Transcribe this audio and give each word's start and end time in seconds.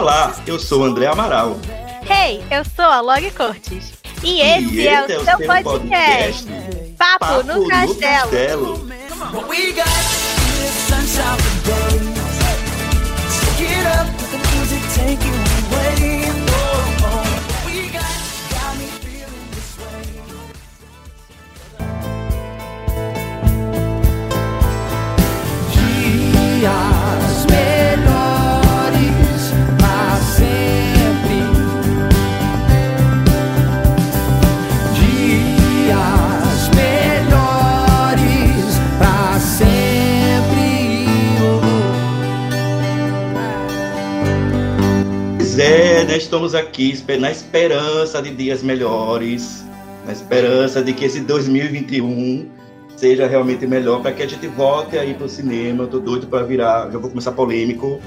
Olá, 0.00 0.34
eu 0.46 0.58
sou 0.58 0.80
o 0.80 0.84
André 0.84 1.08
Amaral. 1.08 1.58
Hey, 2.08 2.42
eu 2.50 2.64
sou 2.64 2.86
a 2.86 3.02
Log 3.02 3.30
Cortes. 3.32 3.92
E 4.24 4.40
esse, 4.40 4.74
e 4.76 4.88
é, 4.88 5.02
o 5.02 5.12
é 5.12 5.18
o 5.18 5.24
seu 5.26 5.36
podcast, 5.36 5.62
podcast. 5.62 6.46
Papo, 6.96 7.18
Papo, 7.18 7.42
no, 7.42 7.64
no 7.64 7.68
Castelo. 7.68 8.00
castelo. 8.00 8.90
Estamos 46.30 46.54
aqui 46.54 46.96
na 47.18 47.28
esperança 47.28 48.22
de 48.22 48.30
dias 48.30 48.62
melhores, 48.62 49.66
na 50.06 50.12
esperança 50.12 50.80
de 50.80 50.92
que 50.92 51.04
esse 51.04 51.18
2021 51.22 52.48
seja 52.96 53.26
realmente 53.26 53.66
melhor 53.66 54.00
para 54.00 54.12
que 54.12 54.22
a 54.22 54.28
gente 54.28 54.46
volte 54.46 54.96
aí 54.96 55.12
para 55.12 55.26
o 55.26 55.28
cinema. 55.28 55.82
Eu 55.82 55.88
tô 55.88 55.98
doido 55.98 56.28
para 56.28 56.44
virar, 56.44 56.88
já 56.88 56.98
vou 57.00 57.10
começar 57.10 57.32
polêmico. 57.32 58.00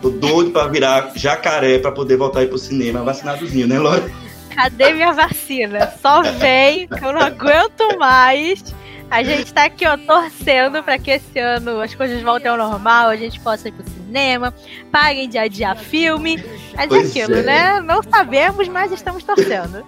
Tô 0.00 0.08
doido 0.08 0.50
para 0.50 0.66
virar 0.66 1.12
jacaré 1.14 1.78
para 1.78 1.92
poder 1.92 2.16
voltar 2.16 2.40
aí 2.40 2.46
para 2.46 2.56
o 2.56 2.58
cinema, 2.58 3.02
vacinadozinho, 3.02 3.66
né, 3.66 3.78
Laura? 3.78 4.10
Cadê 4.54 4.94
minha 4.94 5.12
vacina? 5.12 5.92
Só 6.00 6.22
vem, 6.22 6.88
que 6.88 7.04
eu 7.04 7.12
não 7.12 7.20
aguento 7.20 7.98
mais. 7.98 8.74
A 9.10 9.22
gente 9.22 9.52
tá 9.54 9.64
aqui, 9.64 9.86
ó, 9.86 9.96
torcendo 9.96 10.82
para 10.82 10.98
que 10.98 11.12
esse 11.12 11.38
ano 11.38 11.80
as 11.80 11.94
coisas 11.94 12.22
voltem 12.22 12.50
ao 12.50 12.58
normal, 12.58 13.08
a 13.08 13.16
gente 13.16 13.40
possa 13.40 13.68
ir 13.68 13.72
pro 13.72 13.88
cinema, 13.88 14.52
paguem 14.92 15.28
de 15.28 15.38
adiar 15.38 15.76
filme. 15.76 16.42
É 16.76 16.86
de 16.86 16.96
aquilo, 16.96 17.36
é. 17.36 17.42
né? 17.42 17.80
Não 17.80 18.02
sabemos, 18.02 18.68
mas 18.68 18.92
estamos 18.92 19.24
torcendo. 19.24 19.84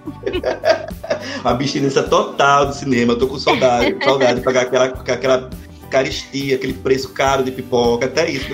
Uma 1.43 1.51
abstinência 1.51 2.03
total 2.03 2.67
do 2.67 2.75
cinema. 2.75 3.13
Eu 3.13 3.19
tô 3.19 3.27
com 3.29 3.39
saudade, 3.39 3.97
saudade 4.03 4.39
de 4.39 4.45
pagar 4.45 4.63
aquela, 4.63 4.85
aquela 4.87 5.51
caristia, 5.91 6.57
aquele 6.57 6.73
preço 6.73 7.11
caro 7.11 7.45
de 7.45 7.51
pipoca, 7.51 8.07
até 8.07 8.31
isso. 8.31 8.49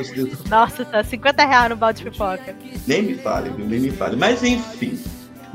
Nossa, 0.48 0.84
tá 0.84 1.04
50 1.04 1.46
reais 1.46 1.70
no 1.70 1.76
balde 1.76 2.02
de 2.02 2.10
pipoca. 2.10 2.56
Nem 2.86 3.02
me 3.02 3.14
fale? 3.14 3.50
Nem 3.56 3.80
me 3.80 3.90
fale. 3.90 4.16
Mas 4.16 4.42
enfim. 4.42 4.98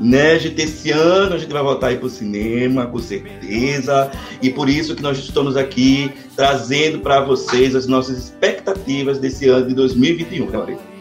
Né, 0.02 0.36
gente, 0.36 0.60
esse 0.60 0.90
ano 0.90 1.36
a 1.36 1.38
gente 1.38 1.52
vai 1.52 1.62
voltar 1.62 1.88
aí 1.88 1.96
pro 1.96 2.10
cinema, 2.10 2.86
com 2.86 2.98
certeza. 2.98 4.10
E 4.42 4.50
por 4.50 4.68
isso 4.68 4.96
que 4.96 5.02
nós 5.02 5.16
estamos 5.16 5.56
aqui 5.56 6.10
trazendo 6.34 6.98
para 6.98 7.20
vocês 7.20 7.76
as 7.76 7.86
nossas 7.86 8.18
expectativas 8.18 9.20
desse 9.20 9.48
ano 9.48 9.68
de 9.68 9.74
2021, 9.74 10.50
né? 10.50 10.91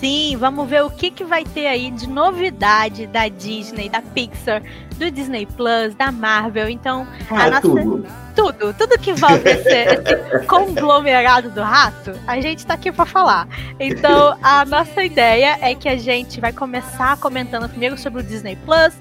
Sim, 0.00 0.34
vamos 0.38 0.66
ver 0.66 0.82
o 0.82 0.88
que, 0.88 1.10
que 1.10 1.24
vai 1.24 1.44
ter 1.44 1.66
aí 1.66 1.90
de 1.90 2.08
novidade 2.08 3.06
da 3.06 3.28
Disney, 3.28 3.90
da 3.90 4.00
Pixar, 4.00 4.62
do 4.96 5.10
Disney 5.10 5.44
Plus, 5.44 5.94
da 5.94 6.10
Marvel. 6.10 6.70
Então, 6.70 7.06
ah, 7.30 7.44
a 7.44 7.50
nossa. 7.50 7.60
Tudo. 7.60 8.06
tudo, 8.34 8.72
tudo 8.72 8.98
que 8.98 9.12
volta 9.12 9.50
esse, 9.50 9.68
esse 9.68 10.46
conglomerado 10.46 11.50
do 11.50 11.60
rato, 11.60 12.12
a 12.26 12.40
gente 12.40 12.64
tá 12.64 12.74
aqui 12.74 12.90
para 12.90 13.04
falar. 13.04 13.46
Então, 13.78 14.38
a 14.42 14.64
nossa 14.64 15.04
ideia 15.04 15.58
é 15.60 15.74
que 15.74 15.88
a 15.88 15.98
gente 15.98 16.40
vai 16.40 16.52
começar 16.52 17.18
comentando 17.18 17.68
primeiro 17.68 17.98
sobre 17.98 18.20
o 18.20 18.24
Disney 18.24 18.56
Plus 18.56 18.94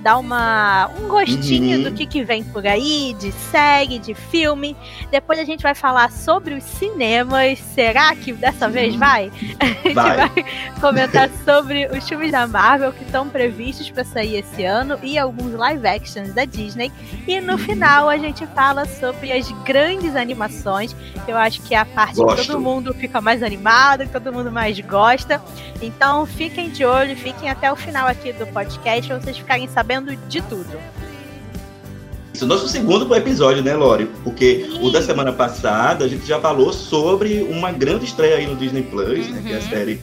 dar 0.00 0.18
uma, 0.18 0.88
um 1.00 1.08
gostinho 1.08 1.78
uhum. 1.78 1.84
do 1.84 1.92
que, 1.92 2.06
que 2.06 2.24
vem 2.24 2.44
por 2.44 2.66
aí, 2.66 3.14
de 3.18 3.32
série, 3.32 3.98
de 3.98 4.14
filme. 4.14 4.76
Depois 5.10 5.38
a 5.38 5.44
gente 5.44 5.62
vai 5.62 5.74
falar 5.74 6.10
sobre 6.10 6.54
os 6.54 6.64
cinemas. 6.64 7.58
Será 7.58 8.14
que 8.14 8.32
dessa 8.32 8.68
vez 8.68 8.94
vai? 8.94 9.30
A 9.60 9.66
gente 9.66 9.94
vai, 9.94 10.16
vai 10.16 10.44
comentar 10.80 11.30
sobre 11.44 11.86
os 11.86 12.08
filmes 12.08 12.32
da 12.32 12.46
Marvel 12.46 12.92
que 12.92 13.04
estão 13.04 13.28
previstos 13.28 13.90
para 13.90 14.04
sair 14.04 14.36
esse 14.36 14.64
ano 14.64 14.98
e 15.02 15.18
alguns 15.18 15.52
live 15.54 15.86
actions 15.86 16.32
da 16.32 16.44
Disney. 16.44 16.92
E 17.26 17.40
no 17.40 17.58
final 17.58 18.08
a 18.08 18.16
gente 18.16 18.46
fala 18.48 18.84
sobre 18.84 19.32
as 19.32 19.50
grandes 19.64 20.14
animações. 20.14 20.94
Eu 21.26 21.36
acho 21.36 21.60
que 21.62 21.74
é 21.74 21.78
a 21.78 21.84
parte 21.84 22.16
Gosto. 22.16 22.40
que 22.40 22.46
todo 22.46 22.60
mundo 22.60 22.94
fica 22.94 23.20
mais 23.20 23.42
animado, 23.42 24.04
que 24.06 24.12
todo 24.12 24.32
mundo 24.32 24.50
mais 24.50 24.78
gosta. 24.80 25.42
Então 25.82 26.26
fiquem 26.26 26.70
de 26.70 26.84
olho, 26.84 27.16
fiquem 27.16 27.50
até 27.50 27.70
o 27.72 27.76
final 27.76 28.06
aqui 28.06 28.32
do 28.32 28.46
podcast 28.46 29.08
para 29.08 29.20
vocês 29.20 29.38
ficarem 29.38 29.68
sabendo 29.68 29.87
sabendo 29.88 30.14
de 30.28 30.42
tudo. 30.42 30.78
Isso 32.34 32.44
é 32.44 32.46
o 32.46 32.48
nosso 32.48 32.68
segundo 32.68 33.12
episódio, 33.14 33.64
né, 33.64 33.74
Lori? 33.74 34.04
Porque 34.22 34.66
Sim. 34.70 34.86
o 34.86 34.90
da 34.90 35.00
semana 35.00 35.32
passada 35.32 36.04
a 36.04 36.08
gente 36.08 36.26
já 36.26 36.38
falou 36.38 36.74
sobre 36.74 37.42
uma 37.42 37.72
grande 37.72 38.04
estreia 38.04 38.36
aí 38.36 38.46
no 38.46 38.54
Disney 38.54 38.82
Plus, 38.82 39.26
uhum. 39.26 39.32
né, 39.32 39.42
que 39.42 39.52
é 39.52 39.56
a 39.56 39.58
uhum. 39.58 39.68
série 39.68 40.00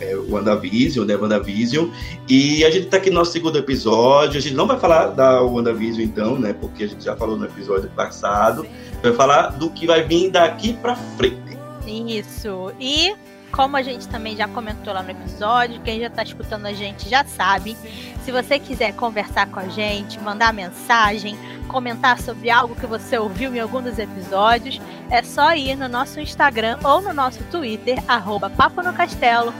é, 0.00 0.16
WandaVision, 0.16 1.06
né, 1.06 1.14
WandaVision. 1.16 1.88
E 2.28 2.64
a 2.64 2.70
gente 2.70 2.86
tá 2.86 2.96
aqui 2.96 3.10
no 3.10 3.16
nosso 3.16 3.30
segundo 3.30 3.56
episódio. 3.56 4.38
A 4.38 4.42
gente 4.42 4.54
não 4.54 4.66
vai 4.66 4.78
falar 4.78 5.06
da 5.06 5.40
WandaVision, 5.40 6.02
então, 6.02 6.36
né, 6.36 6.52
porque 6.52 6.82
a 6.82 6.88
gente 6.88 7.04
já 7.04 7.16
falou 7.16 7.38
no 7.38 7.44
episódio 7.44 7.88
passado. 7.90 8.66
Vai 9.00 9.12
falar 9.12 9.50
do 9.50 9.70
que 9.70 9.86
vai 9.86 10.02
vir 10.02 10.30
daqui 10.30 10.72
pra 10.74 10.96
frente. 11.16 11.56
Isso. 11.86 12.72
E 12.78 13.14
como 13.50 13.76
a 13.76 13.82
gente 13.82 14.06
também 14.08 14.36
já 14.36 14.46
comentou 14.46 14.92
lá 14.92 15.02
no 15.02 15.10
episódio, 15.10 15.80
quem 15.82 16.00
já 16.00 16.06
está 16.08 16.22
escutando 16.22 16.66
a 16.66 16.72
gente 16.72 17.08
já 17.08 17.24
sabe. 17.24 17.76
Se 18.24 18.30
você 18.30 18.58
quiser 18.58 18.94
conversar 18.94 19.48
com 19.48 19.60
a 19.60 19.68
gente, 19.68 20.20
mandar 20.20 20.52
mensagem, 20.52 21.38
comentar 21.68 22.20
sobre 22.20 22.50
algo 22.50 22.74
que 22.74 22.86
você 22.86 23.16
ouviu 23.18 23.54
em 23.54 23.60
algum 23.60 23.80
dos 23.80 23.98
episódios, 23.98 24.78
é 25.10 25.22
só 25.22 25.54
ir 25.54 25.76
no 25.76 25.88
nosso 25.88 26.20
Instagram 26.20 26.78
ou 26.84 27.00
no 27.00 27.14
nosso 27.14 27.42
Twitter, 27.44 27.98
arroba 28.06 28.50
Papo 28.50 28.82
no 28.82 28.92
Castelo, 28.92 29.54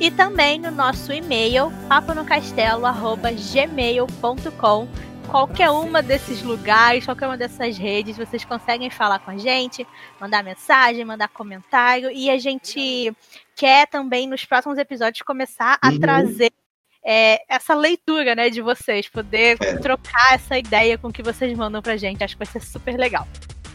e 0.00 0.10
também 0.10 0.58
no 0.60 0.70
nosso 0.70 1.12
e-mail, 1.12 1.72
paponocastelo.gmail.com 1.88 4.88
qualquer 5.28 5.70
uma 5.70 6.02
desses 6.02 6.42
lugares, 6.42 7.04
qualquer 7.04 7.26
uma 7.26 7.36
dessas 7.36 7.76
redes, 7.76 8.16
vocês 8.16 8.44
conseguem 8.44 8.90
falar 8.90 9.18
com 9.18 9.30
a 9.30 9.36
gente, 9.36 9.86
mandar 10.20 10.42
mensagem, 10.42 11.04
mandar 11.04 11.28
comentário. 11.28 12.10
E 12.10 12.30
a 12.30 12.38
gente 12.38 13.12
quer 13.54 13.86
também, 13.86 14.26
nos 14.26 14.44
próximos 14.44 14.78
episódios, 14.78 15.22
começar 15.22 15.78
a 15.80 15.90
uhum. 15.90 16.00
trazer 16.00 16.52
é, 17.04 17.40
essa 17.48 17.74
leitura 17.74 18.34
né, 18.34 18.50
de 18.50 18.60
vocês, 18.60 19.08
poder 19.08 19.56
é. 19.60 19.76
trocar 19.76 20.34
essa 20.34 20.58
ideia 20.58 20.98
com 20.98 21.12
que 21.12 21.22
vocês 21.22 21.56
mandam 21.56 21.82
pra 21.82 21.96
gente. 21.96 22.24
Acho 22.24 22.34
que 22.34 22.44
vai 22.44 22.52
ser 22.52 22.60
super 22.60 22.96
legal 22.96 23.26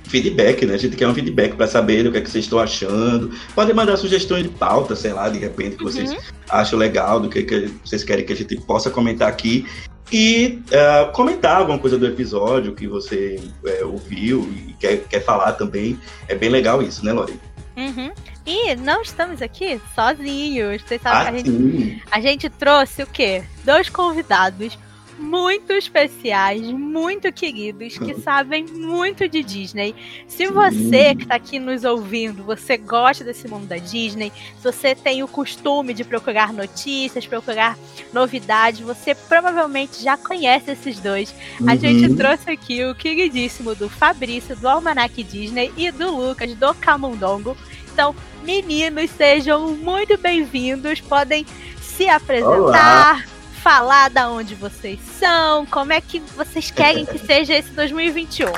feedback, 0.06 0.64
né? 0.68 0.76
A 0.76 0.78
gente 0.78 0.96
quer 0.96 1.08
um 1.08 1.14
feedback 1.16 1.56
para 1.56 1.66
saber 1.66 2.06
o 2.06 2.12
que 2.12 2.20
é 2.20 2.22
que 2.22 2.30
vocês 2.30 2.46
estão 2.46 2.60
achando. 2.60 3.32
Podem 3.56 3.74
mandar 3.74 3.98
sugestões 3.98 4.44
de 4.44 4.50
pauta, 4.50 4.96
sei 4.96 5.12
lá, 5.12 5.28
de 5.28 5.40
repente, 5.40 5.76
que 5.76 5.84
vocês 5.84 6.12
uhum. 6.12 6.20
acham 6.52 6.78
legal, 6.78 7.20
do 7.20 7.30
que, 7.30 7.42
que 7.42 7.72
vocês 7.84 8.04
querem 8.04 8.24
que 8.24 8.32
a 8.32 8.36
gente 8.36 8.56
possa 8.58 8.92
comentar 8.92 9.28
aqui 9.28 9.66
e 10.14 10.62
uh, 10.68 11.12
comentar 11.12 11.58
alguma 11.58 11.80
coisa 11.80 11.98
do 11.98 12.06
episódio 12.06 12.76
que 12.76 12.88
você 12.88 13.42
é, 13.66 13.84
ouviu 13.84 14.48
e 14.54 14.74
quer, 14.74 14.98
quer 15.06 15.22
falar 15.22 15.54
também. 15.54 16.00
É 16.28 16.36
bem 16.36 16.50
legal 16.50 16.84
isso, 16.84 17.04
né, 17.04 17.12
Lori? 17.12 17.40
Uhum. 17.76 18.12
E 18.46 18.76
não 18.76 19.02
estamos 19.02 19.42
aqui 19.42 19.82
sozinhos. 19.96 20.84
Vocês 20.84 21.02
sabem 21.02 21.20
ah, 21.20 21.24
que 21.24 21.30
a 21.30 21.38
gente, 21.40 22.04
a 22.12 22.22
gente 22.22 22.50
trouxe 22.50 23.02
o 23.02 23.08
quê? 23.08 23.44
Dois 23.66 23.90
convidados 23.90 24.78
muito 25.18 25.72
especiais, 25.74 26.62
muito 26.62 27.32
queridos, 27.32 27.98
que 27.98 28.20
sabem 28.22 28.66
muito 28.66 29.28
de 29.28 29.44
Disney. 29.44 29.96
Se 30.28 30.48
você 30.48 31.16
que 31.16 31.24
está 31.24 31.36
aqui 31.36 31.60
nos 31.60 31.84
ouvindo, 31.84 32.44
você 32.44 32.78
gosta 32.78 33.24
desse 33.24 33.48
mundo 33.48 33.68
da 33.68 33.78
Disney, 33.78 34.32
se 34.58 34.64
você 34.64 34.96
tem 34.96 35.24
o 35.24 35.28
costume 35.28 35.94
de 35.94 36.04
procurar 36.04 36.54
notícias, 36.54 37.26
procurar 37.26 37.78
novidades, 38.12 38.82
você 38.82 39.14
provavelmente 39.16 40.02
já 40.02 40.18
conhece 40.18 40.72
esses 40.72 41.00
dois. 41.00 41.34
Uhum. 41.60 41.70
A 41.70 41.76
gente 41.76 42.16
trouxe 42.16 42.52
aqui 42.52 42.84
o 42.86 42.96
queridíssimo 42.96 43.76
do 43.76 43.90
Fabrício, 43.90 44.56
do 44.56 44.68
Almanac 44.68 45.24
Disney, 45.24 45.72
e 45.78 45.92
do 45.92 46.16
Lucas, 46.16 46.54
do 46.56 46.74
Camundongo. 46.76 47.58
Então, 47.92 48.16
meninos, 48.44 49.12
sejam 49.12 49.70
muito 49.76 50.18
bem-vindos, 50.18 51.00
podem 51.02 51.46
se 51.82 52.08
apresentar. 52.08 52.58
Olá 52.58 53.33
falar 53.64 54.10
da 54.10 54.30
onde 54.30 54.56
vocês 54.56 55.00
são, 55.00 55.66
como 55.68 55.94
é 55.94 56.02
que 56.02 56.20
vocês 56.20 56.70
querem 56.70 57.06
que 57.06 57.18
seja 57.26 57.54
esse 57.54 57.72
2021. 57.72 58.52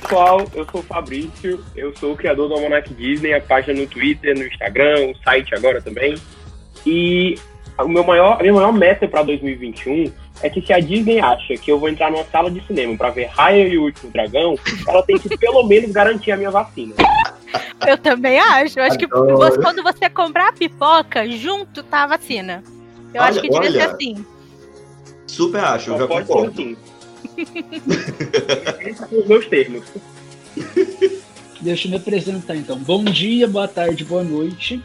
Pessoal, 0.00 0.46
eu 0.54 0.66
sou 0.70 0.80
o 0.80 0.84
Fabrício, 0.84 1.62
eu 1.76 1.94
sou 1.98 2.12
o 2.12 2.16
criador 2.16 2.48
do 2.48 2.54
Almanac 2.54 2.92
Disney, 2.94 3.34
a 3.34 3.40
página 3.42 3.78
no 3.78 3.86
Twitter, 3.86 4.38
no 4.38 4.46
Instagram, 4.46 5.10
o 5.10 5.16
site 5.22 5.54
agora 5.54 5.82
também. 5.82 6.14
E 6.86 7.38
o 7.78 7.88
meu 7.88 8.04
maior, 8.04 8.38
a 8.38 8.42
minha 8.42 8.54
maior 8.54 8.72
meta 8.72 9.06
para 9.06 9.22
2021 9.22 10.10
é 10.42 10.48
que 10.48 10.62
se 10.62 10.72
a 10.72 10.80
Disney 10.80 11.20
acha 11.20 11.54
que 11.58 11.70
eu 11.70 11.78
vou 11.78 11.90
entrar 11.90 12.10
numa 12.10 12.24
sala 12.24 12.50
de 12.50 12.66
cinema 12.66 12.96
pra 12.96 13.10
ver 13.10 13.26
Raya 13.26 13.68
e 13.68 13.76
o 13.76 13.84
Último 13.84 14.10
Dragão, 14.10 14.56
ela 14.88 15.02
tem 15.02 15.18
que 15.18 15.36
pelo 15.36 15.62
menos 15.64 15.92
garantir 15.92 16.32
a 16.32 16.36
minha 16.38 16.50
vacina. 16.50 16.94
Eu 17.86 17.98
também 17.98 18.38
acho. 18.38 18.78
Eu 18.78 18.84
acho 18.84 18.98
que 18.98 19.06
você- 19.06 19.58
quando 19.58 19.82
você 19.82 20.08
comprar 20.08 20.48
a 20.48 20.52
pipoca, 20.52 21.28
junto 21.28 21.82
tá 21.82 22.04
a 22.04 22.06
vacina. 22.06 22.62
Eu 23.12 23.20
Olha, 23.20 23.30
acho 23.30 23.40
que 23.40 23.48
devia 23.50 23.70
ser 23.70 23.78
olha. 23.78 23.92
assim. 23.94 24.26
Super 25.26 25.64
acho, 25.64 25.90
eu 25.92 25.98
já 25.98 26.06
pode 26.06 26.26
ser 26.26 26.32
concordo. 26.32 26.62
assim. 26.62 26.76
Esses 28.80 28.98
são 29.08 29.18
os 29.18 29.26
meus 29.26 29.46
termos. 29.46 29.84
Deixa 31.60 31.86
eu 31.86 31.90
me 31.90 31.96
apresentar 31.96 32.56
então. 32.56 32.78
Bom 32.78 33.04
dia, 33.04 33.46
boa 33.46 33.68
tarde, 33.68 34.04
boa 34.04 34.24
noite. 34.24 34.82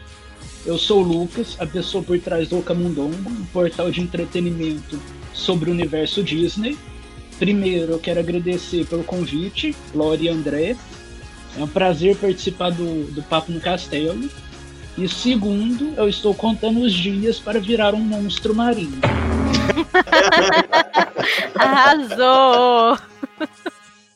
Eu 0.64 0.76
sou 0.78 1.00
o 1.00 1.06
Lucas, 1.06 1.56
a 1.58 1.66
pessoa 1.66 2.02
por 2.04 2.18
trás 2.20 2.48
do 2.48 2.62
Camundongo, 2.62 3.30
um 3.30 3.44
portal 3.46 3.90
de 3.90 4.00
entretenimento 4.00 5.00
sobre 5.32 5.70
o 5.70 5.72
universo 5.72 6.22
Disney. 6.22 6.76
Primeiro, 7.38 7.92
eu 7.92 7.98
quero 7.98 8.20
agradecer 8.20 8.84
pelo 8.86 9.04
convite, 9.04 9.74
Lore 9.94 10.24
e 10.24 10.28
André. 10.28 10.76
É 11.56 11.62
um 11.62 11.68
prazer 11.68 12.16
participar 12.16 12.70
do, 12.70 13.04
do 13.12 13.22
Papo 13.22 13.52
no 13.52 13.60
Castelo. 13.60 14.28
E 14.96 15.08
segundo, 15.08 15.94
eu 15.96 16.08
estou 16.08 16.34
contando 16.34 16.80
os 16.80 16.92
dias 16.92 17.38
para 17.38 17.60
virar 17.60 17.94
um 17.94 18.00
monstro 18.00 18.54
marinho. 18.54 18.98
Arrasou! 21.54 22.98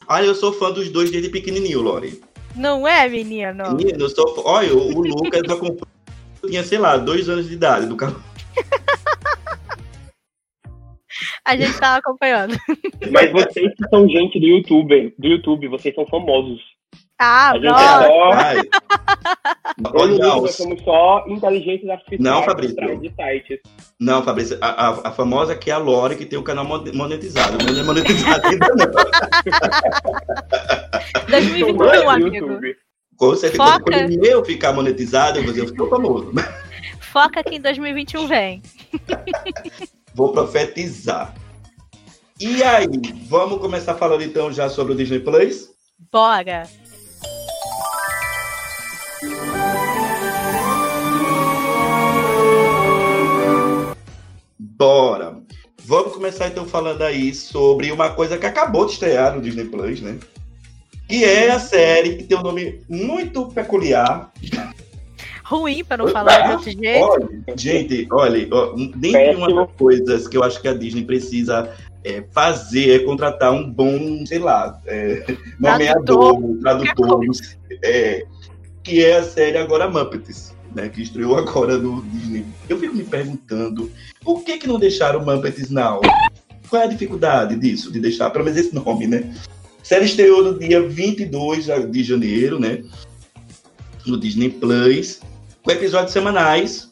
Olha, 0.09 0.25
eu 0.27 0.35
sou 0.35 0.53
fã 0.53 0.71
dos 0.73 0.91
dois 0.91 1.11
desde 1.11 1.31
pequenininho, 1.31 1.81
Lore. 1.81 2.21
Não 2.57 2.87
é, 2.87 3.09
menino? 3.09 3.75
Menino, 3.77 4.05
eu 4.05 4.11
sou 4.11 4.35
fã- 4.35 4.43
Olha, 4.45 4.75
o 4.75 4.95
o 4.99 5.03
Lucas 5.03 5.41
eu 5.49 5.55
acompanho- 5.55 5.87
eu 6.43 6.51
tinha, 6.51 6.65
sei 6.65 6.79
lá, 6.79 6.97
dois 6.97 7.29
anos 7.29 7.47
de 7.49 7.55
idade 7.55 7.87
do 7.87 7.97
carro. 7.97 8.21
A 11.45 11.57
gente 11.57 11.79
tava 11.79 11.99
acompanhando. 11.99 12.57
Mas 13.11 13.31
vocês 13.33 13.73
que 13.77 13.89
são 13.89 14.09
gente 14.09 14.39
do 14.41 14.47
YouTube, 14.47 15.15
do 15.19 15.27
YouTube, 15.29 15.69
vocês 15.69 15.95
são 15.95 16.07
famosos. 16.07 16.61
Ah, 17.25 17.51
A 17.51 17.55
gente 17.55 17.67
é 17.67 18.07
só. 18.07 18.33
Ai. 18.33 18.61
Nós 20.19 20.55
somos 20.57 20.83
só 20.83 21.25
inteligentes 21.29 21.89
artificiais 21.89 22.21
Não, 22.21 22.43
Fabrício. 22.43 22.77
de 23.01 23.09
sites. 23.15 23.61
não, 24.01 24.23
Fabrício, 24.25 24.59
a, 24.61 24.89
a, 24.89 25.09
a 25.09 25.13
famosa 25.13 25.53
aqui 25.53 25.71
é 25.71 25.75
a 25.75 25.79
Lore, 25.79 26.17
que 26.17 26.27
tem 26.27 26.37
o 26.39 26.43
canal 26.43 26.65
mon- 26.65 26.85
monetizado. 26.95 27.59
Não 27.65 27.81
é 27.81 27.85
monetizado 27.85 28.47
ainda, 28.49 28.67
não. 28.75 28.91
2021, 31.29 31.77
Não 31.77 31.91
é 31.93 32.03
do 32.03 32.09
amigo. 32.11 32.37
YouTube. 32.37 32.77
Com 33.17 33.35
certeza, 33.37 33.63
Foca. 33.65 33.85
quando 33.85 34.25
eu 34.27 34.45
ficar 34.45 34.73
monetizado, 34.73 35.39
eu 35.39 35.45
vou 35.45 35.53
dizer, 35.53 35.65
eu 35.67 35.69
fico 35.71 35.89
famoso. 35.89 36.33
Foca 37.13 37.43
que 37.45 37.55
em 37.57 37.61
2021 37.61 38.27
vem. 38.27 38.63
Vou 40.15 40.31
profetizar. 40.33 41.35
E 42.39 42.63
aí, 42.63 42.87
vamos 43.29 43.59
começar 43.61 43.95
falando 43.95 44.23
então 44.23 44.53
já 44.53 44.69
sobre 44.69 44.93
o 44.93 44.97
Disney 44.97 45.21
Plus? 45.21 45.71
Bora. 46.11 46.65
Bora! 54.83 55.37
Vamos 55.85 56.13
começar 56.13 56.49
então 56.49 56.67
falando 56.67 57.03
aí 57.03 57.33
sobre 57.33 57.93
uma 57.93 58.11
coisa 58.11 58.37
que 58.37 58.47
acabou 58.47 58.85
de 58.85 58.95
estrear 58.95 59.33
no 59.33 59.41
Disney 59.41 59.67
Plus, 59.67 60.01
né? 60.01 60.19
Que 61.09 61.25
é 61.25 61.53
a 61.53 61.61
série 61.61 62.17
que 62.17 62.25
tem 62.25 62.37
um 62.37 62.43
nome 62.43 62.81
muito 62.89 63.47
peculiar. 63.47 64.33
Ruim, 65.45 65.85
pra 65.85 65.97
não 65.97 66.09
falar 66.09 66.41
de 66.41 66.53
outro 66.55 66.73
jeito. 66.73 67.01
Olha, 67.01 67.29
gente, 67.57 68.09
olha, 68.11 68.49
ó, 68.51 68.75
dentre 68.97 69.37
uma 69.37 69.55
das 69.55 69.77
coisas 69.77 70.27
que 70.27 70.37
eu 70.37 70.43
acho 70.43 70.61
que 70.61 70.67
a 70.67 70.75
Disney 70.75 71.05
precisa 71.05 71.73
é, 72.03 72.25
fazer 72.33 72.97
é 73.03 73.05
contratar 73.05 73.53
um 73.53 73.71
bom, 73.71 74.27
sei 74.27 74.41
lá, 74.41 74.81
é, 74.87 75.25
nomeador, 75.61 76.59
tradutor, 76.61 77.21
é, 77.85 78.25
que 78.83 79.05
é 79.05 79.19
a 79.19 79.23
série 79.23 79.59
agora 79.59 79.89
Muppets, 79.89 80.53
né, 80.75 80.89
que 80.89 81.03
estreou 81.03 81.37
agora 81.37 81.79
no 81.79 82.03
Disney. 82.03 82.45
Eu 82.69 82.79
fico 82.79 82.95
me 82.95 83.05
perguntando, 83.05 83.91
por 84.23 84.43
que 84.43 84.59
que 84.59 84.67
não 84.67 84.79
deixaram 84.79 85.25
Muppets 85.25 85.71
Now? 85.71 86.01
Qual 86.69 86.83
é 86.83 86.87
a 86.87 86.89
dificuldade 86.89 87.57
disso, 87.57 87.93
de 87.93 88.01
deixar 88.01 88.31
pelo 88.31 88.45
menos 88.45 88.59
esse 88.59 88.75
nome, 88.75 89.07
né? 89.07 89.35
Série 89.83 90.05
estreou 90.05 90.43
no 90.45 90.59
dia 90.59 90.81
22 90.81 91.67
de 91.91 92.05
janeiro, 92.05 92.59
né, 92.59 92.83
no 94.07 94.19
Disney 94.19 94.49
Plus, 94.49 95.21
com 95.63 95.71
episódios 95.71 96.13
semanais, 96.13 96.89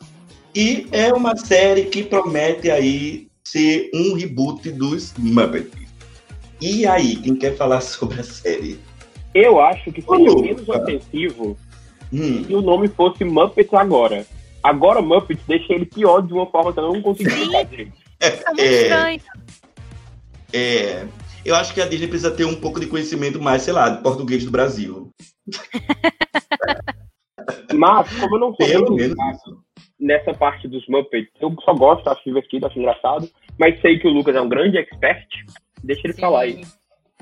e 0.55 0.87
é 0.91 1.13
uma 1.13 1.37
série 1.37 1.85
que 1.85 2.03
promete 2.03 2.71
aí 2.71 3.29
ser 3.45 3.91
um 3.95 4.15
reboot 4.15 4.71
dos 4.73 5.15
Muppets. 5.17 5.71
E 6.61 6.87
aí, 6.87 7.17
quem 7.17 7.35
quer 7.37 7.57
falar 7.57 7.81
sobre 7.83 8.21
a 8.21 8.25
série? 8.25 8.79
Eu 9.33 9.61
acho 9.61 9.93
que 9.93 10.03
seria 10.03 10.35
menos 10.35 10.69
ofensivo 10.69 11.57
Hum, 12.13 12.45
se 12.45 12.55
o 12.55 12.61
nome 12.61 12.89
fosse 12.89 13.25
Muppets 13.25 13.73
agora. 13.75 14.27
Agora 14.63 15.01
Muppets 15.01 15.43
deixa 15.47 15.73
ele 15.73 15.87
pior 15.87 16.21
de 16.21 16.33
uma 16.33 16.47
forma 16.47 16.73
que 16.73 16.79
eu 16.79 16.93
não 16.93 17.01
consegui 17.01 17.31
Sim. 17.31 17.37
explicar 17.37 17.65
direito. 17.65 17.93
Tá 18.19 18.49
muito 18.49 18.61
É. 18.61 18.83
estranho. 18.83 19.21
é, 20.53 21.07
eu 21.45 21.55
acho 21.55 21.73
que 21.73 21.81
a 21.81 21.87
Disney 21.89 22.09
precisa 22.09 22.31
ter 22.31 22.45
um 22.45 22.55
pouco 22.61 22.79
de 22.79 22.87
conhecimento 22.87 23.41
mais, 23.41 23.63
sei 23.63 23.73
lá, 23.73 23.89
de 23.89 24.03
português 24.03 24.45
do 24.45 24.51
Brasil. 24.51 25.11
Mas, 27.75 28.13
como 28.19 28.37
eu 28.37 28.41
não 28.41 28.55
sou 28.55 28.67
Pelo 28.67 28.95
menos 28.95 29.17
nessa 29.99 30.33
parte 30.35 30.69
dos 30.69 30.87
Muppets, 30.89 31.31
eu 31.41 31.55
só 31.65 31.75
gosto, 31.75 32.09
acho 32.09 32.23
divertido, 32.25 32.67
acho 32.67 32.79
engraçado, 32.79 33.29
mas 33.59 33.81
sei 33.81 33.99
que 33.99 34.07
o 34.07 34.11
Lucas 34.11 34.35
é 34.35 34.41
um 34.41 34.49
grande 34.49 34.79
expert, 34.79 35.27
deixa 35.83 36.07
ele 36.07 36.15
falar 36.15 36.41
aí. 36.43 36.63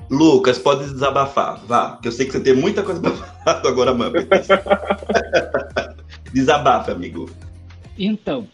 Lucas, 0.09 0.57
pode 0.57 0.91
desabafar, 0.91 1.63
vá, 1.65 1.97
que 1.97 2.07
eu 2.07 2.11
sei 2.11 2.25
que 2.25 2.31
você 2.31 2.39
tem 2.39 2.55
muita 2.55 2.81
coisa 2.81 2.99
pra 2.99 3.11
falar 3.45 3.67
agora 3.67 3.93
Muppets. 3.93 4.47
Desabafa, 6.33 6.91
amigo. 6.91 7.29
Então, 7.97 8.47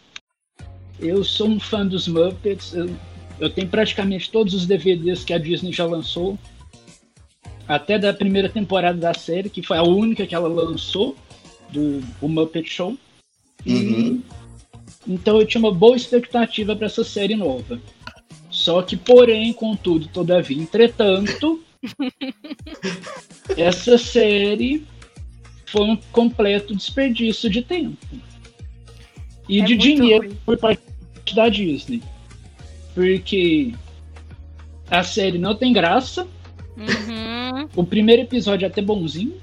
eu 1.00 1.24
sou 1.24 1.48
um 1.48 1.60
fã 1.60 1.86
dos 1.86 2.08
Muppets. 2.08 2.74
Eu, 2.74 2.90
eu 3.40 3.50
tenho 3.50 3.70
praticamente 3.70 4.30
todos 4.32 4.54
os 4.54 4.66
DVDs 4.66 5.24
que 5.24 5.34
a 5.34 5.38
Disney 5.38 5.72
já 5.72 5.86
lançou. 5.86 6.38
Até 7.68 7.98
da 7.98 8.14
primeira 8.14 8.50
temporada 8.50 8.98
da 8.98 9.14
série, 9.14 9.50
que 9.50 9.64
foi 9.64 9.78
a 9.78 9.84
única 9.84 10.26
que 10.28 10.36
ela 10.36 10.48
lançou, 10.48 11.16
do 11.72 12.02
o 12.22 12.28
Muppet 12.28 12.70
Show. 12.70 12.98
Uhum. 13.66 14.22
Então 15.08 15.40
eu 15.40 15.48
tinha 15.48 15.60
uma 15.60 15.74
boa 15.74 15.96
expectativa 15.96 16.76
para 16.76 16.86
essa 16.86 17.04
série 17.04 17.36
nova. 17.36 17.80
Só 18.66 18.82
que, 18.82 18.98
porém, 18.98 19.54
contudo, 19.54 20.08
todavia, 20.08 20.60
entretanto, 20.60 21.64
essa 23.56 23.96
série 23.96 24.84
foi 25.68 25.84
um 25.84 25.96
completo 26.12 26.76
desperdício 26.76 27.48
de 27.48 27.62
tempo. 27.62 27.96
E 29.48 29.62
É 29.62 29.66
de 29.66 29.78
dinheiro 29.78 30.30
ruim. 30.30 30.38
por 30.44 30.58
parte 30.58 30.82
da 31.36 31.48
Disney. 31.48 32.02
Porque 32.96 33.72
a 34.90 35.04
série 35.04 35.38
não 35.38 35.54
tem 35.54 35.72
graça. 35.72 36.28
Uhum. 36.76 37.70
O 37.76 37.86
primeiro 37.86 38.24
episódio 38.24 38.66
é 38.66 38.68
até 38.68 38.82
bonzinho. 38.82 39.40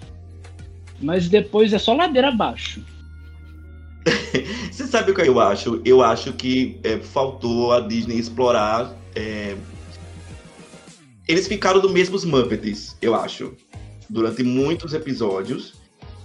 Mas 1.00 1.28
depois 1.28 1.72
é 1.72 1.78
só 1.78 1.94
ladeira 1.94 2.30
abaixo. 2.30 2.84
Você 4.68 4.84
sabe 4.88 5.12
o 5.12 5.14
que 5.14 5.20
eu 5.20 5.38
acho? 5.38 5.80
Eu 5.84 6.02
acho 6.02 6.32
que 6.32 6.80
é, 6.82 6.98
faltou 6.98 7.72
a 7.72 7.78
Disney 7.78 8.16
explorar. 8.16 9.00
É, 9.14 9.56
Eles 11.28 11.46
ficaram 11.46 11.80
do 11.80 11.88
mesmo 11.88 12.16
os 12.16 12.24
Muppets, 12.24 12.96
eu 13.00 13.14
acho, 13.14 13.54
durante 14.08 14.42
muitos 14.42 14.94
episódios. 14.94 15.74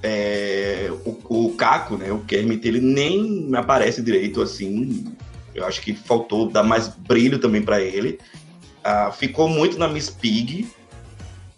É, 0.03 0.91
O, 1.05 1.47
o 1.47 1.53
Caco, 1.55 1.97
né, 1.97 2.11
o 2.11 2.19
Kermit, 2.19 2.67
ele 2.67 2.79
nem 2.79 3.49
aparece 3.55 4.01
direito 4.01 4.41
assim. 4.41 5.05
Eu 5.55 5.65
acho 5.65 5.81
que 5.81 5.93
faltou 5.93 6.49
dar 6.49 6.63
mais 6.63 6.87
brilho 6.87 7.39
também 7.39 7.61
para 7.61 7.81
ele. 7.81 8.19
Ah, 8.83 9.11
ficou 9.11 9.49
muito 9.49 9.77
na 9.77 9.87
Miss 9.87 10.09
Pig, 10.09 10.67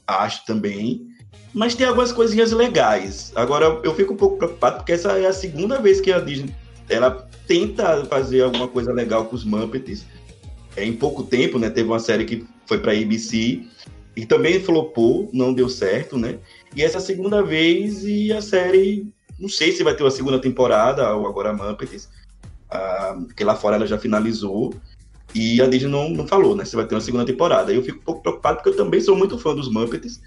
acho 0.07 0.45
também. 0.45 1.07
Mas 1.53 1.75
tem 1.75 1.85
algumas 1.85 2.11
coisinhas 2.11 2.51
legais. 2.51 3.31
Agora, 3.35 3.79
eu 3.83 3.93
fico 3.93 4.13
um 4.13 4.17
pouco 4.17 4.37
preocupado 4.37 4.77
porque 4.77 4.93
essa 4.93 5.19
é 5.19 5.25
a 5.25 5.33
segunda 5.33 5.81
vez 5.81 5.99
que 5.99 6.11
a 6.11 6.19
Disney 6.19 6.55
ela 6.87 7.27
tenta 7.47 8.05
fazer 8.05 8.43
alguma 8.43 8.67
coisa 8.67 8.91
legal 8.91 9.25
com 9.25 9.35
os 9.35 9.43
Muppets. 9.43 10.05
É, 10.79 10.85
em 10.85 10.93
pouco 10.93 11.23
tempo, 11.23 11.59
né? 11.59 11.69
Teve 11.69 11.89
uma 11.89 11.99
série 11.99 12.23
que 12.23 12.45
foi 12.65 12.79
para 12.79 12.93
ABC 12.93 13.63
e 14.15 14.25
também 14.25 14.61
flopou, 14.61 15.29
não 15.33 15.53
deu 15.53 15.67
certo, 15.67 16.17
né? 16.17 16.39
E 16.73 16.81
essa 16.81 16.97
é 16.97 16.99
a 16.99 17.01
segunda 17.01 17.43
vez 17.43 18.05
e 18.05 18.31
a 18.31 18.41
série, 18.41 19.11
não 19.37 19.49
sei 19.49 19.73
se 19.73 19.83
vai 19.83 19.93
ter 19.93 20.03
uma 20.03 20.11
segunda 20.11 20.39
temporada 20.39 21.13
ou 21.13 21.27
agora 21.27 21.51
Muppets, 21.51 22.09
ah, 22.69 23.17
lá 23.41 23.55
fora 23.55 23.75
ela 23.75 23.85
já 23.85 23.97
finalizou. 23.97 24.73
E 25.35 25.61
a 25.61 25.67
Disney 25.67 25.91
não, 25.91 26.09
não 26.09 26.25
falou, 26.25 26.55
né? 26.55 26.63
Se 26.63 26.77
vai 26.77 26.87
ter 26.87 26.95
uma 26.95 27.01
segunda 27.01 27.25
temporada. 27.25 27.73
Eu 27.73 27.83
fico 27.83 27.99
um 27.99 28.03
pouco 28.03 28.21
preocupado 28.21 28.57
porque 28.57 28.69
eu 28.69 28.77
também 28.77 29.01
sou 29.01 29.15
muito 29.15 29.37
fã 29.37 29.53
dos 29.53 29.69
Muppets. 29.69 30.21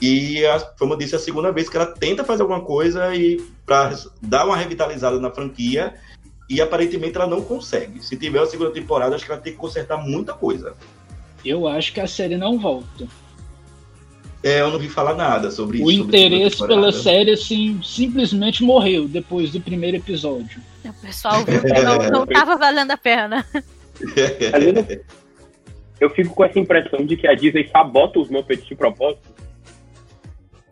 E, 0.00 0.44
a, 0.46 0.60
como 0.78 0.94
eu 0.94 0.98
disse, 0.98 1.14
é 1.14 1.16
a 1.16 1.20
segunda 1.20 1.50
vez 1.50 1.68
que 1.68 1.76
ela 1.76 1.86
tenta 1.86 2.24
fazer 2.24 2.42
alguma 2.42 2.60
coisa 2.60 3.14
e 3.14 3.44
para 3.66 3.98
dar 4.22 4.46
uma 4.46 4.56
revitalizada 4.56 5.18
na 5.18 5.30
franquia, 5.30 5.94
e 6.48 6.60
aparentemente 6.60 7.16
ela 7.16 7.26
não 7.26 7.42
consegue. 7.42 8.04
Se 8.04 8.16
tiver 8.16 8.40
a 8.40 8.46
segunda 8.46 8.70
temporada, 8.70 9.14
acho 9.14 9.24
que 9.24 9.32
ela 9.32 9.40
tem 9.40 9.52
que 9.52 9.58
consertar 9.58 9.96
muita 9.96 10.32
coisa. 10.34 10.74
Eu 11.44 11.66
acho 11.68 11.92
que 11.92 12.00
a 12.00 12.06
série 12.06 12.36
não 12.36 12.58
volta. 12.58 13.06
É, 14.42 14.60
eu 14.60 14.70
não 14.70 14.78
vi 14.78 14.90
falar 14.90 15.14
nada 15.14 15.50
sobre 15.50 15.78
o 15.82 15.90
isso. 15.90 16.02
O 16.02 16.06
interesse 16.06 16.66
pela 16.66 16.92
série, 16.92 17.30
assim, 17.30 17.80
simplesmente 17.82 18.62
morreu 18.62 19.08
depois 19.08 19.50
do 19.50 19.58
primeiro 19.58 19.96
episódio. 19.96 20.60
O 20.84 20.92
pessoal 20.92 21.42
viu 21.44 21.62
que 21.62 21.80
não, 21.80 21.98
não 22.10 22.26
tava 22.26 22.56
valendo 22.56 22.90
a 22.90 22.96
pena. 22.98 23.46
eu 25.98 26.10
fico 26.10 26.34
com 26.34 26.44
essa 26.44 26.58
impressão 26.58 27.06
de 27.06 27.16
que 27.16 27.26
a 27.26 27.34
Disney 27.34 27.66
sabota 27.68 28.18
os 28.18 28.28
Muppets 28.28 28.66
de 28.66 28.74
propósito. 28.74 29.32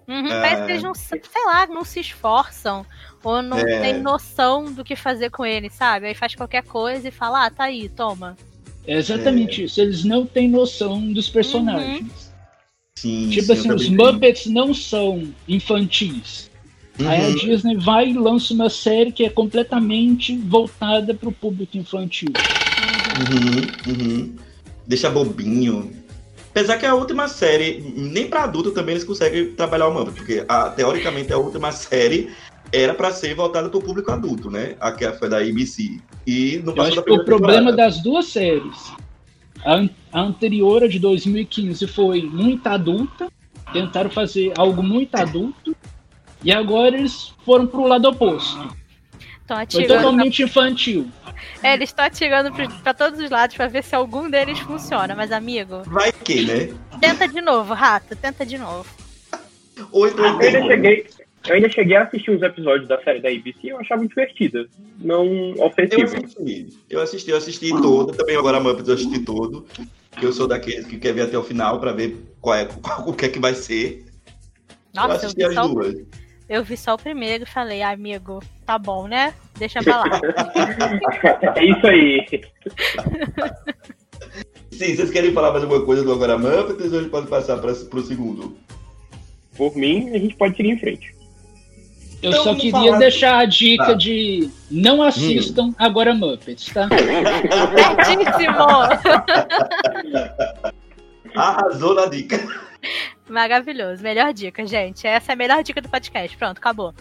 Uhum, 0.07 0.27
é... 0.27 0.41
Parece 0.41 0.67
que 0.67 0.73
eles 0.73 0.83
não, 0.83 0.95
sei 0.95 1.21
lá, 1.47 1.67
não 1.67 1.85
se 1.85 2.01
esforçam 2.01 2.85
ou 3.23 3.43
não 3.43 3.59
é... 3.59 3.81
tem 3.81 4.01
noção 4.01 4.73
do 4.73 4.85
que 4.85 4.97
fazer 4.97 5.31
com 5.31 5.45
eles, 5.45 5.73
sabe? 5.75 6.07
Aí 6.07 6.15
faz 6.15 6.35
qualquer 6.35 6.63
coisa 6.63 7.09
e 7.09 7.11
fala, 7.11 7.47
ah, 7.47 7.51
tá 7.51 7.65
aí, 7.65 7.89
toma. 7.89 8.37
É 8.87 8.97
exatamente 8.97 9.63
é... 9.63 9.65
isso, 9.65 9.81
eles 9.81 10.05
não 10.05 10.27
têm 10.27 10.49
noção 10.49 11.13
dos 11.13 11.29
personagens. 11.29 12.01
Uhum. 12.01 12.33
Sim, 12.97 13.31
tipo 13.31 13.47
sim, 13.47 13.53
assim, 13.53 13.73
os 13.73 13.89
Muppets 13.89 14.47
não 14.47 14.75
são 14.75 15.33
infantis. 15.49 16.51
Uhum. 16.99 17.09
Aí 17.09 17.27
a 17.27 17.35
Disney 17.35 17.77
vai 17.77 18.11
e 18.11 18.13
lança 18.13 18.53
uma 18.53 18.69
série 18.69 19.13
que 19.13 19.25
é 19.25 19.31
completamente 19.31 20.37
voltada 20.37 21.15
para 21.15 21.29
o 21.29 21.33
público 21.33 21.77
infantil. 21.77 22.29
Uhum, 23.19 23.93
uhum. 23.93 24.37
Deixa 24.87 25.11
bobinho. 25.11 25.91
Apesar 26.51 26.77
que 26.77 26.85
a 26.85 26.95
última 26.95 27.29
série, 27.29 27.81
nem 27.97 28.29
para 28.29 28.45
adulto 28.45 28.73
também 28.73 28.95
eles 28.95 29.05
conseguem 29.05 29.53
trabalhar 29.53 29.89
o 29.89 29.95
Muppet, 29.95 30.15
porque 30.15 30.45
a, 30.47 30.69
teoricamente 30.69 31.33
a 31.33 31.39
última 31.39 31.73
série 31.73 32.31
era 32.73 32.95
para 32.95 33.13
ser 33.13 33.35
voltada 33.35 33.69
para 33.69 33.79
o 33.79 33.83
público 33.83 34.11
adulto, 34.11 34.51
né? 34.51 34.77
A 34.81 34.93
que 34.93 35.11
foi 35.13 35.29
da 35.29 35.39
ABC. 35.39 36.01
E 36.27 36.61
não 36.65 36.75
Eu 36.75 36.83
acho 36.83 37.03
que 37.03 37.13
o 37.13 37.25
problema 37.25 37.73
das 37.73 38.03
duas 38.03 38.27
séries 38.27 38.93
a, 39.65 39.87
a 40.13 40.21
anterior, 40.21 40.83
a 40.83 40.89
de 40.89 40.99
2015, 40.99 41.87
foi 41.87 42.23
muito 42.23 42.67
adulta. 42.67 43.31
Tentaram 43.73 44.11
fazer 44.11 44.53
algo 44.57 44.83
muito 44.83 45.15
adulto. 45.15 45.77
E 46.45 46.51
agora 46.53 46.97
eles 46.97 47.33
foram 47.45 47.67
pro 47.67 47.87
lado 47.87 48.09
oposto. 48.09 48.75
Foi 49.71 49.87
totalmente 49.87 50.39
pra... 50.39 50.47
infantil. 50.47 51.09
É, 51.63 51.75
eles 51.75 51.91
estão 51.91 52.05
atirando 52.05 52.53
para 52.83 52.95
todos 52.95 53.21
os 53.21 53.31
lados 53.31 53.57
para 53.57 53.69
ver 53.69 53.85
se 53.85 53.95
algum 53.95 54.29
deles 54.29 54.59
funciona, 54.61 55.15
mas 55.15 55.31
amigo. 55.31 55.83
Vai 55.87 56.13
que, 56.13 56.45
né? 56.45 56.75
Tenta 57.01 57.29
de 57.29 57.41
novo, 57.41 57.75
rato, 57.75 58.17
tenta 58.17 58.45
de 58.47 58.59
novo. 58.59 58.87
Oito, 59.93 60.23
oito, 60.23 60.43
eu 60.43 60.49
ainda 60.49 60.67
cheguei, 60.67 61.07
eu 61.49 61.55
ainda 61.55 61.69
cheguei 61.69 61.97
a 61.97 62.05
assistir 62.05 62.31
uns 62.31 62.43
episódios 62.43 62.89
da 62.89 63.03
série 63.03 63.21
da 63.21 63.29
ABC 63.29 63.59
e 63.65 63.69
eu 63.71 63.79
achava 63.79 64.07
divertida. 64.07 64.67
Não 65.01 65.53
ofensiva. 65.59 66.17
Eu 66.17 66.23
assisti, 66.25 66.67
eu 66.91 67.01
assisti, 67.01 67.31
eu 67.31 67.37
assisti 67.37 67.69
todo. 67.71 68.13
Também 68.13 68.37
agora 68.37 68.59
a 68.59 68.61
Muppets 68.61 68.89
eu 68.89 68.95
assisti 68.95 69.19
todo. 69.21 69.67
Eu 70.21 70.33
sou 70.33 70.47
daqueles 70.47 70.87
que 70.87 70.99
quer 70.99 71.13
ver 71.13 71.23
até 71.23 71.37
o 71.37 71.43
final 71.43 71.81
pra 71.81 71.93
ver 71.93 72.17
qual 72.41 72.55
é, 72.55 72.67
qual, 72.81 73.09
o 73.09 73.13
que 73.13 73.27
é 73.27 73.29
que 73.29 73.41
vai 73.41 73.55
ser. 73.55 74.05
Nossa, 74.95 75.09
eu 75.09 75.15
assisti 75.17 75.41
eu 75.41 75.49
as 75.49 75.69
duas. 75.69 75.95
O, 75.95 76.07
eu 76.49 76.63
vi 76.63 76.77
só 76.77 76.95
o 76.95 76.99
primeiro 76.99 77.45
e 77.45 77.47
falei, 77.47 77.83
ah, 77.83 77.91
amigo, 77.91 78.41
tá 78.65 78.79
bom, 78.79 79.09
né? 79.09 79.35
Deixa 79.59 79.83
pra 79.83 80.05
lá. 80.05 80.21
é 81.57 81.65
isso 81.65 81.87
aí. 81.87 82.27
Sim, 84.71 84.95
vocês 84.95 85.11
querem 85.11 85.33
falar 85.33 85.51
mais 85.51 85.65
alguma 85.65 85.85
coisa 85.85 86.05
do 86.05 86.13
Agora 86.13 86.39
Muppets 86.39 86.93
ou 86.93 86.99
a 86.99 87.03
gente 87.03 87.11
pode 87.11 87.27
passar 87.27 87.59
para 87.59 87.73
o 87.73 88.03
segundo? 88.03 88.57
Por 89.57 89.77
mim, 89.77 90.11
a 90.11 90.19
gente 90.19 90.37
pode 90.37 90.57
seguir 90.57 90.71
em 90.71 90.79
frente. 90.79 91.22
Eu 92.23 92.31
então, 92.31 92.45
só 92.45 92.55
queria 92.55 92.71
falar... 92.71 92.99
deixar 92.99 93.39
a 93.39 93.45
dica 93.45 93.91
ah. 93.91 93.95
de 93.95 94.49
não 94.71 95.03
assistam 95.03 95.65
hum. 95.65 95.75
agora 95.77 96.15
Muppets, 96.15 96.73
tá? 96.73 96.89
Certíssimo! 98.05 98.57
Arrasou 101.35 101.95
na 101.95 102.07
dica. 102.07 102.39
Maravilhoso, 103.29 104.03
melhor 104.03 104.33
dica, 104.33 104.65
gente. 104.67 105.07
Essa 105.07 105.33
é 105.33 105.35
a 105.35 105.37
melhor 105.37 105.63
dica 105.65 105.81
do 105.81 105.89
podcast. 105.89 106.37
Pronto, 106.37 106.59
acabou. 106.59 106.95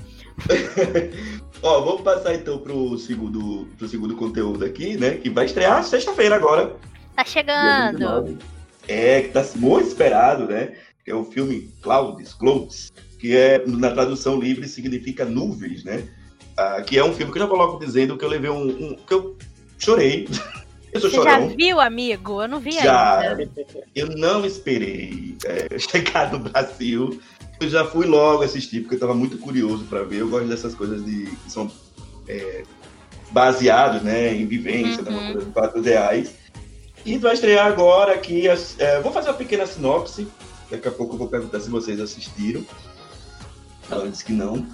Ó, 1.61 1.81
vamos 1.81 2.01
passar 2.01 2.33
então 2.33 2.57
pro 2.57 2.97
segundo, 2.97 3.67
pro 3.77 3.87
segundo 3.87 4.15
conteúdo 4.15 4.65
aqui, 4.65 4.97
né? 4.97 5.11
Que 5.11 5.29
vai 5.29 5.45
estrear 5.45 5.83
sexta-feira 5.83 6.35
agora. 6.35 6.75
Tá 7.15 7.23
chegando. 7.23 8.39
É, 8.87 9.21
que 9.21 9.29
tá 9.29 9.45
muito 9.55 9.87
esperado, 9.87 10.47
né? 10.47 10.73
Que 11.05 11.11
é 11.11 11.15
o 11.15 11.25
filme 11.25 11.69
Clouds, 11.81 12.33
Clouds, 12.33 12.91
que 13.21 13.37
é, 13.37 13.63
na 13.67 13.91
tradução 13.91 14.39
livre, 14.39 14.67
significa 14.67 15.23
nuvens, 15.23 15.83
né? 15.83 16.03
Ah, 16.57 16.81
que 16.81 16.97
é 16.97 17.05
um 17.05 17.13
filme 17.13 17.31
que 17.31 17.37
eu 17.37 17.43
já 17.43 17.47
coloco 17.47 17.79
dizendo 17.79 18.17
que 18.17 18.25
eu 18.25 18.29
levei 18.29 18.49
um. 18.49 18.67
um 18.67 18.95
que 18.95 19.13
eu 19.13 19.37
chorei. 19.77 20.27
Eu 20.93 20.99
Você 20.99 21.11
chorão. 21.11 21.49
já 21.49 21.55
viu, 21.55 21.79
amigo? 21.79 22.41
Eu 22.41 22.49
não 22.49 22.59
vi 22.59 22.73
já, 22.73 23.19
ainda. 23.19 23.49
Eu 23.95 24.07
não 24.07 24.45
esperei 24.45 25.37
é, 25.45 25.79
chegar 25.79 26.33
no 26.33 26.39
Brasil. 26.39 27.17
Eu 27.61 27.69
já 27.69 27.85
fui 27.85 28.05
logo 28.05 28.43
assistir, 28.43 28.81
porque 28.81 28.95
eu 28.95 28.97
estava 28.97 29.15
muito 29.15 29.37
curioso 29.37 29.85
para 29.85 30.03
ver. 30.03 30.19
Eu 30.19 30.27
gosto 30.27 30.49
dessas 30.49 30.75
coisas 30.75 31.05
de, 31.05 31.27
que 31.27 31.49
são 31.49 31.71
é, 32.27 32.63
baseados 33.31 34.01
né, 34.01 34.35
em 34.35 34.45
vivência, 34.45 35.01
uhum. 35.01 35.11
né, 35.11 35.31
coisa 35.31 35.47
de 35.47 35.53
fatos 35.53 35.85
reais. 35.85 36.33
E 37.05 37.17
vai 37.17 37.35
estrear 37.35 37.67
agora 37.67 38.13
aqui. 38.13 38.49
É, 38.77 38.99
vou 38.99 39.13
fazer 39.13 39.29
uma 39.29 39.37
pequena 39.37 39.65
sinopse. 39.65 40.27
Daqui 40.69 40.89
a 40.89 40.91
pouco 40.91 41.13
eu 41.13 41.19
vou 41.19 41.29
perguntar 41.29 41.61
se 41.61 41.69
vocês 41.69 42.01
assistiram. 42.01 42.65
Ela 43.89 44.09
disse 44.09 44.25
que 44.25 44.33
não. 44.33 44.65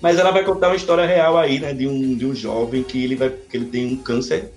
Mas 0.00 0.18
ela 0.18 0.30
vai 0.30 0.44
contar 0.44 0.68
uma 0.68 0.76
história 0.76 1.06
real 1.06 1.36
aí, 1.36 1.58
né? 1.58 1.72
De 1.72 1.86
um, 1.86 2.16
de 2.16 2.26
um 2.26 2.34
jovem 2.34 2.82
que 2.82 3.02
ele, 3.02 3.16
vai, 3.16 3.30
que 3.30 3.56
ele 3.56 3.66
tem 3.66 3.86
um 3.86 3.96
câncer 3.96 4.52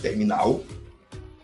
terminal. 0.00 0.62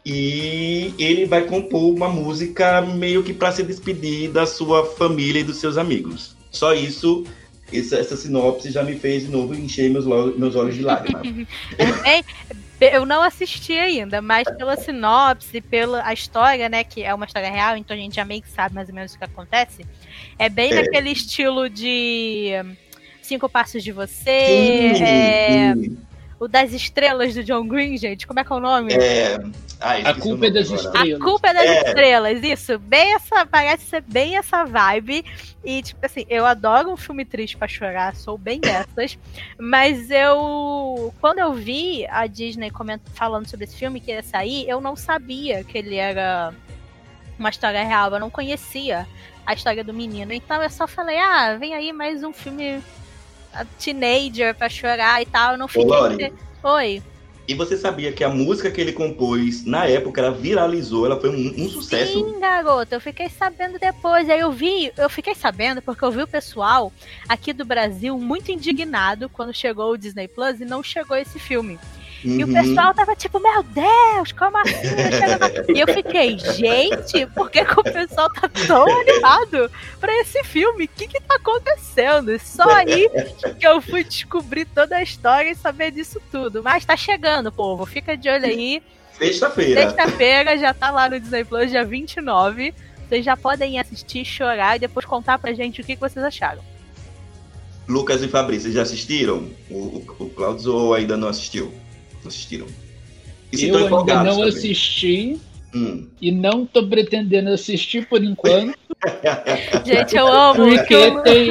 E 0.05 0.95
ele 0.99 1.27
vai 1.27 1.43
compor 1.43 1.93
uma 1.93 2.09
música 2.09 2.81
meio 2.81 3.25
que 3.25 3.33
para 3.33 3.51
se 3.51 3.63
despedir 3.63 4.31
da 4.31 4.47
sua 4.47 4.87
família 4.87 5.41
e 5.41 5.45
dos 5.45 5.57
seus 5.57 5.77
amigos. 5.77 6.37
Só 6.51 6.73
isso, 6.73 7.25
essa, 7.73 7.97
essa 7.97 8.17
sinopse 8.17 8.71
já 8.71 8.85
me 8.85 8.97
fez 8.97 9.25
de 9.25 9.31
novo 9.31 9.55
encher 9.55 9.91
meus, 9.91 10.07
meus 10.37 10.55
olhos 10.55 10.77
de 10.77 10.83
lágrimas. 10.83 11.27
eu 12.81 13.05
não 13.05 13.21
assisti 13.23 13.73
ainda, 13.73 14.23
mas 14.23 14.45
pela 14.57 14.77
sinopse, 14.77 15.61
pela 15.61 16.07
a 16.07 16.13
história, 16.13 16.69
né, 16.69 16.85
que 16.85 17.03
é 17.03 17.13
uma 17.13 17.27
história 17.27 17.51
real, 17.51 17.77
então 17.77 17.97
a 17.97 17.99
gente 17.99 18.15
já 18.15 18.25
meio 18.25 18.43
que 18.43 18.51
sabe 18.51 18.75
mais 18.75 18.89
ou 18.89 18.95
menos 18.95 19.13
o 19.13 19.19
que 19.19 19.25
acontece. 19.25 19.85
É 20.39 20.49
bem 20.49 20.73
é. 20.73 20.83
naquele 20.83 21.11
estilo 21.11 21.69
de 21.69 22.53
Cinco 23.23 23.49
Passos 23.49 23.83
de 23.83 23.93
Você, 23.93 24.95
sim, 24.95 25.03
é, 25.03 25.75
sim. 25.75 25.99
o 26.39 26.47
das 26.47 26.73
estrelas 26.73 27.35
do 27.35 27.43
John 27.43 27.67
Green, 27.67 27.97
gente, 27.97 28.27
como 28.27 28.41
é 28.41 28.45
que 28.45 28.53
é 28.53 28.57
o 28.57 28.61
nome? 28.61 28.93
É, 28.93 29.39
Ai, 29.81 30.03
a 30.03 30.15
culpa 30.15 30.47
é 30.47 30.51
das 30.51 30.71
estrelas. 30.71 31.21
A 31.21 31.25
culpa 31.25 31.49
é 31.49 31.55
das 31.55 31.67
é. 31.67 31.89
estrelas, 31.89 32.43
isso. 32.43 32.79
Bem 32.79 33.15
essa, 33.15 33.45
parece 33.45 33.85
ser 33.85 34.01
bem 34.03 34.37
essa 34.37 34.65
vibe. 34.65 35.25
E, 35.65 35.83
tipo 35.83 36.05
assim, 36.05 36.25
eu 36.29 36.47
adoro 36.47 36.91
um 36.91 36.97
filme 36.97 37.25
triste 37.25 37.57
pra 37.57 37.69
chorar, 37.69 38.15
sou 38.15 38.39
bem 38.39 38.61
dessas. 38.61 39.19
mas 39.59 40.11
eu. 40.11 41.13
Quando 41.21 41.41
eu 41.41 41.53
vi 41.53 42.07
a 42.07 42.27
Disney 42.27 42.71
falando 43.15 43.49
sobre 43.49 43.65
esse 43.65 43.77
filme 43.77 44.01
que 44.01 44.11
ia 44.11 44.23
sair, 44.23 44.69
eu 44.69 44.81
não 44.81 44.97
sabia 44.97 45.63
que 45.63 45.77
ele 45.77 45.97
era 45.97 46.55
uma 47.39 47.51
história 47.51 47.83
real. 47.85 48.11
Eu 48.13 48.21
não 48.21 48.31
conhecia 48.31 49.07
a 49.47 49.55
história 49.55 49.85
do 49.85 49.95
menino. 49.95 50.33
Então 50.33 50.63
eu 50.63 50.69
só 50.69 50.87
falei, 50.87 51.19
ah, 51.19 51.57
vem 51.57 51.73
aí 51.73 51.93
mais 51.93 52.25
um 52.25 52.33
filme 52.33 52.83
teenager 53.79 54.55
pra 54.55 54.69
chorar 54.69 55.23
e 55.23 55.27
tal. 55.27 55.53
Eu 55.53 55.59
não 55.59 55.69
fiquei. 55.69 56.33
Ô, 56.63 56.69
Oi. 56.69 57.03
E 57.49 57.55
você 57.55 57.77
sabia 57.77 58.11
que 58.11 58.25
a 58.25 58.29
música 58.29 58.73
que 58.73 58.81
ele 58.81 58.93
compôs 58.93 59.65
na 59.65 59.87
época 59.87 60.21
ela 60.21 60.33
viralizou, 60.33 61.07
ela 61.07 61.21
foi 61.21 61.31
um, 61.31 61.65
um 61.65 61.69
sucesso? 61.69 62.13
Sim, 62.15 62.41
garota, 62.41 62.97
eu 62.97 63.01
fiquei 63.01 63.29
sabendo 63.29 63.79
depois. 63.79 64.29
Aí 64.29 64.41
eu 64.41 64.51
vi, 64.51 64.93
eu 64.97 65.09
fiquei 65.09 65.33
sabendo 65.33 65.81
porque 65.81 66.05
eu 66.05 66.11
vi 66.11 66.23
o 66.23 66.27
pessoal 66.27 66.93
aqui 67.29 67.53
do 67.53 67.65
Brasil 67.65 68.19
muito 68.19 68.51
indignado 68.51 69.29
quando 69.29 69.55
chegou 69.55 69.93
o 69.93 69.97
Disney 69.97 70.27
Plus 70.27 70.61
e 70.61 70.65
não 70.65 70.83
chegou 70.83 71.17
esse 71.17 71.39
filme. 71.39 71.79
Uhum. 72.27 72.41
E 72.41 72.45
o 72.45 72.53
pessoal 72.53 72.93
tava 72.93 73.15
tipo, 73.15 73.39
meu 73.39 73.63
Deus, 73.63 74.33
como 74.33 74.59
assim? 74.59 75.73
e 75.73 75.81
eu 75.81 75.87
fiquei, 75.87 76.37
gente, 76.39 77.25
por 77.27 77.49
que, 77.49 77.65
que 77.65 77.81
o 77.81 77.85
pessoal 77.85 78.29
tá 78.33 78.49
tão 78.67 78.85
animado 79.01 79.71
pra 80.01 80.13
esse 80.21 80.43
filme? 80.43 80.87
O 80.87 80.89
que 80.89 81.07
que 81.07 81.21
tá 81.21 81.37
acontecendo? 81.37 82.37
Só 82.41 82.69
aí 82.69 83.09
que 83.61 83.67
eu 83.67 83.81
fui 83.81 84.03
descobrir 84.03 84.65
toda 84.67 84.97
a 84.97 85.03
história 85.03 85.51
e 85.51 85.55
saber 85.55 85.93
disso 85.93 86.21
tudo. 86.33 86.65
Mas 86.65 86.85
tá 86.85 86.97
chegando, 86.97 87.53
povo. 87.53 87.87
Fica 87.87 88.17
de 88.17 88.29
olho 88.29 88.47
aí. 88.47 88.83
Sexta-feira. 89.17 89.83
Sexta-feira 89.83 90.59
já 90.59 90.75
tá 90.75 90.91
lá 90.91 91.09
no 91.09 91.21
Disney 91.21 91.45
Plus, 91.45 91.71
dia 91.71 91.85
29. 91.85 92.75
Vocês 93.09 93.25
já 93.25 93.37
podem 93.37 93.79
assistir, 93.79 94.25
chorar 94.25 94.77
e 94.77 94.81
depois 94.81 95.07
contar 95.07 95.39
pra 95.39 95.53
gente 95.53 95.81
o 95.81 95.85
que, 95.85 95.95
que 95.95 96.01
vocês 96.01 96.25
acharam. 96.25 96.63
Lucas 97.89 98.21
e 98.21 98.27
Fabrício, 98.27 98.73
já 98.73 98.83
assistiram 98.83 99.49
o, 99.71 99.77
o, 99.77 100.17
o 100.19 100.31
Clouds 100.31 100.67
ou 100.67 100.93
ainda 100.93 101.17
não 101.17 101.29
assistiu? 101.29 101.73
Assistiram. 102.27 102.67
E 103.53 103.69
eu 103.69 103.77
ainda 103.77 104.23
não 104.23 104.37
também. 104.37 104.49
assisti. 104.49 105.39
Hum. 105.75 106.07
E 106.21 106.31
não 106.31 106.65
tô 106.65 106.87
pretendendo 106.87 107.51
assistir 107.51 108.07
por 108.09 108.23
enquanto. 108.23 108.79
Gente, 109.85 110.17
eu 110.17 110.27
amo. 110.27 110.65
Porque 110.71 110.95
eu... 110.95 111.23
tem, 111.23 111.51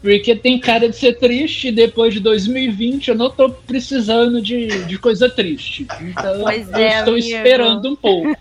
Porque 0.00 0.36
tem 0.36 0.58
cara 0.58 0.88
de 0.88 0.96
ser 0.96 1.18
triste 1.18 1.68
e 1.68 1.72
depois 1.72 2.14
de 2.14 2.20
2020 2.20 3.08
eu 3.08 3.14
não 3.14 3.30
tô 3.30 3.50
precisando 3.50 4.40
de, 4.40 4.84
de 4.84 4.98
coisa 4.98 5.28
triste. 5.28 5.86
Então 6.00 6.40
Pois 6.42 6.68
eu 6.68 6.76
é, 6.76 6.98
estou 6.98 7.14
amigo. 7.14 7.18
esperando 7.28 7.90
um 7.90 7.96
pouco. 7.96 8.36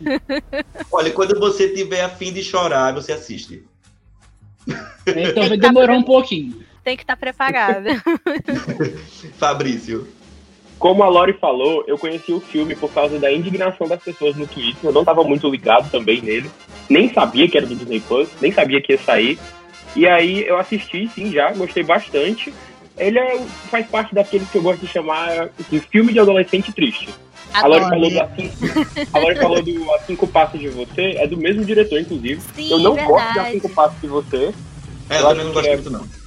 Olha, 0.92 1.12
quando 1.12 1.40
você 1.40 1.70
tiver 1.74 2.02
afim 2.02 2.32
de 2.32 2.44
chorar, 2.44 2.94
você 2.94 3.12
assiste. 3.12 3.64
Então 5.08 5.48
vai 5.50 5.58
demorar 5.58 5.94
um 5.94 6.04
pouquinho. 6.04 6.64
Tem 6.84 6.96
que 6.98 7.04
estar 7.04 7.16
preparada. 7.16 7.90
Fabrício. 9.38 10.08
Como 10.82 11.04
a 11.04 11.08
Lori 11.08 11.34
falou, 11.34 11.84
eu 11.86 11.96
conheci 11.96 12.34
o 12.34 12.40
filme 12.40 12.76
por 12.76 12.92
causa 12.92 13.20
da 13.20 13.32
indignação 13.32 13.88
das 13.88 14.02
pessoas 14.02 14.36
no 14.36 14.48
Twitter. 14.48 14.78
Eu 14.84 14.92
não 14.92 15.02
estava 15.04 15.24
muito 15.24 15.48
ligado 15.48 15.92
também 15.92 16.20
nele. 16.24 16.50
Nem 16.90 17.14
sabia 17.14 17.48
que 17.48 17.56
era 17.56 17.68
do 17.68 17.76
Disney 17.76 18.00
Plus, 18.00 18.28
nem 18.42 18.52
sabia 18.52 18.82
que 18.82 18.94
ia 18.94 18.98
sair. 18.98 19.38
E 19.96 20.08
aí 20.08 20.44
eu 20.44 20.58
assisti, 20.58 21.08
sim, 21.14 21.32
já, 21.32 21.52
gostei 21.54 21.84
bastante. 21.84 22.52
Ele 22.98 23.20
é- 23.20 23.40
faz 23.70 23.86
parte 23.86 24.16
daqueles 24.16 24.50
que 24.50 24.58
eu 24.58 24.64
gosto 24.64 24.82
de 24.82 24.88
chamar 24.88 25.52
de 25.70 25.80
filme 25.82 26.14
de 26.14 26.20
adolescente 26.20 26.74
triste. 26.74 27.10
A 27.54 27.68
Lori 27.68 27.82
falou 27.88 28.10
do 28.10 28.20
A 28.20 28.28
Cinco, 28.36 28.56
a 29.14 29.20
Lori 29.20 29.36
falou 29.36 29.62
do 29.62 29.94
A 29.94 30.00
Cinco 30.00 30.26
Passos 30.26 30.60
de 30.60 30.70
Você, 30.70 31.16
é 31.20 31.28
do 31.28 31.38
mesmo 31.38 31.64
diretor, 31.64 32.00
inclusive. 32.02 32.42
Sim, 32.56 32.72
eu 32.72 32.80
não 32.80 32.96
gosto 32.96 33.06
de 33.34 33.40
A 33.40 33.44
verdade. 33.44 33.52
Cinco 33.52 33.70
Passos 33.70 34.02
de 34.02 34.08
Você. 34.08 34.52
É, 35.12 35.18
eu 35.18 35.20
Eu 35.20 35.28
também 35.30 35.46
não 35.46 35.54
gosto 35.54 35.68
é- 35.68 35.74
muito, 35.76 35.90
não. 35.92 36.21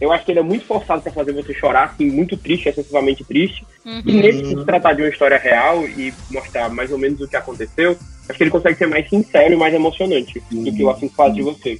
Eu 0.00 0.10
acho 0.12 0.24
que 0.24 0.32
ele 0.32 0.40
é 0.40 0.42
muito 0.42 0.64
forçado 0.66 1.02
pra 1.02 1.12
fazer 1.12 1.32
você 1.32 1.54
chorar, 1.54 1.84
assim, 1.84 2.06
muito 2.10 2.36
triste, 2.36 2.68
excessivamente 2.68 3.22
triste. 3.24 3.64
E 3.86 3.88
Uhum. 3.90 4.02
nesse 4.20 4.42
por 4.42 4.58
se 4.60 4.64
tratar 4.66 4.92
de 4.94 5.02
uma 5.02 5.08
história 5.08 5.38
real 5.38 5.86
e 5.86 6.12
mostrar 6.30 6.68
mais 6.68 6.90
ou 6.90 6.98
menos 6.98 7.20
o 7.20 7.28
que 7.28 7.36
aconteceu, 7.36 7.96
acho 8.28 8.36
que 8.36 8.42
ele 8.44 8.50
consegue 8.50 8.76
ser 8.76 8.86
mais 8.88 9.08
sincero 9.08 9.54
e 9.54 9.56
mais 9.56 9.72
emocionante 9.72 10.42
do 10.50 10.72
que 10.72 10.82
o 10.82 10.90
Assim 10.90 11.08
faz 11.08 11.32
de 11.34 11.42
você. 11.42 11.78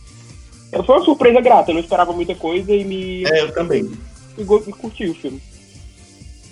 Eu 0.73 0.85
foi 0.85 0.97
uma 0.97 1.04
surpresa 1.04 1.40
grata, 1.40 1.71
eu 1.71 1.75
não 1.75 1.80
esperava 1.83 2.12
muita 2.12 2.35
coisa 2.35 2.73
e 2.73 2.85
me, 2.85 3.25
É, 3.26 3.40
eu 3.42 3.52
também. 3.52 3.90
go- 4.44 4.62
me 4.66 4.73
curti 4.73 5.06
o 5.09 5.14
filme. 5.14 5.40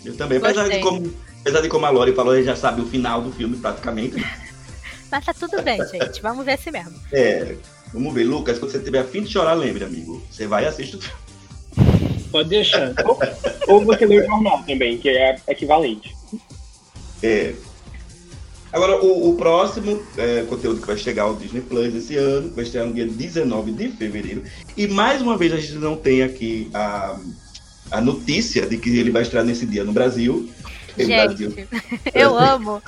Eu 0.05 0.17
também. 0.17 0.39
Apesar 0.39 0.69
de, 0.69 0.79
como, 0.81 1.13
apesar 1.41 1.61
de 1.61 1.69
como 1.69 1.87
a 1.87 1.91
Lori 1.91 2.13
falou, 2.13 2.35
ele 2.35 2.45
já 2.45 2.57
sabe 2.57 2.81
o 2.83 2.87
final 2.87 3.23
do 3.23 3.31
filme, 3.33 3.57
praticamente. 3.57 4.17
Mas 5.11 5.25
tá 5.27 5.35
tudo 5.35 5.61
bem, 5.63 5.79
gente. 5.89 6.21
Vamos 6.23 6.45
ver 6.45 6.59
se 6.59 6.71
mesmo. 6.71 6.95
É. 7.13 7.55
Vamos 7.93 8.15
ver, 8.15 8.25
Lucas, 8.25 8.59
quando 8.59 8.71
você 8.73 8.79
tiver 8.79 9.01
afim 9.01 9.23
de 9.23 9.31
chorar, 9.31 9.53
lembre, 9.53 9.85
amigo. 9.85 10.23
Você 10.31 10.47
vai 10.47 10.65
e 10.65 10.67
assiste 10.67 10.97
o 10.97 11.01
filme. 11.01 11.17
Pode 12.31 12.49
deixar. 12.49 12.95
Ou 13.69 13.85
você 13.85 14.07
lê 14.07 14.21
o 14.21 14.27
jornal 14.27 14.63
também, 14.67 14.99
que 14.99 15.09
é 15.09 15.37
equivalente. 15.49 16.15
É. 17.23 17.55
Agora, 18.73 19.05
o, 19.05 19.31
o 19.31 19.37
próximo 19.37 20.03
é, 20.17 20.45
conteúdo 20.45 20.81
que 20.81 20.87
vai 20.87 20.97
chegar 20.97 21.25
ao 21.25 21.37
Disney 21.37 21.61
Plus 21.61 21.95
esse 21.95 22.17
ano, 22.17 22.51
vai 22.55 22.65
estrear 22.65 22.87
no 22.87 22.95
dia 22.95 23.07
19 23.07 23.73
de 23.73 23.89
fevereiro. 23.89 24.43
E 24.77 24.89
mais 24.89 25.21
uma 25.21 25.37
vez 25.37 25.53
a 25.53 25.59
gente 25.59 25.75
não 25.75 25.95
tem 25.95 26.23
aqui 26.23 26.71
a, 26.73 27.19
a 27.91 28.01
notícia 28.01 28.67
de 28.67 28.79
que 28.79 28.97
ele 28.97 29.11
vai 29.11 29.23
estrear 29.23 29.45
nesse 29.45 29.67
dia 29.67 29.85
no 29.85 29.93
Brasil. 29.93 30.49
Gente, 30.97 31.69
eu 32.15 32.37
amo 32.39 32.83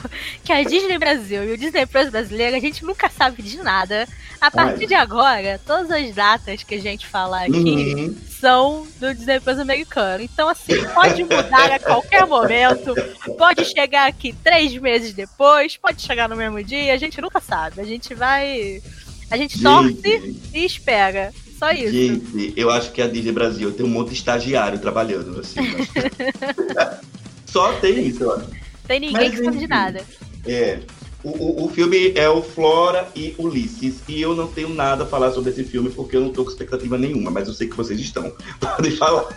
que 0.45 0.53
a 0.53 0.63
Disney 0.63 0.99
Brasil 0.99 1.45
e 1.45 1.53
o 1.53 1.59
Disney 1.59 1.87
Plus 1.87 2.11
brasileiro, 2.11 2.57
a 2.57 2.61
gente 2.61 2.85
nunca 2.85 3.09
sabe 3.09 3.43
de 3.43 3.59
nada. 3.59 4.07
A 4.41 4.51
partir 4.51 4.87
de 4.87 4.95
agora, 4.95 5.59
todas 5.67 5.91
as 5.91 6.15
datas 6.15 6.63
que 6.63 6.75
a 6.75 6.81
gente 6.81 7.07
falar 7.07 7.45
aqui 7.45 7.95
Uhum. 7.95 8.17
são 8.41 8.87
do 9.01 9.15
Disney 9.15 9.41
Plus 9.41 9.59
americano. 9.59 10.23
Então, 10.23 10.49
assim, 10.49 10.85
pode 10.93 11.23
mudar 11.23 11.73
a 11.73 11.79
qualquer 11.79 12.27
momento. 12.27 12.95
Pode 13.39 13.65
chegar 13.65 14.07
aqui 14.07 14.35
três 14.45 14.77
meses 14.77 15.15
depois, 15.15 15.79
pode 15.79 16.03
chegar 16.03 16.29
no 16.29 16.37
mesmo 16.37 16.63
dia, 16.63 16.93
a 16.93 16.99
gente 16.99 17.21
nunca 17.23 17.41
sabe. 17.41 17.81
A 17.81 17.85
gente 17.85 18.13
vai. 18.15 18.83
A 19.31 19.37
gente 19.39 19.63
torce 19.63 20.39
e 20.53 20.65
espera. 20.65 21.33
Só 21.59 21.71
isso. 21.71 21.93
gente, 21.93 22.53
eu 22.57 22.69
acho 22.69 22.91
que 22.93 23.01
a 23.01 23.07
Disney 23.07 23.33
Brasil 23.33 23.73
tem 23.73 23.87
um 23.87 23.89
monte 23.89 24.09
de 24.09 24.15
estagiário 24.17 24.79
trabalhando 24.79 25.41
assim. 25.41 25.61
Só 27.55 27.73
tem 27.75 28.05
isso, 28.05 28.25
eu 28.25 28.35
acho. 28.35 28.47
Tem 28.85 28.99
ninguém 28.99 29.31
Mas, 29.31 29.39
que 29.39 29.45
sabe 29.45 29.59
de 29.59 29.69
nada. 29.69 30.05
É. 30.45 30.81
O, 31.23 31.31
o, 31.31 31.65
o 31.67 31.69
filme 31.69 32.13
é 32.17 32.29
o 32.29 32.43
Flora 32.43 33.09
e 33.15 33.33
Ulisses. 33.39 34.03
E 34.09 34.21
eu 34.21 34.35
não 34.35 34.49
tenho 34.49 34.71
nada 34.71 35.05
a 35.05 35.07
falar 35.07 35.31
sobre 35.31 35.51
esse 35.53 35.63
filme 35.63 35.89
porque 35.89 36.17
eu 36.17 36.21
não 36.21 36.31
tô 36.31 36.43
com 36.43 36.51
expectativa 36.51 36.99
nenhuma, 36.99 37.31
mas 37.31 37.47
eu 37.47 37.55
sei 37.55 37.69
que 37.69 37.77
vocês 37.77 38.01
estão. 38.01 38.33
Podem 38.59 38.91
falar. 38.97 39.29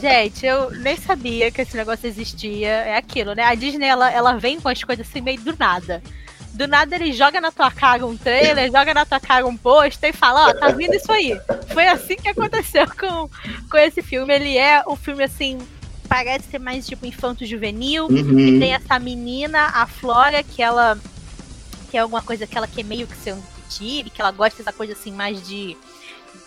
Gente, 0.00 0.46
eu 0.46 0.70
nem 0.70 0.96
sabia 0.96 1.50
que 1.50 1.60
esse 1.60 1.76
negócio 1.76 2.06
existia. 2.08 2.68
É 2.68 2.96
aquilo, 2.96 3.34
né? 3.34 3.42
A 3.42 3.54
Disney, 3.54 3.86
ela, 3.86 4.10
ela 4.10 4.32
vem 4.38 4.58
com 4.58 4.70
as 4.70 4.82
coisas 4.82 5.06
assim 5.06 5.20
meio 5.20 5.38
do 5.42 5.54
nada. 5.58 6.02
Do 6.54 6.66
nada 6.66 6.96
ele 6.96 7.12
joga 7.12 7.38
na 7.38 7.52
tua 7.52 7.70
cara 7.70 8.06
um 8.06 8.16
trailer, 8.16 8.72
joga 8.72 8.94
na 8.94 9.04
tua 9.04 9.20
cara 9.20 9.46
um 9.46 9.58
pôster 9.58 10.08
e 10.08 10.16
fala, 10.16 10.48
ó, 10.48 10.54
tá 10.54 10.68
vindo 10.68 10.94
isso 10.94 11.12
aí. 11.12 11.38
Foi 11.74 11.86
assim 11.86 12.16
que 12.16 12.30
aconteceu 12.30 12.86
com, 12.98 13.28
com 13.70 13.76
esse 13.76 14.00
filme. 14.00 14.34
Ele 14.34 14.56
é 14.56 14.82
um 14.88 14.96
filme, 14.96 15.22
assim, 15.22 15.58
parece 16.16 16.48
ser 16.50 16.58
mais 16.58 16.86
tipo 16.86 17.04
infanto-juvenil. 17.04 18.06
Uhum. 18.06 18.58
Tem 18.58 18.72
essa 18.72 18.98
menina, 18.98 19.66
a 19.66 19.86
Flora, 19.86 20.42
que 20.42 20.62
ela. 20.62 20.98
que 21.90 21.96
é 21.96 22.00
alguma 22.00 22.22
coisa 22.22 22.46
que 22.46 22.56
ela 22.56 22.66
quer 22.66 22.84
meio 22.84 23.06
que 23.06 23.16
ser 23.16 23.34
um 23.34 23.40
detetive, 23.40 24.10
que 24.10 24.20
ela 24.20 24.30
gosta 24.30 24.58
dessa 24.58 24.72
coisa 24.72 24.94
assim 24.94 25.12
mais 25.12 25.46
de. 25.46 25.76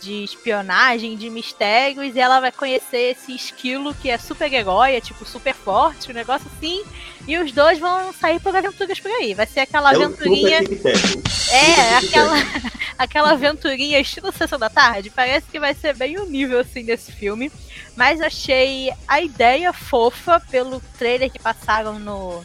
De 0.02 0.24
espionagem, 0.24 1.16
de 1.16 1.30
mistérios, 1.30 2.16
e 2.16 2.20
ela 2.20 2.40
vai 2.40 2.52
conhecer 2.52 3.12
esse 3.12 3.36
esquilo 3.36 3.94
que 3.94 4.10
é 4.10 4.18
super 4.18 4.52
herói, 4.52 4.96
é 4.96 5.02
tipo 5.02 5.26
super 5.26 5.54
forte, 5.54 6.12
um 6.12 6.14
negócio 6.14 6.50
assim, 6.56 6.84
e 7.28 7.38
os 7.38 7.52
dois 7.52 7.80
vão 7.80 8.12
sair 8.14 8.40
por 8.40 8.56
aventuras 8.56 9.00
por 9.00 9.12
aí. 9.12 9.34
Vai 9.34 9.46
ser 9.46 9.62
aquela 9.62 9.92
É 9.92 9.96
aventurinha. 9.96 10.60
É, 11.52 11.98
aquela, 11.98 12.36
aquela 12.98 13.32
aventurinha 13.32 14.00
estilo 14.00 14.32
Sessão 14.32 14.58
da 14.58 14.70
Tarde. 14.70 15.10
Parece 15.10 15.48
que 15.52 15.60
vai 15.60 15.74
ser 15.74 15.96
bem 15.96 16.18
o 16.18 16.26
nível 16.26 16.60
assim 16.60 16.84
desse 16.84 17.12
filme. 17.12 17.52
Mas 17.96 18.22
achei 18.22 18.92
a 19.08 19.22
ideia 19.22 19.74
fofa 19.74 20.40
pelo 20.50 20.82
trailer 20.98 21.30
que 21.30 21.40
passaram 21.40 22.00
no, 22.00 22.44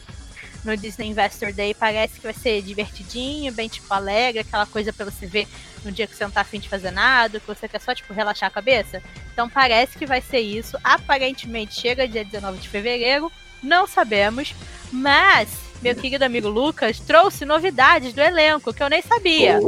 no 0.64 0.76
Disney 0.76 1.08
Investor 1.08 1.52
Day. 1.52 1.74
Parece 1.74 2.14
que 2.14 2.22
vai 2.22 2.32
ser 2.32 2.62
divertidinho, 2.62 3.52
bem 3.52 3.68
tipo 3.68 3.92
alegre, 3.92 4.40
aquela 4.40 4.66
coisa 4.66 4.92
pra 4.92 5.04
você 5.04 5.26
ver 5.26 5.46
no 5.84 5.92
dia 5.92 6.06
que 6.06 6.16
você 6.16 6.24
não 6.24 6.30
tá 6.30 6.40
afim 6.40 6.58
de 6.58 6.68
fazer 6.68 6.90
nada, 6.90 7.38
que 7.38 7.46
você 7.46 7.68
quer 7.68 7.80
só 7.80 7.94
tipo 7.94 8.12
relaxar 8.12 8.48
a 8.48 8.52
cabeça. 8.52 9.02
Então 9.32 9.48
parece 9.48 9.98
que 9.98 10.06
vai 10.06 10.20
ser 10.20 10.40
isso. 10.40 10.78
Aparentemente 10.82 11.80
chega 11.80 12.08
dia 12.08 12.24
19 12.24 12.58
de 12.58 12.68
fevereiro. 12.68 13.30
Não 13.62 13.86
sabemos. 13.86 14.54
Mas, 14.90 15.48
meu 15.82 15.94
querido 15.94 16.24
amigo 16.24 16.48
Lucas 16.48 17.00
trouxe 17.00 17.44
novidades 17.44 18.12
do 18.12 18.20
elenco 18.20 18.72
que 18.72 18.82
eu 18.82 18.88
nem 18.88 19.02
sabia. 19.02 19.58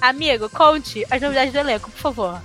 Amigo, 0.00 0.48
conte 0.48 1.04
as 1.10 1.20
novidades 1.20 1.52
do 1.52 1.58
elenco, 1.58 1.90
por 1.90 2.00
favor. 2.00 2.42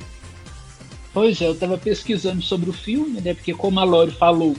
Pois 1.14 1.42
é, 1.42 1.48
eu 1.48 1.56
tava 1.56 1.78
pesquisando 1.78 2.42
sobre 2.42 2.70
o 2.70 2.74
filme, 2.74 3.22
né? 3.22 3.34
Porque 3.34 3.54
como 3.54 3.80
a 3.80 3.86
Lori 3.86 4.12
falou, 4.12 4.56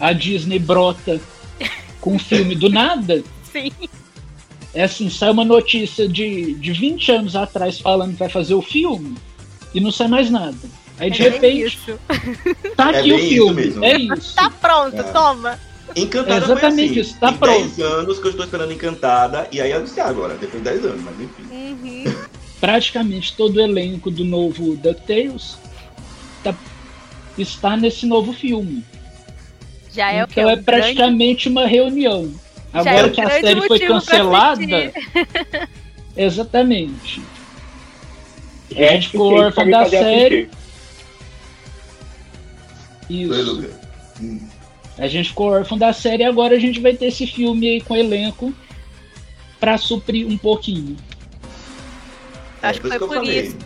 a 0.00 0.12
Disney 0.12 0.58
brota 0.58 1.20
com 2.06 2.12
um 2.14 2.18
filme 2.20 2.54
do 2.54 2.68
nada. 2.70 3.20
Sim. 3.52 3.72
É 4.72 4.84
assim, 4.84 5.10
sai 5.10 5.30
uma 5.30 5.44
notícia 5.44 6.06
de, 6.08 6.54
de 6.54 6.72
20 6.72 7.10
anos 7.10 7.34
atrás 7.34 7.80
falando 7.80 8.12
que 8.12 8.18
vai 8.18 8.28
fazer 8.28 8.54
o 8.54 8.62
filme 8.62 9.16
e 9.74 9.80
não 9.80 9.90
sai 9.90 10.06
mais 10.06 10.30
nada. 10.30 10.56
Aí 10.98 11.10
de 11.10 11.26
É 11.26 11.30
repente, 11.30 11.66
isso. 11.66 11.98
tá 12.76 12.92
É 12.92 13.00
aqui 13.00 13.12
o 13.12 13.18
isso 13.18 13.28
filme. 13.28 13.64
mesmo. 13.64 13.84
É 13.84 13.96
isso. 13.98 14.34
Tá 14.36 14.48
pronto, 14.50 14.96
É. 14.96 15.02
toma. 15.02 15.58
Encantada 15.96 16.34
É 16.34 16.44
exatamente 16.44 16.76
foi 16.76 17.00
assim. 17.00 17.00
isso, 17.00 17.18
tá 17.18 17.28
Tem 17.28 17.38
pronto. 17.38 17.58
10 17.76 17.80
anos 17.80 18.18
que 18.18 18.26
eu 18.26 18.30
estou 18.30 18.44
esperando 18.44 18.72
Encantada, 18.72 19.48
e 19.50 19.60
aí 19.60 19.72
anunciar 19.72 20.08
agora, 20.08 20.34
depois 20.34 20.62
de 20.62 20.68
10 20.70 20.84
anos, 20.84 21.00
mas 21.02 21.14
enfim. 21.20 21.42
Uhum. 21.50 22.14
Praticamente 22.60 23.34
todo 23.36 23.56
o 23.56 23.60
elenco 23.60 24.10
do 24.10 24.24
novo 24.24 24.76
DuckTales 24.76 25.56
tá, 26.44 26.54
está 27.38 27.76
nesse 27.76 28.04
novo 28.06 28.32
filme. 28.32 28.84
Já 29.96 30.12
é 30.12 30.22
o 30.22 30.28
que? 30.28 30.38
então 30.38 30.50
é 30.50 30.52
Um 30.52 30.56
grande, 30.56 30.64
praticamente 30.64 31.48
uma 31.48 31.66
reunião. 31.66 32.30
já 32.74 32.80
Agora 32.80 33.06
é 33.06 33.10
que 33.10 33.20
a 33.22 33.30
série 33.30 33.66
foi 33.66 33.78
cancelada, 33.80 34.62
exatamente. 36.14 37.22
É, 38.74 38.88
A 38.88 38.92
gente 38.92 39.08
ficou 39.08 39.32
órfão 39.32 39.70
da 39.70 39.88
série. 39.88 40.50
Isso. 43.08 43.70
Hum. 44.20 44.40
A 44.98 45.06
gente 45.06 45.28
ficou 45.30 45.50
órfão 45.50 45.78
da 45.78 45.92
série 45.94 46.22
e 46.22 46.26
agora 46.26 46.56
a 46.56 46.58
gente 46.58 46.78
vai 46.80 46.94
ter 46.94 47.06
esse 47.06 47.26
filme 47.26 47.66
aí 47.66 47.80
com 47.80 47.96
elenco 47.96 48.52
pra 49.58 49.78
suprir 49.78 50.26
um 50.26 50.36
pouquinho. 50.36 50.96
Acho 52.62 52.80
que 52.80 52.86
É, 52.92 52.98
foi 52.98 53.08
por 53.08 53.24
isso. 53.24 53.56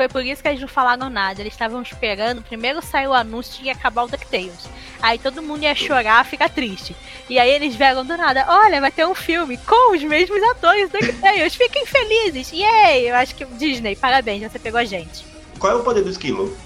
Foi 0.00 0.08
por 0.08 0.24
isso 0.24 0.40
que 0.40 0.48
eles 0.48 0.62
não 0.62 0.66
falaram 0.66 1.10
nada. 1.10 1.42
Eles 1.42 1.52
estavam 1.52 1.82
esperando. 1.82 2.40
Primeiro 2.40 2.80
saiu 2.80 3.10
o 3.10 3.12
anúncio 3.12 3.52
de 3.52 3.58
que 3.58 3.66
ia 3.66 3.72
acabar 3.72 4.04
o 4.04 4.08
DuckTales. 4.08 4.66
Aí 5.02 5.18
todo 5.18 5.42
mundo 5.42 5.62
ia 5.62 5.74
chorar, 5.74 6.24
ficar 6.24 6.48
triste. 6.48 6.96
E 7.28 7.38
aí 7.38 7.50
eles 7.50 7.76
vieram 7.76 8.02
do 8.02 8.16
nada. 8.16 8.46
Olha, 8.48 8.80
vai 8.80 8.90
ter 8.90 9.04
um 9.06 9.14
filme 9.14 9.58
com 9.58 9.94
os 9.94 10.02
mesmos 10.02 10.42
atores 10.52 10.88
do 10.88 10.98
DuckTales. 10.98 11.54
Fiquem 11.54 11.84
felizes. 11.84 12.50
Yay! 12.50 13.10
Eu 13.10 13.14
acho 13.16 13.34
que 13.34 13.44
Disney, 13.44 13.94
parabéns, 13.94 14.50
você 14.50 14.58
pegou 14.58 14.80
a 14.80 14.84
gente. 14.84 15.22
Qual 15.58 15.70
é 15.70 15.76
o 15.76 15.82
poder 15.84 16.02
do 16.02 16.08
esquilo? 16.08 16.56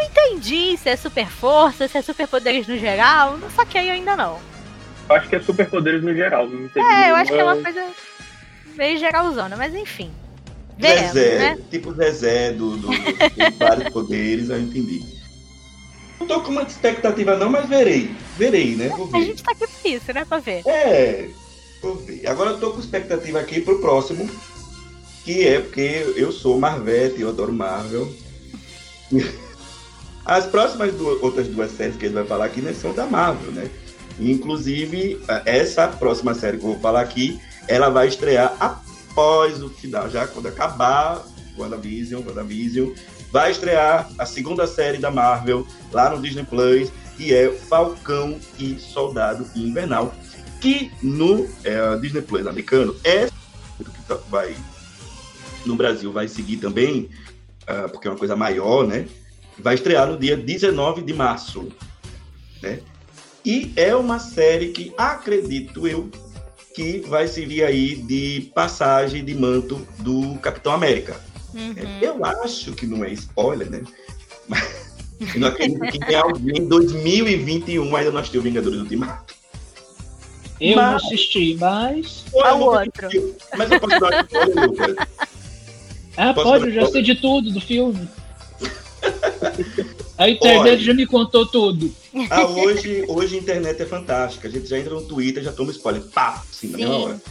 Entendi 0.00 0.78
se 0.78 0.88
é 0.88 0.96
super 0.96 1.26
força, 1.28 1.86
se 1.86 1.98
é 1.98 2.00
super 2.02 2.26
poderes 2.26 2.66
no 2.66 2.78
geral. 2.78 3.36
Não 3.36 3.50
saquei 3.50 3.90
ainda 3.90 4.16
não. 4.16 4.40
Eu 5.10 5.16
acho 5.16 5.28
que 5.28 5.36
é 5.36 5.40
superpoderes 5.40 6.02
no 6.02 6.14
geral. 6.14 6.46
Não 6.48 6.66
teve 6.68 6.80
É, 6.86 7.10
eu 7.10 7.16
acho 7.16 7.30
que 7.30 7.38
é 7.38 7.44
uma 7.44 7.56
nenhuma- 7.56 7.72
coisa 7.72 7.90
meio 8.74 8.98
geralzona, 8.98 9.54
mas 9.54 9.74
enfim. 9.74 10.10
Veremos, 10.78 11.12
Zezé, 11.12 11.38
né? 11.38 11.58
tipo 11.70 11.94
Zezé, 11.94 12.52
do, 12.52 12.76
do, 12.76 12.88
do- 12.88 13.30
tem 13.34 13.50
vários 13.58 13.88
poderes, 13.92 14.48
eu 14.50 14.60
entendi. 14.60 15.02
Não 16.20 16.26
tô 16.26 16.40
com 16.40 16.52
muita 16.52 16.70
expectativa 16.70 17.36
não, 17.36 17.50
mas 17.50 17.68
verei. 17.68 18.10
Verei, 18.36 18.74
né? 18.76 18.88
Vou 18.88 19.08
A 19.12 19.18
ver. 19.18 19.26
gente 19.26 19.42
tá 19.42 19.52
aqui 19.52 19.66
pra 19.66 19.90
isso, 19.90 20.12
né? 20.12 20.24
Pra 20.24 20.38
ver. 20.38 20.62
É, 20.66 21.28
vou 21.82 21.96
ver. 21.96 22.26
Agora 22.26 22.50
eu 22.50 22.58
tô 22.60 22.72
com 22.72 22.80
expectativa 22.80 23.38
aqui 23.40 23.60
pro 23.60 23.78
próximo, 23.80 24.28
que 25.24 25.46
é 25.46 25.60
porque 25.60 26.12
eu 26.16 26.32
sou 26.32 26.58
Marvete, 26.58 27.20
eu 27.20 27.28
adoro 27.28 27.52
Marvel. 27.52 28.12
As 30.24 30.46
próximas 30.46 30.92
duas- 30.94 31.22
outras 31.22 31.46
duas 31.48 31.70
séries 31.72 31.96
que 31.96 32.06
ele 32.06 32.14
vai 32.14 32.24
falar 32.24 32.46
aqui 32.46 32.60
né, 32.62 32.72
são 32.72 32.94
da 32.94 33.06
Marvel, 33.06 33.52
né? 33.52 33.68
Inclusive, 34.18 35.20
a- 35.28 35.42
essa 35.44 35.86
próxima 35.88 36.34
série 36.34 36.56
que 36.58 36.64
eu 36.64 36.70
vou 36.72 36.80
falar 36.80 37.00
aqui, 37.02 37.38
ela 37.68 37.90
vai 37.90 38.08
estrear 38.08 38.54
após 39.14 39.62
o 39.62 39.68
final, 39.68 40.10
já 40.10 40.26
quando 40.26 40.48
acabar 40.48 41.24
WandaVision, 41.56 42.20
WandaVision, 42.26 42.90
vai 43.30 43.52
estrear 43.52 44.10
a 44.18 44.26
segunda 44.26 44.66
série 44.66 44.98
da 44.98 45.08
Marvel 45.08 45.64
lá 45.92 46.10
no 46.10 46.20
Disney 46.20 46.42
Plus, 46.42 46.90
que 47.16 47.32
é 47.32 47.48
Falcão 47.48 48.40
e 48.58 48.76
Soldado 48.76 49.46
Invernal, 49.54 50.12
que 50.60 50.90
no 51.00 51.48
é, 51.62 51.96
Disney 51.98 52.22
Plus 52.22 52.44
americano 52.44 52.96
é 53.04 53.26
que 53.26 54.02
tá- 54.08 54.18
vai 54.28 54.56
no 55.64 55.76
Brasil 55.76 56.12
vai 56.12 56.26
seguir 56.26 56.56
também, 56.56 57.08
ah, 57.66 57.88
porque 57.88 58.08
é 58.08 58.10
uma 58.10 58.18
coisa 58.18 58.34
maior, 58.34 58.86
né? 58.86 59.06
Vai 59.58 59.76
estrear 59.76 60.08
no 60.08 60.18
dia 60.18 60.36
19 60.36 61.02
de 61.02 61.14
março, 61.14 61.68
né? 62.60 62.80
E 63.44 63.72
é 63.76 63.94
uma 63.94 64.18
série 64.18 64.68
que 64.72 64.92
acredito 64.98 65.86
eu 65.86 66.10
que 66.74 66.98
vai 67.08 67.28
servir 67.28 67.62
aí 67.64 67.94
de 67.94 68.50
passagem 68.54 69.24
de 69.24 69.34
manto 69.34 69.86
do 70.00 70.34
Capitão 70.40 70.72
América. 70.72 71.16
Uhum. 71.54 71.74
Eu 72.02 72.24
acho 72.24 72.72
que 72.72 72.84
não 72.86 73.04
é 73.04 73.12
spoiler, 73.12 73.70
né? 73.70 73.82
Mas 74.48 74.64
eu 75.34 75.40
não 75.40 75.48
acredito 75.48 75.80
que 75.92 75.98
tem 76.00 76.16
alguém 76.16 76.58
em 76.62 76.68
2021 76.68 77.94
ainda 77.96 78.10
não 78.10 78.18
assistiu 78.18 78.42
Vingadores 78.42 78.80
Ultimato. 78.80 79.34
Eu 80.60 80.76
não 80.76 80.82
Mas- 80.82 81.04
assisti, 81.04 81.56
mas. 81.60 82.24
Pô, 82.30 82.40
eu 82.40 82.46
Ao 82.46 82.60
outro. 82.60 83.06
assisti, 83.06 83.34
Mas 83.56 83.70
eu 83.70 83.80
posso 83.80 84.00
dar 84.00 84.24
spoiler, 84.24 84.66
Lucas. 84.68 84.96
Ah, 86.16 86.32
Posso 86.34 86.48
pode, 86.48 86.64
eu 86.68 86.72
já 86.72 86.86
sei 86.86 87.02
de 87.02 87.14
tudo 87.16 87.50
do 87.52 87.60
filme. 87.60 88.08
A 90.16 90.28
internet 90.28 90.60
Olha. 90.70 90.78
já 90.78 90.94
me 90.94 91.06
contou 91.06 91.44
tudo. 91.46 91.92
Ah, 92.30 92.46
hoje, 92.46 93.04
hoje 93.08 93.36
a 93.36 93.40
internet 93.40 93.82
é 93.82 93.86
fantástica. 93.86 94.46
A 94.46 94.50
gente 94.50 94.66
já 94.66 94.78
entra 94.78 94.94
no 94.94 95.02
Twitter, 95.02 95.42
já 95.42 95.52
toma 95.52 95.72
spoiler. 95.72 96.02
Pá, 96.02 96.42
sim, 96.50 96.68
na 96.68 96.78
mesma 96.78 96.94
Sim. 96.94 97.02
hora. 97.02 97.22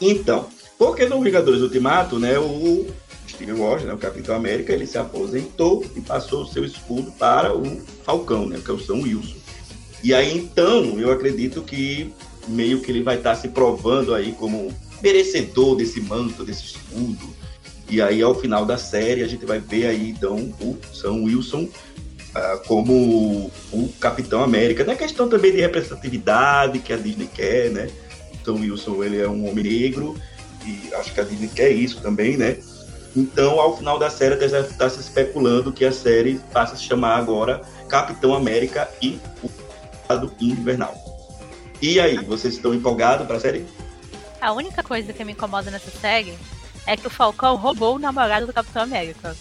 Então, 0.00 0.48
porque 0.78 1.06
no 1.06 1.22
Vingadores 1.22 1.62
Ultimato, 1.62 2.18
né, 2.18 2.38
o 2.38 2.86
Steve 3.28 3.52
Rogers, 3.52 3.84
né, 3.84 3.94
o 3.94 3.98
Capitão 3.98 4.34
América, 4.34 4.72
ele 4.72 4.86
se 4.86 4.98
aposentou 4.98 5.84
e 5.96 6.00
passou 6.00 6.42
o 6.42 6.46
seu 6.46 6.64
escudo 6.64 7.10
para 7.12 7.56
o 7.56 7.80
Falcão, 8.04 8.46
né, 8.46 8.60
que 8.62 8.70
é 8.70 8.74
o 8.74 8.80
Sam 8.80 9.02
Wilson. 9.02 9.36
E 10.02 10.12
aí, 10.12 10.36
então, 10.36 10.98
eu 10.98 11.12
acredito 11.12 11.62
que 11.62 12.12
meio 12.48 12.80
que 12.80 12.90
ele 12.90 13.02
vai 13.02 13.16
estar 13.16 13.36
se 13.36 13.48
provando 13.48 14.12
aí 14.14 14.32
como 14.32 14.74
merecedor 15.00 15.76
desse 15.76 16.00
manto, 16.00 16.44
desse 16.44 16.64
escudo. 16.64 17.32
E 17.88 18.02
aí, 18.02 18.20
ao 18.20 18.34
final 18.34 18.66
da 18.66 18.76
série, 18.76 19.22
a 19.22 19.28
gente 19.28 19.46
vai 19.46 19.60
ver 19.60 19.86
aí, 19.86 20.10
então, 20.10 20.36
o 20.60 20.76
Sam 20.92 21.22
Wilson 21.22 21.68
ah, 22.34 22.60
como 22.66 23.50
o 23.72 23.88
Capitão 24.00 24.42
América. 24.42 24.84
Na 24.84 24.94
questão 24.94 25.28
também 25.28 25.52
de 25.52 25.60
representatividade 25.60 26.78
que 26.78 26.92
a 26.92 26.96
Disney 26.96 27.28
quer, 27.32 27.70
né? 27.70 27.90
Então, 28.32 28.56
Wilson, 28.56 29.04
ele 29.04 29.20
é 29.20 29.28
um 29.28 29.48
homem 29.48 29.64
negro 29.64 30.16
e 30.64 30.94
acho 30.94 31.12
que 31.12 31.20
a 31.20 31.24
Disney 31.24 31.48
quer 31.48 31.70
isso 31.70 32.00
também, 32.00 32.36
né? 32.36 32.56
Então, 33.14 33.60
ao 33.60 33.76
final 33.76 33.98
da 33.98 34.08
série, 34.08 34.34
até 34.34 34.48
já 34.48 34.60
está 34.60 34.88
se 34.88 35.00
especulando 35.00 35.72
que 35.72 35.84
a 35.84 35.92
série 35.92 36.40
passa 36.52 36.74
a 36.74 36.76
se 36.76 36.84
chamar 36.84 37.18
agora 37.18 37.60
Capitão 37.88 38.34
América 38.34 38.88
e 39.02 39.20
o 39.42 39.50
Soldado 40.08 40.32
Invernal. 40.40 40.94
E 41.80 42.00
aí, 42.00 42.16
vocês 42.24 42.54
estão 42.54 42.72
empolgados 42.72 43.26
para 43.26 43.36
a 43.36 43.40
série? 43.40 43.66
A 44.40 44.52
única 44.52 44.82
coisa 44.82 45.12
que 45.12 45.24
me 45.24 45.32
incomoda 45.32 45.70
nessa 45.70 45.90
série 45.90 46.34
é 46.86 46.96
que 46.96 47.06
o 47.06 47.10
Falcão 47.10 47.56
roubou 47.56 47.96
o 47.96 47.98
namorado 47.98 48.46
do 48.46 48.52
Capitão 48.52 48.82
América. 48.82 49.36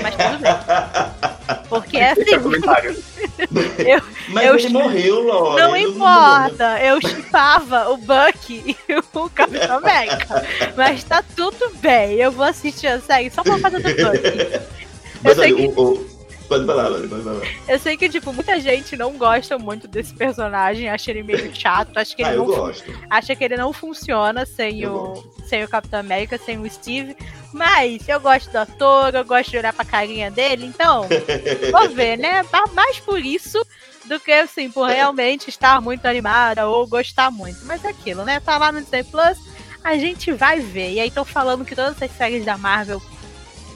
Mas 0.00 0.14
tudo 0.14 0.38
bem. 0.38 1.62
Porque 1.68 1.96
é 1.98 2.12
assim, 2.12 2.38
comentário. 2.40 2.96
Mas 4.28 4.46
Eu 4.46 4.54
ele 4.56 4.68
ch- 4.68 4.72
morreu, 4.72 5.20
Lore. 5.22 5.60
não 5.62 5.76
Ele 5.76 5.88
importa. 5.90 6.78
Eu 6.80 7.00
chipava 7.00 7.90
o 7.90 7.96
Bucky 7.96 8.76
e 8.88 8.94
o 9.18 9.30
Capitão 9.30 9.76
América. 9.78 10.46
Mas 10.76 11.02
tá 11.04 11.22
tudo 11.36 11.70
bem. 11.80 12.14
Eu 12.16 12.30
vou 12.32 12.44
assistir 12.44 12.86
a 12.86 13.00
série 13.00 13.30
só 13.30 13.42
por 13.42 13.60
causa 13.60 13.78
do 13.80 13.88
Bucky. 13.88 14.60
Mas 15.22 15.38
Eu 15.38 15.42
olha, 15.44 15.56
o, 15.56 15.80
o- 15.92 16.11
pode 16.48 16.66
falar, 16.66 16.88
Lore, 16.88 17.08
pode 17.08 17.22
falar. 17.22 17.40
Eu 17.68 17.78
sei 17.78 17.96
que, 17.96 18.08
tipo, 18.08 18.32
muita 18.32 18.60
gente 18.60 18.96
não 18.96 19.12
gosta 19.16 19.58
muito 19.58 19.86
desse 19.88 20.12
personagem, 20.14 20.88
acha 20.88 21.10
ele 21.10 21.22
meio 21.22 21.54
chato, 21.54 21.96
acha 21.96 22.14
que 22.14 22.22
ele 22.22 22.30
Ah, 22.30 22.34
eu 22.34 22.38
não 22.38 22.46
gosto. 22.46 22.84
acha 23.10 23.34
que 23.36 23.44
ele 23.44 23.56
não 23.56 23.72
funciona 23.72 24.44
sem 24.46 24.80
Eu 24.82 24.94
o, 24.94 25.32
sem 25.46 25.64
o 25.64 25.68
Capitão 25.68 26.00
América, 26.00 26.38
sem 26.38 26.58
o 26.58 26.70
Steve. 26.70 27.16
Mas 27.52 28.08
eu 28.08 28.18
gosto 28.20 28.50
do 28.50 28.56
ator, 28.58 29.14
eu 29.14 29.24
gosto 29.24 29.50
de 29.50 29.58
olhar 29.58 29.72
pra 29.72 29.84
carinha 29.84 30.30
dele, 30.30 30.64
então 30.66 31.06
vou 31.70 31.88
ver, 31.90 32.16
né? 32.18 32.42
Ma- 32.52 32.66
Mais 32.72 32.98
por 32.98 33.18
isso 33.18 33.62
do 34.06 34.18
que, 34.18 34.32
assim, 34.32 34.70
por 34.70 34.88
realmente 34.88 35.48
estar 35.50 35.80
muito 35.80 36.06
animada 36.06 36.66
ou 36.68 36.86
gostar 36.86 37.30
muito. 37.30 37.58
Mas 37.66 37.84
é 37.84 37.88
aquilo, 37.88 38.24
né? 38.24 38.40
Tá 38.40 38.56
lá 38.58 38.72
no 38.72 38.80
Disney 38.80 39.04
Plus, 39.04 39.38
a 39.84 39.96
gente 39.96 40.32
vai 40.32 40.60
ver. 40.60 40.92
E 40.92 41.00
aí 41.00 41.08
estão 41.08 41.24
falando 41.24 41.64
que 41.64 41.74
todas 41.76 42.00
as 42.00 42.10
séries 42.12 42.44
da 42.44 42.56
Marvel 42.56 43.00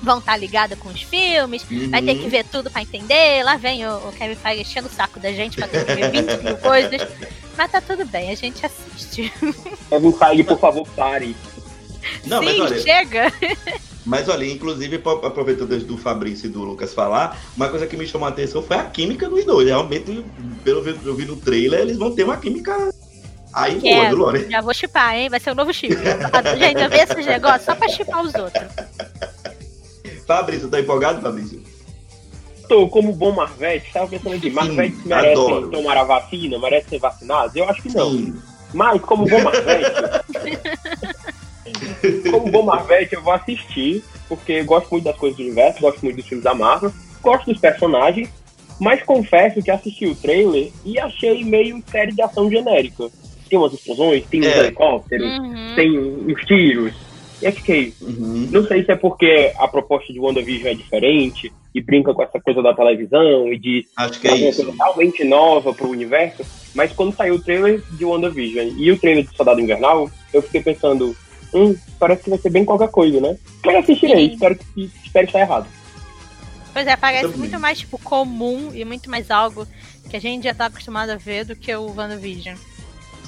vão 0.03 0.19
estar 0.19 0.37
ligadas 0.37 0.79
com 0.79 0.89
os 0.89 1.03
filmes, 1.03 1.65
vai 1.91 2.03
ter 2.03 2.15
que 2.17 2.25
Uhum. 2.25 2.29
ver 2.31 2.45
tudo 2.45 2.71
pra 2.71 2.83
entender. 2.83 3.43
Lá 3.45 3.57
vem 3.57 3.87
o, 3.87 3.97
o 4.09 4.13
Kevin 4.13 4.35
Feige 4.37 4.63
enchendo 4.63 4.89
o 4.89 4.91
saco 4.91 5.19
da 5.21 5.33
gente 5.33 5.57
pra 5.57 5.67
ter 5.69 5.85
que 5.85 5.95
ver 5.95 6.11
20 6.11 6.43
mil 6.43 6.57
coisas. 6.59 7.09
Mas 7.57 7.71
tá 7.71 7.81
tudo 7.81 8.05
bem, 8.07 8.31
a 8.31 8.35
gente 8.35 8.65
assiste. 8.65 9.33
Kevin 9.89 10.13
Feige, 10.13 10.45
por 10.45 10.59
favor, 10.59 10.87
pare. 10.97 11.35
Não, 12.25 12.43
mas 12.43 12.55
Sim, 12.55 12.61
olha, 12.63 12.79
chega. 12.81 13.33
Mas 14.05 14.29
olha, 14.29 14.45
inclusive, 14.45 15.03
aproveitando 15.25 15.77
do 15.85 15.99
Fabrício 15.99 16.47
e 16.47 16.49
do 16.49 16.63
Lucas 16.63 16.95
falar, 16.95 17.37
uma 17.57 17.69
coisa 17.69 17.87
que 17.89 17.97
me 17.97 18.07
chamou 18.07 18.27
a 18.27 18.31
atenção 18.31 18.63
foi 18.63 18.77
a 18.77 18.85
química 18.85 19.29
dos 19.29 19.45
dois. 19.45 19.67
Realmente, 19.67 20.25
pelo 20.63 20.83
que 20.85 20.91
eu 21.09 21.17
vi 21.17 21.25
no 21.25 21.35
trailer, 21.37 21.81
eles 21.81 21.97
vão 21.97 22.15
ter 22.15 22.23
uma 22.23 22.37
química 22.37 22.73
aí 23.53 23.73
boa, 23.73 23.83
Quero. 23.83 24.09
viu, 24.17 24.17
Lore? 24.19 24.47
Já 24.49 24.61
vou 24.61 24.73
chipar, 24.73 25.17
hein? 25.17 25.29
Vai 25.29 25.41
ser 25.41 25.51
o 25.51 25.55
novo 25.57 25.73
chip. 25.75 25.93
Gente, 26.57 26.81
eu 26.81 26.89
vi 26.91 26.99
esses 26.99 27.27
negócios 27.27 27.65
só 27.65 27.75
pra 27.75 27.89
chipar 27.89 28.23
os 28.23 28.33
outros. 28.37 28.65
Fabrício, 30.27 30.69
tá 30.69 30.81
empolgado, 30.81 31.21
Fabrício? 31.23 31.63
Tô, 32.69 32.89
como 32.89 33.13
bom 33.13 33.31
Marvete, 33.33 33.93
tava 33.93 34.09
pensando 34.09 34.35
aqui, 34.35 34.51
Marvete 34.51 34.97
Sim, 34.97 35.09
merecem 35.09 35.33
adoro. 35.45 35.71
tomar 35.71 35.97
a 35.97 36.03
vacina, 36.03 36.59
merecem 36.59 36.89
ser 36.91 36.99
vacinados? 36.99 37.55
Eu 37.55 37.69
acho 37.69 37.81
que 37.83 37.95
não. 37.95 38.11
Sim. 38.11 38.35
Mas, 38.75 39.01
como 39.03 39.25
bom 39.27 39.41
Marvete, 39.41 39.93
como 42.31 42.51
bom 42.51 42.63
Marvete, 42.65 43.15
eu 43.15 43.23
vou 43.23 43.33
assistir, 43.33 44.03
porque 44.29 44.53
eu 44.53 44.65
gosto 44.65 44.91
muito 44.91 45.05
das 45.05 45.17
coisas 45.17 45.37
do 45.37 45.45
universo, 45.45 45.81
gosto 45.81 46.03
muito 46.03 46.17
dos 46.17 46.27
filmes 46.27 46.43
da 46.45 46.55
Marvel, 46.55 46.93
gosto 47.23 47.47
dos 47.53 47.61
personagens, 47.61 48.29
mas 48.81 49.01
confesso 49.05 49.63
que 49.63 49.71
assisti 49.71 50.07
o 50.07 50.17
trailer 50.17 50.71
e 50.85 50.99
achei 50.99 51.45
meio 51.45 51.81
série 51.89 52.13
de 52.13 52.21
ação 52.23 52.51
genérica. 52.51 53.09
Tem 53.49 53.57
umas 53.59 53.73
explosões, 53.73 54.27
tem 54.27 54.41
uns 54.41 54.47
É. 54.47 54.59
helicópteros, 54.65 55.33
Uhum. 55.39 55.73
tem 55.77 55.99
uns 55.99 56.45
tiros. 56.47 56.95
E 57.43 57.45
eu 57.45 57.53
fiquei, 57.53 57.93
Uhum. 58.01 58.49
não 58.51 58.67
sei 58.67 58.85
se 58.85 58.91
é 58.93 58.97
porque 58.97 59.53
a 59.59 59.69
proposta 59.69 60.13
de 60.13 60.19
WandaVision 60.19 60.69
é 60.73 60.75
diferente 60.75 61.53
e 61.75 61.81
brinca 61.83 62.15
com 62.15 62.23
essa 62.23 62.41
coisa 62.41 62.63
da 62.63 62.73
televisão 62.75 63.53
e 63.53 63.59
de 63.59 63.87
Acho 63.97 64.19
que 64.21 64.29
é 64.29 64.37
isso. 64.49 64.63
coisa 64.65 64.77
realmente 64.83 65.23
nova 65.25 65.75
pro 65.75 65.91
universo, 65.91 66.43
mas 66.75 66.93
quando 66.93 67.15
saiu 67.15 67.35
o 67.35 67.39
trailer 67.43 67.83
de 67.93 68.05
WandaVision 68.05 68.69
e 68.79 68.91
o 68.91 68.99
trailer 68.99 69.25
de 69.27 69.37
Soldado 69.37 69.61
Invernal, 69.61 70.11
eu 70.33 70.41
fiquei 70.41 70.63
pensando, 70.63 71.15
hum, 71.53 71.77
parece 71.99 72.25
que 72.25 72.31
vai 72.31 72.39
ser 72.39 72.49
bem 72.51 72.65
qualquer 72.65 72.89
coisa, 72.89 73.21
né? 73.21 73.37
Mas 73.65 73.77
assistirei, 73.77 74.29
Sim. 74.29 74.33
espero 74.35 74.57
que 74.75 74.91
espero 75.05 75.27
estar 75.27 75.41
errado. 75.41 75.67
Pois 76.73 76.87
é, 76.87 76.97
parece 76.97 77.23
Também. 77.25 77.39
muito 77.39 77.59
mais, 77.61 77.79
tipo, 77.79 77.99
comum 77.99 78.71
e 78.75 78.85
muito 78.85 79.11
mais 79.11 79.31
algo 79.31 79.67
que 80.11 80.17
a 80.17 80.21
gente 80.21 80.45
já 80.45 80.55
tá 80.55 80.67
acostumado 80.67 81.11
a 81.11 81.17
ver 81.17 81.45
do 81.45 81.57
que 81.57 81.75
o 81.75 81.87
WandaVision. 81.95 82.57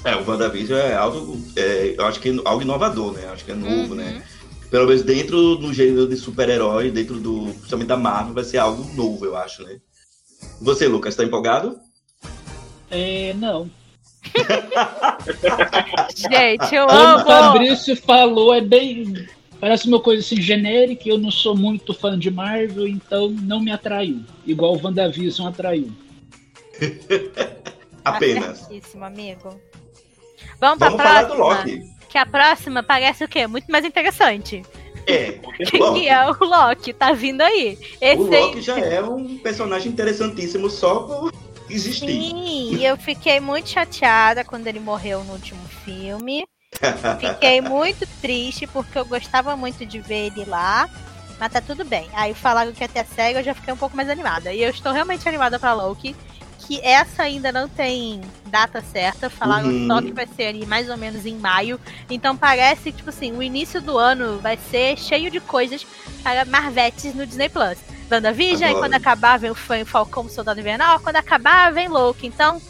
É, 0.03 0.15
o 0.15 0.25
WandaVision 0.27 0.79
é 0.79 0.95
algo, 0.95 1.37
é, 1.55 1.95
eu 1.97 2.05
acho 2.05 2.19
que 2.19 2.29
é 2.29 2.35
algo 2.45 2.61
inovador, 2.61 3.13
né? 3.13 3.27
Acho 3.31 3.43
que 3.45 3.51
é 3.51 3.55
novo, 3.55 3.91
Uhum. 3.93 3.95
né? 3.95 4.23
Pelo 4.71 4.87
menos 4.87 5.01
dentro 5.03 5.55
do 5.55 5.73
gênero 5.73 6.07
de 6.07 6.15
super-herói, 6.15 6.91
dentro 6.91 7.19
do, 7.19 7.45
principalmente 7.53 7.87
da 7.87 7.97
Marvel, 7.97 8.33
vai 8.33 8.43
ser 8.43 8.59
algo 8.59 8.83
novo, 8.95 9.25
eu 9.25 9.35
acho, 9.35 9.63
né? 9.63 9.77
Você, 10.61 10.87
Lucas, 10.87 11.15
tá 11.15 11.23
empolgado? 11.23 11.77
É, 12.89 13.33
não. 13.33 13.69
Gente, 16.15 16.75
eu 16.75 16.87
Como 16.87 16.99
o 16.99 17.05
amo! 17.05 17.25
Fabrício 17.25 17.95
falou, 17.95 18.53
é 18.53 18.61
bem. 18.61 19.27
Parece 19.59 19.87
uma 19.87 19.99
coisa 19.99 20.21
assim 20.21 20.41
genérica. 20.41 21.09
Eu 21.09 21.17
não 21.17 21.31
sou 21.31 21.55
muito 21.55 21.93
fã 21.93 22.17
de 22.17 22.31
Marvel, 22.31 22.87
então 22.87 23.29
não 23.29 23.59
me 23.59 23.71
atraiu. 23.71 24.21
Igual 24.45 24.75
o 24.75 24.81
WandaVision 24.81 25.47
atraiu. 25.49 25.91
Apenas. 28.05 28.67
Tá 28.67 29.05
amigo. 29.05 29.59
Vamos 30.59 30.77
pra 30.77 30.89
Vamos 30.89 31.03
falar 31.03 31.23
do 31.23 31.35
próxima. 31.35 31.73
Loki. 31.75 31.89
Que 32.09 32.17
a 32.17 32.25
próxima 32.25 32.83
parece 32.83 33.23
o 33.23 33.27
quê? 33.27 33.47
Muito 33.47 33.71
mais 33.71 33.85
interessante. 33.85 34.63
É, 35.07 35.39
Quem 35.69 35.93
que 35.93 36.09
é 36.09 36.29
o 36.29 36.35
Loki? 36.43 36.93
Tá 36.93 37.13
vindo 37.13 37.41
aí. 37.41 37.77
Esse 38.01 38.21
o 38.21 38.25
Loki 38.25 38.57
aí... 38.57 38.61
já 38.61 38.79
é 38.79 39.01
um 39.01 39.37
personagem 39.37 39.91
interessantíssimo 39.91 40.69
só 40.69 40.99
por 41.01 41.33
existir. 41.69 42.07
Sim, 42.07 42.75
e 42.75 42.85
eu 42.85 42.97
fiquei 42.97 43.39
muito 43.39 43.69
chateada 43.69 44.43
quando 44.43 44.67
ele 44.67 44.79
morreu 44.79 45.23
no 45.23 45.33
último 45.33 45.61
filme. 45.85 46.45
Fiquei 47.19 47.61
muito 47.61 48.07
triste 48.21 48.67
porque 48.67 48.97
eu 48.97 49.05
gostava 49.05 49.55
muito 49.55 49.85
de 49.85 49.99
ver 49.99 50.27
ele 50.27 50.45
lá. 50.45 50.89
Mas 51.39 51.53
tá 51.53 51.61
tudo 51.61 51.85
bem. 51.85 52.09
Aí 52.13 52.33
falaram 52.33 52.73
que 52.73 52.83
ia 52.83 52.89
ter 52.89 53.05
série, 53.05 53.39
eu 53.39 53.43
já 53.43 53.53
fiquei 53.53 53.73
um 53.73 53.77
pouco 53.77 53.95
mais 53.95 54.09
animada. 54.09 54.51
E 54.51 54.61
eu 54.61 54.69
estou 54.69 54.91
realmente 54.91 55.27
animada 55.27 55.57
pra 55.57 55.73
Loki. 55.73 56.13
Que 56.67 56.79
essa 56.81 57.23
ainda 57.23 57.51
não 57.51 57.67
tem 57.67 58.21
data 58.47 58.81
certa. 58.81 59.29
Falaram 59.29 59.67
Uhum. 59.69 59.87
só 59.87 60.01
que 60.01 60.11
vai 60.11 60.27
ser 60.27 60.47
ali 60.47 60.65
mais 60.65 60.89
ou 60.89 60.97
menos 60.97 61.25
em 61.25 61.35
maio. 61.35 61.79
Então 62.09 62.35
parece 62.37 62.83
que, 62.91 62.97
tipo 62.97 63.09
assim, 63.09 63.31
o 63.31 63.41
início 63.41 63.81
do 63.81 63.97
ano 63.97 64.39
vai 64.39 64.57
ser 64.69 64.97
cheio 64.97 65.31
de 65.31 65.39
coisas 65.39 65.85
para 66.21 66.45
Marvetes 66.45 67.13
no 67.15 67.25
Disney 67.25 67.49
Plus. 67.49 67.77
WandaVision, 68.11 68.63
Adoro. 68.69 68.79
quando 68.79 68.93
acabar 68.95 69.37
vem 69.37 69.51
o 69.51 69.55
Fa- 69.55 69.85
Falcão 69.85 70.27
Soldado 70.27 70.59
Invernal, 70.59 70.99
quando 70.99 71.15
acabar 71.15 71.71
vem 71.71 71.87
Loki. 71.87 72.27
Então, 72.27 72.61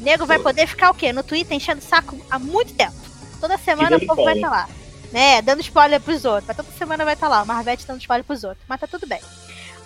nego 0.00 0.26
vai 0.26 0.38
poder 0.38 0.66
ficar 0.66 0.90
o 0.90 0.94
quê? 0.94 1.12
No 1.12 1.22
Twitter 1.22 1.56
enchendo 1.56 1.80
o 1.80 1.84
saco 1.84 2.18
há 2.30 2.38
muito 2.38 2.74
tempo. 2.74 2.96
Toda 3.40 3.56
semana 3.56 3.96
o 3.96 4.06
povo 4.06 4.24
vai 4.24 4.34
estar 4.34 4.50
lá. 4.50 4.68
Né, 5.12 5.42
dando 5.42 5.60
spoiler 5.60 6.00
pros 6.00 6.24
outros. 6.24 6.44
Mas 6.46 6.56
toda 6.56 6.70
semana 6.72 7.04
vai 7.04 7.14
estar 7.14 7.26
lá. 7.28 7.42
O 7.42 7.46
Marvete 7.46 7.84
dando 7.86 8.00
spoiler 8.00 8.24
pros 8.24 8.44
outros. 8.44 8.62
Mas 8.68 8.78
tá 8.80 8.86
tudo 8.86 9.06
bem. 9.06 9.20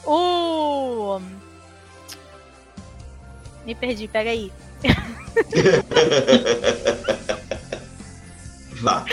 O. 0.05 1.21
Me 3.65 3.75
perdi, 3.75 4.09
pega 4.09 4.31
aí. 4.31 4.51
Vá. 8.81 9.05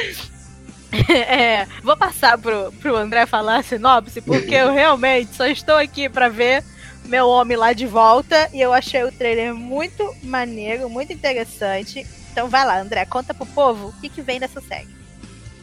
É, 1.08 1.66
vou 1.84 1.96
passar 1.96 2.38
pro, 2.38 2.72
pro 2.82 2.98
André 2.98 3.26
falar 3.26 3.60
a 3.60 3.64
sinopse, 3.64 4.20
porque 4.20 4.54
eu 4.54 4.74
realmente 4.74 5.34
só 5.34 5.46
estou 5.46 5.76
aqui 5.76 6.10
pra 6.10 6.28
ver 6.28 6.66
meu 7.06 7.30
homem 7.30 7.56
lá 7.56 7.72
de 7.72 7.88
volta 7.88 8.50
e 8.54 8.60
eu 8.60 8.74
achei 8.74 9.02
o 9.04 9.12
trailer 9.12 9.56
muito 9.56 10.04
maneiro, 10.22 10.90
muito 10.90 11.14
interessante. 11.14 12.06
Então 12.32 12.50
vai 12.50 12.66
lá, 12.66 12.82
André, 12.82 13.06
conta 13.06 13.34
pro 13.34 13.46
povo 13.46 13.88
o 13.88 14.02
que, 14.02 14.10
que 14.10 14.22
vem 14.22 14.40
dessa 14.40 14.60
série. 14.60 14.90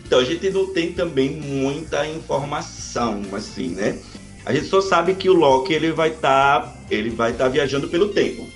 Então, 0.05 0.21
a 0.21 0.25
gente 0.25 0.49
não 0.49 0.73
tem 0.73 0.95
também 0.95 1.31
muita 1.31 2.07
informação, 2.07 3.23
assim, 3.35 3.69
né? 3.69 3.99
A 4.47 4.55
gente 4.55 4.67
só 4.67 4.81
sabe 4.81 5.15
que 5.15 5.29
o 5.29 5.35
Loki 5.35 5.75
ele 5.75 5.93
vai 5.93 6.09
estar 6.09 6.75
ele 6.91 7.11
vai 7.11 7.33
estar 7.33 7.49
viajando 7.49 7.89
pelo 7.89 8.15
tempo 8.15 8.49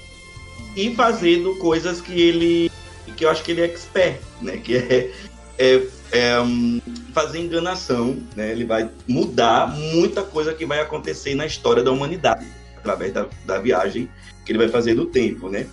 e 0.77 0.95
fazendo 0.95 1.57
coisas 1.57 2.01
que 2.01 2.21
ele 2.21 2.71
que 3.17 3.25
eu 3.25 3.31
acho 3.31 3.43
que 3.43 3.51
ele 3.51 3.61
é 3.61 3.65
expert, 3.65 4.21
né? 4.41 4.57
Que 4.57 4.77
é, 4.77 5.13
é, 5.59 5.83
é, 6.13 6.41
hum, 6.41 6.81
fazer 7.13 7.41
enganação, 7.41 8.17
né? 8.35 8.51
Ele 8.51 8.65
vai 8.65 8.89
mudar 9.07 9.67
muita 9.67 10.23
coisa 10.23 10.55
que 10.55 10.65
vai 10.65 10.81
acontecer 10.81 11.35
na 11.35 11.47
história 11.47 11.83
da 11.83 11.93
humanidade 11.93 12.47
através 12.77 13.13
da, 13.13 13.27
da 13.45 13.59
viagem 13.59 14.09
que 14.45 14.53
ele 14.53 14.59
vai 14.59 14.69
fazer 14.69 14.95
no 14.95 15.07
tempo, 15.07 15.49
né? 15.49 15.67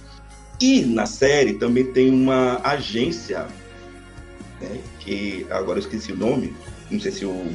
E 0.62 0.82
na 0.82 1.06
série 1.06 1.54
também 1.54 1.86
tem 1.86 2.10
uma 2.10 2.60
agência 2.64 3.48
né, 4.60 4.80
que 5.00 5.46
agora 5.50 5.80
eu 5.80 5.84
esqueci 5.84 6.12
o 6.12 6.18
nome, 6.18 6.54
não 6.92 7.00
sei 7.00 7.12
se 7.12 7.26
o, 7.26 7.54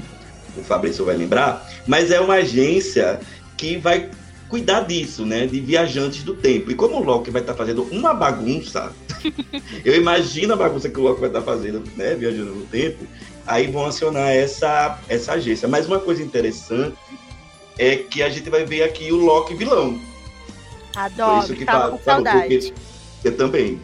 o 0.56 0.62
Fabrício 0.64 1.04
vai 1.04 1.16
lembrar, 1.16 1.70
mas 1.86 2.10
é 2.10 2.18
uma 2.18 2.34
agência 2.34 3.20
que 3.56 3.76
vai 3.76 4.10
cuidar 4.48 4.80
disso, 4.82 5.24
né, 5.24 5.46
de 5.46 5.60
viajantes 5.60 6.22
do 6.22 6.34
tempo. 6.34 6.70
E 6.70 6.74
como 6.74 6.96
o 6.96 7.02
Loki 7.02 7.30
vai 7.30 7.40
estar 7.40 7.54
fazendo 7.54 7.82
uma 7.90 8.12
bagunça, 8.14 8.92
eu 9.84 9.94
imagino 9.96 10.52
a 10.54 10.56
bagunça 10.56 10.88
que 10.88 10.98
o 10.98 11.02
Loki 11.02 11.20
vai 11.20 11.30
estar 11.30 11.42
fazendo, 11.42 11.82
né, 11.96 12.14
viajando 12.14 12.54
no 12.54 12.66
tempo, 12.66 13.04
aí 13.46 13.66
vão 13.66 13.86
acionar 13.86 14.28
essa, 14.30 14.98
essa 15.08 15.32
agência. 15.32 15.66
Mas 15.68 15.86
uma 15.86 15.98
coisa 15.98 16.22
interessante 16.22 16.96
é 17.78 17.96
que 17.96 18.22
a 18.22 18.28
gente 18.28 18.48
vai 18.50 18.64
ver 18.64 18.82
aqui 18.82 19.10
o 19.12 19.16
Loki 19.16 19.54
vilão. 19.54 19.98
Por 20.92 21.00
Adoro, 21.00 21.38
isso 21.40 21.54
que 21.54 21.64
tava 21.64 21.84
fa- 21.84 21.90
com 21.98 22.04
saudade. 22.04 22.38
porque 22.38 22.72
eu 23.28 23.36
também. 23.36 23.80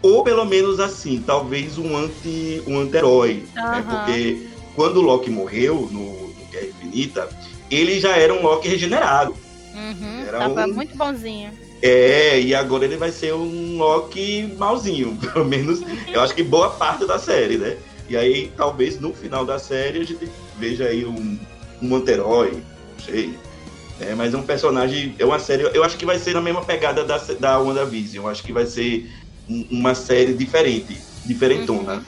Ou 0.00 0.22
pelo 0.22 0.44
menos 0.44 0.78
assim, 0.80 1.22
talvez 1.24 1.78
um 1.78 1.96
anti 1.96 2.62
um 2.66 2.78
anti-herói, 2.80 3.44
né? 3.54 3.62
Aham. 3.62 3.82
Porque 4.04 4.46
quando 4.74 4.96
o 4.98 5.00
Loki 5.02 5.30
morreu 5.30 5.88
no, 5.90 6.28
no 6.28 6.44
Guerra 6.50 6.66
Infinita, 6.66 7.28
ele 7.70 7.98
já 8.00 8.16
era 8.16 8.32
um 8.32 8.42
Loki 8.42 8.68
regenerado. 8.68 9.34
Uhum, 9.74 10.24
Era 10.26 10.38
tava 10.38 10.66
um- 10.66 10.74
muito 10.74 10.96
bonzinho. 10.96 11.50
É, 11.82 12.40
e 12.40 12.54
agora 12.54 12.84
ele 12.84 12.96
vai 12.96 13.10
ser 13.10 13.34
um 13.34 13.76
Loki 13.78 14.54
malzinho, 14.56 15.16
pelo 15.32 15.44
menos 15.44 15.80
eu 16.12 16.20
acho 16.20 16.34
que 16.34 16.42
boa 16.42 16.70
parte 16.70 17.04
da 17.06 17.18
série, 17.18 17.56
né? 17.58 17.76
E 18.08 18.16
aí 18.16 18.52
talvez 18.56 19.00
no 19.00 19.12
final 19.12 19.44
da 19.44 19.58
série 19.58 20.00
a 20.00 20.04
gente 20.04 20.28
veja 20.58 20.84
aí 20.86 21.04
um, 21.04 21.38
um 21.80 21.96
anti-herói, 21.96 22.52
não 22.52 23.00
sei. 23.04 23.36
É, 24.00 24.14
mas 24.14 24.34
é 24.34 24.36
um 24.36 24.42
personagem, 24.42 25.14
é 25.18 25.24
uma 25.24 25.38
série, 25.38 25.62
eu 25.74 25.82
acho 25.84 25.96
que 25.96 26.06
vai 26.06 26.18
ser 26.18 26.34
na 26.34 26.40
mesma 26.40 26.62
pegada 26.64 27.04
da, 27.04 27.18
da 27.18 27.58
WandaVision, 27.58 28.24
eu 28.24 28.30
acho 28.30 28.42
que 28.44 28.52
vai 28.52 28.66
ser 28.66 29.08
um- 29.48 29.66
uma 29.70 29.94
série 29.94 30.34
diferente, 30.34 31.00
diferentona. 31.24 32.04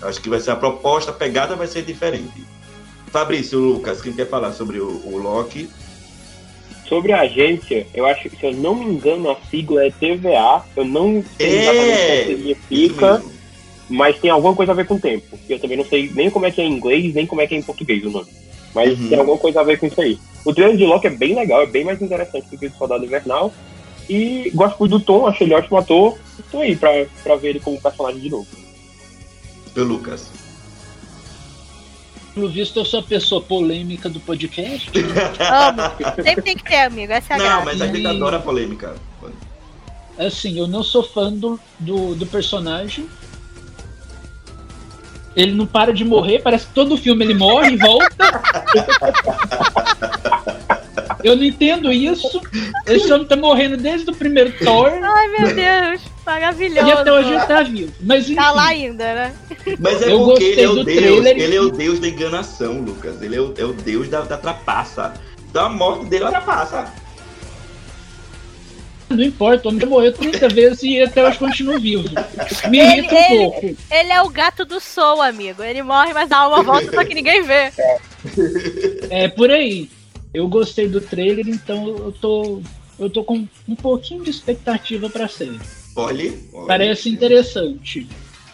Eu 0.00 0.08
Acho 0.08 0.20
que 0.20 0.28
vai 0.28 0.40
ser 0.40 0.52
a 0.52 0.56
proposta, 0.56 1.10
a 1.10 1.14
pegada 1.14 1.56
vai 1.56 1.66
ser 1.66 1.82
diferente. 1.82 2.46
Fabrício, 3.10 3.58
Lucas, 3.58 4.00
quem 4.00 4.12
quer 4.12 4.28
falar 4.28 4.52
sobre 4.52 4.78
o, 4.80 5.00
o 5.06 5.16
Loki? 5.18 5.70
Sobre 6.88 7.12
a 7.12 7.20
agência, 7.20 7.86
eu 7.94 8.06
acho 8.06 8.28
que, 8.30 8.36
se 8.36 8.46
eu 8.46 8.52
não 8.54 8.74
me 8.74 8.84
engano, 8.86 9.30
a 9.30 9.36
sigla 9.50 9.84
é 9.84 9.90
TVA. 9.90 10.62
Eu 10.74 10.84
não 10.84 11.22
sei 11.36 11.46
É, 11.46 11.60
exatamente 11.62 11.92
o 11.92 12.06
que 12.06 12.32
Isso 12.52 12.60
significa, 12.68 13.12
mesmo. 13.18 13.32
mas 13.90 14.18
tem 14.18 14.30
alguma 14.30 14.54
coisa 14.54 14.72
a 14.72 14.74
ver 14.74 14.86
com 14.86 14.94
o 14.94 15.00
tempo. 15.00 15.38
Eu 15.48 15.58
também 15.58 15.76
não 15.76 15.84
sei 15.84 16.10
nem 16.14 16.30
como 16.30 16.46
é 16.46 16.50
que 16.50 16.60
é 16.60 16.64
em 16.64 16.72
inglês, 16.72 17.12
nem 17.14 17.26
como 17.26 17.40
é 17.42 17.46
que 17.46 17.54
é 17.54 17.58
em 17.58 17.62
português 17.62 18.04
o 18.04 18.10
nome. 18.10 18.28
Mas 18.74 18.98
Uhum. 18.98 19.08
tem 19.08 19.18
alguma 19.18 19.36
coisa 19.38 19.60
a 19.60 19.64
ver 19.64 19.78
com 19.78 19.86
isso 19.86 20.00
aí. 20.00 20.18
O 20.44 20.54
trailer 20.54 20.76
de 20.76 20.84
Loki 20.86 21.06
é 21.06 21.10
bem 21.10 21.34
legal, 21.34 21.62
é 21.62 21.66
bem 21.66 21.84
mais 21.84 22.00
interessante 22.00 22.48
do 22.50 22.56
que 22.58 22.66
o 22.66 22.72
Soldado 22.72 23.04
Invernal. 23.04 23.52
E 24.08 24.50
gosto 24.54 24.78
muito 24.78 24.98
do 24.98 25.04
Tom, 25.04 25.26
achei 25.26 25.46
ele 25.46 25.54
ótimo 25.54 25.76
ator. 25.76 26.16
Estou 26.38 26.60
aí 26.62 26.74
pra, 26.74 27.04
pra 27.22 27.36
ver 27.36 27.50
ele 27.50 27.60
como 27.60 27.78
personagem 27.80 28.20
de 28.20 28.30
novo. 28.30 28.46
O 29.76 29.82
Lucas. 29.82 30.30
Pelo 32.38 32.48
visto, 32.50 32.78
eu 32.78 32.84
sou 32.84 33.00
a 33.00 33.02
pessoa 33.02 33.40
polêmica 33.42 34.08
do 34.08 34.20
podcast. 34.20 34.88
Amo. 34.96 35.82
Sempre 36.22 36.42
tem 36.42 36.56
que 36.56 36.62
ter, 36.62 36.82
amigo. 36.82 37.12
Essa 37.12 37.32
é 37.32 37.34
a 37.34 37.38
Não, 37.38 37.44
graça. 37.44 37.64
mas 37.64 37.82
a 37.82 37.86
gente 37.88 38.00
E- 38.00 38.06
adora 38.06 38.38
polêmica. 38.38 38.94
Assim, 40.16 40.56
eu 40.56 40.68
não 40.68 40.84
sou 40.84 41.02
fã 41.02 41.32
do, 41.32 41.58
do, 41.80 42.14
do 42.14 42.24
personagem. 42.26 43.08
Ele 45.34 45.50
não 45.52 45.66
para 45.66 45.92
de 45.92 46.04
morrer, 46.04 46.38
parece 46.38 46.68
que 46.68 46.74
todo 46.74 46.96
filme 46.96 47.24
ele 47.24 47.34
morre 47.34 47.72
e 47.72 47.76
volta. 47.76 48.40
Eu 51.24 51.34
não 51.34 51.42
entendo 51.42 51.92
isso. 51.92 52.40
Esse 52.86 53.12
homem 53.12 53.26
tá 53.26 53.34
morrendo 53.34 53.76
desde 53.76 54.08
o 54.08 54.14
primeiro 54.14 54.52
Thor 54.64 54.92
Ai, 54.92 55.28
meu 55.28 55.54
Deus. 55.56 56.02
Maravilhoso. 56.32 56.86
e 56.86 56.92
até 56.92 57.12
hoje 57.12 57.30
ele 57.30 57.46
tá 57.46 57.62
vivo. 57.62 57.92
Mas 58.02 58.24
enfim, 58.24 58.34
Tá 58.34 58.50
lá 58.50 58.66
ainda, 58.66 59.14
né? 59.14 59.34
Mas 59.78 60.02
é 60.02 60.12
Eu 60.12 60.24
porque 60.24 60.44
ele 60.44 60.60
é 60.62 60.68
o 60.68 60.84
Deus, 60.84 60.96
trailer. 60.98 61.38
ele 61.40 61.56
é 61.56 61.60
o 61.60 61.70
Deus 61.70 61.98
da 61.98 62.08
enganação, 62.08 62.80
Lucas. 62.82 63.22
Ele 63.22 63.36
é 63.36 63.40
o, 63.40 63.54
é 63.56 63.64
o 63.64 63.72
Deus 63.72 64.08
da, 64.08 64.20
da 64.20 64.36
trapaça. 64.36 65.14
Então 65.50 65.64
a 65.64 65.68
morte 65.70 66.04
dele 66.06 66.24
é 66.24 66.26
uma 66.26 66.32
trapaça. 66.32 66.92
não 69.08 69.22
importa, 69.24 69.66
o 69.66 69.68
homem 69.70 69.80
já 69.80 69.86
morreu 69.86 70.12
30 70.12 70.48
vezes 70.50 70.82
e 70.82 71.00
até 71.00 71.26
hoje 71.26 71.38
continua 71.38 71.78
vivo. 71.78 72.06
Me 72.68 72.78
Ele- 72.78 72.98
irrita 72.98 73.14
um 73.14 73.18
ele- 73.18 73.38
pouco. 73.38 73.76
Ele 73.90 74.12
é 74.12 74.22
o 74.22 74.28
gato 74.28 74.66
do 74.66 74.78
Soul, 74.80 75.22
amigo. 75.22 75.62
Ele 75.62 75.82
morre, 75.82 76.12
mas 76.12 76.30
a 76.30 76.36
alma 76.36 76.62
volta, 76.62 76.90
só 76.92 77.02
que 77.04 77.14
ninguém 77.14 77.42
vê. 77.42 77.72
É 79.08 79.28
por 79.28 79.50
aí. 79.50 79.88
Eu 80.34 80.46
gostei 80.46 80.86
do 80.86 81.00
trailer, 81.00 81.48
então 81.48 81.88
eu 81.88 82.12
tô. 82.12 82.60
Eu 82.98 83.08
tô 83.08 83.24
com 83.24 83.46
um 83.66 83.74
pouquinho 83.76 84.22
de 84.24 84.30
expectativa 84.30 85.08
pra 85.08 85.26
série. 85.28 85.58
Olha, 85.98 86.32
olha, 86.52 86.66
Parece 86.68 87.08
interessante. 87.08 88.08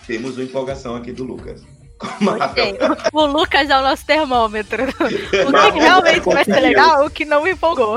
Temos 0.06 0.36
uma 0.36 0.44
empolgação 0.44 0.96
aqui 0.96 1.12
do 1.12 1.24
Lucas. 1.24 1.62
Marvel. 2.20 2.76
O 3.12 3.26
Lucas 3.26 3.68
é 3.68 3.78
o 3.78 3.82
nosso 3.82 4.06
termômetro. 4.06 4.82
O 5.46 5.72
que 5.72 5.78
realmente 5.78 6.24
vai 6.24 6.44
ser 6.44 6.60
legal, 6.60 7.04
o 7.04 7.10
que 7.10 7.26
não 7.26 7.42
me 7.42 7.52
empolgou. 7.52 7.96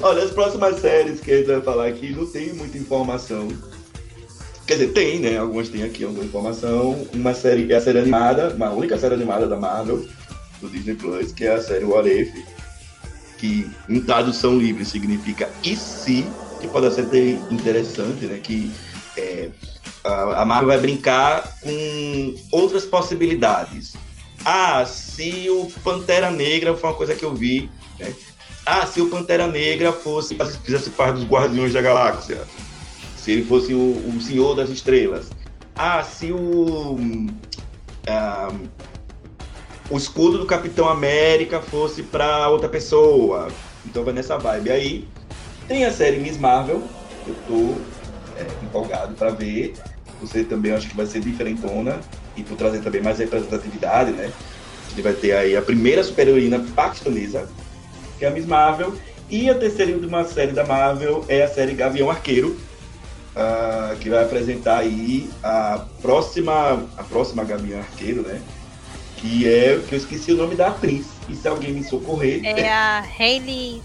Olha, 0.00 0.22
as 0.22 0.30
próximas 0.30 0.80
séries 0.80 1.20
que 1.20 1.32
a 1.32 1.36
gente 1.38 1.46
vai 1.46 1.60
falar 1.60 1.88
aqui 1.88 2.10
não 2.10 2.26
tem 2.26 2.52
muita 2.52 2.78
informação. 2.78 3.48
Quer 4.66 4.74
dizer, 4.74 4.92
tem, 4.92 5.18
né? 5.18 5.36
Algumas 5.36 5.68
tem 5.68 5.82
aqui 5.82 6.04
alguma 6.04 6.24
informação. 6.24 7.06
Uma 7.12 7.34
série, 7.34 7.70
é 7.72 7.76
a 7.76 7.80
série 7.80 7.98
animada, 7.98 8.54
uma 8.54 8.70
única 8.70 8.96
série 8.98 9.14
animada 9.14 9.48
da 9.48 9.56
Marvel, 9.56 10.06
do 10.60 10.68
Disney 10.68 10.94
Plus, 10.94 11.32
que 11.32 11.44
é 11.44 11.54
a 11.54 11.60
série 11.60 11.84
What 11.84 12.08
If, 12.08 12.32
que 13.44 13.70
em 13.90 14.00
tradução 14.00 14.56
livre 14.56 14.86
significa 14.86 15.50
e 15.62 15.76
se, 15.76 16.26
que 16.62 16.66
pode 16.66 16.90
ser 16.94 17.04
interessante, 17.50 18.24
né? 18.24 18.40
Que 18.42 18.72
é, 19.18 19.50
a 20.02 20.46
Marvel 20.46 20.68
vai 20.68 20.78
brincar 20.78 21.58
com 21.60 22.34
outras 22.50 22.86
possibilidades. 22.86 23.96
Ah, 24.46 24.86
se 24.86 25.50
o 25.50 25.70
Pantera 25.82 26.30
Negra 26.30 26.74
foi 26.74 26.88
uma 26.88 26.96
coisa 26.96 27.14
que 27.14 27.22
eu 27.22 27.34
vi, 27.34 27.70
né? 27.98 28.14
Ah, 28.64 28.86
se 28.86 29.02
o 29.02 29.10
Pantera 29.10 29.46
Negra 29.46 29.92
fosse 29.92 30.34
fizesse 30.64 30.88
parte 30.88 31.16
dos 31.16 31.24
Guardiões 31.24 31.74
da 31.74 31.82
Galáxia. 31.82 32.40
Se 33.14 33.32
ele 33.32 33.44
fosse 33.44 33.74
o, 33.74 33.78
o 33.78 34.20
Senhor 34.22 34.54
das 34.54 34.70
Estrelas. 34.70 35.30
Ah, 35.76 36.02
se 36.02 36.32
o 36.32 37.28
ah, 38.06 38.50
o 39.90 39.96
escudo 39.96 40.38
do 40.38 40.46
Capitão 40.46 40.88
América 40.88 41.60
fosse 41.60 42.02
para 42.02 42.48
outra 42.48 42.68
pessoa. 42.68 43.48
Então 43.84 44.04
vai 44.04 44.14
nessa 44.14 44.38
vibe. 44.38 44.70
Aí 44.70 45.08
tem 45.68 45.84
a 45.84 45.92
série 45.92 46.18
Miss 46.18 46.38
Marvel, 46.38 46.82
eu 47.26 47.34
tô 47.46 48.40
é, 48.40 48.46
empolgado 48.62 49.14
para 49.14 49.30
ver. 49.30 49.74
Você 50.20 50.44
também 50.44 50.72
acho 50.72 50.88
que 50.88 50.96
vai 50.96 51.06
ser 51.06 51.20
diferentona 51.20 52.00
e 52.36 52.42
por 52.42 52.56
trazer 52.56 52.80
também 52.80 53.02
mais 53.02 53.18
representatividade, 53.18 54.12
né? 54.12 54.32
Ele 54.92 55.02
vai 55.02 55.12
ter 55.12 55.32
aí 55.32 55.56
a 55.56 55.62
primeira 55.62 56.02
super-heroína 56.02 56.64
paquistanesa, 56.74 57.48
que 58.18 58.24
é 58.24 58.28
a 58.28 58.30
Miss 58.30 58.46
Marvel, 58.46 58.94
e 59.28 59.50
a 59.50 59.54
terceira 59.54 59.90
e 59.90 59.94
última 59.94 60.24
série 60.24 60.52
da 60.52 60.64
Marvel 60.64 61.24
é 61.28 61.42
a 61.42 61.48
série 61.48 61.74
Gavião 61.74 62.10
Arqueiro, 62.10 62.56
uh, 63.34 63.96
que 63.96 64.08
vai 64.08 64.22
apresentar 64.22 64.78
aí 64.78 65.28
a 65.42 65.84
próxima, 66.00 66.86
a 66.96 67.02
próxima 67.02 67.42
Gavião 67.44 67.80
Arqueiro, 67.80 68.22
né? 68.22 68.40
Que 69.24 69.48
é 69.48 69.80
que 69.88 69.94
eu 69.94 69.98
esqueci 69.98 70.32
o 70.32 70.36
nome 70.36 70.54
da 70.54 70.68
atriz. 70.68 71.06
E 71.30 71.34
se 71.34 71.48
alguém 71.48 71.72
me 71.72 71.82
socorrer. 71.82 72.44
É 72.44 72.70
a 72.70 73.02
Hayley 73.18 73.80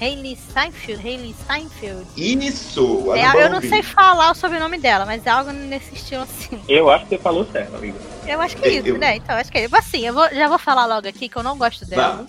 Hayley 0.00 0.34
Steinfeld. 0.48 1.06
Hayley 1.06 1.34
Steinfeld. 1.42 2.06
Isso! 2.16 3.12
É, 3.14 3.44
eu 3.44 3.50
não 3.50 3.60
sei 3.60 3.82
falar 3.82 4.30
o 4.30 4.34
sobrenome 4.34 4.78
dela, 4.78 5.04
mas 5.04 5.26
é 5.26 5.30
algo 5.30 5.52
nesse 5.52 5.94
estilo 5.94 6.22
assim. 6.22 6.58
Eu 6.66 6.88
acho 6.88 7.04
que 7.04 7.10
você 7.10 7.18
falou 7.18 7.44
certo, 7.52 7.76
amiga. 7.76 7.98
Eu 8.26 8.40
acho 8.40 8.56
que 8.56 8.66
é 8.66 8.72
isso, 8.74 8.88
eu... 8.88 8.98
né? 8.98 9.16
Então, 9.16 9.36
acho 9.36 9.52
que 9.52 9.58
é 9.58 9.64
isso. 9.64 9.76
Assim, 9.76 10.06
eu 10.06 10.14
vou, 10.14 10.26
já 10.30 10.48
vou 10.48 10.58
falar 10.58 10.86
logo 10.86 11.06
aqui 11.06 11.28
que 11.28 11.36
eu 11.36 11.42
não 11.42 11.58
gosto 11.58 11.84
dela. 11.84 12.24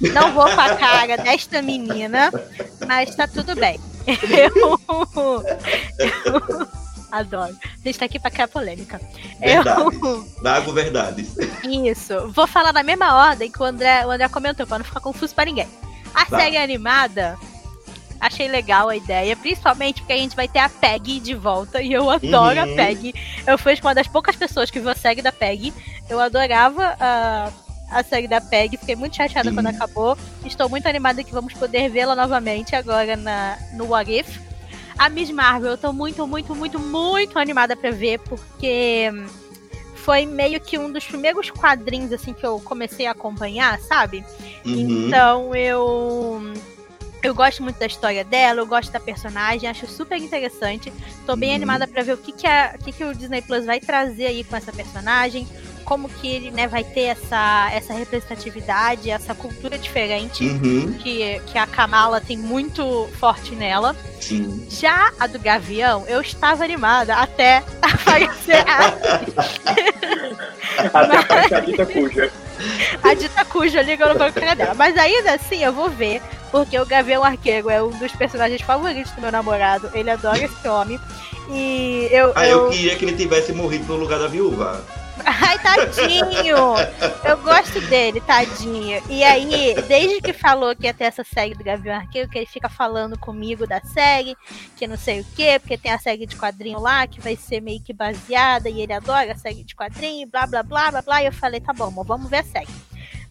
Não 0.00 0.32
vou 0.32 0.44
com 0.44 0.60
a 0.60 0.76
cara 0.76 1.16
desta 1.16 1.60
menina, 1.60 2.30
mas 2.86 3.16
tá 3.16 3.26
tudo 3.26 3.56
bem. 3.56 3.80
Eu, 4.06 4.80
eu 5.16 6.68
adoro. 7.18 7.56
A 7.62 7.88
gente 7.88 7.98
tá 7.98 8.04
aqui 8.04 8.18
pra 8.18 8.30
criar 8.30 8.48
polêmica. 8.48 9.00
Verdades. 9.38 10.02
Eu... 10.02 10.28
Dago 10.42 10.72
verdades. 10.72 11.36
Isso. 11.64 12.28
Vou 12.28 12.46
falar 12.46 12.72
na 12.72 12.82
mesma 12.82 13.14
ordem 13.14 13.50
que 13.50 13.60
o 13.60 13.64
André, 13.64 14.06
o 14.06 14.10
André 14.10 14.28
comentou, 14.28 14.66
pra 14.66 14.78
não 14.78 14.84
ficar 14.84 15.00
confuso 15.00 15.34
pra 15.34 15.44
ninguém. 15.44 15.68
A 16.14 16.24
tá. 16.24 16.38
série 16.38 16.56
animada, 16.56 17.38
achei 18.20 18.48
legal 18.48 18.88
a 18.88 18.96
ideia, 18.96 19.36
principalmente 19.36 20.00
porque 20.00 20.12
a 20.12 20.18
gente 20.18 20.36
vai 20.36 20.48
ter 20.48 20.58
a 20.58 20.68
Peg 20.68 21.20
de 21.20 21.34
volta 21.34 21.82
e 21.82 21.92
eu 21.92 22.10
adoro 22.10 22.60
uhum. 22.60 22.72
a 22.72 22.76
Peg. 22.76 23.14
Eu 23.46 23.58
fui 23.58 23.74
uma 23.82 23.94
das 23.94 24.08
poucas 24.08 24.36
pessoas 24.36 24.70
que 24.70 24.80
viu 24.80 24.90
a 24.90 24.94
série 24.94 25.22
da 25.22 25.32
Peg. 25.32 25.72
Eu 26.08 26.20
adorava 26.20 26.96
a, 26.98 27.50
a 27.90 28.02
série 28.02 28.28
da 28.28 28.40
Peg, 28.40 28.76
fiquei 28.76 28.96
muito 28.96 29.16
chateada 29.16 29.52
quando 29.52 29.66
acabou. 29.66 30.16
Estou 30.44 30.68
muito 30.68 30.88
animada 30.88 31.22
que 31.22 31.32
vamos 31.32 31.52
poder 31.54 31.90
vê-la 31.90 32.14
novamente 32.14 32.74
agora 32.74 33.16
na, 33.16 33.58
no 33.74 33.86
What 33.86 34.10
If. 34.10 34.38
A 34.98 35.08
Miss 35.08 35.30
Marvel, 35.30 35.72
eu 35.72 35.78
tô 35.78 35.92
muito, 35.92 36.26
muito, 36.26 36.54
muito, 36.54 36.78
muito 36.78 37.38
animada 37.38 37.76
para 37.76 37.90
ver, 37.90 38.18
porque 38.20 39.10
foi 39.94 40.24
meio 40.24 40.60
que 40.60 40.78
um 40.78 40.90
dos 40.90 41.04
primeiros 41.04 41.50
quadrinhos 41.50 42.12
assim 42.12 42.32
que 42.32 42.46
eu 42.46 42.60
comecei 42.60 43.06
a 43.06 43.10
acompanhar, 43.10 43.78
sabe? 43.80 44.24
Uhum. 44.64 45.08
Então 45.08 45.54
eu 45.54 46.40
eu 47.22 47.34
gosto 47.34 47.62
muito 47.62 47.78
da 47.78 47.86
história 47.86 48.24
dela, 48.24 48.60
eu 48.60 48.66
gosto 48.66 48.92
da 48.92 49.00
personagem, 49.00 49.68
acho 49.68 49.86
super 49.86 50.16
interessante. 50.16 50.92
Tô 51.26 51.34
bem 51.34 51.50
uhum. 51.50 51.56
animada 51.56 51.86
para 51.86 52.02
ver 52.02 52.12
o 52.12 52.18
que 52.18 52.32
que, 52.32 52.46
a, 52.46 52.76
o 52.78 52.84
que 52.84 52.92
que 52.92 53.04
o 53.04 53.14
Disney 53.14 53.42
Plus 53.42 53.64
vai 53.64 53.80
trazer 53.80 54.26
aí 54.26 54.44
com 54.44 54.54
essa 54.54 54.72
personagem, 54.72 55.46
como 55.86 56.08
que 56.08 56.28
ele 56.28 56.50
né, 56.50 56.66
vai 56.66 56.84
ter 56.84 57.02
essa, 57.02 57.70
essa 57.72 57.94
representatividade, 57.94 59.08
essa 59.08 59.34
cultura 59.34 59.78
diferente 59.78 60.44
uhum. 60.44 60.92
que, 61.00 61.40
que 61.46 61.56
a 61.56 61.66
Kamala 61.66 62.20
tem 62.20 62.36
muito 62.36 63.08
forte 63.18 63.54
nela. 63.54 63.96
Sim. 64.20 64.66
Já 64.68 65.12
a 65.18 65.28
do 65.28 65.38
Gavião, 65.38 66.04
eu 66.08 66.20
estava 66.20 66.64
animada 66.64 67.14
até 67.14 67.62
aparecer 67.80 68.64
a. 68.68 68.88
até 70.92 71.16
aparecer 71.16 71.54
a 71.54 71.60
dita 71.60 71.86
cuja. 71.86 72.32
A 73.02 73.14
dita 73.14 73.44
cuja 73.44 73.82
ligando 73.82 74.16
pra 74.16 74.32
cara 74.32 74.56
dela. 74.56 74.74
Mas 74.74 74.98
ainda 74.98 75.34
assim 75.34 75.62
eu 75.62 75.72
vou 75.72 75.88
ver, 75.88 76.20
porque 76.50 76.76
o 76.78 76.84
Gavião 76.84 77.22
Arqueiro 77.22 77.70
é 77.70 77.80
um 77.80 77.90
dos 77.90 78.10
personagens 78.12 78.60
favoritos 78.60 79.12
do 79.12 79.20
meu 79.20 79.30
namorado. 79.30 79.88
Ele 79.94 80.10
adora 80.10 80.42
esse 80.42 80.68
homem. 80.68 80.98
E 81.48 82.08
eu. 82.10 82.32
Ah, 82.34 82.44
eu, 82.44 82.64
eu 82.64 82.70
queria 82.70 82.96
que 82.96 83.04
ele 83.04 83.16
tivesse 83.16 83.52
morrido 83.52 83.92
no 83.92 84.00
lugar 84.00 84.18
da 84.18 84.26
viúva. 84.26 84.84
Ai, 85.24 85.58
tadinho! 85.58 86.56
Eu 87.24 87.36
gosto 87.38 87.80
dele, 87.82 88.20
tadinho. 88.20 89.02
E 89.08 89.24
aí, 89.24 89.74
desde 89.88 90.20
que 90.20 90.32
falou 90.32 90.74
que 90.74 90.86
ia 90.86 90.94
ter 90.94 91.04
essa 91.04 91.24
série 91.24 91.54
do 91.54 91.64
Gavião 91.64 91.96
Arqueiro, 91.96 92.28
que 92.28 92.38
ele 92.38 92.46
fica 92.46 92.68
falando 92.68 93.18
comigo 93.18 93.66
da 93.66 93.80
série, 93.80 94.36
que 94.76 94.86
não 94.86 94.96
sei 94.96 95.20
o 95.20 95.26
quê, 95.34 95.58
porque 95.58 95.78
tem 95.78 95.92
a 95.92 95.98
série 95.98 96.26
de 96.26 96.36
quadrinho 96.36 96.80
lá, 96.80 97.06
que 97.06 97.20
vai 97.20 97.36
ser 97.36 97.60
meio 97.60 97.80
que 97.80 97.92
baseada, 97.92 98.68
e 98.68 98.80
ele 98.80 98.92
adora 98.92 99.32
a 99.32 99.36
série 99.36 99.64
de 99.64 99.74
quadrinho, 99.74 100.28
blá, 100.28 100.46
blá, 100.46 100.62
blá, 100.62 100.90
blá, 100.90 101.02
blá. 101.02 101.22
E 101.22 101.26
eu 101.26 101.32
falei, 101.32 101.60
tá 101.60 101.72
bom, 101.72 101.90
vamos 102.04 102.28
ver 102.28 102.38
a 102.38 102.44
série. 102.44 102.68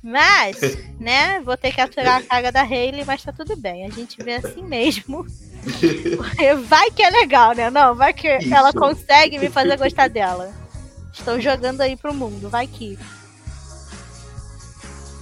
Mas, 0.02 0.60
né, 1.00 1.41
vou 1.41 1.58
ter 1.58 1.74
que 1.74 1.82
aturar 1.82 2.19
a 2.19 2.24
cara 2.24 2.52
da 2.52 2.62
Hayley, 2.62 3.04
mas 3.06 3.24
tá 3.24 3.32
tudo 3.32 3.56
bem. 3.56 3.86
A 3.86 3.89
gente 3.89 4.24
vê 4.24 4.36
assim 4.36 4.62
mesmo. 4.62 5.26
Vai 6.67 6.91
que 6.91 7.02
é 7.02 7.10
legal, 7.10 7.56
né? 7.56 7.71
Não, 7.71 7.95
vai 7.95 8.13
que 8.13 8.38
Isso. 8.38 8.54
ela 8.54 8.71
consegue 8.71 9.39
me 9.39 9.50
fazer 9.50 9.78
gostar 9.80 10.08
dela. 10.08 10.54
Estão 11.17 11.39
jogando 11.39 11.82
aí 11.82 11.95
pro 11.95 12.13
mundo, 12.13 12.49
vai 12.49 12.67
que. 12.67 12.99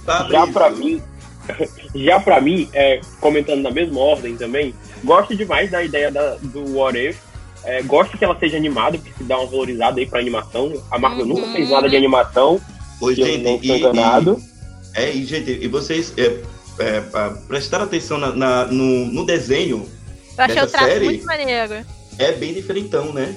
Tá 0.04 0.28
já 0.30 0.46
para 0.46 0.70
mim, 0.70 1.02
já 1.94 2.20
para 2.20 2.40
mim, 2.40 2.68
é, 2.74 3.00
comentando 3.20 3.62
na 3.62 3.70
mesma 3.70 4.00
ordem 4.00 4.36
também, 4.36 4.74
gosto 5.02 5.34
demais 5.34 5.70
da 5.70 5.82
ideia 5.82 6.10
da, 6.10 6.34
do 6.36 6.76
What 6.76 6.98
If. 6.98 7.18
É, 7.64 7.82
gosto 7.82 8.18
que 8.18 8.24
ela 8.24 8.38
seja 8.38 8.58
animada, 8.58 8.98
porque 8.98 9.14
se 9.16 9.24
dá 9.24 9.38
uma 9.38 9.46
valorizada 9.46 9.98
aí 9.98 10.06
pra 10.06 10.20
animação. 10.20 10.70
A 10.90 10.98
Marvel 10.98 11.24
uhum. 11.24 11.34
nunca 11.34 11.52
fez 11.52 11.70
nada 11.70 11.88
de 11.88 11.96
animação. 11.96 12.60
Oi, 13.00 13.14
gente, 13.14 13.42
não 13.42 13.58
e, 13.62 13.72
enganado. 13.72 14.38
E, 14.94 15.00
é, 15.00 15.14
e, 15.14 15.24
gente, 15.24 15.50
e 15.50 15.66
vocês 15.66 16.12
é, 16.18 16.42
é, 16.78 17.00
prestaram 17.48 17.84
atenção 17.84 18.18
na, 18.18 18.32
na, 18.32 18.66
no, 18.66 19.06
no 19.06 19.24
desenho. 19.24 19.88
Eu 20.36 20.44
achei 20.44 20.62
o 20.62 20.66
traço 20.66 20.88
série, 20.88 21.04
muito 21.06 21.24
maneiro. 21.24 21.86
É 22.18 22.32
bem 22.32 22.52
diferentão, 22.52 23.14
né? 23.14 23.34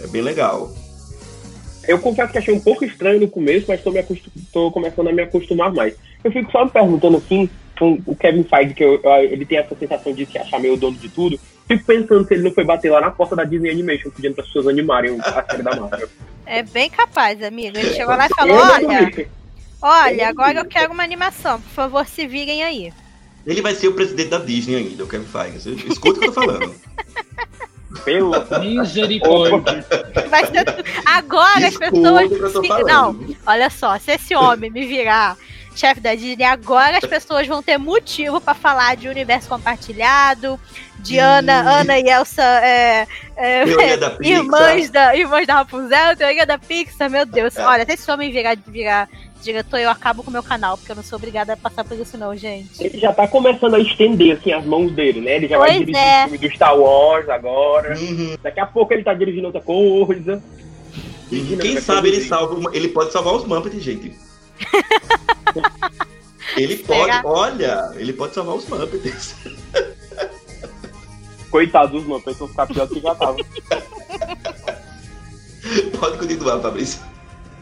É 0.00 0.08
bem 0.08 0.22
legal. 0.22 0.74
Eu 1.88 1.98
confesso 1.98 2.30
que 2.30 2.38
achei 2.38 2.52
um 2.52 2.60
pouco 2.60 2.84
estranho 2.84 3.18
no 3.18 3.28
começo, 3.28 3.64
mas 3.66 3.80
estou 3.80 3.94
tô 4.52 4.70
começando 4.70 5.08
a 5.08 5.12
me 5.12 5.22
acostumar 5.22 5.72
mais. 5.72 5.94
Eu 6.22 6.30
fico 6.30 6.52
só 6.52 6.66
me 6.66 6.70
perguntando 6.70 7.16
assim, 7.16 7.48
com 7.78 7.98
o 8.04 8.14
Kevin 8.14 8.44
Feige, 8.44 8.74
que 8.74 8.84
eu, 8.84 9.00
ele 9.22 9.46
tem 9.46 9.56
essa 9.56 9.74
sensação 9.74 10.12
de 10.12 10.26
se 10.26 10.36
achar 10.36 10.60
meio 10.60 10.76
dono 10.76 10.98
de 10.98 11.08
tudo, 11.08 11.40
fico 11.66 11.84
pensando 11.86 12.26
se 12.26 12.34
ele 12.34 12.42
não 12.42 12.52
foi 12.52 12.64
bater 12.64 12.90
lá 12.90 13.00
na 13.00 13.10
porta 13.10 13.34
da 13.34 13.44
Disney 13.44 13.70
Animation 13.70 14.10
pedindo 14.10 14.34
para 14.34 14.44
as 14.44 14.48
pessoas 14.48 14.68
animarem 14.68 15.18
a 15.18 15.44
série 15.44 15.62
da 15.62 15.74
Marvel. 15.74 16.08
É 16.50 16.62
bem 16.62 16.88
capaz, 16.88 17.42
amigo. 17.42 17.76
Ele 17.76 17.92
chegou 17.92 18.16
lá 18.16 18.24
e 18.24 18.34
falou: 18.34 18.56
olha, 18.56 19.28
olha, 19.82 20.28
agora 20.30 20.60
eu 20.60 20.64
quero 20.64 20.94
uma 20.94 21.02
animação, 21.02 21.60
por 21.60 21.68
favor, 21.68 22.06
se 22.06 22.26
virem 22.26 22.64
aí. 22.64 22.90
Ele 23.46 23.60
vai 23.60 23.74
ser 23.74 23.88
o 23.88 23.92
presidente 23.92 24.30
da 24.30 24.38
Disney 24.38 24.76
ainda, 24.76 25.04
o 25.04 25.06
Kevin 25.06 25.26
Feige. 25.26 25.86
Escuta 25.86 26.16
o 26.16 26.20
que 26.22 26.28
eu 26.28 26.32
tô 26.32 26.40
falando. 26.40 26.74
Pelo 28.04 28.34
misericórdia. 28.60 29.84
Vai 30.28 30.46
ser... 30.46 30.64
Agora 31.06 31.66
as 31.66 31.76
pessoas. 31.76 32.28
Se... 32.30 32.84
Não, 32.84 33.18
olha 33.46 33.70
só, 33.70 33.98
se 33.98 34.12
esse 34.12 34.34
homem 34.34 34.70
me 34.70 34.86
virar 34.86 35.36
chefe 35.74 36.00
da 36.00 36.14
Disney, 36.14 36.44
agora 36.44 36.98
as 36.98 37.04
pessoas 37.04 37.46
vão 37.46 37.62
ter 37.62 37.78
motivo 37.78 38.40
para 38.40 38.52
falar 38.52 38.96
de 38.96 39.08
universo 39.08 39.48
compartilhado, 39.48 40.58
de 40.98 41.18
Ana, 41.18 41.80
Ana 41.80 41.98
e 41.98 42.10
Elsa, 42.10 42.42
é, 42.42 43.06
é, 43.36 43.96
da 43.96 44.16
irmãs, 44.20 44.90
da, 44.90 45.16
irmãs 45.16 45.46
da 45.46 45.54
Rapunzel, 45.54 46.16
teoria 46.16 46.44
da 46.44 46.58
Pixar, 46.58 47.08
meu 47.08 47.24
Deus. 47.24 47.56
É. 47.56 47.64
Olha, 47.64 47.86
se 47.86 47.92
esse 47.92 48.10
homem 48.10 48.32
virar, 48.32 48.56
virar 48.66 49.08
diretor, 49.42 49.78
eu 49.78 49.90
acabo 49.90 50.22
com 50.22 50.30
o 50.30 50.32
meu 50.32 50.42
canal, 50.42 50.76
porque 50.76 50.92
eu 50.92 50.96
não 50.96 51.02
sou 51.02 51.16
obrigada 51.16 51.52
a 51.52 51.56
passar 51.56 51.84
por 51.84 51.98
isso, 51.98 52.16
não, 52.18 52.36
gente. 52.36 52.82
Ele 52.82 52.98
já 52.98 53.12
tá 53.12 53.26
começando 53.26 53.74
a 53.74 53.80
estender, 53.80 54.36
assim, 54.36 54.52
as 54.52 54.64
mãos 54.64 54.92
dele, 54.92 55.20
né? 55.20 55.36
Ele 55.36 55.48
já 55.48 55.58
pois 55.58 55.70
vai 55.70 55.78
dirigir 55.80 56.00
é. 56.00 56.24
o 56.24 56.28
filme 56.28 56.48
do 56.48 56.54
Star 56.54 56.78
Wars 56.78 57.28
agora. 57.28 57.98
Uhum. 57.98 58.36
Daqui 58.42 58.60
a 58.60 58.66
pouco 58.66 58.92
ele 58.92 59.04
tá 59.04 59.14
dirigindo 59.14 59.46
outra 59.46 59.60
coisa. 59.60 60.42
Uhum. 61.30 61.58
Quem 61.58 61.80
sabe 61.80 62.08
ele 62.08 62.20
salva, 62.22 62.70
ele 62.74 62.88
pode 62.88 63.12
salvar 63.12 63.34
os 63.34 63.44
Muppets, 63.44 63.82
gente. 63.82 64.12
ele 66.56 66.76
pode, 66.78 67.26
olha, 67.26 67.92
ele 67.96 68.12
pode 68.12 68.34
salvar 68.34 68.56
os 68.56 68.68
Muppets. 68.68 69.36
Coitado 71.50 71.92
dos 71.92 72.04
Muppets, 72.04 72.38
vão 72.38 72.48
ficar 72.48 72.66
pior 72.66 72.86
do 72.86 72.94
que 72.94 73.00
já 73.00 73.14
tava. 73.14 73.36
pode 75.98 76.18
continuar, 76.18 76.60
Fabrício. 76.60 77.07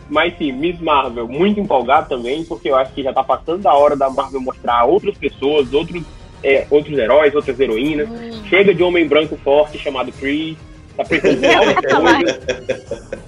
Mas 0.08 0.36
sim, 0.38 0.52
Miss 0.52 0.80
Marvel, 0.80 1.26
muito 1.26 1.58
empolgado 1.58 2.08
também, 2.08 2.44
porque 2.44 2.70
eu 2.70 2.76
acho 2.76 2.92
que 2.92 3.02
já 3.02 3.12
tá 3.12 3.24
passando 3.24 3.62
da 3.62 3.74
hora 3.74 3.96
da 3.96 4.08
Marvel 4.08 4.40
mostrar 4.40 4.84
outras 4.84 5.18
pessoas, 5.18 5.72
outros, 5.72 6.02
é, 6.42 6.66
outros 6.70 6.96
heróis, 6.96 7.34
outras 7.34 7.58
heroínas. 7.58 8.08
Hum. 8.08 8.44
Chega 8.48 8.74
de 8.74 8.82
homem 8.82 9.06
branco 9.06 9.36
forte 9.36 9.78
chamado 9.78 10.12
Chris. 10.12 10.56
Tá 10.96 11.04
precisando 11.04 11.40
de 11.40 11.86
coisa. 11.92 13.18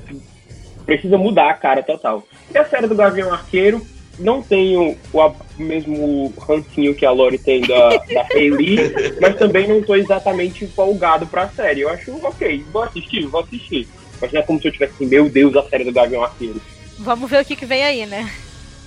Precisa 0.87 1.19
mudar 1.19 1.51
a 1.51 1.55
cara 1.55 1.83
total. 1.83 2.23
E 2.53 2.57
a 2.57 2.65
série 2.65 2.87
do 2.87 2.95
Gavião 2.95 3.33
Arqueiro, 3.33 3.85
não 4.19 4.43
tenho 4.43 4.97
o 5.13 5.33
mesmo 5.59 6.33
rancinho 6.41 6.95
que 6.95 7.07
a 7.07 7.11
Lori 7.11 7.39
tem 7.39 7.61
da, 7.61 7.89
da 7.89 8.27
Hayley, 8.35 8.79
mas 9.21 9.37
também 9.37 9.69
não 9.69 9.83
tô 9.83 9.95
exatamente 9.95 10.65
empolgado 10.65 11.27
pra 11.27 11.49
série. 11.49 11.83
Eu 11.83 11.91
acho 11.91 12.13
ok, 12.25 12.65
vou 12.73 12.83
assistir, 12.83 13.27
vou 13.27 13.41
assistir. 13.41 13.89
Mas 14.21 14.33
não 14.33 14.41
é 14.41 14.43
como 14.43 14.61
se 14.61 14.69
eu 14.69 14.73
tivesse 14.73 14.95
assim, 14.95 15.07
meu 15.07 15.29
Deus, 15.29 15.57
a 15.57 15.69
série 15.69 15.85
do 15.85 15.93
Gavião 15.93 16.23
Arqueiro. 16.23 16.61
Vamos 16.99 17.31
ver 17.31 17.43
o 17.43 17.45
que, 17.45 17.57
que 17.57 17.67
vem 17.67 17.85
aí, 17.85 18.07
né? 18.07 18.33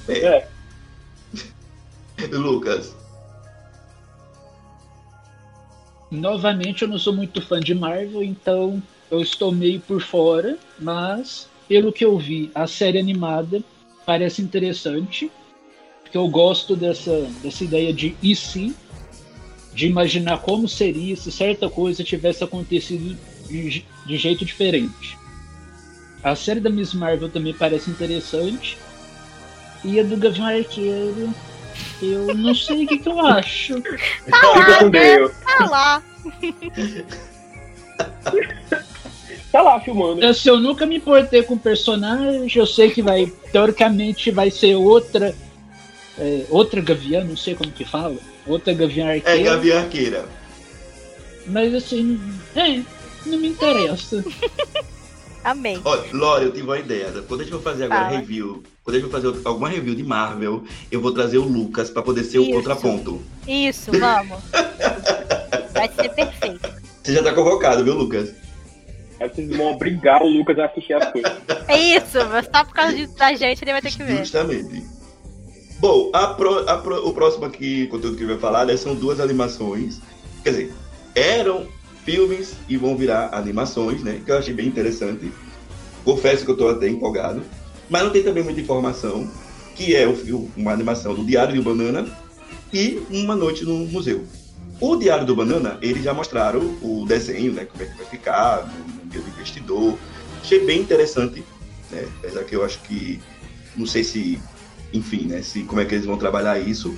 É. 0.07 0.47
Lucas. 2.32 2.95
Novamente, 6.09 6.82
eu 6.82 6.89
não 6.89 6.99
sou 6.99 7.13
muito 7.13 7.41
fã 7.41 7.59
de 7.59 7.73
Marvel, 7.73 8.21
então 8.21 8.84
eu 9.09 9.21
estou 9.21 9.51
meio 9.51 9.79
por 9.79 10.01
fora, 10.01 10.57
mas 10.77 11.47
pelo 11.69 11.93
que 11.93 12.03
eu 12.03 12.17
vi, 12.17 12.51
a 12.53 12.67
série 12.67 12.99
animada 12.99 13.63
parece 14.05 14.41
interessante, 14.41 15.32
porque 16.01 16.17
eu 16.17 16.27
gosto 16.27 16.75
dessa, 16.75 17.21
dessa 17.41 17.63
ideia 17.63 17.93
de 17.93 18.13
e 18.21 18.36
se, 18.36 18.75
de 19.73 19.88
imaginar 19.88 20.39
como 20.39 20.67
seria 20.67 21.15
se 21.15 21.32
certa 21.32 21.69
coisa 21.69 22.03
tivesse 22.03 22.43
acontecido 22.43 23.17
de, 23.47 23.86
de 24.05 24.17
jeito 24.17 24.43
diferente. 24.43 25.17
A 26.24 26.36
série 26.36 26.59
da 26.59 26.69
Miss 26.69 26.93
Marvel 26.93 27.30
também 27.30 27.53
parece 27.53 27.89
interessante. 27.89 28.78
E 29.84 29.99
a 29.99 30.03
do 30.03 30.15
Gavião 30.17 30.45
Arqueiro, 30.45 31.34
eu 32.01 32.36
não 32.36 32.53
sei 32.53 32.86
o 32.86 32.88
que, 32.88 32.99
que 32.99 33.09
eu 33.09 33.19
acho. 33.26 33.82
Tá 33.82 33.97
Fica 34.26 34.47
lá, 34.47 34.78
com 34.78 34.89
né? 34.89 35.15
Deus. 35.15 35.32
Tá 35.43 35.65
lá. 35.65 36.03
Tá 39.51 39.61
lá 39.61 39.80
filmando. 39.82 40.26
Assim, 40.26 40.49
eu 40.49 40.59
nunca 40.59 40.86
me 40.86 40.97
importei 40.97 41.43
com 41.43 41.55
o 41.55 41.59
personagem, 41.59 42.49
eu 42.55 42.65
sei 42.65 42.89
que 42.91 43.01
vai, 43.01 43.26
teoricamente, 43.51 44.32
vai 44.32 44.49
ser 44.49 44.76
outra. 44.76 45.36
é, 46.17 46.45
outra 46.49 46.80
Gavião, 46.82 47.26
não 47.26 47.36
sei 47.36 47.55
como 47.55 47.72
que 47.72 47.84
fala. 47.84 48.15
Outra 48.47 48.74
Gavião 48.74 49.07
É 49.09 49.15
Arqueiro. 49.17 49.43
Gavi 49.43 49.72
Arqueira. 49.74 50.26
Mas 51.47 51.74
assim, 51.74 52.19
é, 52.55 52.82
não 53.26 53.38
me 53.39 53.47
interessa. 53.49 54.24
Amei. 55.44 55.80
Olha, 55.84 56.04
Lore, 56.14 56.46
eu 56.46 56.52
tive 56.52 56.64
uma 56.68 56.78
ideia. 56.80 57.12
Quando 57.28 57.42
a 57.42 57.44
gente 57.44 57.54
for 57.54 57.62
fazer 57.64 57.86
agora 57.86 58.06
Fala. 58.06 58.18
review, 58.18 58.62
quando 58.84 58.96
a 58.96 59.00
gente 59.00 59.10
for 59.10 59.22
fazer 59.22 59.48
alguma 59.48 59.70
review 59.70 59.96
de 59.96 60.04
Marvel, 60.04 60.64
eu 60.92 61.02
vou 61.02 61.12
trazer 61.12 61.38
o 61.39 61.44
Lucas 61.44 61.89
pra 61.89 62.02
poder 62.04 62.24
ser 62.24 62.39
o 62.39 62.44
Isso. 62.44 62.52
contraponto. 62.54 63.22
Isso, 63.48 63.92
vamos. 63.92 64.39
Vai 65.74 65.89
ser 65.94 66.10
perfeito. 66.10 66.70
Você 67.04 67.14
já 67.14 67.24
tá 67.24 67.34
convocado, 67.34 67.84
viu, 67.84 67.96
Lucas? 67.96 68.34
Aí 69.20 69.30
vocês 69.30 69.56
vão 69.56 69.72
obrigar 69.72 70.22
o 70.22 70.28
Lucas 70.28 70.58
a 70.60 70.66
assistir 70.66 70.94
as 70.94 71.12
coisas. 71.12 71.32
É 71.68 71.78
isso, 71.78 72.18
mas 72.30 72.46
só 72.54 72.64
por 72.64 72.74
causa 72.74 73.08
da 73.18 73.34
gente 73.34 73.64
ele 73.64 73.72
vai 73.72 73.82
ter 73.82 73.92
que 73.92 74.04
ver. 74.04 74.18
Justamente. 74.18 74.84
Bom, 75.80 76.12
a 76.14 76.28
pro- 76.28 76.70
a 76.70 76.78
pro- 76.78 77.08
o 77.08 77.14
próximo 77.14 77.46
aqui, 77.46 77.88
conteúdo 77.88 78.16
que 78.16 78.24
eu 78.24 78.28
vou 78.28 78.38
falar, 78.38 78.66
né, 78.66 78.78
são 78.78 78.94
duas 78.94 79.20
animações. 79.20 80.00
Quer 80.44 80.50
dizer, 80.52 80.74
eram 81.16 81.66
filmes 82.06 82.54
e 82.68 82.78
vão 82.78 82.95
virar 82.97 83.30
animações, 83.34 84.04
né? 84.04 84.22
Que 84.26 84.32
eu 84.32 84.38
achei 84.38 84.54
bem 84.54 84.68
interessante. 84.68 85.32
Confesso 86.04 86.43
que 86.45 86.52
eu 86.52 86.58
tô 86.58 86.68
até 86.68 86.88
empolgado. 86.88 87.41
Mas 87.89 88.04
não 88.04 88.10
tem 88.10 88.24
também 88.24 88.43
muita 88.43 88.60
informação, 88.62 89.30
que 89.76 89.95
é 89.95 90.08
o, 90.08 90.16
fil- 90.16 90.49
uma 90.56 90.72
animação 90.72 91.14
do 91.14 91.24
Diário 91.26 91.54
de 91.54 91.62
Banana 91.62 92.08
e 92.74 93.02
Uma 93.10 93.36
Noite 93.36 93.66
no 93.66 93.74
Museu. 93.88 94.24
O 94.80 94.95
Diário 94.95 95.26
do 95.26 95.36
Banana, 95.36 95.78
eles 95.82 96.04
já 96.04 96.14
mostraram 96.14 96.60
o 96.82 97.06
desenho, 97.08 97.52
né? 97.54 97.66
Como 97.66 97.84
é 97.84 97.86
que 97.86 97.97
vai 97.97 98.06
ficar, 98.08 98.66
no 99.04 99.10
dia 99.10 99.22
do 99.22 99.28
investidor. 99.30 99.97
Achei 100.41 100.66
bem 100.66 100.80
interessante, 100.80 101.43
né? 101.91 102.08
Apesar 102.20 102.43
que 102.45 102.56
eu 102.56 102.66
acho 102.66 102.80
que, 102.80 103.20
não 103.78 103.86
sei 103.86 104.04
se, 104.04 104.41
enfim, 104.91 105.28
né? 105.28 105.41
Se, 105.43 105.62
como 105.64 105.82
é 105.82 105.86
que 105.86 105.93
eles 105.93 106.06
vão 106.06 106.18
trabalhar 106.18 106.58
isso. 106.58 106.95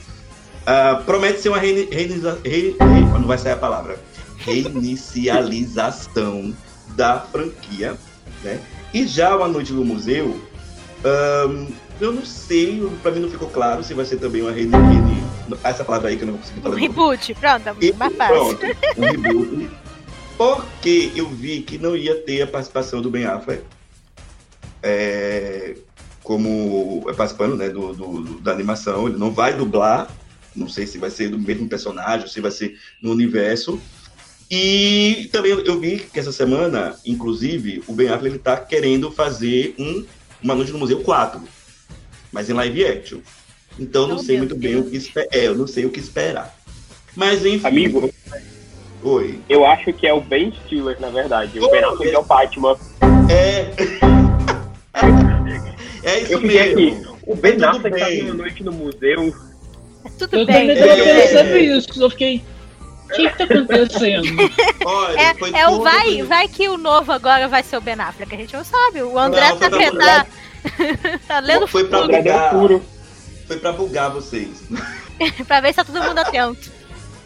Ah, 0.65 1.01
promete 1.05 1.41
ser 1.41 1.49
uma 1.49 1.57
reini- 1.59 1.89
reiniza- 1.91 2.39
rei- 2.45 2.75
rei- 2.79 3.01
não 3.19 3.27
vai 3.27 3.37
sair 3.37 3.51
a 3.53 3.57
palavra. 3.57 3.99
Reinicialização 4.45 6.53
da 6.95 7.19
franquia, 7.19 7.97
né? 8.43 8.59
E 8.93 9.07
já 9.07 9.35
o 9.35 9.43
A 9.43 9.47
Noite 9.47 9.73
no 9.73 9.83
Museu, 9.83 10.39
eu 11.99 12.11
não 12.13 12.25
sei, 12.25 12.87
pra 13.01 13.11
mim 13.11 13.19
não 13.21 13.29
ficou 13.29 13.49
claro 13.49 13.83
se 13.83 13.93
vai 13.93 14.05
ser 14.05 14.17
também 14.17 14.41
uma 14.41 14.51
reini... 14.51 14.71
reini- 14.71 15.23
essa 15.63 15.83
palavra 15.83 16.09
aí 16.09 16.17
que 16.17 16.23
eu 16.23 16.27
não 16.27 16.37
consegui 16.37 16.59
Um 16.59 16.63
falar. 16.63 16.75
novo. 16.75 16.87
reboot, 16.87 17.33
pronto, 17.35 17.75
E 17.81 17.91
mais 17.93 18.15
fácil. 18.15 18.57
pronto, 18.57 18.77
um 18.97 19.01
reboot. 19.01 19.69
Porque 20.37 21.11
eu 21.15 21.29
vi 21.29 21.61
que 21.61 21.77
não 21.77 21.95
ia 21.95 22.15
ter 22.15 22.41
a 22.41 22.47
participação 22.47 23.01
do 23.01 23.09
Ben 23.09 23.25
Affleck 23.25 23.63
é, 24.81 25.75
como 26.23 27.05
é, 27.07 27.13
participando 27.13 27.55
né, 27.55 27.69
do, 27.69 27.93
do- 27.93 28.39
da 28.39 28.51
animação. 28.51 29.07
Ele 29.07 29.17
não 29.17 29.31
vai 29.31 29.53
dublar, 29.53 30.09
não 30.55 30.67
sei 30.69 30.87
se 30.87 30.97
vai 30.97 31.09
ser 31.11 31.29
do 31.29 31.37
mesmo 31.39 31.67
personagem, 31.69 32.27
se 32.27 32.41
vai 32.41 32.51
ser 32.51 32.77
no 33.01 33.11
universo. 33.11 33.79
E 34.55 35.29
também 35.31 35.49
eu 35.51 35.79
vi 35.79 35.97
que 36.13 36.19
essa 36.19 36.31
semana, 36.31 36.95
inclusive, 37.03 37.81
o 37.87 37.93
Ben 37.93 38.09
Affleck 38.09 38.35
ele 38.35 38.37
tá 38.43 38.55
querendo 38.57 39.09
fazer 39.09 39.73
um 39.79 40.05
Uma 40.43 40.53
Noite 40.53 40.71
no 40.71 40.77
Museu 40.77 40.99
4, 41.01 41.41
mas 42.31 42.51
em 42.51 42.53
live 42.53 42.85
action. 42.85 43.17
Então 43.79 44.05
não 44.07 44.17
Oh, 44.17 44.19
sei 44.19 44.37
muito 44.37 44.55
bem 44.55 44.73
Deus. 44.73 44.85
o 44.85 44.89
que 44.91 44.97
esperar. 44.97 45.27
É, 45.31 45.47
eu 45.47 45.55
não 45.55 45.65
sei 45.65 45.85
o 45.85 45.89
que 45.89 45.99
esperar. 45.99 46.55
Mas 47.15 47.43
enfim. 47.43 47.65
Amigo, 47.65 48.13
Oi. 49.01 49.39
eu 49.49 49.65
acho 49.65 49.91
que 49.91 50.05
é 50.05 50.13
o 50.13 50.21
Ben 50.21 50.53
Stiller, 50.65 51.01
na 51.01 51.09
verdade. 51.09 51.59
O 51.59 51.65
Oh, 51.65 51.71
Ben 51.71 51.83
Affleck 51.83 52.13
é 52.13 52.19
o 52.19 52.23
Batman. 52.23 52.77
É. 53.31 53.73
é 56.03 56.19
isso 56.19 56.33
Eu 56.33 56.41
mesmo. 56.41 56.73
aqui. 56.73 57.07
O 57.25 57.35
Ben 57.35 57.53
Tudo 57.53 57.65
Affleck 57.65 57.97
tá 57.99 58.05
bem. 58.05 58.21
uma 58.25 58.33
noite 58.35 58.63
no 58.63 58.71
museu. 58.71 59.33
Tudo 60.19 60.35
Eu 60.37 60.45
bem. 60.45 60.67
também 60.67 60.75
tudo 60.75 60.87
tava 60.89 61.03
bem. 61.03 61.21
pensando 61.27 61.57
isso. 61.57 62.03
Eu 62.03 62.09
fiquei. 62.11 62.43
O 63.13 63.15
que, 63.15 63.29
que 63.29 63.37
tá 63.37 63.43
acontecendo? 63.43 64.25
Olha, 64.85 65.19
É, 65.19 65.59
é 65.61 65.67
o 65.67 65.81
vai, 65.81 66.05
que- 66.05 66.23
vai 66.23 66.47
que 66.47 66.67
o 66.67 66.77
novo 66.77 67.11
agora 67.11 67.47
vai 67.47 67.61
ser 67.63 67.77
o 67.77 67.81
Ben 67.81 67.99
Affleck, 67.99 68.33
a 68.33 68.37
gente 68.37 68.53
não 68.55 68.63
sabe. 68.63 69.03
O 69.03 69.17
André 69.19 69.49
Não, 69.49 69.57
tá, 69.59 69.69
tá, 69.69 70.27
tá 71.27 71.39
lendo 71.39 71.67
Foi 71.67 71.83
pra 71.87 71.99
futuro 72.01 72.17
bugar. 72.17 72.49
furo. 72.51 72.83
Foi 73.47 73.57
pra 73.57 73.71
bugar 73.71 74.09
vocês. 74.11 74.63
pra 75.47 75.59
ver 75.61 75.69
se 75.69 75.75
tá 75.75 75.83
todo 75.83 76.01
mundo 76.01 76.17
atento. 76.17 76.71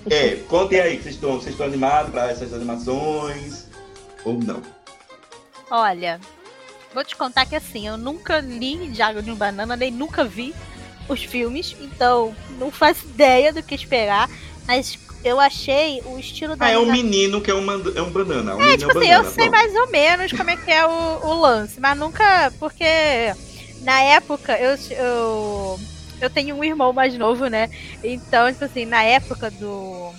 É, 0.09 0.35
contem 0.47 0.79
aí, 0.79 0.97
vocês 1.01 1.15
estão, 1.15 1.33
vocês 1.33 1.51
estão 1.53 1.65
animados 1.67 2.11
pra 2.11 2.29
essas 2.31 2.53
animações? 2.53 3.65
Ou 4.25 4.33
não? 4.41 4.61
Olha, 5.69 6.19
vou 6.93 7.03
te 7.03 7.15
contar 7.15 7.45
que 7.45 7.55
assim, 7.55 7.87
eu 7.87 7.97
nunca 7.97 8.39
li 8.39 8.87
Diário 8.89 9.21
de 9.21 9.29
um 9.31 9.35
Banana, 9.35 9.75
nem 9.75 9.91
nunca 9.91 10.23
vi 10.23 10.53
os 11.09 11.23
filmes, 11.23 11.75
então 11.79 12.33
não 12.57 12.71
faço 12.71 13.05
ideia 13.05 13.51
do 13.53 13.61
que 13.63 13.75
esperar, 13.75 14.29
mas 14.65 14.97
eu 15.23 15.39
achei 15.39 16.01
o 16.05 16.17
estilo 16.19 16.55
da 16.55 16.67
Ah, 16.67 16.71
é 16.71 16.77
um 16.77 16.85
menino 16.85 17.41
que 17.41 17.51
é, 17.51 17.53
uma, 17.53 17.73
é 17.95 18.01
um 18.01 18.11
banana. 18.11 18.55
Um 18.55 18.61
É, 18.61 18.77
tipo 18.77 18.91
é 18.91 18.95
um 18.95 18.99
assim, 18.99 19.09
banana. 19.09 19.13
eu 19.13 19.23
sei 19.23 19.49
pronto. 19.49 19.51
mais 19.51 19.75
ou 19.75 19.87
menos 19.89 20.31
como 20.33 20.49
é 20.49 20.57
que 20.57 20.71
é 20.71 20.85
o, 20.85 21.25
o 21.25 21.33
lance, 21.41 21.79
mas 21.79 21.97
nunca. 21.97 22.51
Porque 22.59 22.85
na 23.81 24.01
época 24.01 24.57
eu, 24.57 24.77
eu, 24.97 25.79
eu 26.21 26.29
tenho 26.29 26.55
um 26.55 26.63
irmão 26.63 26.93
mais 26.93 27.17
novo, 27.17 27.47
né? 27.47 27.69
Então, 28.03 28.51
tipo 28.51 28.65
assim, 28.65 28.85
na 28.85 29.03
época 29.03 29.49
do 29.51 30.11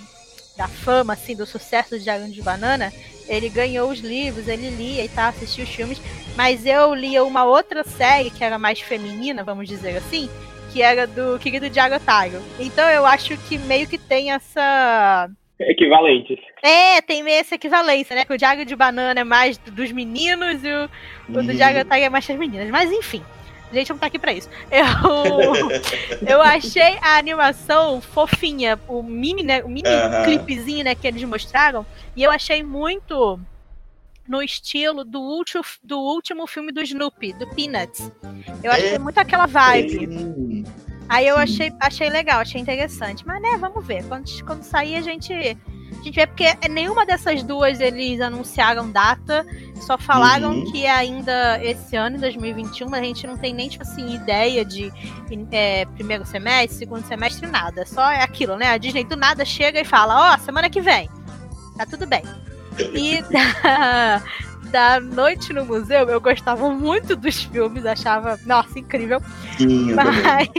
da 0.57 0.67
fama, 0.67 1.13
assim, 1.13 1.35
do 1.35 1.45
sucesso 1.45 1.91
do 1.91 1.99
Diário 1.99 2.29
de 2.29 2.41
Banana, 2.41 2.91
ele 3.29 3.47
ganhou 3.47 3.89
os 3.89 3.99
livros, 3.99 4.47
ele 4.47 4.69
lia 4.69 5.05
e 5.05 5.09
tal, 5.09 5.29
assistia 5.29 5.63
os 5.63 5.69
filmes, 5.69 6.01
mas 6.35 6.65
eu 6.65 6.93
lia 6.93 7.23
uma 7.23 7.45
outra 7.45 7.81
série 7.85 8.29
que 8.29 8.43
era 8.43 8.59
mais 8.59 8.81
feminina, 8.81 9.41
vamos 9.41 9.69
dizer 9.69 9.95
assim, 9.95 10.29
que 10.71 10.81
era 10.81 11.05
do 11.07 11.37
querido 11.39 11.69
Diário 11.69 11.95
Otário. 11.95 12.41
Então 12.59 12.87
eu 12.89 13.05
acho 13.05 13.35
que 13.47 13.57
meio 13.57 13.87
que 13.87 13.97
tem 13.97 14.31
essa 14.31 15.29
Equivalentes. 15.59 16.37
é, 16.63 17.01
tem 17.01 17.21
meio 17.23 17.39
essa 17.39 17.55
equivalência, 17.55 18.15
né? 18.15 18.23
Que 18.25 18.33
o 18.33 18.37
Diário 18.37 18.63
de 18.65 18.75
Banana 18.75 19.19
é 19.19 19.23
mais 19.23 19.57
do- 19.57 19.71
dos 19.71 19.91
meninos 19.91 20.63
e 20.63 20.67
o, 20.71 20.85
o 21.29 21.33
do 21.33 21.39
Uhum. 21.39 21.55
Diário 21.55 21.81
Otário 21.81 22.05
é 22.05 22.09
mais 22.09 22.25
das 22.25 22.37
meninas. 22.37 22.69
Mas 22.69 22.89
enfim, 22.91 23.21
a 23.71 23.75
gente 23.75 23.89
não 23.89 23.97
tá 23.97 24.07
aqui 24.07 24.17
pra 24.17 24.31
isso. 24.31 24.49
Eu, 24.71 24.85
eu 26.27 26.41
achei 26.41 26.97
a 27.01 27.17
animação 27.17 27.99
fofinha, 27.99 28.79
o 28.87 29.03
mini, 29.03 29.43
né, 29.43 29.61
o 29.63 29.67
mini 29.69 29.89
Aham. 29.89 30.23
clipezinho 30.23 30.83
né, 30.85 30.95
que 30.95 31.05
eles 31.07 31.23
mostraram, 31.25 31.85
e 32.15 32.23
eu 32.23 32.31
achei 32.31 32.63
muito 32.63 33.37
no 34.29 34.41
estilo 34.43 35.03
do 35.03 35.19
último, 35.19 35.63
do 35.83 35.99
último 35.99 36.45
filme 36.47 36.71
do 36.71 36.81
Snoopy, 36.81 37.33
do 37.33 37.47
Peanuts. 37.47 38.11
Eu 38.63 38.71
achei 38.71 38.93
É. 38.95 38.99
muito 38.99 39.17
aquela 39.17 39.47
vibe. 39.47 39.89
Sim. 40.07 40.63
Aí 41.09 41.27
eu 41.27 41.35
achei, 41.37 41.73
achei 41.81 42.07
legal, 42.09 42.39
achei 42.39 42.61
interessante. 42.61 43.25
Mas 43.25 43.41
né, 43.41 43.57
vamos 43.59 43.83
ver. 43.85 44.03
Quando, 44.05 44.25
quando 44.45 44.61
sair, 44.61 44.95
a 44.95 45.01
gente, 45.01 45.33
a 45.33 46.03
gente 46.03 46.11
vê, 46.11 46.27
porque 46.27 46.45
nenhuma 46.69 47.03
dessas 47.03 47.41
duas 47.41 47.79
eles 47.79 48.21
anunciaram 48.21 48.91
data, 48.91 49.43
só 49.81 49.97
falaram 49.97 50.51
Uhum. 50.59 50.71
que 50.71 50.85
é 50.85 50.91
ainda 50.91 51.59
esse 51.63 51.95
ano, 51.95 52.17
em 52.17 52.19
2021, 52.19 52.87
mas 52.87 53.01
a 53.01 53.03
gente 53.05 53.25
não 53.25 53.35
tem 53.37 53.51
nem, 53.55 53.67
tipo 53.67 53.81
assim, 53.83 54.13
ideia 54.13 54.63
de 54.63 54.93
é, 55.51 55.85
primeiro 55.87 56.23
semestre, 56.27 56.77
segundo 56.77 57.03
semestre, 57.07 57.47
nada. 57.47 57.83
Só 57.87 58.07
é 58.11 58.21
aquilo, 58.21 58.55
né? 58.55 58.67
A 58.67 58.77
Disney 58.77 59.03
do 59.03 59.15
nada 59.15 59.43
chega 59.43 59.81
e 59.81 59.85
fala, 59.85 60.35
ó, 60.35 60.37
semana 60.37 60.69
que 60.69 60.79
vem. 60.81 61.09
Tá 61.75 61.87
tudo 61.87 62.05
bem. 62.05 62.21
E 62.93 63.21
da, 63.31 64.21
da 64.71 64.99
noite 64.99 65.51
no 65.53 65.65
museu, 65.65 66.07
eu 66.09 66.19
gostava 66.21 66.69
muito 66.69 67.15
dos 67.15 67.43
filmes, 67.43 67.85
achava, 67.85 68.39
nossa, 68.45 68.77
incrível. 68.79 69.21
Sim. 69.57 69.93
Mas, 69.93 70.49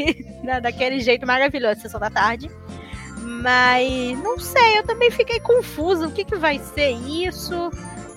né, 0.42 0.60
daquele 0.62 1.00
jeito 1.00 1.26
maravilhoso, 1.26 1.80
sessão 1.80 2.00
da 2.00 2.10
tarde. 2.10 2.50
Mas 3.22 4.18
não 4.22 4.38
sei, 4.38 4.78
eu 4.78 4.82
também 4.82 5.10
fiquei 5.10 5.40
confusa. 5.40 6.06
O 6.08 6.12
que, 6.12 6.24
que 6.24 6.36
vai 6.36 6.58
ser 6.74 6.90
isso? 6.90 7.70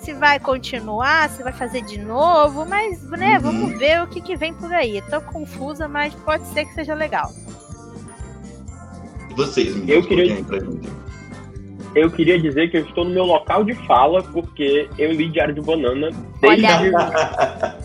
se 0.04 0.12
vai 0.12 0.38
continuar, 0.38 1.30
se 1.30 1.42
vai 1.42 1.54
fazer 1.54 1.80
de 1.82 1.98
novo, 1.98 2.66
mas, 2.66 3.02
né, 3.12 3.36
Uhum. 3.38 3.40
vamos 3.42 3.80
ver 3.80 4.02
o 4.04 4.08
que, 4.08 4.20
que 4.20 4.36
vem 4.36 4.54
por 4.54 4.70
aí. 4.74 5.02
Tô 5.10 5.22
confusa, 5.22 5.88
mas 5.88 6.14
pode 6.14 6.46
ser 6.50 6.66
que 6.66 6.74
seja 6.74 6.94
legal. 6.94 7.32
E 9.30 9.34
vocês, 9.34 9.74
meninos, 9.74 9.90
Eu 9.90 10.04
queria- 10.06 10.44
pra 10.44 10.60
gente. 10.60 10.90
Eu 11.96 12.10
queria 12.10 12.40
dizer 12.40 12.70
que 12.72 12.78
eu 12.78 12.86
estou 12.86 13.06
no 13.06 13.12
meu 13.12 13.24
local 13.24 13.64
de 13.64 13.74
fala 13.86 14.24
porque 14.24 14.90
eu 14.98 15.12
li 15.12 15.30
Diário 15.30 15.54
de 15.54 15.62
Banana 15.62 16.10
desde. 16.42 16.66
Olha 16.66 17.78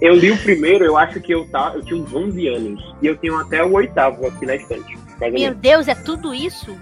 Eu 0.00 0.14
li 0.14 0.30
o 0.30 0.36
primeiro, 0.38 0.84
eu 0.84 0.96
acho 0.96 1.20
que 1.20 1.32
eu, 1.32 1.46
tá, 1.48 1.72
eu 1.74 1.82
tinha 1.82 2.00
uns 2.00 2.12
11 2.14 2.48
anos. 2.48 2.94
E 3.00 3.06
eu 3.06 3.16
tenho 3.16 3.38
até 3.38 3.64
o 3.64 3.72
oitavo 3.72 4.26
aqui 4.26 4.44
na 4.44 4.56
estante. 4.56 4.98
Meu. 5.32 5.54
Deus, 5.54 5.88
é 5.88 5.94
tudo 5.94 6.34
isso? 6.34 6.76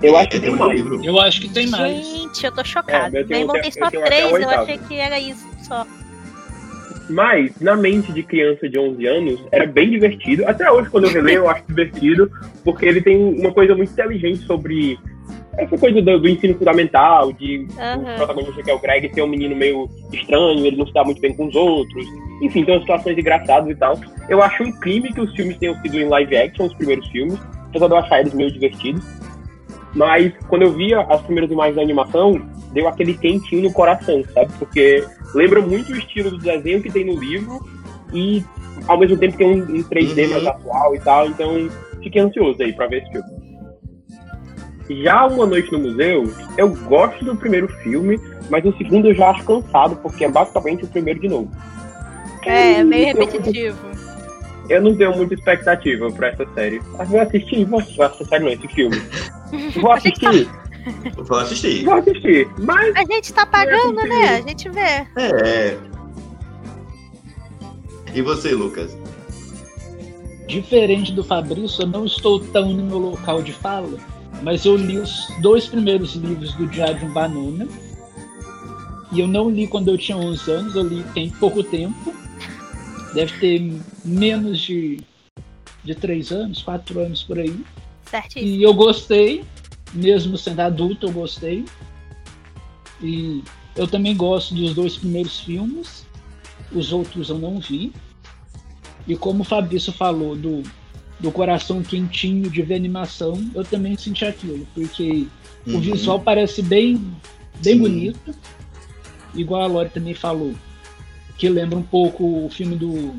Eu 0.00 0.16
acho 0.16 0.28
que 0.30 0.40
tem 0.40 0.54
mais. 0.54 0.72
livro. 0.72 1.04
Eu 1.04 1.20
acho 1.20 1.40
que 1.40 1.48
tem 1.48 1.66
mais. 1.68 2.06
Gente, 2.06 2.46
eu 2.46 2.52
tô 2.52 2.64
chocada. 2.64 3.18
É, 3.18 3.22
eu 3.22 3.26
tenho 3.26 3.46
Meu 3.46 3.56
irmão 3.56 3.60
tem 3.60 3.70
só 3.72 3.90
três, 3.90 4.32
eu 4.32 4.50
achei 4.50 4.78
que 4.78 4.94
era 4.96 5.18
isso 5.18 5.46
só. 5.64 5.86
Mas, 7.10 7.60
na 7.60 7.76
mente 7.76 8.12
de 8.12 8.22
criança 8.22 8.68
de 8.68 8.78
11 8.78 9.06
anos, 9.06 9.44
era 9.50 9.66
bem 9.66 9.90
divertido. 9.90 10.46
Até 10.46 10.70
hoje, 10.70 10.88
quando 10.88 11.04
eu 11.04 11.10
releio, 11.10 11.38
eu 11.38 11.50
acho 11.50 11.64
divertido, 11.66 12.30
porque 12.64 12.86
ele 12.86 13.00
tem 13.00 13.16
uma 13.16 13.52
coisa 13.52 13.74
muito 13.74 13.92
inteligente 13.92 14.44
sobre 14.46 14.98
essa 15.56 15.76
coisa 15.76 16.00
do, 16.00 16.18
do 16.18 16.28
ensino 16.28 16.54
fundamental, 16.56 17.32
de 17.32 17.66
Aham. 17.78 17.98
o 18.00 18.16
protagonista 18.16 18.62
que 18.62 18.70
é 18.70 18.74
o 18.74 18.78
Greg 18.78 19.12
ser 19.12 19.22
um 19.22 19.26
menino 19.28 19.54
meio 19.54 19.88
estranho, 20.12 20.66
ele 20.66 20.76
não 20.76 20.86
se 20.86 20.92
dá 20.92 21.04
muito 21.04 21.20
bem 21.20 21.34
com 21.34 21.46
os 21.46 21.54
outros. 21.54 22.06
Enfim, 22.40 22.64
tem 22.64 22.74
umas 22.74 22.82
situações 22.82 23.18
engraçadas 23.18 23.70
e 23.70 23.74
tal. 23.74 23.98
Eu 24.28 24.42
acho 24.42 24.62
um 24.62 24.72
crime 24.72 25.12
que 25.12 25.20
os 25.20 25.34
filmes 25.34 25.56
tenham 25.58 25.74
sido 25.82 25.98
em 25.98 26.08
live 26.08 26.36
action, 26.36 26.66
os 26.66 26.74
primeiros 26.74 27.06
filmes, 27.08 27.38
apesar 27.68 27.86
de 27.86 27.92
eu 27.92 27.98
achar 27.98 28.20
eles 28.20 28.34
meio 28.34 28.50
divertidos. 28.50 29.02
Mas 29.94 30.32
quando 30.48 30.62
eu 30.62 30.72
via 30.72 31.00
as 31.02 31.20
primeiras 31.22 31.50
imagens 31.50 31.76
da 31.76 31.82
animação, 31.82 32.40
deu 32.72 32.88
aquele 32.88 33.14
quentinho 33.14 33.62
no 33.62 33.72
coração, 33.72 34.24
sabe? 34.32 34.50
Porque 34.58 35.04
lembra 35.34 35.60
muito 35.60 35.92
o 35.92 35.96
estilo 35.96 36.30
do 36.30 36.38
desenho 36.38 36.82
que 36.82 36.90
tem 36.90 37.04
no 37.04 37.20
livro 37.20 37.60
e 38.12 38.42
ao 38.88 38.98
mesmo 38.98 39.18
tempo 39.18 39.36
tem 39.36 39.46
um, 39.46 39.62
um 39.62 39.82
3D 39.84 40.24
Uhum. 40.24 40.30
mais 40.30 40.46
atual 40.46 40.94
e 40.96 41.00
tal, 41.00 41.26
então 41.28 41.68
fiquei 42.02 42.22
ansioso 42.22 42.62
aí 42.62 42.72
pra 42.72 42.86
ver 42.86 43.02
esse 43.02 43.12
filme. 43.12 43.41
Já 45.02 45.26
Uma 45.26 45.46
Noite 45.46 45.70
no 45.72 45.78
Museu, 45.78 46.24
eu 46.58 46.68
gosto 46.68 47.24
do 47.24 47.36
primeiro 47.36 47.68
filme, 47.82 48.20
mas 48.50 48.64
o 48.64 48.76
segundo 48.76 49.08
eu 49.08 49.14
já 49.14 49.30
acho 49.30 49.44
cansado, 49.44 49.96
porque 49.96 50.24
é 50.24 50.28
basicamente 50.28 50.84
o 50.84 50.88
primeiro 50.88 51.20
de 51.20 51.28
novo. 51.28 51.50
É, 52.44 52.72
é 52.80 52.84
meio 52.84 53.08
Eu 53.10 53.14
não 53.14 53.26
tenho- 53.26 53.32
repetitivo. 53.32 53.78
Eu 54.68 54.80
não 54.82 54.96
tenho 54.96 55.16
muita 55.16 55.34
expectativa 55.34 56.10
pra 56.12 56.28
essa 56.28 56.46
série. 56.54 56.80
Mas 56.96 57.08
vou 57.08 57.20
assistir, 57.20 57.64
vou 57.64 57.80
assistir 57.80 58.00
essa 58.02 58.24
série, 58.24 58.44
não, 58.44 58.50
esse 58.52 58.68
filme. 58.68 58.96
Vou 59.82 59.92
assistir, 59.92 60.48
Vou 61.28 61.38
assistir. 61.38 61.84
vou 61.84 61.94
assistir. 61.94 62.48
Mas 62.58 62.96
A 62.96 63.04
gente 63.04 63.32
tá 63.34 63.44
pagando, 63.44 64.00
É, 64.00 64.08
né? 64.08 64.36
A 64.36 64.40
gente 64.48 64.68
vê. 64.70 65.06
É. 65.16 65.76
E 68.14 68.22
você, 68.22 68.52
Lucas? 68.52 68.96
Diferente 70.48 71.12
do 71.12 71.22
Fabrício, 71.22 71.82
eu 71.82 71.86
não 71.86 72.04
estou 72.06 72.40
tão 72.40 72.72
no 72.72 72.82
meu 72.84 72.98
local 72.98 73.42
de 73.42 73.52
fala, 73.52 73.98
mas 74.42 74.64
eu 74.64 74.76
li 74.76 74.98
os 74.98 75.28
dois 75.40 75.66
primeiros 75.66 76.14
livros 76.14 76.54
do 76.54 76.66
Diário 76.66 76.98
de 76.98 77.04
um 77.04 77.12
Banana. 77.12 77.68
E 79.12 79.20
eu 79.20 79.26
não 79.26 79.50
li 79.50 79.66
quando 79.66 79.88
eu 79.88 79.98
tinha 79.98 80.16
11 80.16 80.50
anos, 80.50 80.74
eu 80.74 80.86
li 80.86 81.04
tem 81.14 81.30
pouco 81.30 81.62
tempo. 81.62 82.14
Deve 83.14 83.38
ter 83.38 83.80
menos 84.04 84.58
de, 84.60 85.00
de 85.84 85.94
3 85.94 86.32
anos, 86.32 86.62
4 86.62 86.98
anos 86.98 87.22
por 87.22 87.38
aí. 87.38 87.64
Certíssimo. 88.06 88.46
E 88.46 88.62
eu 88.62 88.74
gostei, 88.74 89.44
mesmo 89.92 90.36
sendo 90.36 90.60
adulto, 90.60 91.06
eu 91.06 91.12
gostei. 91.12 91.64
E 93.00 93.42
eu 93.76 93.86
também 93.86 94.16
gosto 94.16 94.54
dos 94.54 94.74
dois 94.74 94.96
primeiros 94.96 95.40
filmes, 95.40 96.06
os 96.72 96.92
outros 96.92 97.28
eu 97.28 97.38
não 97.38 97.60
vi. 97.60 97.92
E 99.06 99.16
como 99.16 99.42
o 99.42 99.44
Fabrício 99.44 99.92
falou 99.92 100.34
do, 100.34 100.62
do 101.22 101.30
coração 101.30 101.82
quentinho 101.82 102.50
de 102.50 102.60
ver 102.62 102.74
animação, 102.74 103.40
eu 103.54 103.64
também 103.64 103.96
senti 103.96 104.24
aquilo, 104.24 104.66
porque 104.74 105.26
o 105.66 105.74
Uhum. 105.74 105.80
visual 105.80 106.20
parece 106.20 106.60
bem, 106.60 106.96
bem 107.62 107.74
Sim. 107.74 107.78
bonito. 107.78 108.34
Igual 109.34 109.62
a 109.62 109.66
Lori 109.66 109.88
também 109.90 110.12
falou, 110.14 110.52
que 111.38 111.48
lembra 111.48 111.78
um 111.78 111.82
pouco 111.82 112.44
o 112.44 112.50
filme 112.50 112.76
do, 112.76 113.14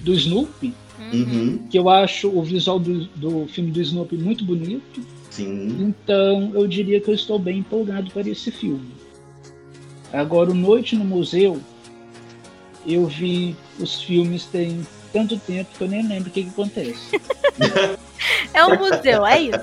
do 0.00 0.12
Snoopy, 0.14 0.72
Uhum. 1.12 1.58
que 1.68 1.78
eu 1.78 1.88
acho 1.90 2.28
o 2.28 2.42
visual 2.42 2.78
do, 2.78 3.04
do 3.16 3.46
filme 3.48 3.70
do 3.70 3.80
Snoopy 3.82 4.16
muito 4.16 4.44
bonito. 4.44 5.02
Sim. 5.30 5.66
Então 5.80 6.52
eu 6.54 6.66
diria 6.66 7.00
que 7.00 7.10
eu 7.10 7.14
estou 7.14 7.38
bem 7.38 7.58
empolgado 7.58 8.10
para 8.12 8.28
esse 8.28 8.50
filme. 8.50 8.90
Agora, 10.12 10.50
o 10.50 10.54
Noite 10.54 10.96
no 10.96 11.04
Museu, 11.04 11.60
eu 12.86 13.06
vi 13.06 13.54
os 13.78 14.00
filmes 14.02 14.44
tem 14.46 14.86
tanto 15.12 15.38
tempo 15.38 15.70
que 15.76 15.84
eu 15.84 15.88
nem 15.88 16.06
lembro 16.06 16.28
o 16.30 16.32
que, 16.32 16.44
que 16.44 16.50
acontece. 16.50 17.20
É 18.54 18.64
um 18.64 18.78
museu, 18.78 19.26
é 19.26 19.40
isso. 19.40 19.56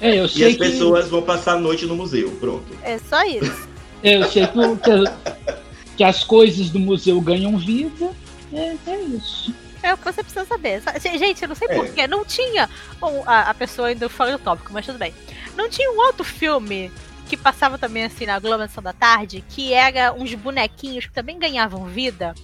É, 0.00 0.18
eu 0.18 0.24
E 0.24 0.28
sei 0.28 0.46
as 0.48 0.52
que, 0.54 0.58
pessoas 0.58 1.08
vão 1.08 1.22
passar 1.22 1.52
a 1.54 1.58
noite 1.58 1.86
no 1.86 1.94
museu. 1.94 2.30
Pronto. 2.40 2.66
É 2.82 2.98
só 2.98 3.22
isso. 3.24 3.68
é, 4.02 4.16
eu 4.16 4.24
sei 4.28 4.44
que, 4.46 4.52
que, 4.52 5.96
que 5.98 6.02
as 6.04 6.24
coisas 6.24 6.70
do 6.70 6.80
museu 6.80 7.20
ganham 7.20 7.56
vida. 7.56 8.10
É, 8.52 8.74
é 8.88 9.00
isso. 9.02 9.54
É 9.84 9.92
o 9.94 9.96
que 9.96 10.04
você 10.04 10.22
precisa 10.22 10.44
saber. 10.46 10.82
Gente, 11.00 11.42
eu 11.42 11.48
não 11.48 11.54
sei 11.54 11.68
É. 11.70 11.74
porquê. 11.74 12.06
Não 12.08 12.24
tinha. 12.24 12.68
Bom, 12.98 13.22
a, 13.26 13.50
a 13.50 13.54
pessoa 13.54 13.92
indo 13.92 14.08
fora 14.10 14.32
do 14.32 14.38
tópico, 14.38 14.72
mas 14.72 14.86
tudo 14.86 14.98
bem. 14.98 15.14
Não 15.56 15.68
tinha 15.68 15.90
um 15.92 15.98
outro 15.98 16.24
filme 16.24 16.90
que 17.28 17.36
passava 17.36 17.78
também 17.78 18.04
assim 18.04 18.26
na 18.26 18.38
Globo 18.40 18.62
Sessão 18.66 18.82
da 18.82 18.92
Tarde, 18.92 19.44
que 19.48 19.72
era 19.72 20.12
uns 20.12 20.34
bonequinhos 20.34 21.06
que 21.06 21.12
também 21.12 21.38
ganhavam 21.38 21.84
vida. 21.84 22.34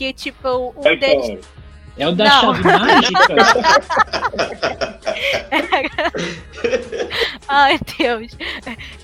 Que 0.00 0.14
tipo, 0.14 0.72
um 0.74 0.80
Toy 0.80 0.96
deles. 0.96 1.46
É 1.98 2.08
o 2.08 2.12
da 2.12 2.24
Não. 2.24 2.54
chave 2.54 2.62
mágica. 2.64 3.36
Ai, 7.46 7.78
Deus. 7.98 8.32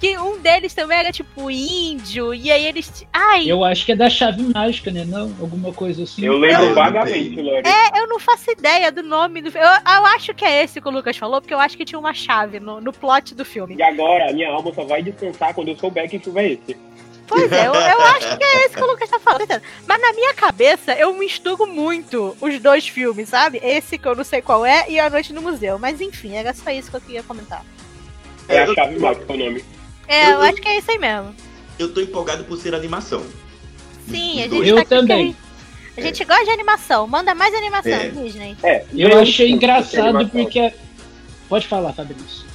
Que 0.01 0.17
um 0.17 0.39
deles 0.39 0.73
também 0.73 0.97
era 0.97 1.13
tipo 1.13 1.51
índio. 1.51 2.33
E 2.33 2.51
aí 2.51 2.65
eles. 2.65 3.07
Ai, 3.13 3.45
Eu 3.47 3.63
acho 3.63 3.85
que 3.85 3.93
é 3.93 3.97
da 3.97 4.09
chave 4.09 4.43
mágica, 4.43 4.91
né? 4.91 5.05
Não? 5.05 5.25
Alguma 5.39 5.71
coisa 5.71 6.05
assim. 6.05 6.25
Eu 6.25 6.33
Eu 6.33 6.39
lembro 6.39 6.65
não 6.69 6.75
vagamente, 6.75 7.35
sei. 7.35 7.45
Lori. 7.45 7.63
eu 7.95 8.07
não 8.09 8.19
faço 8.19 8.51
ideia 8.51 8.91
do 8.91 9.03
nome 9.03 9.43
do 9.43 9.53
filme. 9.53 9.67
Eu, 9.67 9.73
eu 9.93 10.07
acho 10.07 10.33
que 10.33 10.47
é 10.47 10.65
esse 10.65 10.81
que 10.81 10.89
o 10.89 10.91
Lucas 10.91 11.19
falou, 11.19 11.43
porque 11.43 11.53
eu 11.53 11.61
acho 11.61 11.77
que 11.77 11.85
tinha 11.85 11.99
uma 11.99 12.15
chave 12.15 12.59
no, 12.59 12.81
no 12.81 12.91
plot 12.91 13.35
do 13.35 13.45
filme. 13.45 13.77
E 13.77 13.83
agora, 13.83 14.31
a 14.31 14.33
minha 14.33 14.51
alma 14.51 14.73
só 14.73 14.83
vai 14.83 15.03
descansar 15.03 15.53
quando 15.53 15.69
eu 15.69 15.77
souber 15.77 16.09
que 16.09 16.19
filme 16.19 16.41
é 16.41 16.53
esse. 16.53 16.96
Pois 17.27 17.51
é, 17.51 17.67
eu, 17.67 17.75
eu 17.75 18.01
acho 18.03 18.37
que 18.39 18.45
é 18.45 18.67
esse 18.67 18.75
que 18.77 18.83
o 18.83 18.87
Lucas 18.87 19.09
tá 19.11 19.19
falando. 19.19 19.61
Mas 19.87 20.01
na 20.01 20.13
minha 20.13 20.33
cabeça, 20.35 20.93
eu 20.95 21.13
misturo 21.15 21.67
muito 21.67 22.37
os 22.41 22.59
dois 22.61 22.87
filmes, 22.87 23.29
sabe? 23.29 23.59
Esse 23.63 23.99
que 23.99 24.07
eu 24.07 24.15
não 24.15 24.25
sei 24.25 24.41
qual 24.43 24.65
é 24.65 24.87
e 24.89 24.99
A 25.01 25.11
Noite 25.11 25.33
no 25.33 25.43
Museu. 25.43 25.79
Mas 25.79 26.01
enfim, 26.01 26.35
era 26.35 26.55
só 26.55 26.71
isso 26.71 26.91
que 26.91 26.97
eu 26.97 27.01
queria 27.01 27.23
comentar. 27.23 27.65
É 28.49 28.61
a 28.63 28.67
Eu- 28.67 28.75
chave 28.75 28.99
mágica 28.99 29.33
o 29.33 29.37
nome. 29.37 29.65
É, 30.09 30.27
eu, 30.27 30.31
Eu- 30.35 30.41
acho 30.43 30.57
que 30.63 30.69
é 30.69 30.79
isso 30.79 30.91
aí 30.91 30.99
mesmo. 30.99 31.35
Eu 31.79 31.93
tô 31.93 32.01
empolgado 32.01 32.45
por 32.45 32.57
ser 32.57 32.75
animação. 32.75 33.23
Sim, 34.09 34.41
a 34.43 34.47
Eu 34.47 34.51
gente 34.65 34.73
tá 34.75 34.81
aqui 34.81 34.89
também. 34.89 35.37
A 35.97 36.01
gente 36.01 36.25
gosta 36.25 36.45
de 36.45 36.51
animação. 36.51 37.07
Manda 37.09 37.35
mais 37.35 37.53
animação, 37.55 37.91
É. 37.93 38.09
Disney. 38.09 38.57
É, 38.63 38.85
Eu 38.95 39.19
achei 39.19 39.47
eu- 39.51 39.57
engraçado 39.57 40.29
porque. 40.29 40.73
Pode 41.49 41.67
falar, 41.67 41.93
Fabrício. 41.93 42.46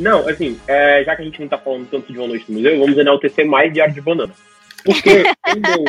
Não, 0.00 0.26
assim, 0.28 0.58
é, 0.66 1.04
já 1.04 1.14
que 1.14 1.22
a 1.22 1.24
gente 1.24 1.40
não 1.40 1.48
tá 1.48 1.58
falando 1.58 1.88
tanto 1.90 2.12
de 2.12 2.18
Uma 2.18 2.28
Noite 2.28 2.46
no 2.48 2.56
Museu, 2.56 2.78
vamos 2.78 2.96
enaltecer 2.98 3.46
mais 3.46 3.72
Diário 3.72 3.94
de 3.94 4.00
Banana. 4.00 4.32
Porque 4.84 5.22
quem 5.44 5.62
leu, 5.62 5.84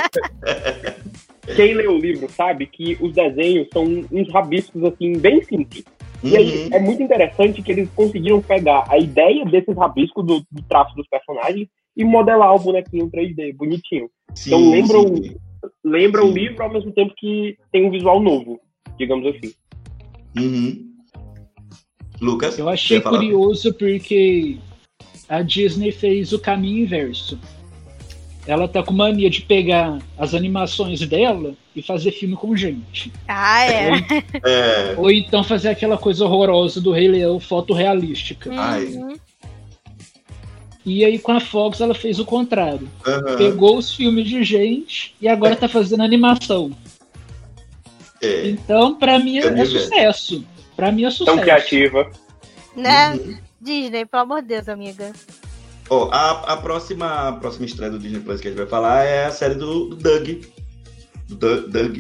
quem 1.56 1.74
leu 1.74 1.92
o 1.94 1.98
livro 1.98 2.30
sabe 2.30 2.66
que 2.66 2.98
os 3.00 3.14
desenhos 3.14 3.68
são 3.72 3.84
uns 4.12 4.30
rabiscos, 4.32 4.84
assim, 4.84 5.18
bem 5.18 5.42
simples. 5.44 5.84
E 6.24 6.38
aí 6.38 6.64
Uhum. 6.66 6.70
é 6.74 6.80
muito 6.80 7.02
interessante 7.02 7.62
que 7.64 7.72
eles 7.72 7.90
conseguiram 7.96 8.42
pegar 8.42 8.86
a 8.90 8.98
ideia 8.98 9.44
desses 9.46 9.76
rabiscos 9.76 10.24
do, 10.26 10.46
do 10.52 10.62
traço 10.70 10.94
dos 10.96 11.08
personagens 11.08 11.68
e 11.98 12.04
modelar 12.04 12.54
o 12.54 12.60
bonequinho 12.60 13.10
3D, 13.10 13.56
bonitinho. 13.56 14.08
Sim, 14.36 14.50
Então 14.50 14.70
lembra, 14.70 15.00
o, 15.00 15.18
sim. 15.18 15.36
lembra 15.84 16.24
o 16.24 16.28
Sim. 16.28 16.34
livro 16.34 16.64
ao 16.64 16.72
mesmo 16.72 16.92
tempo 16.92 17.14
que 17.18 17.58
tem 17.72 17.86
um 17.86 17.90
visual 17.92 18.20
novo, 18.22 18.60
digamos 19.00 19.26
assim. 19.36 19.52
Uhum. 20.38 20.91
Lucas? 22.22 22.58
Eu 22.58 22.70
achei 22.70 23.02
curioso 23.02 23.74
porque 23.74 24.58
a 25.28 25.42
Disney 25.42 25.92
fez 25.92 26.32
o 26.32 26.40
caminho 26.40 26.84
inverso. 26.84 27.40
Ela 28.46 28.68
tá 28.68 28.82
com 28.84 28.94
mania 28.94 29.30
de 29.30 29.42
pegar 29.42 30.00
as 30.18 30.34
animações 30.34 31.00
dela 31.08 31.54
e 31.76 31.82
fazer 31.82 32.12
filme 32.12 32.36
com 32.36 32.56
gente. 32.56 33.12
Ah, 33.28 33.66
é. 33.66 33.92
É. 34.44 34.96
Ou 34.98 35.12
então 35.12 35.44
fazer 35.44 35.70
aquela 35.70 35.98
coisa 35.98 36.26
horrorosa 36.26 36.82
do 36.82 36.92
Rei 36.92 37.08
Leão 37.08 37.40
fotorrealística. 37.40 38.52
Ai. 38.54 38.86
Uhum. 38.86 39.16
E 40.84 41.06
aí 41.06 41.20
com 41.20 41.32
a 41.32 41.40
Fox 41.40 41.80
ela 41.80 41.94
fez 41.94 42.20
o 42.20 42.26
contrário. 42.26 42.90
Aham. 43.06 43.38
Pegou 43.38 43.78
os 43.78 43.96
filmes 43.96 44.28
de 44.28 44.44
gente 44.44 45.16
e 45.22 45.28
agora 45.28 45.56
tá 45.56 45.68
fazendo 45.68 46.02
animação. 46.02 46.72
É. 48.22 48.50
Então, 48.50 48.96
pra 48.96 49.18
mim 49.20 49.40
é, 49.40 49.48
é 49.48 49.66
sucesso. 49.66 50.44
Pra 50.82 50.92
mim 50.92 51.04
é 51.04 51.10
Tão 51.10 51.12
sucesso. 51.12 51.42
criativa. 51.42 52.10
Né? 52.76 53.14
Uhum. 53.14 53.38
Disney, 53.62 54.04
pelo 54.04 54.24
amor 54.24 54.42
de 54.42 54.48
Deus, 54.48 54.68
amiga. 54.68 55.14
Ó, 55.88 56.10
a, 56.12 56.54
a, 56.54 56.58
próxima, 56.58 57.28
a 57.28 57.34
próxima 57.34 57.68
estreia 57.68 57.92
do 57.92 58.00
Disney 58.00 58.20
Plus 58.20 58.42
que 58.42 58.48
a 58.48 58.50
gente 58.50 58.58
vai 58.58 58.68
falar 58.68 59.04
é 59.04 59.26
a 59.26 59.32
série 59.32 59.54
do, 59.54 59.90
do 59.90 59.96
Doug. 59.96 60.44
Do 61.28 61.68
Doug. 61.68 61.98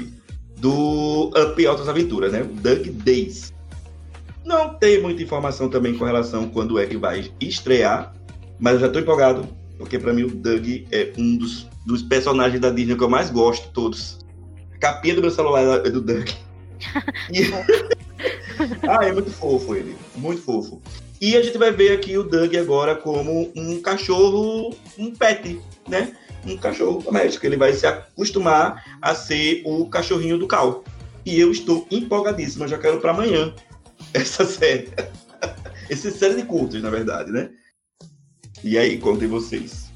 Do 0.57 1.27
Up 1.27 1.67
Altas 1.67 1.87
Aventuras, 1.87 2.31
né? 2.31 2.41
O 2.41 2.47
Doug 2.47 2.87
Days. 2.87 3.53
Não 4.43 4.73
tem 4.73 4.99
muita 4.99 5.21
informação 5.21 5.69
também 5.69 5.95
com 5.95 6.03
relação 6.03 6.45
a 6.45 6.47
quando 6.47 6.79
é 6.79 6.87
que 6.87 6.97
vai 6.97 7.31
estrear, 7.39 8.11
mas 8.59 8.73
eu 8.73 8.79
já 8.79 8.89
tô 8.89 8.97
empolgado, 8.97 9.47
porque 9.77 9.99
para 9.99 10.11
mim 10.11 10.23
o 10.23 10.31
Doug 10.31 10.67
é 10.91 11.13
um 11.19 11.37
dos, 11.37 11.67
dos 11.85 12.01
personagens 12.01 12.59
da 12.59 12.71
Disney 12.71 12.95
que 12.95 13.03
eu 13.03 13.09
mais 13.09 13.29
gosto, 13.29 13.69
todos. 13.73 14.25
A 14.73 14.79
capinha 14.79 15.13
do 15.13 15.21
meu 15.21 15.29
celular 15.29 15.85
é 15.85 15.89
do 15.91 16.01
Doug. 16.01 16.27
E... 17.31 17.43
ah, 18.87 19.05
é 19.05 19.11
muito 19.11 19.31
fofo 19.31 19.75
ele, 19.75 19.95
muito 20.15 20.41
fofo. 20.41 20.81
E 21.19 21.37
a 21.37 21.41
gente 21.41 21.57
vai 21.57 21.71
ver 21.71 21.91
aqui 21.91 22.17
o 22.17 22.23
Doug 22.23 22.55
agora 22.55 22.95
como 22.95 23.51
um 23.55 23.81
cachorro, 23.81 24.75
um 24.97 25.13
pet, 25.13 25.61
né? 25.87 26.15
Um 26.45 26.57
cachorro 26.57 27.01
doméstico. 27.01 27.45
Ele 27.45 27.57
vai 27.57 27.73
se 27.73 27.85
acostumar 27.85 28.97
a 28.99 29.13
ser 29.13 29.61
o 29.65 29.87
cachorrinho 29.87 30.39
do 30.39 30.47
Cal. 30.47 30.83
E 31.23 31.39
eu 31.39 31.51
estou 31.51 31.85
empolgadíssimo, 31.91 32.63
eu 32.63 32.69
já 32.69 32.79
quero 32.79 32.99
para 32.99 33.11
amanhã 33.11 33.53
essa 34.13 34.45
série. 34.45 34.89
Essa 35.89 36.09
série 36.09 36.35
de 36.35 36.43
cultos, 36.43 36.81
na 36.81 36.89
verdade, 36.89 37.29
né? 37.31 37.49
E 38.63 38.77
aí, 38.77 38.97
contem 38.97 39.27
vocês. 39.27 39.91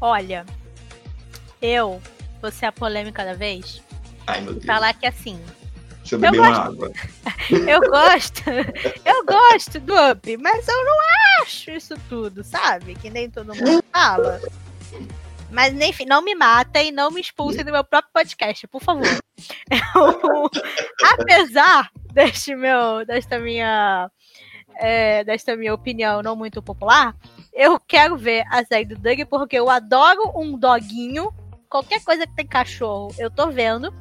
Olha, 0.00 0.46
eu 1.60 2.00
vou 2.40 2.50
ser 2.50 2.64
a 2.64 2.72
polêmica 2.72 3.22
da 3.22 3.34
vez. 3.34 3.82
Ai, 4.26 4.40
meu 4.40 4.54
Deus. 4.54 4.64
Falar 4.64 4.94
que 4.94 5.04
assim, 5.04 5.38
Deixa 6.06 6.14
eu 6.14 6.18
beber 6.20 6.36
eu 6.36 6.42
uma 6.44 6.56
água. 6.56 6.92
eu 7.50 7.80
gosto, 7.80 8.42
eu 9.04 9.24
gosto 9.26 9.80
do 9.80 9.92
Up, 10.10 10.36
mas 10.36 10.68
eu 10.68 10.84
não 10.84 10.96
acho 11.42 11.72
isso 11.72 11.94
tudo, 12.08 12.44
sabe? 12.44 12.94
Que 12.94 13.10
nem 13.10 13.28
todo 13.28 13.52
mundo 13.52 13.84
fala. 13.92 14.40
Mas, 15.50 15.74
enfim, 15.74 16.04
não 16.04 16.22
me 16.22 16.34
matem, 16.34 16.92
não 16.92 17.10
me 17.10 17.20
expulsem 17.20 17.64
do 17.64 17.72
meu 17.72 17.82
próprio 17.82 18.12
podcast, 18.12 18.68
por 18.68 18.80
favor. 18.80 19.06
Eu, 19.68 20.50
apesar 21.18 21.90
deste 22.12 22.54
meu, 22.54 23.04
desta 23.04 23.40
minha, 23.40 24.08
é, 24.76 25.24
desta 25.24 25.56
minha 25.56 25.74
opinião 25.74 26.22
não 26.22 26.36
muito 26.36 26.62
popular, 26.62 27.16
eu 27.52 27.80
quero 27.80 28.16
ver 28.16 28.44
a 28.48 28.64
série 28.64 28.84
do 28.84 28.96
Doug 28.96 29.20
porque 29.28 29.56
eu 29.56 29.68
adoro 29.68 30.32
um 30.36 30.56
doguinho. 30.56 31.32
Qualquer 31.68 32.02
coisa 32.04 32.26
que 32.26 32.34
tem 32.34 32.46
cachorro, 32.46 33.12
eu 33.18 33.28
tô 33.28 33.50
vendo. 33.50 33.92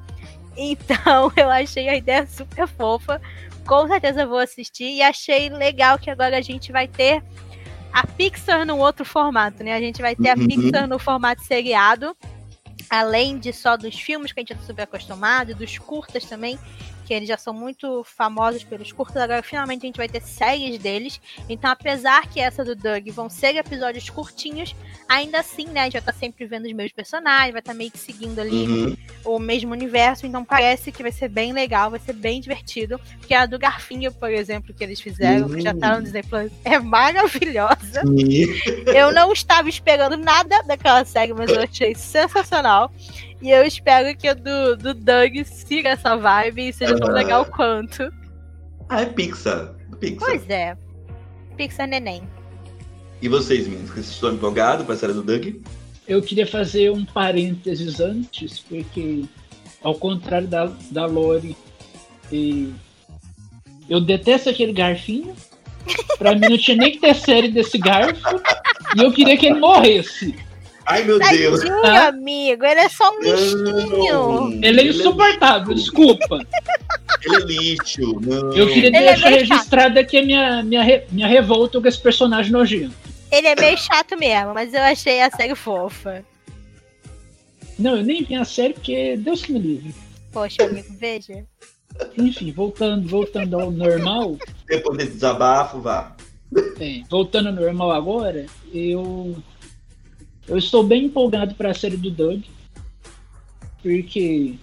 Então 0.56 1.32
eu 1.38 1.50
achei 1.50 1.90
a 1.90 1.96
ideia 1.96 2.26
super 2.28 2.68
fofa. 2.68 3.22
Com 3.66 3.88
certeza 3.88 4.26
vou 4.26 4.38
assistir. 4.38 4.86
E 4.86 5.02
achei 5.02 5.50
legal 5.50 5.98
que 5.98 6.10
agora 6.10 6.38
a 6.38 6.42
gente 6.42 6.72
vai 6.72 6.88
ter 6.88 7.24
a 7.92 8.06
Pixar 8.06 8.66
num 8.66 8.80
outro 8.80 9.06
formato, 9.06 9.64
né? 9.64 9.74
A 9.74 9.80
gente 9.80 10.02
vai 10.02 10.16
ter 10.16 10.36
uhum. 10.36 10.44
a 10.44 10.48
Pixar 10.48 10.88
no 10.88 11.00
formato 11.00 11.42
seriado. 11.44 12.16
Além 12.90 13.40
de 13.40 13.52
só 13.52 13.76
dos 13.76 14.00
filmes 14.00 14.32
que 14.32 14.40
a 14.40 14.42
gente 14.42 14.54
está 14.54 14.66
super 14.66 14.84
acostumado, 14.84 15.56
dos 15.56 15.78
curtas 15.78 16.26
também 16.26 16.60
que 17.06 17.14
eles 17.14 17.28
já 17.28 17.38
são 17.38 17.54
muito 17.54 18.04
famosos 18.04 18.64
pelos 18.64 18.92
curtos, 18.92 19.18
agora 19.18 19.44
finalmente 19.44 19.84
a 19.84 19.86
gente 19.86 19.98
vai 19.98 20.10
ter 20.10 20.22
séries 20.22 20.78
deles. 20.80 21.22
Então, 21.48 21.70
apesar 21.70 22.28
que 22.28 22.40
essa 22.40 22.66
do 22.66 22.76
Doug 22.76 23.08
vão 23.10 23.30
ser 23.30 23.56
episódios 23.56 24.10
curtinhos, 24.10 24.76
ainda 25.08 25.40
assim, 25.40 25.68
né, 25.68 25.82
a 25.82 25.84
gente 25.84 25.94
vai 25.94 26.02
estar 26.02 26.14
tá 26.14 26.18
sempre 26.18 26.46
vendo 26.46 26.66
os 26.66 26.74
mesmos 26.74 26.94
personagens, 26.94 27.52
vai 27.52 27.60
estar 27.60 27.74
tá 27.74 27.78
meio 27.78 27.92
que 27.92 27.98
seguindo 27.98 28.40
ali 28.40 28.68
uhum. 28.68 28.98
o 29.24 29.40
mesmo 29.40 29.72
universo, 29.72 30.26
então 30.26 30.44
parece 30.44 30.92
que 30.92 31.04
vai 31.04 31.12
ser 31.12 31.30
bem 31.30 31.54
legal, 31.54 31.92
vai 31.92 32.00
ser 32.00 32.14
bem 32.14 32.42
divertido. 32.42 33.00
Porque 33.20 33.34
a 33.34 33.46
do 33.46 33.60
Garfinho, 33.60 34.12
por 34.12 34.32
exemplo, 34.32 34.74
que 34.74 34.84
eles 34.84 35.00
fizeram, 35.00 35.48
uhum. 35.48 35.56
que 35.56 35.62
já 35.62 35.74
tá 35.74 35.96
no 35.96 36.04
Disney 36.04 36.24
Plus, 36.24 36.52
é 36.64 36.80
maravilhosa. 36.80 38.04
Uhum. 38.06 38.94
Eu 38.94 39.12
não 39.12 39.32
estava 39.32 39.70
esperando 39.70 40.18
nada 40.18 40.64
daquela 40.64 41.06
série, 41.06 41.34
mas 41.34 41.50
eu 41.52 41.62
achei 41.62 41.94
sensacional. 41.94 42.92
E 43.42 43.52
eu 43.52 43.64
espero 43.64 44.18
que 44.18 44.30
o 44.30 44.36
do, 44.36 44.78
do 44.78 44.94
Doug 44.94 45.44
siga 45.46 45.90
essa 45.90 46.16
vibe 46.16 46.70
e 46.70 46.74
seja 46.74 46.98
tão 46.98 47.10
legal 47.14 47.46
quanto. 47.46 48.12
Ah, 48.90 49.02
é 49.02 49.06
Pixar. 49.06 49.76
Pixar. 50.00 50.20
Pois 50.20 50.50
é. 50.50 50.78
Pixar 51.58 51.88
neném. 51.88 52.24
E 53.22 53.28
vocês, 53.28 53.68
meninos, 53.68 53.92
vocês 53.92 54.10
estão 54.10 54.34
empolgados 54.34 54.86
para 54.86 54.96
a 54.96 54.98
série 54.98 55.14
do 55.14 55.24
Doug? 55.24 55.56
Eu 56.08 56.22
queria 56.22 56.46
fazer 56.46 56.92
um 56.92 57.04
parênteses 57.04 58.00
antes, 58.00 58.60
porque 58.60 59.26
ao 59.84 59.96
contrário 59.96 60.48
da, 60.48 60.72
da 60.92 61.06
Lori, 61.06 61.56
e... 62.32 62.74
eu 63.90 64.00
detesto 64.02 64.50
aquele 64.50 64.74
garfinho. 64.74 65.36
Pra 66.18 66.34
mim 66.34 66.50
não 66.50 66.58
tinha 66.58 66.78
nem 66.78 66.92
que 66.92 67.00
ter 67.00 67.16
série 67.16 67.50
desse 67.50 67.78
garfo. 67.78 68.42
E 68.96 69.04
eu 69.04 69.12
queria 69.12 69.38
que 69.38 69.46
ele 69.46 69.60
morresse. 69.60 70.36
Ai, 70.86 71.04
meu 71.04 71.20
Tadinho, 71.20 71.58
Deus. 71.58 71.64
amigo. 72.08 72.64
Ele 72.64 72.80
é 72.80 72.90
só 72.90 73.12
um 73.12 73.20
lixinho. 73.20 74.60
Ele 74.64 74.82
é 74.82 74.88
insuportável, 74.88 75.74
desculpa. 75.74 76.40
Ele 77.24 77.36
é 77.36 77.40
lixo. 77.40 78.20
Não. 78.22 78.54
Eu 78.54 78.68
queria 78.68 78.88
ele 78.88 79.00
deixar 79.00 79.32
é 79.32 79.38
registrado 79.40 80.00
aqui 80.00 80.18
a 80.18 80.26
minha, 80.26 80.64
minha, 80.64 81.04
minha 81.12 81.28
revolta 81.28 81.82
com 81.82 81.88
esse 81.88 82.00
personagem 82.00 82.52
nojento. 82.52 82.94
Ele 83.32 83.48
é 83.48 83.56
meio 83.56 83.78
chato 83.78 84.16
mesmo, 84.18 84.54
mas 84.54 84.74
eu 84.74 84.82
achei 84.82 85.22
a 85.22 85.32
série 85.32 85.56
fofa. 85.56 86.24
Não, 87.78 87.98
eu 87.98 88.04
nem 88.04 88.24
vi 88.24 88.36
a 88.36 88.46
série 88.46 88.74
porque 88.74 89.18
Deus 89.18 89.42
que 89.44 89.52
me 89.52 89.60
livre. 89.60 89.94
Poxa, 90.32 90.64
amigo, 90.64 90.88
veja. 90.98 91.46
Enfim, 92.18 92.52
voltando, 92.52 93.08
voltando 93.08 93.60
ao 93.60 93.72
normal. 93.72 94.38
Depois 94.68 94.98
desse 94.98 95.14
desabafo, 95.14 95.80
vá. 95.80 96.16
É, 96.80 97.02
voltando 97.10 97.50
ao 97.50 97.56
normal 97.56 97.92
agora, 97.92 98.46
eu 98.74 99.36
eu 100.48 100.58
estou 100.58 100.84
bem 100.84 101.06
empolgado 101.06 101.56
para 101.56 101.72
a 101.72 101.74
série 101.74 101.98
do 101.98 102.12
Doug, 102.12 102.44
porque 103.82 104.56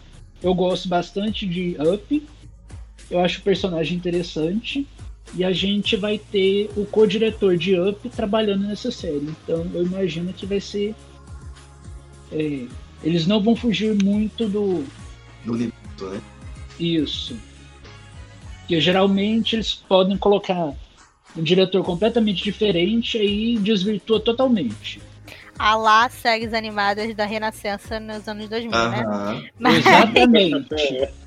eu 0.42 0.54
gosto 0.54 0.88
bastante 0.88 1.46
de 1.46 1.76
Up, 1.80 2.26
eu 3.10 3.20
acho 3.20 3.40
o 3.40 3.42
personagem 3.42 3.96
interessante, 3.96 4.86
e 5.34 5.44
a 5.44 5.52
gente 5.52 5.96
vai 5.96 6.18
ter 6.18 6.70
o 6.76 6.84
co-diretor 6.84 7.56
de 7.56 7.78
Up 7.78 8.08
trabalhando 8.10 8.66
nessa 8.66 8.90
série. 8.90 9.28
Então 9.42 9.66
eu 9.74 9.84
imagino 9.84 10.32
que 10.32 10.46
vai 10.46 10.60
ser. 10.60 10.94
É, 12.30 12.66
eles 13.02 13.26
não 13.26 13.42
vão 13.42 13.56
fugir 13.56 13.94
muito 14.02 14.48
do. 14.48 14.84
Do 15.44 15.54
livro, 15.54 15.74
né? 16.00 16.20
Isso. 16.78 17.36
Porque 18.60 18.80
geralmente 18.80 19.56
eles 19.56 19.74
podem 19.74 20.16
colocar 20.16 20.74
um 21.36 21.42
diretor 21.42 21.82
completamente 21.82 22.44
diferente 22.44 23.16
aí 23.16 23.58
desvirtua 23.58 24.20
totalmente 24.20 25.00
a 25.62 25.76
lá 25.76 26.08
séries 26.08 26.52
animadas 26.52 27.14
da 27.14 27.24
Renascença 27.24 28.00
nos 28.00 28.26
anos 28.26 28.48
2000, 28.48 28.70
né? 28.90 29.50
Mas... 29.56 29.76
Exatamente. 29.76 30.74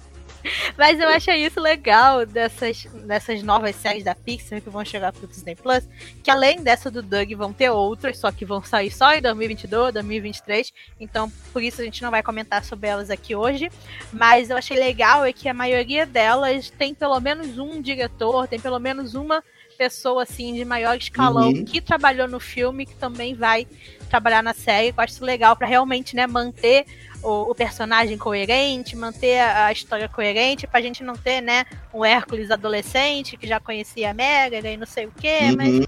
Mas 0.78 1.00
eu 1.00 1.08
achei 1.08 1.38
isso 1.38 1.60
legal 1.60 2.26
dessas, 2.26 2.86
dessas 3.06 3.42
novas 3.42 3.78
séries 3.78 4.04
da 4.04 4.14
Pixar 4.14 4.62
que 4.62 4.70
vão 4.70 4.84
chegar 4.84 5.14
pro 5.14 5.26
Disney 5.26 5.56
Plus, 5.56 5.88
que 6.22 6.30
além 6.30 6.62
dessa 6.62 6.92
do 6.92 7.02
Doug 7.02 7.32
vão 7.32 7.54
ter 7.54 7.70
outras, 7.70 8.18
só 8.18 8.30
que 8.30 8.44
vão 8.44 8.62
sair 8.62 8.92
só 8.92 9.14
em 9.14 9.22
2022, 9.22 9.94
2023. 9.94 10.74
Então, 11.00 11.32
por 11.54 11.64
isso 11.64 11.82
a 11.82 11.86
gente 11.86 12.04
não 12.04 12.12
vai 12.12 12.22
comentar 12.22 12.62
sobre 12.64 12.90
elas 12.90 13.10
aqui 13.10 13.34
hoje. 13.36 13.72
Mas 14.12 14.50
eu 14.50 14.58
achei 14.58 14.78
legal 14.78 15.24
é 15.24 15.32
que 15.32 15.48
a 15.48 15.54
maioria 15.54 16.06
delas 16.06 16.70
tem 16.70 16.94
pelo 16.94 17.20
menos 17.22 17.58
um 17.58 17.82
diretor, 17.82 18.50
tem 18.50 18.60
pelo 18.60 18.80
menos 18.80 19.16
uma 19.16 19.42
pessoa 19.76 20.24
assim 20.24 20.54
de 20.54 20.66
maior 20.66 20.98
escalão 20.98 21.50
uhum. 21.50 21.66
que 21.66 21.82
trabalhou 21.82 22.28
no 22.28 22.40
filme, 22.40 22.86
que 22.86 22.96
também 22.96 23.34
vai 23.34 23.68
trabalhar 24.08 24.44
na 24.44 24.54
série. 24.54 24.90
Eu 24.90 24.94
acho 24.98 25.14
isso 25.14 25.26
legal 25.26 25.56
para 25.56 25.68
realmente, 25.68 26.16
né, 26.16 26.28
manter 26.28 26.86
o, 27.24 27.52
o, 27.52 27.56
personagem 27.56 28.18
coerente, 28.18 28.96
manter 28.96 29.40
a, 29.40 29.66
a, 29.68 29.72
história 29.72 30.08
coerente, 30.08 30.68
pra 30.68 30.82
gente 30.82 31.04
não 31.04 31.16
ter, 31.16 31.42
né, 31.42 31.66
um 31.94 32.04
Hércules 32.04 32.52
adolescente 32.52 33.38
que 33.38 33.48
já 33.48 33.60
conhecia 33.60 34.12
a 34.12 34.14
Mega 34.14 34.58
e 34.60 34.78
não 34.78 34.86
sei 34.86 35.06
o 35.06 35.12
quê, 35.12 35.40
uhum. 35.42 35.56
mas 35.58 35.88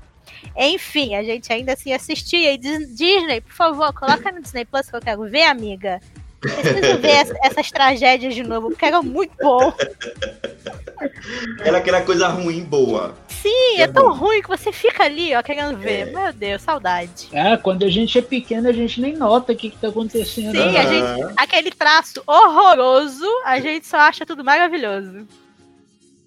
enfim, 0.56 1.16
a 1.16 1.24
gente 1.24 1.52
ainda 1.52 1.74
assim 1.74 1.94
assistia. 1.94 2.54
E 2.54 2.58
Disney, 2.58 3.42
por 3.42 3.54
favor, 3.54 3.94
coloca 3.94 4.32
no 4.32 4.42
Disney 4.42 4.66
Plus 4.66 4.90
que 4.90 4.96
eu 4.96 5.02
quero 5.02 5.30
ver, 5.30 5.44
amiga. 5.44 6.00
Preciso 6.48 6.98
ver 7.00 7.36
essas 7.44 7.72
tragédias 7.72 8.36
de 8.36 8.44
novo, 8.44 8.70
porque 8.70 8.86
era 8.86 9.02
muito 9.02 9.34
bom. 9.42 9.74
Era 11.64 11.78
aquela 11.78 12.02
coisa 12.02 12.28
ruim 12.28 12.64
boa. 12.64 13.16
Sim, 13.28 13.78
é, 13.78 13.82
é 13.82 13.88
tão 13.88 14.14
ruim 14.14 14.42
que 14.42 14.48
você 14.48 14.72
fica 14.72 15.04
ali, 15.04 15.36
ó, 15.36 15.44
querendo 15.44 15.78
ver. 15.78 16.08
É. 16.08 16.12
Meu 16.12 16.34
Deus, 16.34 16.62
saudade. 16.62 17.28
É, 17.32 17.56
quando 17.58 17.84
a 17.84 17.90
gente 17.90 18.18
é 18.18 18.22
pequeno, 18.22 18.68
a 18.68 18.74
gente 18.74 19.00
nem 19.00 19.16
nota 19.16 19.54
o 19.54 19.56
que, 19.56 19.70
que 19.70 19.78
tá 19.78 19.90
acontecendo. 19.90 20.52
Sim, 20.52 20.62
uhum. 20.62 20.78
a 20.78 20.84
gente, 20.84 21.34
aquele 21.38 21.72
traço 21.72 22.22
horroroso, 22.26 23.28
a 23.46 23.60
gente 23.60 23.86
só 23.86 23.98
acha 23.98 24.26
tudo 24.26 24.44
maravilhoso. 24.44 25.28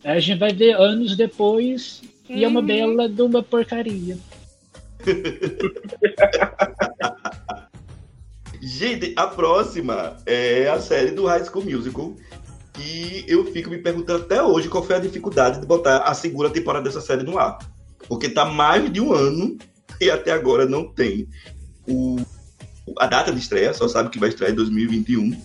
A 0.05 0.19
gente 0.19 0.39
vai 0.39 0.53
ver 0.53 0.77
anos 0.77 1.17
depois 1.17 2.03
e 2.29 2.45
é 2.45 2.49
uma 2.49 2.61
uhum. 2.61 2.67
bela 2.67 3.09
de 3.09 3.23
uma 3.23 3.43
porcaria. 3.43 4.17
Gente, 8.61 9.15
a 9.17 9.27
próxima 9.27 10.17
é 10.27 10.69
a 10.69 10.79
série 10.81 11.13
do 11.13 11.25
High 11.25 11.45
School 11.45 11.65
Musical. 11.65 12.15
E 12.79 13.25
eu 13.27 13.45
fico 13.53 13.71
me 13.71 13.79
perguntando 13.79 14.25
até 14.25 14.43
hoje 14.43 14.69
qual 14.69 14.85
foi 14.85 14.97
a 14.97 15.01
dificuldade 15.01 15.61
de 15.61 15.67
botar 15.67 15.99
a 15.99 16.15
segunda 16.15 16.51
temporada 16.51 16.85
dessa 16.85 17.01
série 17.01 17.23
no 17.23 17.39
ar. 17.39 17.59
Porque 18.09 18.29
tá 18.29 18.45
mais 18.45 18.91
de 18.93 19.01
um 19.01 19.13
ano 19.13 19.59
e 20.01 20.11
até 20.11 20.33
agora 20.33 20.67
não 20.67 20.89
tem 20.89 21.29
o, 21.87 22.17
a 22.99 23.07
data 23.07 23.33
de 23.33 23.39
estreia, 23.39 23.75
só 23.75 23.89
sabe 23.89 24.11
que 24.11 24.19
vai 24.19 24.29
estrear 24.29 24.53
em 24.53 24.55
2021. 24.55 25.31
Né? 25.31 25.39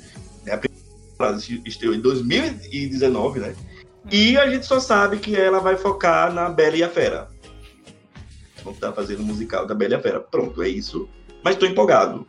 A 0.51 0.57
primeira 0.57 1.61
estreou 1.65 1.93
em 1.93 1.99
2019, 1.99 3.39
né? 3.39 3.55
E 4.11 4.37
a 4.37 4.49
gente 4.49 4.65
só 4.65 4.79
sabe 4.79 5.17
que 5.17 5.35
ela 5.35 5.59
vai 5.59 5.77
focar 5.77 6.31
na 6.33 6.49
Bela 6.49 6.77
e 6.77 6.83
a 6.83 6.89
Fera. 6.89 7.27
Vão 8.63 8.73
estar 8.73 8.91
fazendo 8.93 9.21
o 9.21 9.25
musical 9.25 9.65
da 9.65 9.73
Bela 9.73 9.93
e 9.93 9.97
a 9.97 10.01
Fera. 10.01 10.19
Pronto, 10.19 10.61
é 10.61 10.69
isso. 10.69 11.09
Mas 11.43 11.55
tô 11.55 11.65
empolgado. 11.65 12.25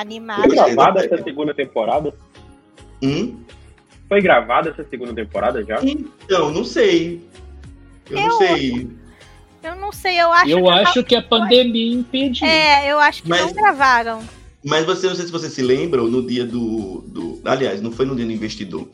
Animado. 0.00 0.42
Foi 0.42 0.50
gravada 0.54 1.04
essa 1.04 1.22
segunda 1.22 1.54
temporada? 1.54 2.14
Hum? 3.02 3.40
Foi 4.08 4.20
gravada 4.20 4.70
essa 4.70 4.84
segunda 4.88 5.14
temporada 5.14 5.64
já? 5.64 5.78
Então, 5.82 6.50
não 6.52 6.64
sei. 6.64 7.20
Eu, 8.10 8.18
Eu- 8.18 8.28
não 8.28 8.38
sei. 8.38 8.88
Eu 9.62 9.76
não 9.76 9.90
sei, 9.92 10.20
eu 10.20 10.32
acho 10.32 10.48
Eu 10.50 10.62
que. 10.62 10.70
acho 10.70 11.04
que 11.04 11.16
a 11.16 11.22
pandemia 11.22 11.94
impediu. 11.94 12.46
É, 12.46 12.92
eu 12.92 12.98
acho 13.00 13.22
que 13.22 13.28
Mas- 13.28 13.40
não 13.40 13.52
gravaram. 13.52 14.22
Mas 14.64 14.84
você, 14.84 15.08
não 15.08 15.14
sei 15.14 15.26
se 15.26 15.32
você 15.32 15.48
se 15.48 15.62
lembra, 15.62 16.02
no 16.02 16.24
dia 16.26 16.44
do, 16.44 17.00
do. 17.06 17.40
Aliás, 17.44 17.80
não 17.80 17.90
foi 17.90 18.04
no 18.06 18.14
dia 18.14 18.24
do 18.26 18.32
investidor. 18.32 18.88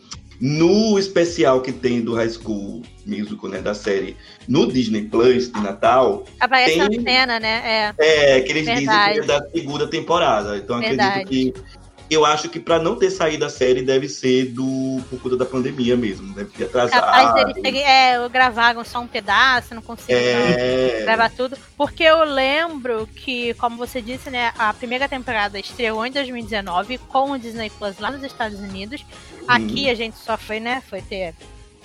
No 0.44 0.98
especial 0.98 1.60
que 1.60 1.70
tem 1.70 2.00
do 2.00 2.14
High 2.16 2.30
School 2.30 2.82
Musical, 3.06 3.48
né? 3.48 3.60
Da 3.60 3.74
série, 3.74 4.16
no 4.48 4.66
Disney 4.66 5.02
Plus 5.02 5.52
de 5.52 5.60
Natal, 5.60 6.24
Aparece 6.40 6.80
Tem- 6.80 6.98
na 6.98 7.02
cena, 7.12 7.38
né? 7.38 7.94
é 7.96 8.40
que 8.40 8.50
eles 8.50 8.66
Verdade. 8.66 8.80
dizem 8.80 9.12
que 9.12 9.18
é 9.20 9.22
da 9.38 9.48
segunda 9.50 9.86
temporada. 9.86 10.56
Então 10.56 10.80
Verdade. 10.80 11.20
acredito 11.20 11.62
que. 11.62 11.82
Eu 12.10 12.26
acho 12.26 12.50
que 12.50 12.60
pra 12.60 12.78
não 12.78 12.94
ter 12.96 13.10
saído 13.10 13.42
a 13.42 13.48
série 13.48 13.80
deve 13.80 14.06
ser 14.06 14.46
do 14.46 15.00
por 15.08 15.18
conta 15.22 15.34
da 15.36 15.46
pandemia 15.46 15.96
mesmo, 15.96 16.34
deve 16.34 16.50
ter 16.50 16.64
É. 16.64 16.66
atrasado. 16.66 17.00
Capaz 17.00 17.54
terem. 17.54 17.82
É, 17.84 18.28
gravaram 18.28 18.84
só 18.84 19.00
um 19.00 19.06
pedaço, 19.06 19.74
não 19.74 19.80
conseguiram. 19.80 20.20
É, 20.20 21.02
gravar 21.04 21.30
tudo. 21.30 21.56
Porque 21.74 22.02
eu 22.02 22.22
lembro 22.24 23.08
que, 23.16 23.54
como 23.54 23.76
você 23.78 24.02
disse, 24.02 24.28
né, 24.28 24.52
a 24.58 24.74
primeira 24.74 25.08
temporada 25.08 25.58
estreou 25.58 26.04
em 26.04 26.10
2019 26.10 26.98
com 26.98 27.30
o 27.30 27.38
Disney 27.38 27.70
Plus 27.78 27.98
lá 27.98 28.10
nos 28.10 28.22
Estados 28.24 28.58
Unidos. 28.60 29.02
Aqui 29.46 29.88
a 29.90 29.94
gente 29.94 30.16
só 30.18 30.36
foi, 30.38 30.60
né, 30.60 30.80
foi 30.88 31.02
ter 31.02 31.34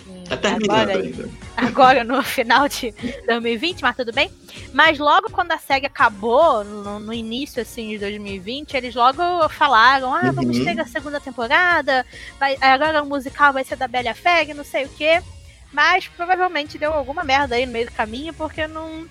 em- 0.05 0.24
tá 0.30 0.38
terminando 0.38 0.89
agora, 0.89 0.93
ainda. 0.93 1.30
agora 1.55 2.03
no 2.03 2.22
final 2.24 2.68
de 2.70 2.93
2020, 3.28 3.82
mas 3.82 3.95
tudo 3.95 4.14
bem. 4.14 4.32
Mas 4.74 4.99
logo 4.99 5.30
quando 5.32 5.51
a 5.51 5.58
série 5.58 5.86
acabou, 5.86 6.64
no, 6.64 6.99
no 6.99 7.14
início 7.14 7.62
assim 7.62 7.89
de 7.89 7.99
2020, 7.99 8.76
eles 8.76 8.95
logo 8.95 9.22
falaram: 9.49 10.14
ah, 10.14 10.32
vamos 10.32 10.58
Uhum. 10.58 10.64
ter 10.64 10.80
a 10.80 10.86
segunda 10.86 11.20
temporada, 11.20 12.05
vai, 12.39 12.58
agora 12.62 13.01
o 13.03 13.05
musical 13.05 13.51
vai 13.53 13.64
ser 13.64 13.76
da 13.76 13.88
Bela 13.88 14.14
Feg, 14.14 14.53
não 14.53 14.64
sei 14.64 14.86
o 14.86 14.89
quê. 14.89 15.22
Mas 15.74 16.08
provavelmente 16.08 16.78
deu 16.78 16.93
alguma 16.93 17.24
merda 17.26 17.55
aí 17.55 17.66
no 17.66 17.74
meio 17.74 17.88
do 17.88 17.91
caminho, 17.91 18.34
porque 18.34 18.66
não, 18.68 19.05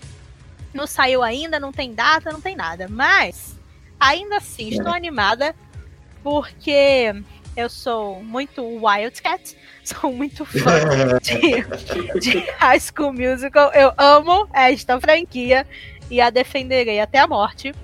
não 0.72 0.86
saiu 0.86 1.22
ainda, 1.22 1.60
não 1.60 1.70
tem 1.72 1.92
data, 1.94 2.32
não 2.32 2.40
tem 2.40 2.56
nada. 2.56 2.86
Mas, 2.88 3.54
ainda 4.00 4.38
assim, 4.38 4.68
estou 4.70 4.90
animada, 4.92 5.54
porque 6.22 7.12
eu 7.56 7.70
sou 7.70 8.22
muito 8.22 8.62
Wildcat, 8.62 9.56
sou 9.82 10.12
muito 10.12 10.44
fã 10.44 11.18
de, 11.22 12.20
de 12.20 12.38
High 12.58 12.80
School 12.80 13.12
Musical. 13.12 13.72
Eu 13.72 13.92
amo 13.96 14.46
esta 14.52 15.00
franquia 15.00 15.66
e 16.10 16.20
a 16.20 16.30
defenderei 16.30 17.00
até 17.00 17.18
a 17.18 17.26
morte. 17.26 17.74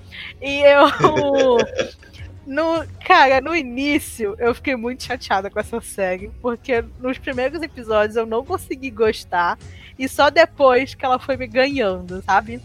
E 0.41 0.61
eu. 0.61 1.59
No, 2.45 2.85
cara, 3.07 3.41
no 3.41 3.55
início 3.55 4.35
eu 4.37 4.53
fiquei 4.53 4.75
muito 4.75 5.05
chateada 5.05 5.49
com 5.49 5.61
essa 5.61 5.81
série, 5.81 6.29
porque 6.43 6.85
nos 6.99 7.17
primeiros 7.17 7.63
episódios 7.63 8.17
eu 8.17 8.27
não 8.27 8.45
consegui 8.45 8.91
gostar, 8.91 9.57
e 9.97 10.09
só 10.09 10.29
depois 10.29 10.93
que 10.93 11.05
ela 11.05 11.21
foi 11.21 11.37
me 11.37 11.47
ganhando, 11.47 12.21
sabe? 12.23 12.61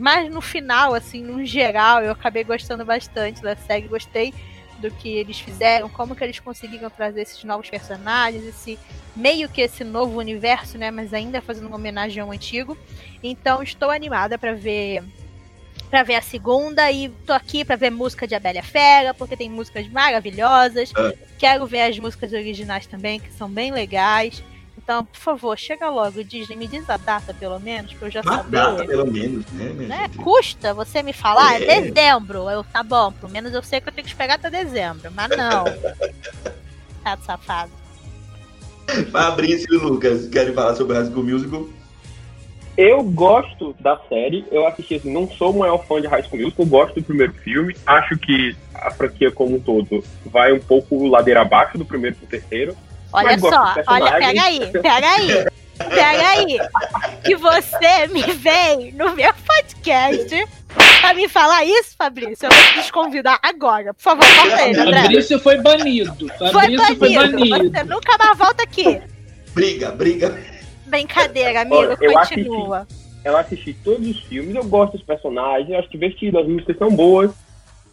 Mas 0.00 0.28
no 0.32 0.40
final, 0.40 0.94
assim, 0.94 1.22
no 1.22 1.46
geral, 1.46 2.02
eu 2.02 2.10
acabei 2.10 2.42
gostando 2.42 2.84
bastante 2.84 3.40
da 3.40 3.54
série, 3.54 3.86
gostei 3.86 4.34
do 4.78 4.90
que 4.90 5.08
eles 5.08 5.40
fizeram, 5.40 5.88
como 5.88 6.14
que 6.14 6.22
eles 6.24 6.38
conseguiram 6.38 6.90
trazer 6.90 7.22
esses 7.22 7.42
novos 7.44 7.70
personagens, 7.70 8.44
esse 8.44 8.78
meio 9.14 9.48
que 9.48 9.60
esse 9.60 9.84
novo 9.84 10.18
universo, 10.18 10.76
né, 10.76 10.90
mas 10.90 11.14
ainda 11.14 11.40
fazendo 11.40 11.66
uma 11.66 11.76
homenagem 11.76 12.22
ao 12.22 12.30
antigo. 12.30 12.76
Então 13.22 13.62
estou 13.62 13.90
animada 13.90 14.38
para 14.38 14.52
ver 14.54 15.02
para 15.90 16.02
ver 16.02 16.16
a 16.16 16.22
segunda 16.22 16.90
e 16.90 17.08
tô 17.24 17.32
aqui 17.32 17.64
para 17.64 17.76
ver 17.76 17.90
música 17.90 18.26
de 18.26 18.34
Abelha 18.34 18.62
Fera, 18.62 19.14
porque 19.14 19.36
tem 19.36 19.48
músicas 19.48 19.88
maravilhosas. 19.88 20.92
É. 20.96 21.16
Quero 21.38 21.66
ver 21.66 21.82
as 21.82 21.98
músicas 21.98 22.32
originais 22.32 22.86
também, 22.86 23.20
que 23.20 23.32
são 23.32 23.48
bem 23.48 23.70
legais. 23.70 24.42
Então, 24.84 25.02
por 25.02 25.18
favor, 25.18 25.58
chega 25.58 25.88
logo, 25.88 26.22
Disney, 26.22 26.56
me 26.56 26.66
diz 26.66 26.88
a 26.90 26.98
data 26.98 27.32
pelo 27.32 27.58
menos, 27.58 27.94
pra 27.94 28.06
eu 28.06 28.12
já 28.12 28.20
Uma 28.20 28.36
saber. 28.36 28.50
data, 28.50 28.84
pelo 28.84 29.10
menos, 29.10 29.46
né, 29.52 29.72
minha 29.74 29.88
Né? 29.88 30.02
gente? 30.02 30.18
Custa 30.18 30.74
você 30.74 31.02
me 31.02 31.14
falar? 31.14 31.54
É 31.58 31.64
É. 31.64 31.80
dezembro. 31.80 32.50
Eu, 32.50 32.62
tá 32.62 32.82
bom, 32.82 33.10
pelo 33.10 33.32
menos 33.32 33.54
eu 33.54 33.62
sei 33.62 33.80
que 33.80 33.88
eu 33.88 33.92
tenho 33.94 34.04
que 34.04 34.10
esperar 34.12 34.34
até 34.34 34.50
dezembro. 34.50 35.10
Mas 35.12 35.30
não. 35.30 35.64
Tá 37.02 37.18
safado. 37.18 37.70
Fabrício 39.12 39.66
e 39.74 39.76
Lucas, 39.76 40.26
querem 40.28 40.54
falar 40.54 40.74
sobre 40.74 40.96
High 40.96 41.06
School 41.10 41.24
Musical? 41.24 41.66
Eu 42.78 43.02
gosto 43.04 43.74
da 43.78 43.98
série, 44.08 44.44
eu 44.50 44.66
assisti 44.66 44.94
assim, 44.94 45.12
não 45.12 45.30
sou 45.30 45.50
o 45.54 45.58
maior 45.58 45.84
fã 45.86 46.00
de 46.00 46.06
High 46.06 46.22
School 46.24 46.40
Musical, 46.42 46.64
gosto 46.66 46.94
do 46.94 47.02
primeiro 47.04 47.32
filme, 47.34 47.76
acho 47.86 48.16
que 48.18 48.56
a 48.74 48.90
franquia 48.90 49.30
como 49.30 49.56
um 49.56 49.60
todo 49.60 50.02
vai 50.26 50.52
um 50.54 50.58
pouco 50.60 51.06
ladeira 51.06 51.42
abaixo 51.42 51.76
do 51.78 51.84
primeiro 51.84 52.16
pro 52.16 52.26
terceiro. 52.26 52.74
Olha 53.14 53.38
só, 53.38 53.74
olha, 53.86 54.12
pega 54.18 54.42
aí, 54.42 54.72
pega 54.72 55.08
aí. 55.08 55.46
Pega 55.78 56.28
aí. 56.30 56.58
Que 57.24 57.36
você 57.36 58.08
me 58.08 58.22
vem 58.22 58.92
no 58.92 59.14
meu 59.14 59.32
podcast 59.32 60.48
pra 61.00 61.14
me 61.14 61.28
falar 61.28 61.64
isso, 61.64 61.94
Fabrício. 61.96 62.46
Eu 62.46 62.50
vou 62.50 62.62
te 62.64 62.74
desconvidar 62.74 63.38
agora. 63.40 63.94
Por 63.94 64.02
favor, 64.02 64.26
volta 64.26 64.56
aí, 64.56 64.76
André. 64.76 65.02
Fabrício 65.02 65.38
foi 65.38 65.58
banido. 65.58 66.28
Foi 66.38 66.50
Fabrício 66.50 66.96
foi 66.96 67.14
banido. 67.14 67.50
banido. 67.50 67.70
Você 67.70 67.84
nunca 67.84 68.18
mais 68.18 68.38
volta 68.38 68.62
aqui. 68.64 69.00
Briga, 69.54 69.92
briga. 69.92 70.36
Brincadeira, 70.86 71.62
amigo. 71.62 71.76
Olha, 71.76 71.96
eu 72.00 72.12
Continua. 72.12 72.86
Eu 73.24 73.36
assisti 73.36 73.72
todos 73.72 74.06
os 74.06 74.20
filmes, 74.24 74.54
eu 74.54 74.64
gosto 74.64 74.92
dos 74.98 75.02
personagens, 75.02 75.70
eu 75.70 75.78
acho 75.78 75.88
divertido, 75.88 76.38
as 76.38 76.46
músicas 76.46 76.76
são 76.76 76.90
boas. 76.90 77.30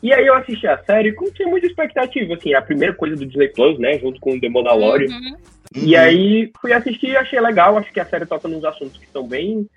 E 0.01 0.11
aí 0.13 0.25
eu 0.25 0.33
assisti 0.33 0.67
a 0.67 0.77
série 0.83 1.13
com 1.13 1.29
tinha 1.31 1.47
muita 1.47 1.67
expectativa, 1.67 2.33
assim, 2.33 2.53
a 2.53 2.61
primeira 2.61 2.93
coisa 2.93 3.15
do 3.15 3.25
Disney 3.25 3.49
Plus, 3.49 3.77
né, 3.77 3.99
junto 3.99 4.19
com 4.19 4.33
o 4.33 4.39
The 4.39 4.49
Mandalorian. 4.49 5.09
Uhum. 5.09 5.37
E 5.75 5.95
aí 5.95 6.51
fui 6.59 6.73
assistir 6.73 7.09
e 7.09 7.17
achei 7.17 7.39
legal, 7.39 7.77
acho 7.77 7.93
que 7.93 7.99
a 7.99 8.05
série 8.05 8.25
toca 8.25 8.47
nos 8.47 8.65
assuntos 8.65 8.99
que 8.99 9.07
são 9.11 9.25
bem 9.25 9.67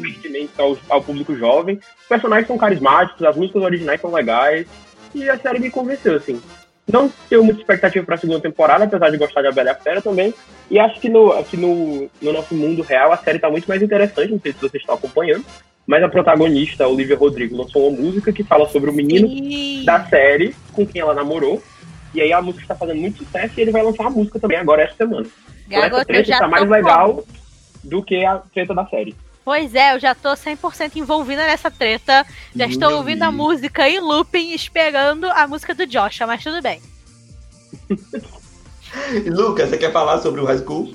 pertinentes 0.00 0.58
ao, 0.58 0.76
ao 0.88 1.02
público 1.02 1.34
jovem. 1.34 1.80
Os 2.02 2.08
personagens 2.08 2.46
são 2.46 2.58
carismáticos, 2.58 3.24
as 3.24 3.36
músicas 3.36 3.62
originais 3.62 4.00
são 4.00 4.12
legais, 4.12 4.66
e 5.14 5.28
a 5.28 5.38
série 5.38 5.58
me 5.58 5.70
convenceu, 5.70 6.14
assim. 6.14 6.40
Não 6.92 7.10
tenho 7.28 7.44
muita 7.44 7.60
expectativa 7.60 8.04
para 8.04 8.14
a 8.16 8.18
segunda 8.18 8.40
temporada, 8.40 8.84
apesar 8.84 9.10
de 9.10 9.16
gostar 9.16 9.42
de 9.42 9.48
A 9.48 9.52
Bela 9.52 9.70
e 9.70 9.72
a 9.72 9.76
Fera 9.76 10.02
também. 10.02 10.34
E 10.70 10.78
acho 10.78 11.00
que 11.00 11.08
no, 11.08 11.32
aqui 11.32 11.56
no, 11.56 12.08
no 12.20 12.32
nosso 12.32 12.54
mundo 12.54 12.82
real 12.82 13.12
a 13.12 13.16
série 13.16 13.38
tá 13.38 13.50
muito 13.50 13.68
mais 13.68 13.82
interessante, 13.82 14.32
não 14.32 14.40
sei 14.40 14.52
se 14.52 14.60
vocês 14.60 14.82
estão 14.82 14.94
acompanhando. 14.94 15.44
Mas 15.90 16.04
a 16.04 16.08
protagonista, 16.08 16.84
a 16.84 16.88
Olivia 16.88 17.16
Rodrigo, 17.16 17.56
lançou 17.56 17.88
uma 17.88 18.00
música 18.00 18.32
que 18.32 18.44
fala 18.44 18.68
sobre 18.68 18.90
o 18.90 18.92
menino 18.92 19.26
Sim. 19.26 19.84
da 19.84 20.04
série 20.04 20.54
com 20.72 20.86
quem 20.86 21.00
ela 21.00 21.12
namorou. 21.12 21.60
E 22.14 22.20
aí 22.20 22.32
a 22.32 22.40
música 22.40 22.62
está 22.62 22.76
fazendo 22.76 23.00
muito 23.00 23.24
sucesso 23.24 23.54
e 23.58 23.60
ele 23.60 23.72
vai 23.72 23.82
lançar 23.82 24.04
uma 24.04 24.10
música 24.10 24.38
também 24.38 24.56
agora 24.56 24.82
essa 24.82 24.94
semana. 24.94 25.26
Então 25.66 25.80
essa 25.80 25.88
Garota, 25.88 26.04
treta 26.04 26.30
tá 26.30 26.44
tô 26.44 26.48
mais 26.48 26.62
como? 26.62 26.74
legal 26.74 27.24
do 27.82 28.04
que 28.04 28.24
a 28.24 28.36
treta 28.54 28.72
da 28.72 28.86
série. 28.86 29.16
Pois 29.44 29.74
é, 29.74 29.92
eu 29.92 29.98
já 29.98 30.14
tô 30.14 30.28
100% 30.28 30.94
envolvida 30.94 31.44
nessa 31.44 31.72
treta. 31.72 32.24
Já 32.54 32.66
estou 32.66 32.90
Meu 32.90 32.98
ouvindo 32.98 33.24
a 33.24 33.32
música 33.32 33.88
em 33.88 33.98
looping, 33.98 34.52
esperando 34.52 35.24
a 35.24 35.48
música 35.48 35.74
do 35.74 35.84
Joshua, 35.88 36.24
mas 36.24 36.44
tudo 36.44 36.62
bem. 36.62 36.80
Lucas, 39.26 39.68
você 39.68 39.76
quer 39.76 39.90
falar 39.90 40.18
sobre 40.18 40.40
o 40.40 40.44
High 40.44 40.58
School? 40.58 40.94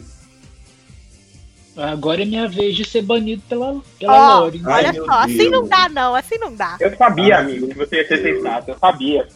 Agora 1.78 2.22
é 2.22 2.26
minha 2.26 2.48
vez 2.48 2.76
de 2.76 2.86
ser 2.86 3.02
banido 3.02 3.42
pela, 3.50 3.82
pela 4.00 4.38
Ó, 4.38 4.40
Lore. 4.42 4.62
Olha 4.66 4.94
só, 4.94 5.12
assim 5.20 5.38
Deus. 5.38 5.52
não 5.52 5.68
dá 5.68 5.90
não, 5.90 6.16
assim 6.16 6.38
não 6.38 6.56
dá. 6.56 6.78
Eu 6.80 6.96
sabia, 6.96 7.38
Ah, 7.38 7.40
amigo, 7.40 7.68
que 7.68 7.76
você 7.76 7.98
ia 7.98 8.08
ser 8.08 8.22
sensato. 8.22 8.72
Eu 8.72 8.78
sabia. 8.80 9.28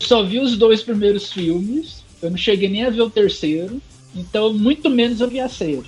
Só 0.00 0.22
vi 0.22 0.38
os 0.38 0.56
dois 0.56 0.82
primeiros 0.82 1.30
filmes. 1.32 2.04
Eu 2.22 2.30
não 2.30 2.38
cheguei 2.38 2.68
nem 2.68 2.86
a 2.86 2.90
ver 2.90 3.02
o 3.02 3.10
terceiro. 3.10 3.80
Então, 4.14 4.52
muito 4.52 4.88
menos 4.88 5.20
eu 5.20 5.28
vi 5.28 5.40
a 5.40 5.48
série. 5.48 5.84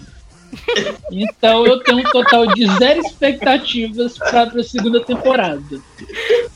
Então, 1.11 1.67
eu 1.67 1.79
tenho 1.83 1.99
um 1.99 2.11
total 2.11 2.47
de 2.47 2.67
zero 2.79 3.01
expectativas 3.01 4.17
para 4.19 4.45
a 4.45 4.63
segunda 4.65 5.03
temporada. 5.03 5.63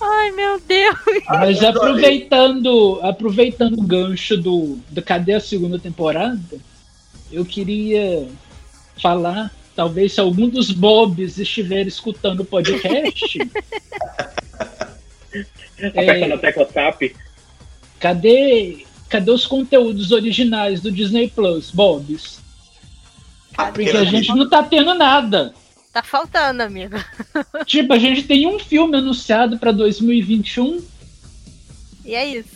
Ai, 0.01 0.31
meu 0.33 0.61
Deus. 0.61 0.97
Mas 1.29 1.63
aproveitando, 1.63 2.99
aproveitando 3.03 3.79
o 3.79 3.83
gancho 3.83 4.37
do, 4.37 4.79
do 4.91 5.03
Cadê 5.03 5.35
a 5.35 5.41
segunda 5.41 5.79
temporada, 5.79 6.39
eu 7.31 7.45
queria 7.45 8.29
falar, 9.01 9.53
talvez 9.75 10.13
se 10.13 10.21
algum 10.21 10.49
dos 10.49 10.71
Bobs 10.71 11.39
estiver 11.39 11.87
escutando 11.87 12.41
o 12.41 12.45
podcast, 12.45 13.39
Apertando 15.79 16.35
a 16.35 16.39
tecla 16.39 16.69
SAP. 16.73 17.15
cadê, 17.99 18.85
cadê 19.09 19.31
os 19.31 19.47
conteúdos 19.47 20.13
originais 20.13 20.81
do 20.81 20.93
Disney 20.93 21.29
Plus, 21.29 21.71
Bobs? 21.71 22.41
Porque 23.75 23.91
a 23.91 24.05
gente 24.05 24.29
não 24.29 24.49
tá 24.49 24.63
tendo 24.63 24.95
nada. 24.95 25.55
Tá 25.93 26.03
faltando, 26.03 26.63
amigo. 26.63 26.97
Tipo, 27.67 27.93
a 27.93 27.99
gente 27.99 28.23
tem 28.23 28.47
um 28.47 28.59
filme 28.59 28.97
anunciado 28.97 29.59
pra 29.59 29.73
2021 29.73 30.83
E 32.05 32.15
é 32.15 32.27
isso. 32.39 32.49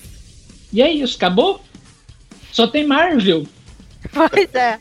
e 0.72 0.80
é 0.80 0.90
isso, 0.90 1.16
acabou? 1.16 1.60
Só 2.52 2.66
tem 2.66 2.86
Marvel. 2.86 3.46
Pois 4.12 4.54
é. 4.54 4.78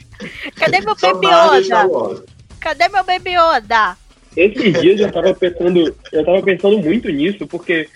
Cadê 0.56 0.82
meu 0.82 0.98
Só 0.98 1.14
Baby 1.14 1.28
Yoda? 1.28 2.24
Cadê 2.60 2.88
meu 2.90 3.04
Baby 3.04 3.32
Yoda? 3.32 3.98
Esses 4.36 4.82
dias 4.82 5.00
eu 5.00 5.12
tava 5.12 5.34
pensando, 5.34 5.96
eu 6.12 6.26
tava 6.26 6.42
pensando 6.42 6.78
muito 6.80 7.10
nisso, 7.10 7.48
porque 7.48 7.88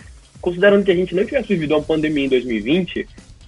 considerando 0.41 0.85
que 0.85 0.91
a 0.91 0.95
gente 0.95 1.13
não 1.13 1.25
tivesse 1.25 1.47
vivido 1.49 1.75
uma 1.75 1.81
pandemia 1.83 2.25
em 2.25 2.29
2020, 2.29 3.07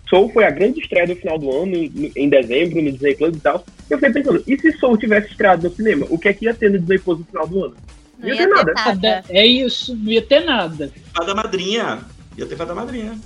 Soul 0.10 0.30
foi 0.34 0.44
a 0.44 0.50
grande 0.50 0.82
estreia 0.82 1.08
do 1.08 1.16
final 1.16 1.38
do 1.40 1.50
ano, 1.50 1.72
no- 1.72 2.12
em 2.16 2.28
dezembro, 2.28 2.82
no 2.82 2.92
Disney 2.92 3.16
Plus 3.16 3.36
e 3.38 3.40
tal. 3.40 3.66
Eu 3.90 3.98
fiquei 3.98 4.14
pensando, 4.14 4.44
e 4.46 4.60
se 4.60 4.74
Soul 4.74 4.98
tivesse 4.98 5.30
estreado 5.30 5.70
no 5.70 5.74
cinema? 5.76 6.06
O 6.10 6.18
que 6.18 6.28
é 6.28 6.34
que 6.34 6.46
ia 6.46 6.54
ter 6.54 6.70
no 6.70 6.80
Disney 6.80 7.00
Plus 7.00 7.20
no 7.20 7.26
final 7.26 7.48
do 7.48 7.64
ano? 7.66 7.76
Não 8.20 8.28
Ia 8.28 8.34
ia 8.36 8.38
ter 8.42 8.48
ter 8.48 8.54
nada. 8.54 8.74
nada. 8.74 9.24
É 9.30 9.46
isso, 9.46 9.96
não 9.96 10.12
ia 10.12 10.22
ter 10.22 10.42
nada. 10.42 10.92
Fada 11.16 11.34
Madrinha. 11.34 12.00
Ia 12.38 12.46
ter 12.46 12.56
Fada 12.58 12.76
Madrinha. 12.76 13.18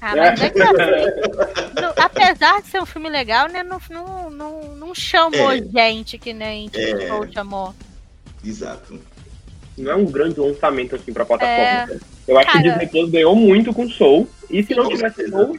Ah, 0.00 0.16
mas 0.16 0.40
é 0.40 0.50
que 0.50 0.60
assim, 0.62 1.80
não- 1.80 1.92
apesar 2.04 2.62
de 2.62 2.68
ser 2.68 2.80
um 2.80 2.86
filme 2.86 3.08
legal, 3.08 3.48
né, 3.48 3.62
não, 3.62 3.78
não, 3.90 4.30
não, 4.30 4.74
não 4.76 4.94
chamou 4.94 5.52
É. 5.52 5.58
gente 5.62 6.16
que 6.18 6.32
nem 6.32 6.68
tipo, 6.68 6.78
É. 7.02 7.08
Soul 7.08 7.32
chamou. 7.32 7.74
Exato. 8.44 8.98
Não 9.76 9.92
é 9.92 9.94
um 9.94 10.04
grande 10.06 10.38
lançamento 10.40 10.96
assim 10.96 11.12
pra 11.12 11.24
plataforma. 11.24 11.62
É. 11.62 11.86
cara. 11.86 12.00
Eu 12.28 12.38
acho 12.38 12.46
que 12.52 12.58
o 12.58 12.62
Cara. 12.62 12.68
Disney 12.78 12.86
Plus 12.88 13.10
ganhou 13.10 13.34
muito 13.36 13.72
com 13.74 13.88
Soul, 13.90 14.28
e 14.48 14.62
se 14.62 14.74
não 14.74 14.88
tivesse. 14.88 15.28
Soul, 15.28 15.58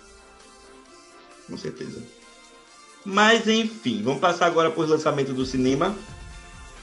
Com 1.50 1.58
certeza. 1.58 2.02
Mas 3.04 3.48
enfim, 3.48 4.02
vamos 4.04 4.20
passar 4.20 4.46
agora 4.46 4.70
para 4.72 4.82
os 4.84 4.90
lançamentos 4.90 5.34
do 5.36 5.46
cinema. 5.46 5.96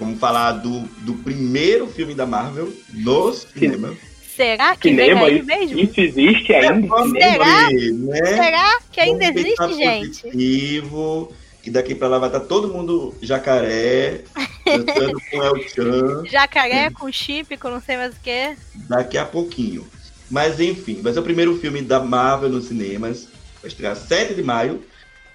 Vamos 0.00 0.18
falar 0.20 0.52
do, 0.52 0.80
do 1.04 1.14
primeiro 1.14 1.86
filme 1.88 2.14
da 2.14 2.26
Marvel 2.26 2.72
no 2.92 3.32
cinema. 3.32 3.96
Será 4.38 4.76
que 4.76 4.90
cinema, 4.90 5.24
vem 5.24 5.28
aí 5.28 5.36
isso, 5.38 5.46
mesmo? 5.46 5.80
isso 5.80 6.00
existe 6.00 6.54
ainda? 6.54 6.96
Será? 7.10 7.70
né? 7.70 8.24
Será 8.24 8.78
que 8.92 9.00
ainda 9.00 9.24
Vamos 9.26 9.40
existe, 9.40 9.74
gente? 9.74 10.22
Positivo, 10.22 11.32
e 11.64 11.70
daqui 11.70 11.92
pra 11.92 12.06
lá 12.06 12.20
vai 12.20 12.28
estar 12.28 12.38
todo 12.40 12.68
mundo 12.68 13.16
jacaré, 13.20 14.22
dançando 14.64 15.20
com 15.28 15.42
El 15.42 15.68
Chan, 15.68 16.22
Jacaré 16.30 16.88
com 16.90 17.10
chip, 17.10 17.56
com 17.56 17.68
não 17.68 17.82
sei 17.82 17.96
mais 17.96 18.14
o 18.14 18.20
que. 18.22 18.54
daqui 18.88 19.18
a 19.18 19.26
pouquinho. 19.26 19.84
Mas 20.30 20.60
enfim, 20.60 21.02
vai 21.02 21.12
ser 21.12 21.18
o 21.18 21.24
primeiro 21.24 21.58
filme 21.58 21.82
da 21.82 21.98
Marvel 21.98 22.48
nos 22.48 22.66
cinemas. 22.66 23.26
Vai 23.60 23.68
estrear 23.72 23.96
7 23.96 24.34
de 24.34 24.42
maio. 24.44 24.84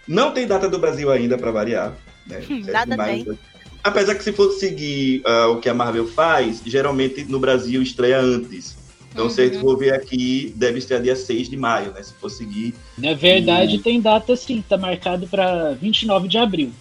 Não 0.07 0.31
tem 0.31 0.47
data 0.47 0.69
do 0.69 0.79
Brasil 0.79 1.11
ainda 1.11 1.37
pra 1.37 1.51
variar. 1.51 1.93
Né? 2.25 2.39
7 2.47 2.63
de 2.63 2.71
Nada 2.71 2.95
maio. 2.95 3.37
Apesar 3.83 4.15
que 4.15 4.23
se 4.23 4.31
for 4.31 4.49
seguir 4.53 5.21
ah, 5.25 5.47
o 5.49 5.59
que 5.59 5.67
a 5.67 5.73
Marvel 5.73 6.07
faz, 6.07 6.61
geralmente 6.65 7.25
no 7.25 7.37
Brasil 7.37 7.81
estreia 7.81 8.21
antes. 8.21 8.81
Então, 9.14 9.30
se 9.30 9.41
a 9.41 9.45
gente 9.45 9.57
Uhum. 9.57 9.61
for 9.61 9.78
ver 9.78 9.93
aqui, 9.93 10.51
deve 10.55 10.80
estrear 10.80 11.01
dia 11.01 11.16
6 11.16 11.47
de 11.47 11.55
maio, 11.55 11.91
né? 11.93 12.01
Se 12.01 12.14
for 12.16 12.30
seguir. 12.30 12.74
Na 12.97 13.14
verdade, 13.14 13.78
tem 13.78 14.01
data 14.01 14.36
sim, 14.36 14.64
tá 14.68 14.76
marcado 14.76 15.28
pra 15.28 15.72
29 15.74 16.28
de 16.28 16.38
abril. 16.39 16.72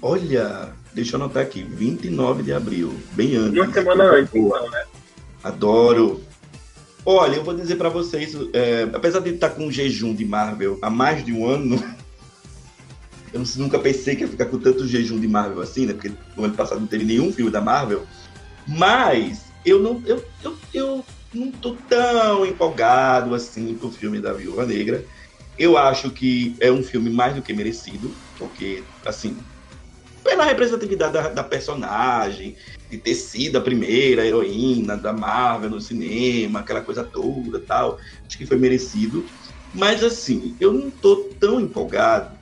Olha, 0.00 0.70
deixa 0.94 1.16
eu 1.16 1.20
anotar 1.20 1.42
aqui, 1.42 1.62
29 1.62 2.42
de 2.44 2.52
abril, 2.52 2.94
bem 3.12 3.34
antes. 3.36 3.58
Uma 3.60 3.72
semana 3.72 4.04
antes, 4.04 4.34
então, 4.34 4.70
né? 4.70 4.84
Adoro. 5.42 6.20
Olha, 7.04 7.36
eu 7.36 7.44
vou 7.44 7.54
dizer 7.54 7.76
pra 7.76 7.88
vocês, 7.88 8.36
é, 8.52 8.88
apesar 8.92 9.20
de 9.20 9.30
estar 9.30 9.50
com 9.50 9.66
um 9.66 9.72
jejum 9.72 10.14
de 10.14 10.24
Marvel 10.24 10.78
há 10.80 10.88
mais 10.90 11.24
de 11.24 11.32
um 11.32 11.46
ano, 11.46 11.82
eu 13.32 13.42
nunca 13.56 13.78
pensei 13.78 14.14
que 14.14 14.22
ia 14.22 14.28
ficar 14.28 14.46
com 14.46 14.58
tanto 14.58 14.86
jejum 14.86 15.18
de 15.18 15.26
Marvel 15.26 15.60
assim, 15.60 15.86
né? 15.86 15.92
Porque 15.92 16.12
no 16.36 16.44
ano 16.44 16.54
passado 16.54 16.80
não 16.80 16.86
teve 16.86 17.04
nenhum 17.04 17.32
filme 17.32 17.50
da 17.50 17.60
Marvel. 17.60 18.06
Mas 18.68 19.49
eu 19.64 19.78
não, 19.80 20.02
eu, 20.06 20.24
eu, 20.42 20.56
eu 20.72 21.04
não 21.32 21.50
tô 21.50 21.74
tão 21.88 22.44
empolgado 22.44 23.34
assim 23.34 23.74
pro 23.74 23.90
filme 23.90 24.20
da 24.20 24.32
Viúva 24.32 24.66
Negra. 24.66 25.04
Eu 25.58 25.76
acho 25.76 26.10
que 26.10 26.56
é 26.60 26.72
um 26.72 26.82
filme 26.82 27.10
mais 27.10 27.34
do 27.34 27.42
que 27.42 27.52
merecido, 27.52 28.14
porque, 28.38 28.82
assim, 29.04 29.36
pela 30.24 30.44
representatividade 30.44 31.12
da, 31.12 31.28
da 31.28 31.44
personagem, 31.44 32.56
de 32.90 32.98
ter 32.98 33.14
sido 33.14 33.56
a 33.56 33.60
primeira 33.60 34.26
heroína 34.26 34.96
da 34.96 35.12
Marvel 35.12 35.70
no 35.70 35.80
cinema, 35.80 36.60
aquela 36.60 36.80
coisa 36.80 37.04
toda 37.04 37.60
tal. 37.60 37.98
Acho 38.26 38.38
que 38.38 38.46
foi 38.46 38.56
merecido. 38.56 39.24
Mas 39.74 40.02
assim, 40.02 40.56
eu 40.58 40.72
não 40.72 40.90
tô 40.90 41.16
tão 41.38 41.60
empolgado, 41.60 42.36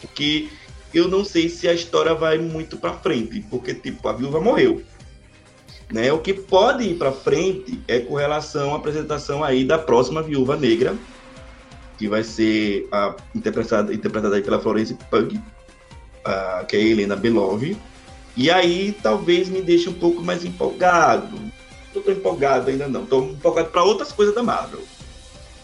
porque 0.00 0.48
eu 0.94 1.08
não 1.08 1.24
sei 1.24 1.48
se 1.48 1.68
a 1.68 1.74
história 1.74 2.14
vai 2.14 2.38
muito 2.38 2.76
pra 2.76 2.94
frente, 2.94 3.44
porque 3.50 3.74
tipo, 3.74 4.08
a 4.08 4.12
viúva 4.12 4.40
morreu. 4.40 4.82
Né? 5.90 6.12
O 6.12 6.18
que 6.18 6.32
pode 6.32 6.84
ir 6.84 6.94
pra 6.94 7.10
frente 7.10 7.80
é 7.88 7.98
com 7.98 8.14
relação 8.14 8.72
à 8.72 8.76
apresentação 8.76 9.42
aí 9.42 9.64
da 9.64 9.78
próxima 9.78 10.22
viúva 10.22 10.56
negra, 10.56 10.94
que 11.98 12.08
vai 12.08 12.22
ser 12.22 12.88
a, 12.92 13.14
interpretada, 13.34 13.92
interpretada 13.92 14.36
aí 14.36 14.42
pela 14.42 14.60
Florence 14.60 14.94
Pugh, 15.10 15.40
ah, 16.24 16.64
que 16.66 16.76
é 16.76 16.78
a 16.78 16.82
Helena 16.82 17.16
Belove. 17.16 17.76
E 18.36 18.50
aí 18.50 18.96
talvez 19.02 19.48
me 19.48 19.60
deixe 19.60 19.88
um 19.88 19.92
pouco 19.92 20.22
mais 20.22 20.44
empolgado. 20.44 21.36
Não 21.92 22.00
tô 22.00 22.12
empolgado 22.12 22.70
ainda 22.70 22.86
não. 22.86 23.04
Tô 23.04 23.22
empolgado 23.24 23.70
para 23.70 23.82
outras 23.82 24.12
coisas 24.12 24.34
da 24.34 24.42
Marvel. 24.42 24.80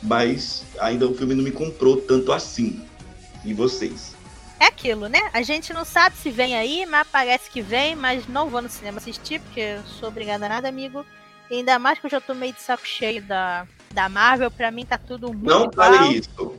Mas 0.02 0.64
ainda 0.80 1.06
o 1.06 1.14
filme 1.14 1.34
não 1.34 1.44
me 1.44 1.52
comprou 1.52 1.96
tanto 1.98 2.32
assim. 2.32 2.80
E 3.44 3.54
vocês? 3.54 4.15
É 4.58 4.66
aquilo, 4.66 5.08
né? 5.08 5.20
A 5.32 5.42
gente 5.42 5.72
não 5.72 5.84
sabe 5.84 6.16
se 6.16 6.30
vem 6.30 6.56
aí, 6.56 6.86
mas 6.86 7.06
parece 7.10 7.50
que 7.50 7.60
vem, 7.60 7.94
mas 7.94 8.26
não 8.26 8.48
vou 8.48 8.62
no 8.62 8.68
cinema 8.70 8.98
assistir, 8.98 9.40
porque 9.40 9.60
eu 9.60 9.82
sou 9.84 10.08
obrigada 10.08 10.46
a 10.46 10.48
nada, 10.48 10.68
amigo. 10.68 11.04
E 11.50 11.56
ainda 11.56 11.78
mais 11.78 11.98
que 11.98 12.06
eu 12.06 12.10
já 12.10 12.20
tô 12.20 12.34
meio 12.34 12.52
de 12.52 12.60
saco 12.62 12.86
cheio 12.86 13.22
da, 13.22 13.66
da 13.92 14.08
Marvel, 14.08 14.50
pra 14.50 14.70
mim 14.70 14.84
tá 14.86 14.98
tudo 14.98 15.28
muito 15.28 15.44
Não 15.44 15.64
igual. 15.64 15.92
fale 15.92 16.18
isso. 16.18 16.54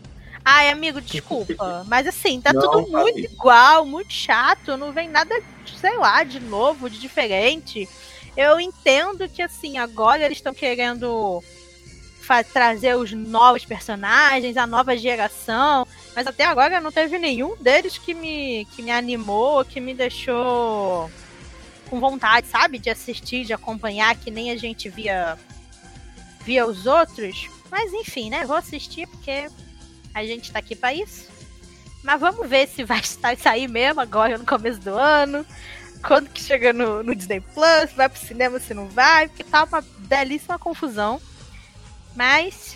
Ai, 0.46 0.70
amigo, 0.70 1.02
desculpa. 1.02 1.84
Mas 1.90 2.08
assim, 2.08 2.40
tá 2.40 2.54
Não 2.54 2.62
tudo 2.62 2.88
muito 2.90 3.20
isso. 3.20 3.34
igual, 3.34 3.86
muito 3.86 4.14
chato. 4.14 4.78
Não 4.78 4.92
vem 4.94 5.10
nada, 5.10 5.36
sei 5.80 5.98
lá, 5.98 6.24
de 6.24 6.40
novo, 6.40 6.90
de 6.90 7.00
diferente. 7.00 7.90
Eu 8.38 8.60
entendo 8.60 9.28
que, 9.28 9.42
assim, 9.42 9.78
agora 9.78 10.24
eles 10.24 10.38
estão 10.38 10.54
querendo 10.54 11.44
trazer 12.44 12.96
os 12.96 13.12
novos 13.14 13.66
personagens, 13.66 14.58
a 14.58 14.68
nova 14.68 14.98
geração. 14.98 15.88
Mas 16.16 16.28
até 16.28 16.44
agora 16.46 16.82
não 16.82 16.92
teve 16.92 17.18
nenhum 17.18 17.56
deles 17.58 17.98
que 17.98 18.14
me, 18.14 18.66
que 18.76 18.82
me 18.82 18.92
animou, 18.92 19.64
que 19.64 19.80
me 19.80 19.94
deixou 19.94 21.10
com 21.90 22.00
vontade, 22.00 22.48
sabe? 22.48 22.80
De 22.80 22.90
assistir, 22.90 23.46
de 23.46 23.54
acompanhar, 23.54 24.16
que 24.16 24.30
nem 24.30 24.52
a 24.52 24.58
gente 24.58 24.90
via, 24.90 25.38
via 26.44 26.66
os 26.66 26.86
outros. 26.86 27.50
Mas 27.72 27.94
enfim, 27.94 28.30
né? 28.30 28.46
Vou 28.46 28.56
assistir 28.56 29.08
porque 29.08 29.48
a 30.14 30.24
gente 30.26 30.52
tá 30.52 30.60
aqui 30.60 30.76
pra 30.76 30.94
isso. 30.94 31.28
Mas 32.04 32.20
vamos 32.20 32.48
ver 32.48 32.68
se 32.68 32.84
vai 32.84 33.02
sair 33.38 33.68
mesmo 33.68 34.02
agora 34.02 34.38
no 34.38 34.46
começo 34.46 34.80
do 34.80 34.96
ano. 34.96 35.46
Quando 36.06 36.30
que 36.30 36.42
chega 36.42 36.72
no, 36.72 37.04
no 37.04 37.16
Disney 37.16 37.42
Plus, 37.42 37.92
vai 37.96 38.08
pro 38.08 38.20
cinema 38.20 38.60
se 38.60 38.74
não 38.74 38.88
vai, 38.88 39.28
porque 39.28 39.44
tá 39.44 39.64
uma 39.64 39.82
belíssima 39.82 40.60
confusão. 40.60 41.20
Mas. 42.18 42.76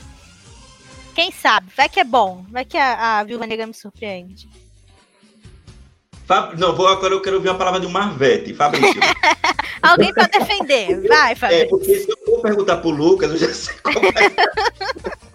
Quem 1.16 1.32
sabe? 1.32 1.68
Vai 1.76 1.90
que 1.90 2.00
é 2.00 2.04
bom. 2.04 2.46
Vai 2.50 2.64
que 2.64 2.78
a, 2.78 3.20
a 3.20 3.24
Viúva 3.24 3.48
Negra 3.48 3.66
me 3.66 3.74
surpreende. 3.74 4.48
Fab... 6.28 6.58
Não, 6.58 6.76
vou, 6.76 6.88
agora 6.88 7.14
eu 7.14 7.22
quero 7.22 7.38
ouvir 7.38 7.50
a 7.50 7.56
palavra 7.56 7.80
de 7.80 7.88
um 7.88 7.90
Marvete. 7.90 8.54
Fabrício. 8.54 9.02
Alguém 9.82 10.14
pra 10.14 10.28
defender. 10.28 11.06
Vai, 11.08 11.32
é, 11.32 11.36
Fabrício. 11.36 11.70
porque 11.70 11.96
se 11.96 12.10
eu 12.12 12.18
for 12.24 12.42
perguntar 12.42 12.78
pro 12.78 12.92
Lucas, 12.92 13.32
eu 13.32 13.38
já 13.38 13.54
sei 13.54 13.76
como 13.84 13.98
é. 14.06 14.12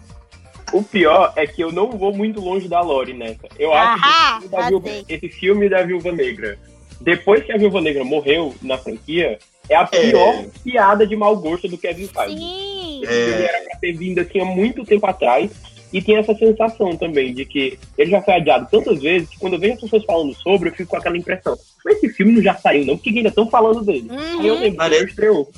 O 0.72 0.82
pior 0.82 1.32
é 1.36 1.46
que 1.46 1.62
eu 1.62 1.70
não 1.70 1.90
vou 1.92 2.12
muito 2.12 2.40
longe 2.40 2.68
da 2.68 2.80
Lore 2.80 3.12
nessa. 3.12 3.48
Eu 3.58 3.72
acho 3.72 4.00
que 4.02 4.08
esse 4.08 4.48
filme, 4.48 4.48
da 4.48 4.68
Viúva, 4.68 4.88
esse 5.08 5.28
filme 5.28 5.68
da 5.68 5.82
Viúva 5.82 6.12
Negra, 6.12 6.58
depois 7.00 7.44
que 7.44 7.52
a 7.52 7.56
Viúva 7.56 7.80
Negra 7.80 8.04
morreu 8.04 8.54
na 8.60 8.76
franquia, 8.76 9.38
é 9.68 9.76
a 9.76 9.82
É. 9.82 9.86
pior 9.86 10.44
piada 10.64 11.06
de 11.06 11.14
mau 11.14 11.36
gosto 11.36 11.68
do 11.68 11.78
Kevin 11.78 12.08
Feige. 12.08 12.38
Sim. 12.38 12.75
O 13.06 13.30
filme 13.30 13.42
era 13.44 13.64
pra 13.64 13.78
ter 13.78 13.92
vindo 13.92 14.18
assim 14.20 14.40
há 14.40 14.44
muito 14.44 14.84
tempo 14.84 15.06
atrás. 15.06 15.50
E 15.92 16.02
tem 16.02 16.16
essa 16.16 16.34
sensação 16.34 16.96
também 16.96 17.32
de 17.32 17.44
que 17.46 17.78
ele 17.96 18.10
já 18.10 18.20
foi 18.20 18.34
adiado 18.34 18.66
tantas 18.70 19.00
vezes 19.00 19.28
que 19.28 19.38
quando 19.38 19.52
eu 19.54 19.60
vejo 19.60 19.74
as 19.74 19.80
pessoas 19.80 20.04
falando 20.04 20.34
sobre, 20.34 20.68
eu 20.68 20.74
fico 20.74 20.90
com 20.90 20.96
aquela 20.96 21.16
impressão. 21.16 21.56
Mas 21.84 21.96
esse 21.98 22.08
filme 22.12 22.32
não 22.32 22.42
já 22.42 22.54
saiu, 22.56 22.84
não? 22.84 22.96
Por 22.96 23.04
que 23.04 23.10
ainda 23.10 23.28
estão 23.28 23.48
falando 23.48 23.82
dele? 23.84 24.08
Aí 24.10 24.46
eu 24.46 24.54
Uhum. 24.54 24.60
lembro 24.60 24.70
que 24.72 24.76
Parece- 24.76 25.02
ele 25.02 25.10
estreou. 25.10 25.50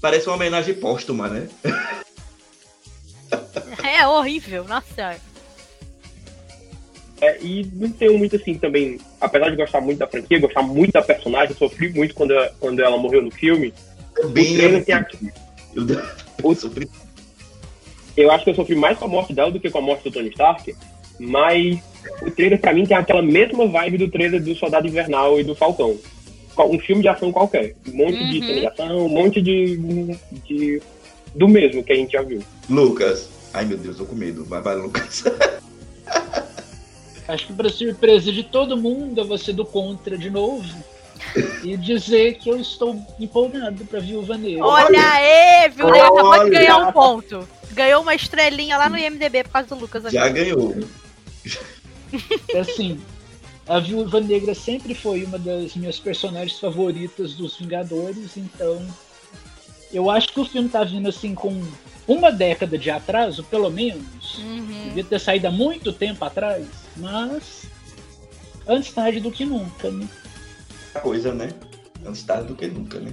Parece 0.00 0.26
uma 0.26 0.36
homenagem 0.36 0.74
póstuma, 0.74 1.28
né? 1.28 1.48
É 3.84 4.06
horrível, 4.06 4.64
nossa. 4.64 5.16
É, 7.20 7.38
e 7.40 7.66
não 7.74 7.90
tenho 7.90 8.18
muito 8.18 8.36
assim 8.36 8.54
também, 8.58 8.98
apesar 9.20 9.48
de 9.50 9.56
gostar 9.56 9.80
muito 9.80 9.98
da 9.98 10.06
franquia, 10.06 10.38
gostar 10.38 10.62
muito 10.62 10.92
da 10.92 11.02
personagem, 11.02 11.56
sofri 11.56 11.88
muito 11.92 12.14
quando 12.14 12.32
ela, 12.32 12.54
quando 12.60 12.80
ela 12.80 12.96
morreu 12.98 13.22
no 13.22 13.30
filme. 13.30 13.72
Também 14.14 14.52
o 14.52 14.56
trailer 14.56 14.80
é 14.80 14.84
tem 14.84 14.94
a- 14.94 15.06
Eu, 15.74 15.86
O- 16.42 16.54
eu 18.16 18.30
acho 18.30 18.44
que 18.44 18.50
eu 18.50 18.54
sofri 18.54 18.74
mais 18.74 18.98
com 18.98 19.04
a 19.04 19.08
morte 19.08 19.32
dela 19.34 19.50
do 19.50 19.60
que 19.60 19.70
com 19.70 19.78
a 19.78 19.82
morte 19.82 20.04
do 20.04 20.10
Tony 20.10 20.28
Stark, 20.30 20.74
mas 21.18 21.78
o 22.22 22.30
trailer 22.30 22.60
pra 22.60 22.72
mim 22.72 22.86
tem 22.86 22.96
aquela 22.96 23.22
mesma 23.22 23.66
vibe 23.66 23.98
do 23.98 24.08
trailer 24.08 24.42
do 24.42 24.54
Soldado 24.54 24.86
Invernal 24.86 25.38
e 25.40 25.44
do 25.44 25.54
Falcão. 25.54 25.96
um 26.58 26.78
filme 26.78 27.02
de 27.02 27.08
ação 27.08 27.30
qualquer. 27.30 27.74
Um 27.86 27.96
monte 27.96 28.16
de 28.30 28.38
Uhum. 28.40 28.46
cena 28.46 28.60
de 28.60 28.66
ação, 28.66 29.06
um 29.06 29.08
monte 29.10 29.42
de, 29.42 29.76
de. 30.46 30.82
do 31.34 31.46
mesmo 31.46 31.84
que 31.84 31.92
a 31.92 31.96
gente 31.96 32.12
já 32.12 32.22
viu. 32.22 32.42
Lucas. 32.70 33.28
Ai, 33.52 33.66
meu 33.66 33.76
Deus, 33.76 33.96
tô 33.98 34.06
com 34.06 34.14
medo. 34.14 34.42
Vai, 34.46 34.62
vai, 34.62 34.74
Lucas. 34.76 35.24
Acho 37.28 37.46
que 37.48 37.52
pra 37.52 37.68
surpresa 37.68 38.30
de 38.32 38.42
todo 38.44 38.76
mundo, 38.76 39.20
eu 39.20 39.26
vou 39.26 39.36
ser 39.36 39.52
do 39.52 39.64
contra 39.66 40.16
de 40.16 40.30
novo. 40.30 40.64
E 41.62 41.76
dizer 41.76 42.34
que 42.34 42.48
eu 42.48 42.60
estou 42.60 43.00
empolgado 43.18 43.84
pra 43.84 44.00
Viúva 44.00 44.36
Negra. 44.36 44.64
Olha 44.64 45.12
aí, 45.12 45.68
viu? 45.68 45.88
Ele 45.88 46.00
acabou 46.00 46.44
de 46.44 46.50
ganhar 46.50 46.78
um 46.78 46.92
ponto. 46.92 47.48
Ganhou 47.72 48.02
uma 48.02 48.14
estrelinha 48.14 48.78
lá 48.78 48.88
no 48.88 48.96
IMDB 48.96 49.44
por 49.44 49.50
causa 49.50 49.68
do 49.68 49.80
Lucas. 49.80 50.12
Já 50.12 50.28
ganhou. 50.28 50.74
Assim, 52.58 53.00
a 53.68 53.80
Viúva 53.80 54.20
Negra 54.20 54.54
sempre 54.54 54.94
foi 54.94 55.24
uma 55.24 55.38
das 55.38 55.74
minhas 55.74 55.98
personagens 55.98 56.58
favoritas 56.58 57.34
dos 57.34 57.56
Vingadores, 57.58 58.36
então 58.36 58.86
eu 59.92 60.10
acho 60.10 60.28
que 60.28 60.40
o 60.40 60.44
filme 60.44 60.68
tá 60.68 60.84
vindo 60.84 61.08
assim 61.08 61.34
com 61.34 61.62
uma 62.06 62.30
década 62.30 62.78
de 62.78 62.90
atraso, 62.90 63.42
pelo 63.44 63.70
menos. 63.70 64.38
Uhum. 64.38 64.84
Devia 64.88 65.04
ter 65.04 65.18
saído 65.18 65.48
há 65.48 65.50
muito 65.50 65.92
tempo 65.92 66.24
atrás, 66.24 66.66
mas 66.96 67.66
antes 68.66 68.92
tarde 68.92 69.20
do 69.20 69.32
que 69.32 69.44
nunca, 69.44 69.90
né? 69.90 70.08
Coisa, 70.96 71.32
né? 71.34 71.50
Antes 72.04 72.22
tarde 72.22 72.48
do 72.48 72.54
que 72.54 72.66
nunca, 72.66 72.98
né? 73.00 73.12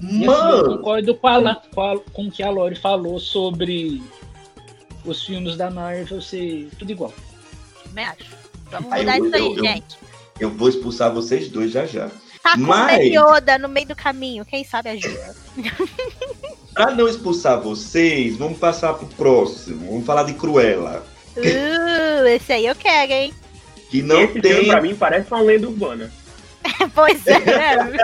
E 0.00 0.06
assim, 0.06 0.24
eu 0.24 0.26
Mano! 0.26 0.76
concordo 0.78 1.14
com, 1.14 1.28
a, 1.28 1.60
com, 2.12 2.26
o 2.26 2.30
que 2.30 2.42
a 2.42 2.50
Lori 2.50 2.74
falou 2.76 3.18
sobre 3.18 4.02
os 5.04 5.24
filmes 5.24 5.56
da 5.56 5.70
Marvel 5.70 6.20
ser 6.20 6.68
tudo 6.78 6.90
igual. 6.92 7.12
Também 7.84 8.04
acho. 8.04 8.24
Vamos 8.70 8.90
mudar 8.90 9.18
eu- 9.18 9.24
isso 9.26 9.34
aí, 9.36 9.40
eu- 9.42 9.56
eu- 9.56 9.64
gente. 9.64 9.96
Eu 10.40 10.50
vou 10.50 10.68
expulsar 10.68 11.12
vocês 11.12 11.48
dois 11.48 11.70
já 11.70 11.86
já. 11.86 12.10
Tá 12.42 12.52
com 12.54 12.60
Mas- 12.62 13.06
Yoda 13.12 13.56
no 13.58 13.68
meio 13.68 13.86
do 13.88 13.96
caminho. 13.96 14.44
Quem 14.44 14.64
sabe 14.64 14.90
ajuda. 14.90 15.34
Pra 16.74 16.90
não 16.90 17.08
expulsar 17.08 17.60
vocês, 17.60 18.36
vamos 18.36 18.58
passar 18.58 18.94
pro 18.94 19.06
próximo. 19.06 19.86
Vamos 19.92 20.04
falar 20.04 20.24
de 20.24 20.34
Cruella. 20.34 21.06
Uh, 21.36 22.26
esse 22.26 22.52
aí 22.52 22.66
eu 22.66 22.74
quero, 22.74 23.12
hein? 23.12 23.32
Que 23.90 24.02
não 24.02 24.20
Esse 24.22 24.40
filme, 24.40 24.42
tem. 24.60 24.66
pra 24.68 24.80
mim, 24.82 24.94
parece 24.94 25.30
uma 25.30 25.40
lenda 25.40 25.68
urbana. 25.68 26.12
Pois 26.94 27.26
é, 27.26 27.38
né? 27.40 27.96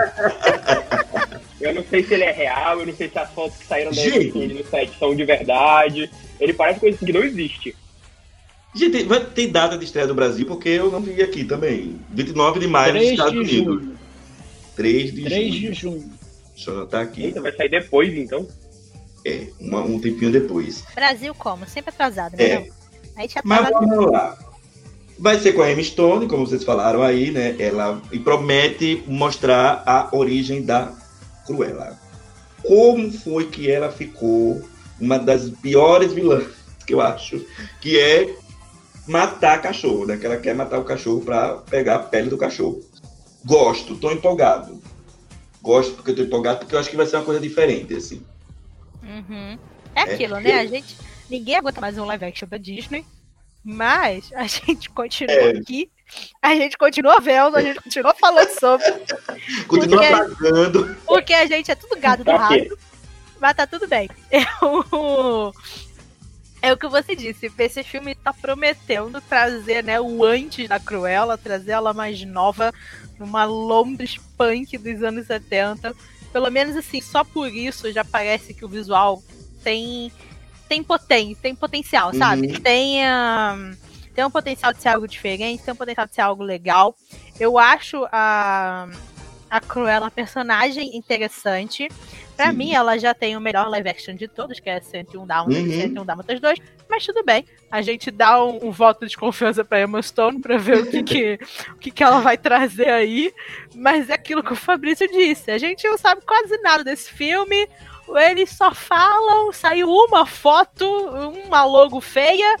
Eu 1.59 1.75
não 1.75 1.83
sei 1.83 2.03
se 2.03 2.13
ele 2.13 2.23
é 2.23 2.31
real, 2.31 2.79
eu 2.79 2.85
não 2.87 2.95
sei 2.95 3.09
se 3.09 3.17
as 3.19 3.29
fotos 3.31 3.57
que 3.57 3.65
saíram 3.67 3.91
da. 3.91 4.01
Emily 4.05 4.53
no 4.55 4.65
set 4.69 4.91
são 4.97 5.15
de 5.15 5.23
verdade. 5.23 6.09
Ele 6.39 6.53
parece 6.53 6.79
coisa 6.79 6.95
assim 6.95 7.05
que 7.05 7.13
não 7.13 7.23
existe. 7.23 7.75
Gente, 8.73 9.03
vai 9.03 9.23
ter 9.23 9.47
data 9.47 9.77
de 9.77 9.83
estreia 9.85 10.07
do 10.07 10.15
Brasil, 10.15 10.45
porque 10.45 10.69
eu 10.69 10.89
não 10.91 11.01
vi 11.01 11.21
aqui 11.21 11.43
também. 11.43 11.99
29 12.09 12.59
de 12.59 12.67
maio 12.67 12.93
nos 12.93 13.01
3 13.01 13.11
Estados 13.11 13.33
de 13.33 13.39
Unidos. 13.59 13.83
junho. 13.83 13.97
3 14.75 15.13
de 15.13 15.23
3 15.23 15.53
junho. 15.53 15.71
de 15.71 15.73
junho. 15.79 16.11
Deixa 16.55 16.71
eu 16.71 16.77
anotar 16.77 17.01
aqui. 17.01 17.23
Eita, 17.25 17.41
vai 17.41 17.51
sair 17.55 17.69
depois, 17.69 18.13
então. 18.15 18.47
É, 19.25 19.47
uma- 19.59 19.81
um 19.83 19.99
tempinho 19.99 20.31
depois. 20.31 20.83
Brasil 20.95 21.33
como? 21.35 21.67
Sempre 21.67 21.89
atrasado, 21.89 22.35
né? 22.37 22.43
É. 22.43 22.69
Aí 23.17 23.27
já 23.27 23.41
Mas 23.43 23.69
tava... 23.69 23.85
vamos 23.85 24.11
lá. 24.11 24.37
Vai 25.21 25.37
ser 25.37 25.53
com 25.53 25.61
a 25.61 25.71
Emma 25.71 25.83
Stone, 25.83 26.27
como 26.27 26.47
vocês 26.47 26.63
falaram 26.63 27.03
aí, 27.03 27.29
né? 27.29 27.55
Ela 27.59 28.01
e 28.11 28.17
promete 28.17 29.03
mostrar 29.05 29.83
a 29.85 30.09
origem 30.11 30.63
da 30.63 30.91
Cruella. 31.45 31.95
Como 32.63 33.11
foi 33.11 33.45
que 33.45 33.69
ela 33.69 33.91
ficou 33.91 34.63
uma 34.99 35.19
das 35.19 35.47
piores 35.47 36.11
vilãs 36.11 36.47
que 36.87 36.95
eu 36.95 37.01
acho, 37.01 37.45
que 37.79 37.99
é 37.99 38.35
matar 39.07 39.61
cachorro, 39.61 40.07
né? 40.07 40.17
Que 40.17 40.25
ela 40.25 40.37
quer 40.37 40.55
matar 40.55 40.79
o 40.79 40.83
cachorro 40.83 41.21
para 41.21 41.57
pegar 41.69 41.97
a 41.97 41.99
pele 41.99 42.27
do 42.27 42.37
cachorro. 42.37 42.81
Gosto, 43.45 43.95
tô 43.97 44.09
empolgado. 44.09 44.81
Gosto 45.61 45.93
porque 45.93 46.13
tô 46.13 46.23
empolgado, 46.23 46.61
porque 46.61 46.73
eu 46.73 46.79
acho 46.79 46.89
que 46.89 46.97
vai 46.97 47.05
ser 47.05 47.17
uma 47.17 47.25
coisa 47.25 47.39
diferente, 47.39 47.93
assim. 47.93 48.23
Uhum. 49.03 49.55
É 49.93 50.01
aquilo, 50.01 50.39
né? 50.39 50.61
A 50.61 50.65
gente. 50.65 50.97
Ninguém 51.29 51.57
aguenta 51.57 51.79
mais 51.79 51.95
um 51.95 52.05
live 52.05 52.25
action 52.25 52.49
da 52.49 52.57
Disney. 52.57 53.05
Mas 53.63 54.31
a 54.33 54.45
gente 54.47 54.89
continua 54.91 55.33
É. 55.35 55.57
aqui. 55.57 55.89
A 56.41 56.53
gente 56.55 56.77
continua 56.77 57.19
vendo, 57.21 57.55
a 57.55 57.61
gente 57.61 57.79
continua 57.81 58.13
falando 58.13 58.49
sobre. 58.59 58.85
Continua 59.67 60.01
Porque- 60.01 60.35
pagando. 60.35 60.97
Porque 61.05 61.33
a 61.33 61.45
gente 61.45 61.71
é 61.71 61.75
tudo 61.75 61.97
gado 61.99 62.23
do 62.23 62.31
rato. 62.31 62.77
Mas 63.39 63.55
tá 63.55 63.65
tudo 63.65 63.87
bem. 63.87 64.09
Eu... 64.29 65.53
É 66.61 66.71
o 66.71 66.77
que 66.77 66.87
você 66.87 67.15
disse. 67.15 67.51
Esse 67.57 67.83
filme 67.83 68.13
tá 68.13 68.31
prometendo 68.33 69.19
trazer 69.21 69.83
né, 69.83 69.99
o 69.99 70.23
antes 70.23 70.67
da 70.69 70.79
Cruella, 70.79 71.37
trazer 71.37 71.71
ela 71.71 71.91
mais 71.93 72.23
nova, 72.23 72.71
numa 73.17 73.45
Londres 73.45 74.19
punk 74.37 74.77
dos 74.77 75.01
anos 75.01 75.25
70. 75.27 75.95
Pelo 76.31 76.51
menos 76.51 76.75
assim, 76.77 77.01
só 77.01 77.23
por 77.23 77.47
isso 77.47 77.91
já 77.91 78.05
parece 78.05 78.53
que 78.53 78.63
o 78.63 78.69
visual 78.69 79.23
tem 79.63 80.11
tem 80.71 80.81
poten, 80.81 81.35
tem 81.35 81.53
potencial, 81.53 82.13
sabe? 82.13 82.47
Uhum. 82.47 82.61
Tem, 82.61 83.05
ah, 83.05 83.71
tem 84.15 84.23
um 84.23 84.31
potencial 84.31 84.71
de 84.71 84.81
ser 84.81 84.87
algo 84.87 85.05
diferente, 85.05 85.61
tem 85.61 85.73
um 85.73 85.75
potencial 85.75 86.07
de 86.07 86.15
ser 86.15 86.21
algo 86.21 86.41
legal. 86.41 86.95
Eu 87.37 87.57
acho 87.57 88.07
a, 88.09 88.87
a 89.49 89.59
Cruella 89.59 90.05
uma 90.05 90.11
personagem 90.11 90.95
interessante. 90.95 91.89
Pra 92.37 92.51
Sim. 92.51 92.57
mim, 92.57 92.73
ela 92.73 92.97
já 92.97 93.13
tem 93.13 93.35
o 93.35 93.41
melhor 93.41 93.67
live 93.67 93.89
action 93.89 94.15
de 94.15 94.29
todos, 94.29 94.61
que 94.61 94.69
é 94.69 94.79
101 94.79 95.27
Dálmatas 95.27 95.61
Uhum. 95.61 95.67
e 95.67 95.81
101 95.81 96.05
Dálmatas 96.05 96.39
2. 96.39 96.59
Mas 96.89 97.05
tudo 97.05 97.21
bem. 97.21 97.45
A 97.69 97.81
gente 97.81 98.09
dá 98.09 98.41
um, 98.41 98.67
um 98.67 98.71
voto 98.71 99.05
de 99.05 99.17
confiança 99.17 99.65
pra 99.65 99.81
Emma 99.81 100.01
Stone 100.01 100.39
pra 100.39 100.57
ver 100.57 100.77
o 100.77 100.85
que, 100.89 101.03
que, 101.03 101.39
o 101.75 101.75
que, 101.75 101.91
que 101.91 102.01
ela 102.01 102.21
vai 102.21 102.37
trazer 102.37 102.89
aí. 102.89 103.33
Mas 103.75 104.09
é 104.09 104.13
aquilo 104.13 104.41
que 104.41 104.53
o 104.53 104.55
Fabrício 104.55 105.05
disse. 105.11 105.51
A 105.51 105.57
gente 105.57 105.85
não 105.85 105.97
sabe 105.97 106.21
quase 106.25 106.57
nada 106.59 106.81
desse 106.81 107.11
filme. 107.11 107.67
Eles 108.17 108.49
só 108.51 108.73
falam, 108.73 109.51
saiu 109.53 109.89
uma 109.89 110.25
foto, 110.25 110.85
uma 111.47 111.63
logo 111.65 111.99
feia. 112.01 112.55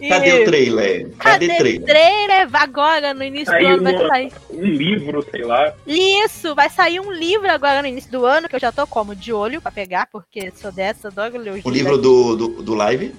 E 0.00 0.08
Cadê 0.08 0.42
o 0.42 0.44
trailer? 0.44 1.10
Cadê, 1.18 1.46
Cadê 1.48 1.54
o 1.54 1.56
trailer? 1.58 1.84
trailer? 1.84 2.48
Agora, 2.52 3.14
no 3.14 3.22
início 3.24 3.46
do 3.46 3.50
Saiu 3.52 3.68
ano, 3.68 3.82
vai 3.82 3.94
uma- 3.94 4.08
sair. 4.08 4.32
Um 4.50 4.62
livro, 4.64 5.26
sei 5.30 5.44
lá. 5.44 5.72
Isso, 5.86 6.54
vai 6.54 6.68
sair 6.70 7.00
um 7.00 7.10
livro 7.12 7.50
agora 7.50 7.82
no 7.82 7.88
início 7.88 8.10
do 8.10 8.24
ano, 8.26 8.48
que 8.48 8.56
eu 8.56 8.60
já 8.60 8.72
tô 8.72 8.86
como 8.86 9.14
de 9.14 9.32
olho 9.32 9.60
pra 9.60 9.70
pegar, 9.70 10.06
porque 10.10 10.50
sou 10.56 10.70
dessa, 10.72 11.08
adoro 11.08 11.38
ler 11.38 11.54
os 11.54 11.64
O 11.64 11.70
livro 11.70 11.96
do, 11.98 12.36
do, 12.36 12.48
do 12.62 12.74
live? 12.74 13.14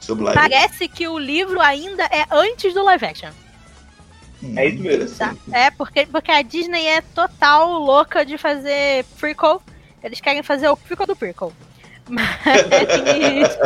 Sobre 0.00 0.24
live? 0.24 0.40
Parece 0.40 0.86
que 0.88 1.08
o 1.08 1.18
livro 1.18 1.60
ainda 1.60 2.04
é 2.04 2.24
antes 2.30 2.72
do 2.74 2.82
live 2.84 3.04
action. 3.04 3.30
É 4.56 4.66
isso 4.66 4.82
mesmo. 4.82 5.16
Tá? 5.18 5.34
É, 5.52 5.70
porque, 5.70 6.06
porque 6.06 6.30
a 6.30 6.42
Disney 6.42 6.86
é 6.86 7.00
total 7.00 7.72
louca 7.72 8.24
de 8.24 8.38
fazer 8.38 9.04
prequel. 9.18 9.60
Eles 10.02 10.20
querem 10.20 10.42
fazer 10.42 10.68
o 10.68 10.76
prequel 10.76 11.06
do 11.06 11.16
prequel. 11.16 11.52
Mas, 12.08 13.58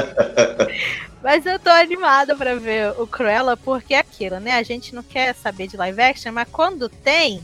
mas 1.23 1.47
eu 1.47 1.57
tô 1.61 1.71
animada 1.71 2.35
pra 2.35 2.57
ver 2.57 2.93
o 3.01 3.07
Cruella, 3.07 3.57
porque 3.57 3.95
é 3.95 3.99
aquilo, 3.99 4.41
né? 4.41 4.53
A 4.57 4.65
gente 4.65 4.93
não 4.93 5.03
quer 5.05 5.33
saber 5.35 5.69
de 5.69 5.77
live 5.77 6.01
action, 6.03 6.33
mas 6.33 6.49
quando 6.51 6.89
tem, 6.89 7.41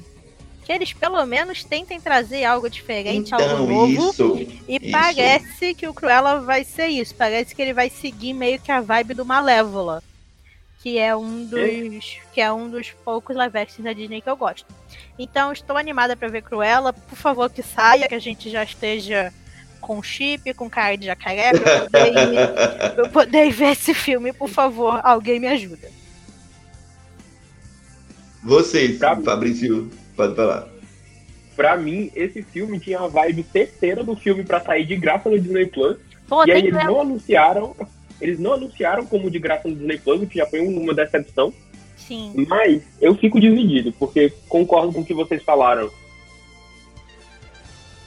que 0.64 0.72
eles 0.72 0.92
pelo 0.92 1.24
menos 1.24 1.62
tentem 1.62 2.00
trazer 2.00 2.44
algo 2.44 2.68
diferente, 2.68 3.32
algo 3.32 3.46
Então, 3.46 3.66
novo. 3.68 3.86
isso. 4.10 4.36
E 4.66 4.76
Isso. 4.82 4.90
parece 4.90 5.72
que 5.74 5.86
o 5.86 5.94
Cruella 5.94 6.40
vai 6.40 6.64
ser 6.64 6.88
isso. 6.88 7.14
Parece 7.14 7.54
que 7.54 7.62
ele 7.62 7.72
vai 7.72 7.88
seguir 7.88 8.32
meio 8.32 8.58
que 8.60 8.72
a 8.72 8.80
vibe 8.80 9.14
do 9.14 9.24
Malévola. 9.24 10.02
Que 10.82 10.96
é 10.98 11.14
um 11.16 11.44
dos. 11.44 12.18
Que 12.32 12.40
é 12.40 12.52
um 12.52 12.70
dos 12.70 12.90
poucos 13.04 13.34
live 13.36 13.58
actions 13.58 13.84
da 13.84 13.92
Disney 13.92 14.20
que 14.20 14.30
eu 14.30 14.36
gosto. 14.36 14.66
Então 15.18 15.52
estou 15.52 15.76
animada 15.76 16.16
pra 16.16 16.28
ver 16.28 16.42
Cruella. 16.42 16.92
Por 16.92 17.16
favor, 17.16 17.50
que 17.50 17.62
saia, 17.62 18.06
que 18.08 18.14
a 18.14 18.18
gente 18.20 18.48
já 18.48 18.62
esteja 18.62 19.32
com 19.80 20.02
chip, 20.02 20.52
com 20.54 20.68
cara 20.70 20.96
de 20.96 21.06
jacaré, 21.06 21.50
pra 21.52 21.72
eu 21.74 21.80
poder, 21.90 22.12
ir- 22.12 22.54
pra 22.94 23.04
eu 23.04 23.08
poder 23.10 23.50
ver 23.52 23.72
esse 23.72 23.94
filme, 23.94 24.32
por 24.32 24.48
favor, 24.48 25.00
alguém 25.04 25.38
me 25.40 25.46
ajuda. 25.48 25.88
Vocês, 28.42 28.98
Pra. 28.98 29.24
Fabrício, 29.24 29.90
pode 30.16 30.34
falar. 30.34 30.68
Pra 31.56 31.76
mim, 31.76 32.10
esse 32.14 32.42
filme 32.42 32.78
tinha 32.78 33.00
a 33.00 33.08
vibe 33.08 33.42
terceira 33.42 34.04
do 34.04 34.14
filme 34.14 34.44
pra 34.44 34.60
sair 34.60 34.84
de 34.86 34.96
graça 34.96 35.28
no 35.28 35.38
Disney 35.38 35.66
Plus. 35.66 35.96
Pô, 36.28 36.44
e 36.44 36.52
aí 36.52 36.58
eles 36.58 36.72
não 36.84 37.00
anunciaram. 37.00 37.74
Eles 38.20 38.38
não 38.38 38.54
anunciaram 38.54 39.06
como 39.06 39.30
de 39.30 39.38
graça 39.38 39.68
no 39.68 39.74
Disney 39.74 39.98
Plus, 39.98 40.22
o 40.22 40.26
que 40.26 40.38
já 40.38 40.46
foi 40.46 40.60
uma 40.60 40.94
decepção. 40.94 41.52
Sim. 41.96 42.32
Mas 42.48 42.82
eu 43.00 43.14
fico 43.14 43.40
dividido, 43.40 43.92
porque 43.92 44.32
concordo 44.48 44.92
com 44.92 45.00
o 45.00 45.04
que 45.04 45.14
vocês 45.14 45.42
falaram. 45.42 45.90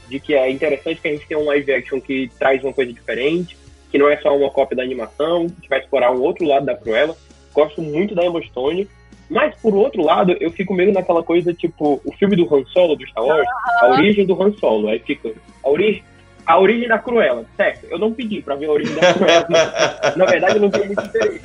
De 0.09 0.19
que 0.19 0.33
é 0.33 0.49
interessante 0.49 0.99
que 0.99 1.07
a 1.07 1.11
gente 1.11 1.27
tenha 1.27 1.39
um 1.39 1.45
live 1.45 1.71
action 1.71 2.01
que 2.01 2.29
traz 2.37 2.63
uma 2.63 2.73
coisa 2.73 2.91
diferente, 2.91 3.55
que 3.89 3.97
não 3.97 4.09
é 4.09 4.17
só 4.17 4.35
uma 4.35 4.49
cópia 4.49 4.77
da 4.77 4.83
animação, 4.83 5.47
que 5.61 5.69
vai 5.69 5.79
explorar 5.79 6.11
um 6.11 6.21
outro 6.21 6.45
lado 6.45 6.65
da 6.65 6.75
Cruella. 6.75 7.15
Gosto 7.53 7.81
muito 7.81 8.15
da 8.15 8.25
Emma 8.25 8.41
Stone. 8.43 8.87
Mas, 9.29 9.55
por 9.61 9.73
outro 9.73 10.03
lado, 10.03 10.35
eu 10.41 10.51
fico 10.51 10.73
meio 10.73 10.91
naquela 10.91 11.23
coisa, 11.23 11.53
tipo, 11.53 12.01
o 12.03 12.11
filme 12.17 12.35
do 12.35 12.53
Han 12.53 12.65
Solo, 12.65 12.97
do 12.97 13.07
Star 13.07 13.23
Wars, 13.23 13.47
a 13.81 13.91
origem 13.91 14.25
do 14.25 14.41
Han 14.41 14.51
Solo. 14.57 14.89
Aí 14.89 14.99
fica, 14.99 15.31
a 15.63 15.69
origem, 15.69 16.03
a 16.45 16.59
origem 16.59 16.87
da 16.87 16.97
Cruella. 16.99 17.45
Certo, 17.55 17.85
eu 17.89 17.97
não 17.99 18.11
pedi 18.13 18.41
pra 18.41 18.55
ver 18.55 18.67
a 18.67 18.71
origem 18.71 18.95
da 18.95 19.13
Cruella. 19.13 19.47
Na 20.17 20.25
verdade, 20.25 20.55
eu 20.55 20.61
não 20.61 20.69
tenho 20.69 20.85
muito 20.87 21.03
interesse. 21.05 21.41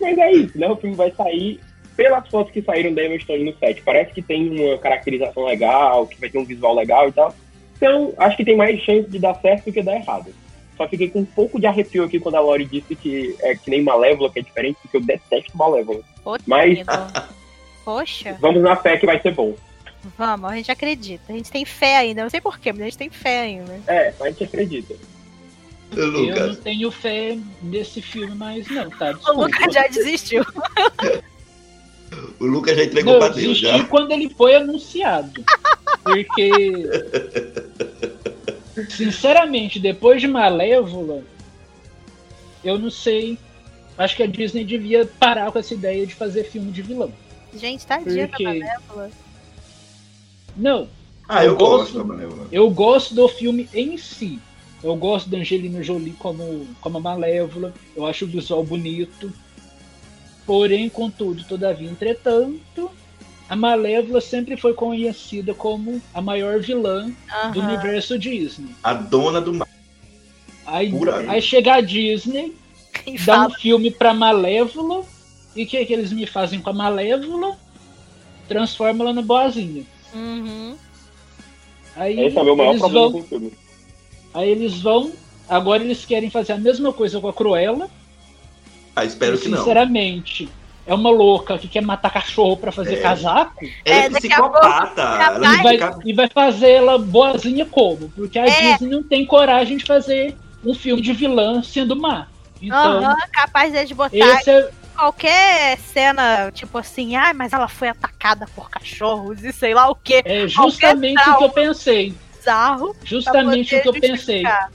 Mas 0.00 0.18
é 0.18 0.32
isso, 0.32 0.58
né? 0.58 0.68
O 0.68 0.76
filme 0.76 0.94
vai 0.96 1.10
sair 1.12 1.60
pelas 1.96 2.28
fotos 2.28 2.52
que 2.52 2.62
saíram 2.62 2.94
da 2.94 3.04
Emma 3.04 3.18
Stone 3.18 3.44
no 3.44 3.56
set, 3.58 3.82
parece 3.82 4.12
que 4.12 4.22
tem 4.22 4.48
uma 4.60 4.78
caracterização 4.78 5.44
legal, 5.44 6.06
que 6.06 6.20
vai 6.20 6.30
ter 6.30 6.38
um 6.38 6.44
visual 6.44 6.74
legal 6.74 7.08
e 7.08 7.12
tal. 7.12 7.34
Então, 7.76 8.12
acho 8.18 8.36
que 8.36 8.44
tem 8.44 8.56
mais 8.56 8.80
chance 8.82 9.08
de 9.10 9.18
dar 9.18 9.34
certo 9.40 9.64
do 9.66 9.72
que 9.72 9.82
dar 9.82 9.96
errado. 9.96 10.26
Só 10.76 10.86
fiquei 10.88 11.10
com 11.10 11.20
um 11.20 11.24
pouco 11.24 11.60
de 11.60 11.66
arrepio 11.66 12.04
aqui 12.04 12.20
quando 12.20 12.36
a 12.36 12.40
Lori 12.40 12.64
disse 12.64 12.94
que 12.94 13.34
é 13.40 13.56
que 13.56 13.68
nem 13.68 13.82
Malévola, 13.82 14.30
que 14.30 14.38
é 14.38 14.42
diferente, 14.42 14.78
porque 14.80 14.96
eu 14.96 15.00
detesto 15.00 15.56
Malévola. 15.58 16.00
Poxa, 16.22 16.44
Mas- 16.46 16.78
Poxa, 17.84 18.36
Vamos 18.40 18.62
na 18.62 18.76
fé 18.76 18.96
que 18.96 19.06
vai 19.06 19.20
ser 19.20 19.32
bom. 19.34 19.54
Vamos, 20.16 20.50
a 20.50 20.56
gente 20.56 20.70
acredita. 20.70 21.24
A 21.28 21.32
gente 21.32 21.50
tem 21.50 21.64
fé 21.64 21.96
ainda. 21.98 22.22
Não 22.22 22.30
sei 22.30 22.40
porquê, 22.40 22.72
mas 22.72 22.80
a 22.82 22.84
gente 22.84 22.98
tem 22.98 23.10
fé 23.10 23.40
ainda. 23.40 23.80
É, 23.86 24.12
mas 24.18 24.20
a 24.28 24.30
gente 24.30 24.44
acredita. 24.44 24.94
Eu 25.96 26.12
não 26.12 26.20
Lucas. 26.20 26.58
tenho 26.58 26.90
fé 26.90 27.38
nesse 27.62 28.02
filme 28.02 28.34
mais, 28.34 28.68
não, 28.68 28.90
tá? 28.90 29.10
O 29.10 29.14
Desculpa. 29.14 29.40
Lucas 29.42 29.74
já 29.74 29.86
desistiu. 29.88 30.44
O 32.40 32.44
Lucas 32.46 32.76
já 32.76 32.84
entregou 32.84 33.14
Não, 33.14 33.18
pra 33.20 33.28
eu 33.28 33.34
Deus, 33.34 33.46
desisti 33.60 33.78
já. 33.78 33.84
quando 33.86 34.12
ele 34.12 34.28
foi 34.30 34.54
anunciado. 34.56 35.44
Porque. 36.04 36.50
Sinceramente, 38.90 39.78
depois 39.80 40.20
de 40.20 40.28
Malévola, 40.28 41.22
eu 42.64 42.78
não 42.78 42.90
sei. 42.90 43.38
Acho 43.96 44.14
que 44.16 44.22
a 44.22 44.26
Disney 44.26 44.64
devia 44.64 45.04
parar 45.18 45.50
com 45.50 45.58
essa 45.58 45.74
ideia 45.74 46.06
de 46.06 46.14
fazer 46.14 46.44
filme 46.44 46.70
de 46.70 46.82
vilão. 46.82 47.12
Gente, 47.54 47.84
tadinha 47.86 48.26
da 48.26 48.28
Porque- 48.28 48.44
Malévola. 48.44 49.10
Não, 50.58 50.88
Ah, 51.28 51.44
eu, 51.44 51.52
Eu 51.52 51.56
gosto. 51.56 51.78
gosto. 51.78 51.98
da 51.98 52.04
Malévola. 52.04 52.46
eu 52.50 52.70
gosto 52.70 53.14
do 53.14 53.28
filme 53.28 53.68
em 53.72 53.96
si. 53.96 54.38
Eu 54.82 54.94
gosto 54.96 55.28
da 55.28 55.38
Angelina 55.38 55.82
Jolie 55.82 56.12
como, 56.18 56.66
como 56.80 56.98
a 56.98 57.00
Malévola. 57.00 57.72
Eu 57.96 58.06
acho 58.06 58.24
o 58.24 58.28
visual 58.28 58.62
bonito. 58.64 59.32
Porém, 60.46 60.88
contudo, 60.88 61.44
todavia, 61.44 61.88
entretanto, 61.90 62.90
a 63.48 63.54
Malévola 63.56 64.20
sempre 64.20 64.56
foi 64.56 64.72
conhecida 64.72 65.52
como 65.52 66.00
a 66.14 66.22
maior 66.22 66.58
vilã 66.60 67.10
do 67.52 67.60
universo 67.60 68.18
Disney. 68.18 68.70
A 68.82 68.94
dona 68.94 69.40
do 69.40 69.52
mar. 69.52 69.68
Aí, 70.66 70.90
aí 71.28 71.42
chega 71.42 71.74
a 71.74 71.80
Disney, 71.80 72.54
E 73.06 73.18
dá 73.18 73.40
um 73.40 73.42
fala, 73.42 73.50
filme 73.58 73.90
pra 73.90 74.14
Malévola, 74.14 75.02
e 75.56 75.64
o 75.64 75.66
que, 75.66 75.84
que 75.84 75.92
eles 75.92 76.12
me 76.12 76.26
fazem 76.26 76.60
com 76.60 76.70
a 76.70 76.74
Malévola? 76.74 77.56
Transforma 78.48 79.04
ela 79.04 79.12
no 79.12 79.22
boazinha. 79.22 79.84
Uhum. 80.14 80.76
Aí 81.96 82.20
Esse 82.26 82.38
é 82.38 82.40
o 82.40 82.44
meu 82.44 82.56
maior 82.56 82.70
eles 82.70 82.80
problema 82.80 83.04
vão, 83.08 83.12
com 83.12 83.18
o 83.18 83.28
filme. 83.28 83.52
aí 84.34 84.48
eles 84.50 84.80
vão, 84.80 85.12
agora 85.48 85.82
eles 85.82 86.04
querem 86.04 86.30
fazer 86.30 86.52
a 86.52 86.58
mesma 86.58 86.92
coisa 86.92 87.20
com 87.20 87.28
a 87.28 87.32
Cruella. 87.32 87.88
Ah, 88.94 89.04
espero 89.04 89.36
e, 89.36 89.38
que 89.38 89.48
não. 89.48 89.58
sinceramente, 89.58 90.48
é 90.86 90.94
uma 90.94 91.10
louca 91.10 91.58
que 91.58 91.68
quer 91.68 91.82
matar 91.82 92.10
cachorro 92.10 92.56
pra 92.56 92.72
fazer 92.72 92.94
É. 92.96 93.00
casaco 93.00 93.64
é, 93.84 93.98
É, 94.06 94.10
psicopata. 94.10 95.02
Ela 95.02 95.54
e 95.54 95.62
vai, 95.62 95.78
e 96.04 96.12
vai 96.12 96.28
fazer 96.28 96.70
ela 96.70 96.98
boazinha 96.98 97.66
como? 97.66 98.08
Porque 98.10 98.38
a 98.38 98.46
É. 98.46 98.72
Disney 98.72 98.88
não 98.90 99.02
tem 99.02 99.26
coragem 99.26 99.76
de 99.76 99.84
fazer 99.84 100.36
um 100.64 100.74
filme 100.74 101.02
de 101.02 101.12
vilã 101.12 101.62
sendo 101.62 101.94
má. 101.96 102.26
Então, 102.60 102.98
Aham, 102.98 103.16
capaz 103.32 103.88
de 103.88 103.94
botar 103.94 104.16
esse 104.16 104.50
é, 104.50 104.70
qualquer 104.98 105.78
cena, 105.78 106.50
tipo 106.50 106.76
assim, 106.76 107.14
ai, 107.14 107.32
mas 107.32 107.52
ela 107.52 107.68
foi 107.68 107.88
atacada 107.88 108.48
por 108.54 108.68
cachorros 108.68 109.44
e 109.44 109.52
sei 109.52 109.72
lá 109.72 109.88
o 109.88 109.94
que, 109.94 110.22
é 110.24 110.48
justamente 110.48 111.20
o 111.30 111.38
que 111.38 111.44
eu 111.44 111.50
pensei. 111.50 112.14
bizarro. 112.36 112.96
Justamente 113.04 113.76
o 113.76 113.82
que 113.82 113.88
eu 113.88 113.92
pensei. 113.92 114.16
justificar. 114.16 114.72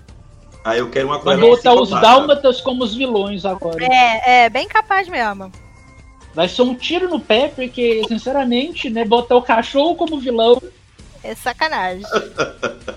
Ah, 0.63 0.77
eu 0.77 0.89
quero 0.89 1.07
uma 1.09 1.19
Vai 1.19 1.35
Cruella 1.35 1.57
botar 1.57 1.73
os 1.73 1.89
psicopata. 1.89 2.07
dálmatas 2.07 2.61
como 2.61 2.85
os 2.85 2.95
vilões 2.95 3.43
agora. 3.43 3.83
É, 3.83 4.45
é, 4.45 4.49
bem 4.49 4.65
capaz 4.65 5.09
mesmo. 5.09 5.51
Vai 6.33 6.47
ser 6.47 6.61
um 6.61 6.73
tiro 6.73 7.09
no 7.09 7.19
pé, 7.19 7.49
porque, 7.53 8.01
sinceramente, 8.07 8.89
né, 8.89 9.03
botar 9.03 9.35
o 9.35 9.41
cachorro 9.41 9.95
como 9.95 10.21
vilão. 10.21 10.61
É 11.21 11.35
sacanagem. 11.35 12.05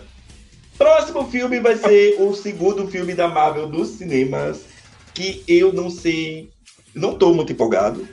Próximo 0.78 1.28
filme 1.28 1.58
vai 1.58 1.74
ser 1.74 2.20
o 2.20 2.32
segundo 2.34 2.86
filme 2.86 3.14
da 3.14 3.26
Marvel 3.26 3.66
dos 3.66 3.88
cinemas, 3.88 4.64
que 5.12 5.42
eu 5.48 5.72
não 5.72 5.90
sei, 5.90 6.50
não 6.96 7.14
tô 7.14 7.32
muito 7.32 7.52
empolgado. 7.52 8.06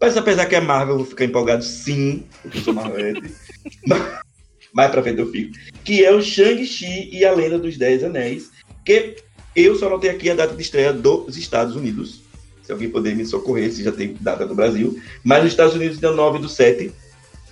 Mas 0.00 0.16
apesar 0.16 0.46
que 0.46 0.54
é 0.54 0.60
Marvel, 0.60 0.94
eu 0.94 0.98
vou 0.98 1.06
ficar 1.06 1.24
empolgado 1.24 1.64
sim, 1.64 2.24
porque 2.42 2.58
eu 2.58 2.62
sou 2.62 2.74
Marvel. 2.74 3.22
Mais 4.72 4.90
pra 4.90 5.02
frente 5.02 5.20
eu 5.20 5.30
fico. 5.30 5.54
Que 5.84 6.04
é 6.04 6.12
o 6.12 6.20
Shang-Chi 6.20 7.08
e 7.12 7.24
a 7.24 7.32
Lenda 7.32 7.58
dos 7.58 7.78
Dez 7.78 8.02
Anéis, 8.02 8.50
que 8.84 9.16
eu 9.54 9.76
só 9.76 9.88
notei 9.88 10.10
aqui 10.10 10.28
a 10.30 10.34
data 10.34 10.54
de 10.54 10.60
estreia 10.60 10.92
dos 10.92 11.36
Estados 11.36 11.76
Unidos. 11.76 12.20
Se 12.62 12.72
alguém 12.72 12.90
puder 12.90 13.14
me 13.14 13.24
socorrer, 13.24 13.72
se 13.72 13.84
já 13.84 13.92
tem 13.92 14.16
data 14.20 14.46
do 14.46 14.54
Brasil. 14.54 14.98
Mas 15.22 15.42
nos 15.44 15.52
Estados 15.52 15.74
Unidos, 15.74 15.98
dia 16.00 16.10
9 16.10 16.38
do 16.38 16.48
7. 16.48 16.92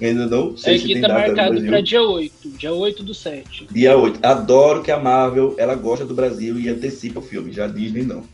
Ainda 0.00 0.26
não 0.26 0.56
sei 0.56 0.78
se 0.78 0.84
Aqui 0.84 0.94
tem 0.94 1.02
tá 1.02 1.08
data 1.08 1.20
marcado 1.28 1.50
Brasil. 1.52 1.68
pra 1.68 1.80
dia 1.80 2.02
8. 2.02 2.48
Dia 2.58 2.72
8 2.72 3.02
do 3.04 3.14
7. 3.14 3.68
Dia 3.70 3.96
8. 3.96 4.18
Adoro 4.22 4.82
que 4.82 4.90
a 4.90 4.98
Marvel 4.98 5.54
ela 5.58 5.76
gosta 5.76 6.04
do 6.04 6.14
Brasil 6.14 6.58
e 6.58 6.68
antecipa 6.68 7.20
o 7.20 7.22
filme. 7.22 7.52
Já 7.52 7.66
a 7.66 7.68
Disney 7.68 8.02
não. 8.02 8.24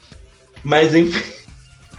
Mas 0.64 0.94
enfim. 0.94 1.37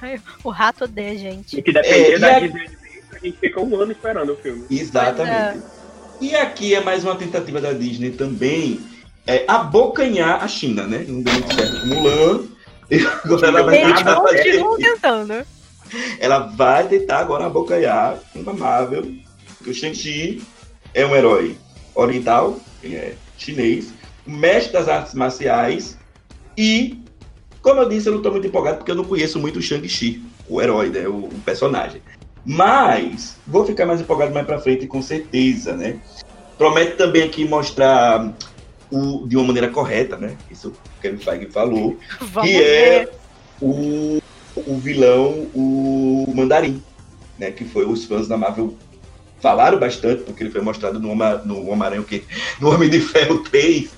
O 0.43 0.49
rato 0.49 0.85
odeia, 0.85 1.17
gente. 1.17 1.57
E 1.57 1.61
que 1.61 1.71
depender 1.71 2.13
É, 2.13 2.19
da 2.19 2.35
a- 2.35 2.39
Disney, 2.39 2.69
a 3.13 3.19
gente 3.19 3.37
fica 3.39 3.61
um 3.61 3.75
ano 3.79 3.91
esperando 3.91 4.33
o 4.33 4.35
filme. 4.37 4.65
Exatamente. 4.69 5.63
E 6.21 6.35
aqui 6.35 6.75
é 6.75 6.81
mais 6.83 7.03
uma 7.03 7.15
tentativa 7.15 7.61
da 7.61 7.71
Disney 7.73 8.11
também 8.11 8.79
é 9.25 9.45
abocanhar 9.47 10.43
a 10.43 10.47
China, 10.47 10.85
né? 10.87 11.05
Não 11.07 11.21
deu 11.21 11.33
muito 11.33 11.53
certo 11.53 11.81
com 11.81 11.87
Mulan. 11.87 12.43
E 12.91 13.05
agora 13.23 13.47
ela 13.49 13.61
vai 13.63 13.83
Eles 13.83 14.01
continuam 14.01 14.77
tentando. 14.77 15.45
Ela 16.19 16.39
vai 16.39 16.87
tentar 16.87 17.19
agora 17.19 17.45
abocanhar 17.45 18.17
uma 18.33 18.51
Marvel. 18.51 19.03
Que 19.63 19.69
o 19.69 19.73
Shang-Chi 19.73 20.41
é 20.95 21.05
um 21.05 21.15
herói 21.15 21.55
oriental, 21.93 22.59
é 22.83 23.13
chinês, 23.37 23.93
mestre 24.25 24.73
das 24.73 24.87
artes 24.87 25.13
marciais 25.13 25.97
e, 26.57 26.99
como 27.61 27.81
eu 27.81 27.89
disse, 27.89 28.07
eu 28.07 28.11
não 28.11 28.19
estou 28.19 28.31
muito 28.31 28.47
empolgado 28.47 28.77
porque 28.77 28.91
eu 28.91 28.95
não 28.95 29.03
conheço 29.03 29.39
muito 29.39 29.59
o 29.59 29.61
Shang-Chi, 29.61 30.21
o 30.47 30.61
herói, 30.61 30.89
né, 30.89 31.07
o, 31.07 31.25
o 31.25 31.41
personagem. 31.45 32.01
Mas 32.45 33.37
vou 33.45 33.65
ficar 33.65 33.85
mais 33.85 34.01
empolgado 34.01 34.33
mais 34.33 34.45
pra 34.45 34.59
frente, 34.59 34.87
com 34.87 35.01
certeza, 35.01 35.75
né? 35.75 35.99
Promete 36.57 36.95
também 36.95 37.23
aqui 37.23 37.45
mostrar 37.45 38.33
o, 38.91 39.27
de 39.27 39.35
uma 39.35 39.47
maneira 39.47 39.69
correta, 39.69 40.17
né? 40.17 40.35
Isso 40.49 40.69
o 40.69 41.01
Kevin 41.01 41.17
Feige 41.17 41.47
falou 41.47 41.97
Vamos 42.19 42.49
que 42.49 42.55
é 42.61 43.05
ver. 43.05 43.11
o, 43.61 44.21
o 44.55 44.77
vilão, 44.77 45.47
o 45.53 46.31
Mandarim, 46.33 46.81
né? 47.37 47.51
Que 47.51 47.65
foi 47.65 47.85
os 47.85 48.05
fãs 48.05 48.27
da 48.27 48.37
Marvel 48.37 48.75
falaram 49.41 49.79
bastante, 49.79 50.23
porque 50.23 50.43
ele 50.43 50.51
foi 50.51 50.61
mostrado 50.61 50.99
no, 50.99 51.15
no 51.45 51.69
Homem-Aranha, 51.69 52.01
o 52.01 52.05
quê? 52.05 52.23
No 52.59 52.73
Homem 52.73 52.89
de 52.89 52.99
Ferro 52.99 53.39
3, 53.39 53.89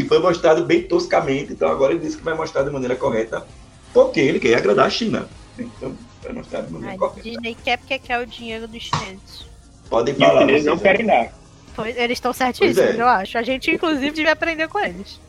e 0.00 0.04
foi 0.04 0.18
mostrado 0.18 0.64
bem 0.64 0.82
toscamente, 0.82 1.52
então 1.52 1.68
agora 1.68 1.92
ele 1.92 2.00
disse 2.02 2.16
que 2.16 2.22
vai 2.24 2.34
mostrar 2.34 2.62
de 2.62 2.70
maneira 2.70 2.96
correta, 2.96 3.46
porque 3.92 4.20
ele 4.20 4.38
quer 4.40 4.54
agradar 4.56 4.86
a 4.86 4.90
China. 4.90 5.28
Então, 5.58 5.96
vai 6.22 6.32
mostrar 6.32 6.60
de 6.62 6.72
maneira 6.72 6.94
A 6.94 6.98
correta. 6.98 7.22
Disney 7.22 7.56
quer 7.64 7.78
porque 7.78 7.98
quer 7.98 8.20
o 8.20 8.26
dinheiro 8.26 8.66
dos 8.68 8.82
chineses. 8.82 9.46
Podem 9.88 10.14
falar. 10.14 10.40
chineses 10.40 10.66
não 10.66 10.78
querem 10.78 11.06
dar. 11.06 11.32
Pois, 11.74 11.96
eles 11.96 12.16
estão 12.16 12.32
certíssimos, 12.32 12.78
é. 12.78 13.00
eu 13.00 13.06
acho. 13.06 13.36
A 13.38 13.42
gente, 13.42 13.70
inclusive, 13.70 14.10
devia 14.10 14.32
aprender 14.32 14.66
com 14.68 14.78
eles. 14.80 15.20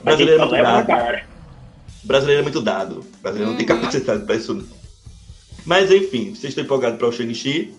O 0.00 0.04
brasileiro 0.04 0.42
é 0.42 0.46
muito 0.46 0.62
dado. 0.62 0.86
cara. 0.86 1.24
O 2.02 2.06
brasileiro 2.06 2.40
é 2.40 2.42
muito 2.42 2.60
dado. 2.60 2.98
O 3.00 3.22
brasileiro 3.22 3.50
não 3.52 3.56
tem 3.58 3.68
Uhum. 3.68 3.80
capacidade 3.80 4.24
pra 4.24 4.34
isso, 4.34 4.54
não. 4.54 4.66
Mas 5.64 5.90
enfim, 5.92 6.30
vocês 6.34 6.44
estão 6.50 6.64
empolgados 6.64 6.98
para 6.98 7.06
o 7.06 7.12
Shang-Chi? 7.12 7.72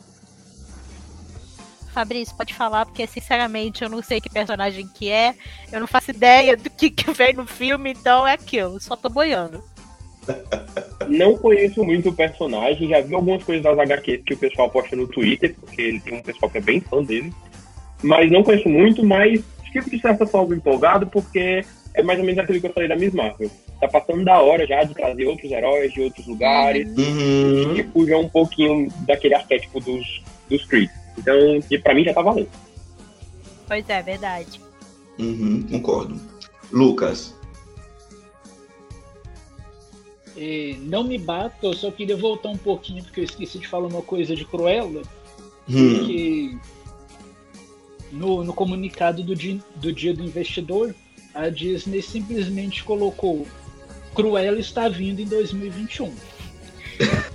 Fabrício, 1.93 2.35
pode 2.35 2.53
falar, 2.53 2.85
porque 2.85 3.05
sinceramente 3.07 3.83
eu 3.83 3.89
não 3.89 4.01
sei 4.01 4.19
que 4.19 4.29
personagem 4.29 4.87
que 4.87 5.09
é, 5.09 5.33
eu 5.71 5.79
não 5.79 5.87
faço 5.87 6.11
ideia 6.11 6.57
do 6.57 6.69
que, 6.69 6.89
que 6.89 7.11
vem 7.13 7.33
no 7.33 7.45
filme, 7.45 7.91
então 7.91 8.27
é 8.27 8.33
aquilo, 8.33 8.79
só 8.81 8.95
tô 8.95 9.09
boiando. 9.09 9.63
Não 11.07 11.37
conheço 11.37 11.83
muito 11.83 12.09
o 12.09 12.13
personagem, 12.13 12.89
já 12.89 13.01
vi 13.01 13.13
algumas 13.13 13.43
coisas 13.43 13.63
das 13.63 13.77
HQs 13.77 14.23
que 14.25 14.33
o 14.33 14.37
pessoal 14.37 14.69
posta 14.69 14.95
no 14.95 15.07
Twitter, 15.07 15.53
porque 15.59 15.81
ele 15.81 15.99
tem 15.99 16.17
um 16.17 16.21
pessoal 16.21 16.49
que 16.49 16.57
é 16.57 16.61
bem 16.61 16.79
fã 16.79 17.03
dele. 17.03 17.31
Mas 18.01 18.31
não 18.31 18.43
conheço 18.43 18.67
muito, 18.69 19.05
mas 19.05 19.41
fico 19.71 19.89
de 19.89 19.99
certa 19.99 20.25
forma 20.25 20.55
empolgado, 20.55 21.07
porque 21.07 21.63
é 21.93 22.01
mais 22.03 22.19
ou 22.19 22.25
menos 22.25 22.39
aquilo 22.39 22.59
que 22.59 22.67
eu 22.67 22.73
falei 22.73 22.87
da 22.89 22.95
Miss 22.95 23.13
Marvel. 23.13 23.49
Tá 23.79 23.87
passando 23.87 24.23
da 24.23 24.39
hora 24.39 24.65
já 24.65 24.83
de 24.83 24.93
trazer 24.93 25.25
outros 25.25 25.51
heróis 25.51 25.91
de 25.93 26.01
outros 26.01 26.25
lugares, 26.25 26.87
Uhum. 26.97 27.73
que 27.75 27.83
fujam 27.83 28.21
um 28.21 28.29
pouquinho 28.29 28.87
daquele 29.05 29.35
arquétipo 29.35 29.79
dos, 29.81 30.23
dos 30.49 30.65
Creed. 30.65 30.89
Então, 31.17 31.35
pra 31.81 31.93
mim 31.93 32.03
já 32.03 32.13
tá 32.13 32.21
valendo. 32.21 32.49
Pois 33.67 33.87
é, 33.89 34.01
verdade. 34.01 34.59
Uhum, 35.19 35.63
concordo. 35.63 36.19
Lucas. 36.71 37.35
É, 40.35 40.75
não 40.79 41.03
me 41.03 41.17
bata, 41.17 41.67
eu 41.67 41.73
só 41.73 41.91
queria 41.91 42.17
voltar 42.17 42.49
um 42.49 42.57
pouquinho, 42.57 43.03
porque 43.03 43.19
eu 43.19 43.25
esqueci 43.25 43.59
de 43.59 43.67
falar 43.67 43.87
uma 43.87 44.01
coisa 44.01 44.35
de 44.35 44.45
Cruella. 44.45 45.01
Hum. 45.69 46.05
que 46.05 46.59
no, 48.11 48.43
no 48.43 48.53
comunicado 48.53 49.23
do 49.23 49.33
dia, 49.33 49.57
do 49.75 49.93
dia 49.93 50.13
do 50.13 50.23
investidor, 50.23 50.93
a 51.33 51.47
Disney 51.47 52.01
simplesmente 52.01 52.83
colocou 52.83 53.47
Cruella 54.13 54.59
está 54.59 54.87
vindo 54.87 55.19
em 55.19 55.25
2021. 55.25 56.13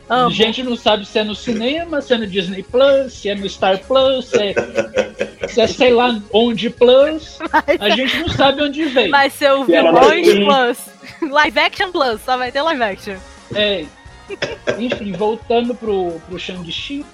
A 0.08 0.30
gente 0.30 0.62
não 0.62 0.74
sabe 0.74 1.04
se 1.04 1.18
é 1.18 1.24
no 1.24 1.34
cinema, 1.34 2.00
se 2.00 2.14
é 2.14 2.16
no 2.16 2.26
Disney 2.26 2.62
Plus, 2.62 3.12
se 3.12 3.28
é 3.28 3.34
no 3.34 3.48
Star 3.48 3.78
Plus, 3.80 4.26
se 4.26 4.38
é, 4.38 4.54
se 5.48 5.60
é 5.60 5.66
sei 5.66 5.92
lá 5.92 6.18
onde 6.32 6.70
Plus. 6.70 7.38
A 7.78 7.90
gente 7.90 8.18
não 8.18 8.28
sabe 8.28 8.62
onde 8.62 8.84
vem. 8.86 9.10
Vai 9.10 9.28
ser 9.28 9.52
o 9.52 9.64
Vilões 9.64 10.34
Plus. 10.34 11.30
Live 11.30 11.58
Action 11.58 11.92
Plus, 11.92 12.20
só 12.22 12.36
vai 12.38 12.50
ter 12.50 12.62
live 12.62 12.82
action. 12.82 13.16
É. 13.54 13.84
Enfim, 14.78 15.12
voltando 15.12 15.74
pro, 15.74 16.20
pro 16.26 16.38
Shang-Chi, 16.38 17.04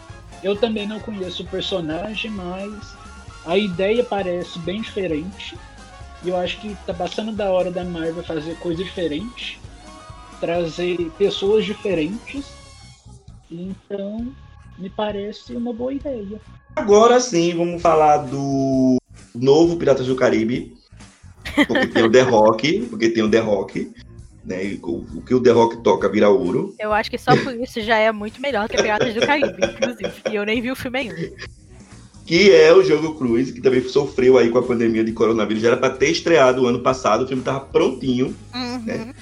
eu 0.43 0.57
também 0.57 0.87
não 0.87 1.01
conheço 1.01 1.43
o 1.43 1.47
personagem, 1.47 2.31
mas 2.31 2.95
a 3.47 3.57
ideia 3.57 4.05
parece 4.05 4.59
bem 4.61 4.81
diferente. 4.81 5.57
E 6.23 6.29
eu 6.29 6.37
acho 6.37 6.59
que 6.59 6.77
tá 6.87 6.95
passando 6.95 7.33
da 7.33 7.51
hora 7.51 7.71
da 7.71 7.85
Marvel 7.85 8.23
fazer 8.25 8.57
coisa 8.57 8.83
diferente, 8.83 9.61
trazer 10.41 11.11
pessoas 11.17 11.65
diferentes 11.65 12.65
então, 13.51 14.33
me 14.79 14.91
parece 14.91 15.55
uma 15.55 15.73
boa 15.73 15.93
ideia. 15.93 16.41
Agora 16.75 17.21
sim, 17.21 17.55
vamos 17.55 17.81
falar 17.81 18.19
do 18.19 18.97
novo 19.35 19.77
Piratas 19.77 20.07
do 20.07 20.17
Caribe. 20.17 20.75
Porque 21.69 21.87
tem 21.87 22.03
o 22.03 22.11
The 22.11 22.23
Rock, 22.23 22.87
porque 22.91 23.11
tem 23.11 23.23
o 23.23 23.31
The 23.31 23.39
Rock. 23.39 23.93
Né? 24.45 24.79
O, 24.83 25.05
o, 25.19 25.23
que 25.23 25.35
o 25.35 25.41
The 25.41 25.51
Rock 25.53 25.83
toca 25.83 26.09
vira 26.09 26.29
ouro. 26.29 26.75
Eu 26.79 26.93
acho 26.93 27.11
que 27.11 27.17
só 27.17 27.37
por 27.37 27.55
isso 27.55 27.81
já 27.81 27.97
é 27.97 28.11
muito 28.11 28.41
melhor 28.41 28.69
que 28.69 28.77
Piratas 28.77 29.15
do 29.15 29.21
Caribe, 29.21 29.65
inclusive. 29.65 30.13
E 30.31 30.35
eu 30.35 30.45
nem 30.45 30.61
vi 30.61 30.71
o 30.71 30.77
filme 30.77 30.99
ainda. 30.99 31.33
Que 32.27 32.51
é 32.51 32.73
o 32.73 32.83
Jogo 32.83 33.15
Cruz, 33.15 33.53
que 33.53 33.61
também 33.61 33.87
sofreu 33.87 34.37
aí 34.39 34.49
com 34.49 34.59
a 34.59 34.63
pandemia 34.63 35.05
de 35.05 35.13
coronavírus. 35.13 35.63
Já 35.63 35.69
era 35.69 35.77
para 35.77 35.95
ter 35.95 36.11
estreado 36.11 36.63
o 36.63 36.67
ano 36.67 36.81
passado, 36.81 37.25
o 37.25 37.29
filme 37.29 37.43
tava 37.43 37.61
prontinho. 37.61 38.35
Uhum. 38.55 38.79
Né? 38.81 39.15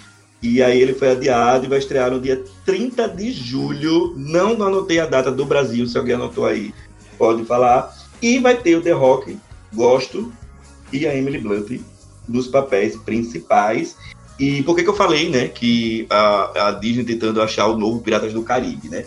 E 0.43 0.61
aí 0.61 0.81
ele 0.81 0.93
foi 0.93 1.13
adiado 1.13 1.65
e 1.65 1.69
vai 1.69 1.79
estrear 1.79 2.11
no 2.11 2.21
dia 2.21 2.43
30 2.67 3.09
de 3.09 3.31
julho. 3.33 4.13
Não 4.17 4.61
anotei 4.63 4.99
a 4.99 5.07
data 5.07 5.31
do 5.31 5.45
Brasil, 5.45 5.87
se 5.87 5.97
alguém 5.97 6.17
anotou 6.17 6.45
aí, 6.45 6.75
pode 7.17 7.45
falar. 7.45 7.95
E 8.21 8.41
vai 8.41 8.57
ter 8.57 8.77
o 8.77 8.83
The 8.83 8.91
Rock, 8.91 9.39
gosto, 9.73 10.33
e 10.93 11.07
a 11.07 11.17
Emily 11.17 11.39
Blunt 11.39 11.81
nos 12.29 12.49
papéis 12.49 12.97
principais. 12.97 13.97
E 14.39 14.63
por 14.65 14.75
que, 14.75 14.83
que 14.83 14.89
eu 14.89 14.97
falei, 14.97 15.29
né, 15.29 15.47
que 15.47 16.07
a, 16.11 16.69
a 16.69 16.71
Disney 16.73 17.05
tentando 17.05 17.41
achar 17.41 17.69
o 17.69 17.79
novo 17.79 18.01
Piratas 18.01 18.33
do 18.33 18.43
Caribe, 18.43 18.89
né? 18.89 19.05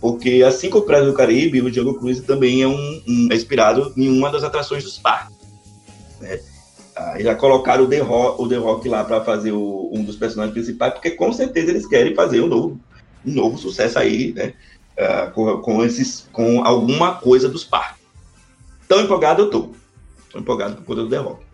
Porque 0.00 0.42
assim 0.46 0.70
como 0.70 0.84
o 0.84 0.86
Piratas 0.86 1.08
do 1.08 1.14
Caribe, 1.14 1.60
o 1.60 1.70
Django 1.70 1.94
Cruz 1.94 2.20
também 2.20 2.62
é, 2.62 2.66
um, 2.66 3.02
um, 3.06 3.28
é 3.30 3.34
inspirado 3.34 3.92
em 3.96 4.08
uma 4.08 4.30
das 4.30 4.44
atrações 4.44 4.84
dos 4.84 4.96
parques. 4.96 5.36
Né? 6.20 6.40
Já 7.18 7.34
colocaram 7.34 7.84
o 7.84 7.88
The 7.88 7.98
Rock, 7.98 8.42
o 8.42 8.48
The 8.48 8.56
Rock 8.56 8.88
lá 8.88 9.04
para 9.04 9.24
fazer 9.24 9.52
o, 9.52 9.90
um 9.92 10.02
dos 10.02 10.16
personagens 10.16 10.54
principais, 10.54 10.92
porque 10.92 11.12
com 11.12 11.32
certeza 11.32 11.70
eles 11.70 11.86
querem 11.86 12.14
fazer 12.14 12.40
um 12.40 12.46
novo, 12.46 12.80
um 13.24 13.32
novo 13.32 13.58
sucesso 13.58 13.98
aí, 13.98 14.32
né? 14.32 14.54
Uh, 14.98 15.30
com, 15.32 15.60
com, 15.60 15.84
esses, 15.84 16.28
com 16.32 16.64
alguma 16.64 17.14
coisa 17.16 17.48
dos 17.48 17.64
parques. 17.64 18.02
Tão 18.88 19.00
empolgado 19.00 19.42
eu 19.42 19.50
tô. 19.50 19.70
Tô 20.30 20.38
empolgado 20.38 20.76
com 20.76 20.82
o 20.82 20.84
poder 20.84 21.02
do 21.02 21.10
The 21.10 21.18
Rock. 21.18 21.44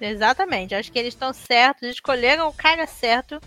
Exatamente. 0.00 0.74
Acho 0.74 0.90
que 0.90 0.98
eles 0.98 1.12
estão 1.12 1.32
certos, 1.32 1.88
escolheram 1.88 2.48
o 2.48 2.52
cara 2.52 2.86
certo 2.86 3.40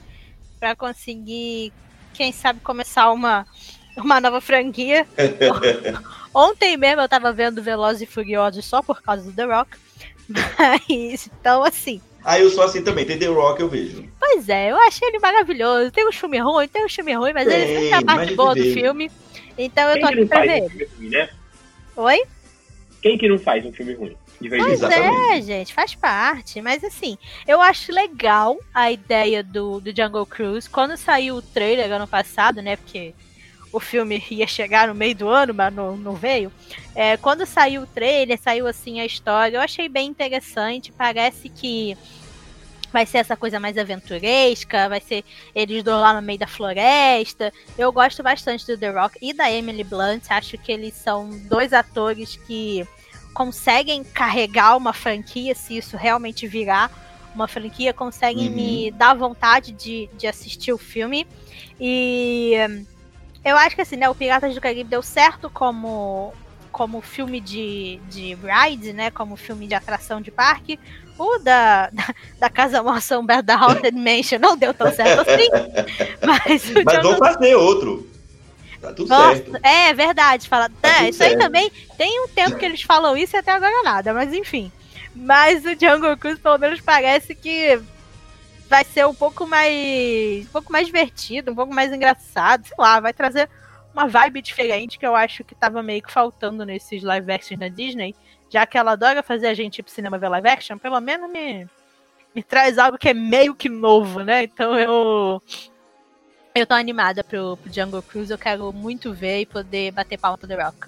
para 0.60 0.76
conseguir, 0.76 1.74
quem 2.14 2.32
sabe, 2.32 2.60
começar 2.60 3.12
uma, 3.12 3.46
uma 3.98 4.22
nova 4.22 4.40
franquia. 4.40 5.08
Ontem 6.34 6.78
mesmo 6.78 7.02
eu 7.02 7.10
tava 7.10 7.34
vendo 7.34 7.62
Velozes 7.62 8.04
e 8.04 8.06
Furiosos 8.06 8.66
só 8.66 8.82
por 8.82 9.02
causa 9.02 9.24
do 9.24 9.34
The 9.34 9.46
Rock. 9.46 9.83
Mas, 10.30 11.30
então, 11.40 11.64
assim. 11.64 12.02
Ah, 12.24 12.40
eu 12.40 12.50
sou 12.50 12.64
assim 12.64 12.82
também. 12.82 13.06
Tem 13.06 13.20
The 13.20 13.28
Rock, 13.28 13.62
eu 13.62 13.68
vejo. 13.68 14.06
Pois 14.20 14.48
é, 14.48 14.72
eu 14.72 14.78
achei 14.78 15.08
ele 15.08 15.20
maravilhoso. 15.20 15.92
Tem 15.92 16.08
um 16.08 16.12
filme 16.12 16.40
ruim, 16.40 16.68
tem 16.68 16.86
um 16.86 16.90
filme 16.90 17.14
ruim, 17.14 17.34
mas 17.34 17.48
tem, 17.48 17.60
ele 17.60 17.74
sempre 17.74 17.90
é 17.90 17.96
a 17.96 18.02
parte 18.02 18.34
boa 18.34 18.56
do 18.56 18.64
filme. 18.64 19.12
Então 19.58 19.90
eu 19.90 19.94
Quem 19.96 20.02
tô 20.02 20.08
aqui 20.08 20.26
pra 20.26 20.42
ver. 20.42 20.62
Um 20.62 20.98
ruim, 20.98 21.10
né? 21.10 21.30
Oi? 21.98 22.24
Quem 23.02 23.18
que 23.18 23.28
não 23.28 23.38
faz 23.38 23.66
um 23.66 23.74
filme 23.74 23.94
ruim? 23.94 24.16
Pois 24.50 24.82
é, 24.82 25.42
gente, 25.42 25.74
faz 25.74 25.96
parte. 25.96 26.62
Mas 26.62 26.84
assim, 26.84 27.18
eu 27.48 27.62
acho 27.62 27.92
legal 27.92 28.58
a 28.74 28.92
ideia 28.92 29.44
do, 29.44 29.80
do 29.80 29.96
Jungle 29.96 30.26
Cruise. 30.26 30.70
Quando 30.70 30.98
saiu 30.98 31.36
o 31.36 31.42
trailer 31.42 31.92
ano 31.92 32.08
passado, 32.08 32.62
né? 32.62 32.76
Porque 32.76 33.14
o 33.74 33.80
filme 33.80 34.24
ia 34.30 34.46
chegar 34.46 34.88
no 34.88 34.96
meio 34.96 35.16
do 35.16 35.28
ano, 35.28 35.54
mas 35.54 35.74
não, 35.74 35.98
não 35.98 36.14
veio. 36.14 36.52
É, 36.96 37.18
quando 37.18 37.46
saiu 37.46 37.82
o 37.82 37.88
trailer, 37.88 38.40
saiu 38.40 38.68
assim 38.68 39.02
a 39.02 39.06
história, 39.06 39.58
eu 39.58 39.62
achei 39.62 39.90
bem 39.90 40.08
interessante. 40.08 40.92
Parece 40.92 41.50
que 41.50 41.98
vai 42.92 43.08
ser 43.08 43.18
essa 43.18 43.36
coisa 43.36 43.60
mais 43.60 43.76
aventuresca, 43.76 44.88
vai 44.88 45.02
ser 45.02 45.26
eles 45.56 45.84
dois 45.84 46.00
lá 46.00 46.14
no 46.14 46.22
meio 46.22 46.38
da 46.38 46.46
floresta. 46.46 47.52
Eu 47.76 47.92
gosto 47.92 48.22
bastante 48.22 48.68
do 48.68 48.78
The 48.78 48.92
Rock 48.92 49.18
e 49.20 49.34
da 49.34 49.52
Emily 49.52 49.84
Blunt, 49.84 50.26
acho 50.30 50.56
que 50.60 50.72
eles 50.72 50.94
são 50.94 51.32
dois 51.50 51.74
atores 51.74 52.36
que 52.36 52.88
conseguem 53.34 54.04
carregar 54.04 54.78
uma 54.78 54.94
franquia, 54.94 55.56
se 55.56 55.78
isso 55.78 55.98
realmente 55.98 56.48
virar 56.48 56.92
uma 57.34 57.48
franquia, 57.48 57.92
conseguem 57.92 58.48
uhum. 58.50 58.54
me 58.54 58.92
dar 58.92 59.16
vontade 59.16 59.72
de, 59.72 60.08
de 60.16 60.28
assistir 60.28 60.72
o 60.72 60.78
filme. 60.78 61.26
E 61.80 62.54
eu 63.44 63.58
acho 63.58 63.76
que 63.76 63.82
assim, 63.82 63.96
né, 63.96 64.10
o 64.10 64.16
Piratas 64.16 64.56
do 64.56 64.62
Caribe 64.62 64.90
deu 64.90 65.02
certo 65.02 65.50
como 65.50 66.34
como 66.72 67.02
filme 67.02 67.40
de, 67.40 68.00
de 68.10 68.36
ride, 68.36 68.94
né, 68.94 69.12
como 69.12 69.36
filme 69.36 69.68
de 69.68 69.76
atração 69.76 70.20
de 70.20 70.32
parque. 70.32 70.80
O 71.20 71.38
da, 71.38 71.92
da, 71.92 72.16
da 72.40 72.50
Casa 72.50 72.82
Mal 72.82 72.96
Assombrada 72.96 73.44
da 73.44 73.56
Haunted 73.56 73.96
Mansion 73.96 74.40
não 74.40 74.58
deu 74.58 74.74
tão 74.74 74.92
certo 74.92 75.22
assim. 75.22 75.48
mas 76.26 76.72
mas 76.84 77.04
vão 77.04 77.18
fazer 77.18 77.54
outro. 77.56 78.10
Tá 78.82 78.92
tudo 78.92 79.08
Nossa, 79.08 79.36
certo. 79.36 79.60
É 79.64 79.94
verdade. 79.94 80.50
Fala, 80.50 80.70
tá 80.82 81.04
é, 81.04 81.10
isso 81.10 81.20
certo. 81.20 81.34
aí 81.34 81.38
também 81.38 81.72
tem 81.96 82.26
um 82.26 82.28
tempo 82.28 82.58
que 82.58 82.66
eles 82.66 82.82
falam 82.82 83.16
isso 83.16 83.36
e 83.36 83.38
até 83.38 83.52
agora 83.52 83.84
nada, 83.84 84.12
mas 84.12 84.34
enfim. 84.34 84.72
Mas 85.16 85.64
o 85.64 85.70
Jungle 85.80 86.18
Cruise 86.18 86.42
pelo 86.42 86.58
menos 86.58 86.82
parece 86.82 87.36
que 87.36 87.80
vai 88.74 88.84
ser 88.84 89.06
um 89.06 89.14
pouco 89.14 89.46
mais. 89.46 90.48
um 90.48 90.52
pouco 90.52 90.72
mais 90.72 90.88
divertido, 90.88 91.52
um 91.52 91.56
pouco 91.56 91.72
mais 91.72 91.94
engraçado, 91.94 92.66
sei 92.66 92.76
lá, 92.80 93.00
vai 93.00 93.14
trazer 93.14 93.48
uma 93.94 94.08
vibe 94.08 94.42
diferente 94.42 94.98
que 94.98 95.06
eu 95.06 95.16
acho 95.16 95.44
que 95.44 95.54
tava 95.54 95.84
meio 95.84 96.02
que 96.02 96.12
faltando 96.12 96.66
nesses 96.66 97.04
live 97.04 97.32
action 97.32 97.56
da 97.56 97.68
Disney. 97.68 98.16
Já 98.50 98.66
que 98.66 98.76
ela 98.76 98.94
adora 98.94 99.22
fazer 99.22 99.46
a 99.46 99.54
gente 99.54 99.78
ir 99.78 99.84
pro 99.84 99.92
cinema 99.92 100.18
ver 100.18 100.28
live 100.28 100.48
action, 100.48 100.80
pelo 100.80 101.00
menos 101.00 101.30
me, 101.30 101.68
me 102.34 102.42
traz 102.42 102.80
algo 102.80 102.98
que 102.98 103.10
é 103.10 103.14
meio 103.14 103.54
que 103.54 103.70
novo, 103.70 104.22
né? 104.22 104.44
Então 104.44 104.76
eu. 104.76 105.40
Eu 106.56 106.66
tô 106.66 106.74
animada 106.74 107.24
pro, 107.24 107.58
pro 107.58 107.72
Jungle 107.72 108.02
Cruise, 108.02 108.32
eu 108.32 108.40
quero 108.40 108.74
muito 108.74 109.14
ver 109.14 109.42
e 109.42 109.46
poder 109.46 109.92
bater 109.92 110.18
palma 110.18 110.38
pro 110.38 110.48
The 110.48 110.64
Rock. 110.64 110.88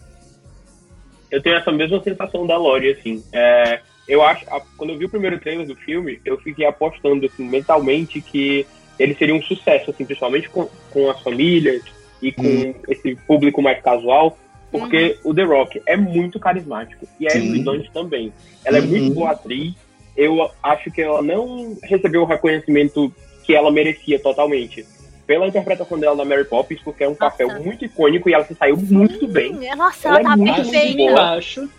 Eu 1.29 1.41
tenho 1.41 1.55
essa 1.55 1.71
mesma 1.71 2.01
sensação 2.01 2.47
da 2.47 2.57
Lori, 2.57 2.93
assim. 2.93 3.23
É, 3.31 3.81
eu 4.07 4.21
acho, 4.21 4.45
quando 4.77 4.91
eu 4.91 4.97
vi 4.97 5.05
o 5.05 5.09
primeiro 5.09 5.39
trailer 5.39 5.65
do 5.65 5.75
filme, 5.75 6.19
eu 6.23 6.37
fiquei 6.37 6.65
apostando 6.65 7.25
assim, 7.25 7.47
mentalmente 7.47 8.21
que 8.21 8.65
ele 8.99 9.15
seria 9.15 9.35
um 9.35 9.41
sucesso, 9.41 9.91
assim, 9.91 10.05
principalmente 10.05 10.49
com, 10.49 10.69
com 10.91 11.09
as 11.09 11.19
famílias 11.21 11.83
e 12.21 12.31
com 12.31 12.43
hum. 12.43 12.73
esse 12.87 13.15
público 13.27 13.61
mais 13.61 13.81
casual, 13.81 14.37
porque 14.71 15.17
uhum. 15.23 15.31
o 15.31 15.33
The 15.33 15.43
Rock 15.43 15.81
é 15.85 15.97
muito 15.97 16.39
carismático 16.39 17.07
e 17.19 17.27
a 17.27 17.35
Emily 17.35 17.63
Blunt 17.63 17.87
também. 17.93 18.31
Ela 18.63 18.77
é 18.77 18.81
uhum. 18.81 18.87
muito 18.87 19.13
boa 19.13 19.31
atriz. 19.31 19.73
Eu 20.15 20.49
acho 20.63 20.91
que 20.91 21.01
ela 21.01 21.21
não 21.21 21.77
recebeu 21.83 22.21
o 22.21 22.25
reconhecimento 22.25 23.13
que 23.43 23.55
ela 23.55 23.71
merecia 23.71 24.19
totalmente 24.19 24.85
pela 25.27 25.47
interpretação 25.47 25.99
dela 25.99 26.15
na 26.15 26.25
Mary 26.25 26.45
Poppins, 26.45 26.79
porque 26.83 27.03
é 27.03 27.07
um 27.07 27.11
Nossa. 27.19 27.31
papel 27.31 27.63
muito 27.63 27.83
icônico 27.83 28.29
e 28.29 28.33
ela 28.33 28.45
se 28.45 28.55
saiu 28.55 28.77
muito 28.77 29.27
bem. 29.27 29.53
Nossa, 29.75 30.07
ela, 30.07 30.19
ela 30.19 30.37
tá 30.37 30.43
é 30.43 30.55
perfeita. 30.55 31.01
Eu 31.01 31.17
acho. 31.17 31.69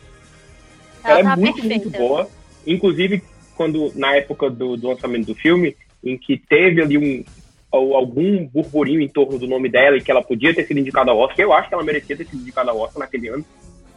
Ela, 1.07 1.21
ela 1.21 1.21
é 1.21 1.23
tá 1.23 1.37
muito, 1.37 1.55
perfeita. 1.55 1.89
muito 1.89 1.99
boa. 1.99 2.29
Inclusive, 2.67 3.23
quando 3.57 3.93
na 3.95 4.17
época 4.17 4.51
do, 4.51 4.77
do, 4.77 4.89
lançamento 4.89 5.27
do 5.27 5.35
filme, 5.35 5.77
em 6.05 6.17
que 6.19 6.37
teve 6.37 6.83
ali 6.83 6.99
um 6.99 7.25
algum 7.73 8.47
burburinho 8.47 9.03
em 9.03 9.09
torno 9.09 9.39
do 9.39 9.47
nome 9.47 9.69
dela 9.69 9.99
e 9.99 10.01
que 10.01 10.11
ela 10.11 10.23
podia 10.23 10.55
ter 10.55 10.67
sido 10.67 10.81
indicada 10.81 11.11
ao 11.11 11.19
Oscar, 11.19 11.41
eu 11.41 11.53
acho 11.53 11.69
que 11.69 11.75
ela 11.75 11.85
merecia 11.85 12.17
ter 12.17 12.25
sido 12.25 12.41
indicada 12.41 12.71
ao 12.71 12.79
Oscar 12.79 13.01
naquele 13.01 13.29
ano. 13.29 13.45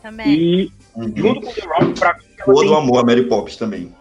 Também. 0.01 0.27
E 0.27 0.71
uhum. 0.95 1.13
junto 1.15 1.41
com 1.41 1.49
o 1.49 1.53
The 1.53 1.61
Rock, 1.65 1.99
pra 1.99 2.17
Todo 2.43 2.61
tem, 2.61 2.75
amor 2.75 2.99
a 2.99 3.03
Mary 3.03 3.23
Poppins 3.23 3.55
também. 3.55 3.93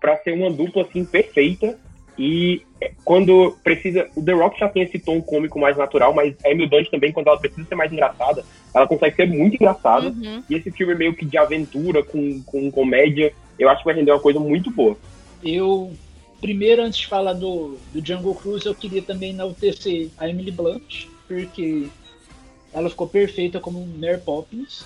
Pra 0.00 0.16
ser 0.18 0.32
uma 0.32 0.50
dupla 0.50 0.82
assim 0.82 1.04
perfeita. 1.04 1.78
E 2.18 2.62
quando 3.04 3.56
precisa. 3.62 4.08
O 4.16 4.22
The 4.22 4.32
Rock 4.32 4.58
já 4.58 4.68
tem 4.68 4.82
esse 4.82 4.98
tom 4.98 5.20
cômico 5.20 5.58
mais 5.58 5.76
natural, 5.76 6.14
mas 6.14 6.34
a 6.44 6.50
Emily 6.50 6.68
Blunt 6.68 6.88
também, 6.88 7.12
quando 7.12 7.28
ela 7.28 7.38
precisa 7.38 7.66
ser 7.66 7.74
mais 7.74 7.92
engraçada, 7.92 8.44
ela 8.74 8.86
consegue 8.86 9.16
ser 9.16 9.26
muito 9.26 9.54
engraçada. 9.54 10.08
Uhum. 10.08 10.42
E 10.48 10.54
esse 10.54 10.70
filme 10.70 10.94
meio 10.94 11.14
que 11.14 11.24
de 11.24 11.36
aventura 11.36 12.02
com, 12.02 12.42
com 12.42 12.70
comédia, 12.70 13.32
eu 13.58 13.68
acho 13.68 13.80
que 13.80 13.84
vai 13.86 13.94
render 13.94 14.12
uma 14.12 14.20
coisa 14.20 14.40
muito 14.40 14.70
boa. 14.70 14.96
Eu, 15.42 15.92
primeiro, 16.40 16.82
antes 16.82 17.00
de 17.00 17.06
falar 17.06 17.34
do, 17.34 17.76
do 17.92 18.04
Jungle 18.04 18.34
Cruise, 18.34 18.66
eu 18.66 18.74
queria 18.74 19.02
também 19.02 19.30
enaltecer 19.30 20.08
a 20.16 20.28
Emily 20.28 20.50
Blunt, 20.50 21.06
porque 21.28 21.88
ela 22.72 22.88
ficou 22.88 23.06
perfeita 23.08 23.60
como 23.60 23.86
Mary 23.86 24.20
Poppins. 24.20 24.84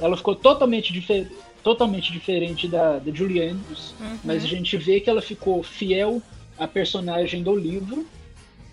Ela 0.00 0.16
ficou 0.16 0.34
totalmente 0.34 0.92
diferente 0.92 1.30
totalmente 1.68 2.10
diferente 2.10 2.66
da, 2.66 2.98
da 2.98 3.12
Julie 3.12 3.42
Andrews, 3.42 3.94
uhum. 4.00 4.18
mas 4.24 4.42
a 4.42 4.46
gente 4.46 4.74
vê 4.78 5.00
que 5.00 5.10
ela 5.10 5.20
ficou 5.20 5.62
fiel 5.62 6.22
à 6.56 6.66
personagem 6.66 7.42
do 7.42 7.54
livro, 7.54 8.06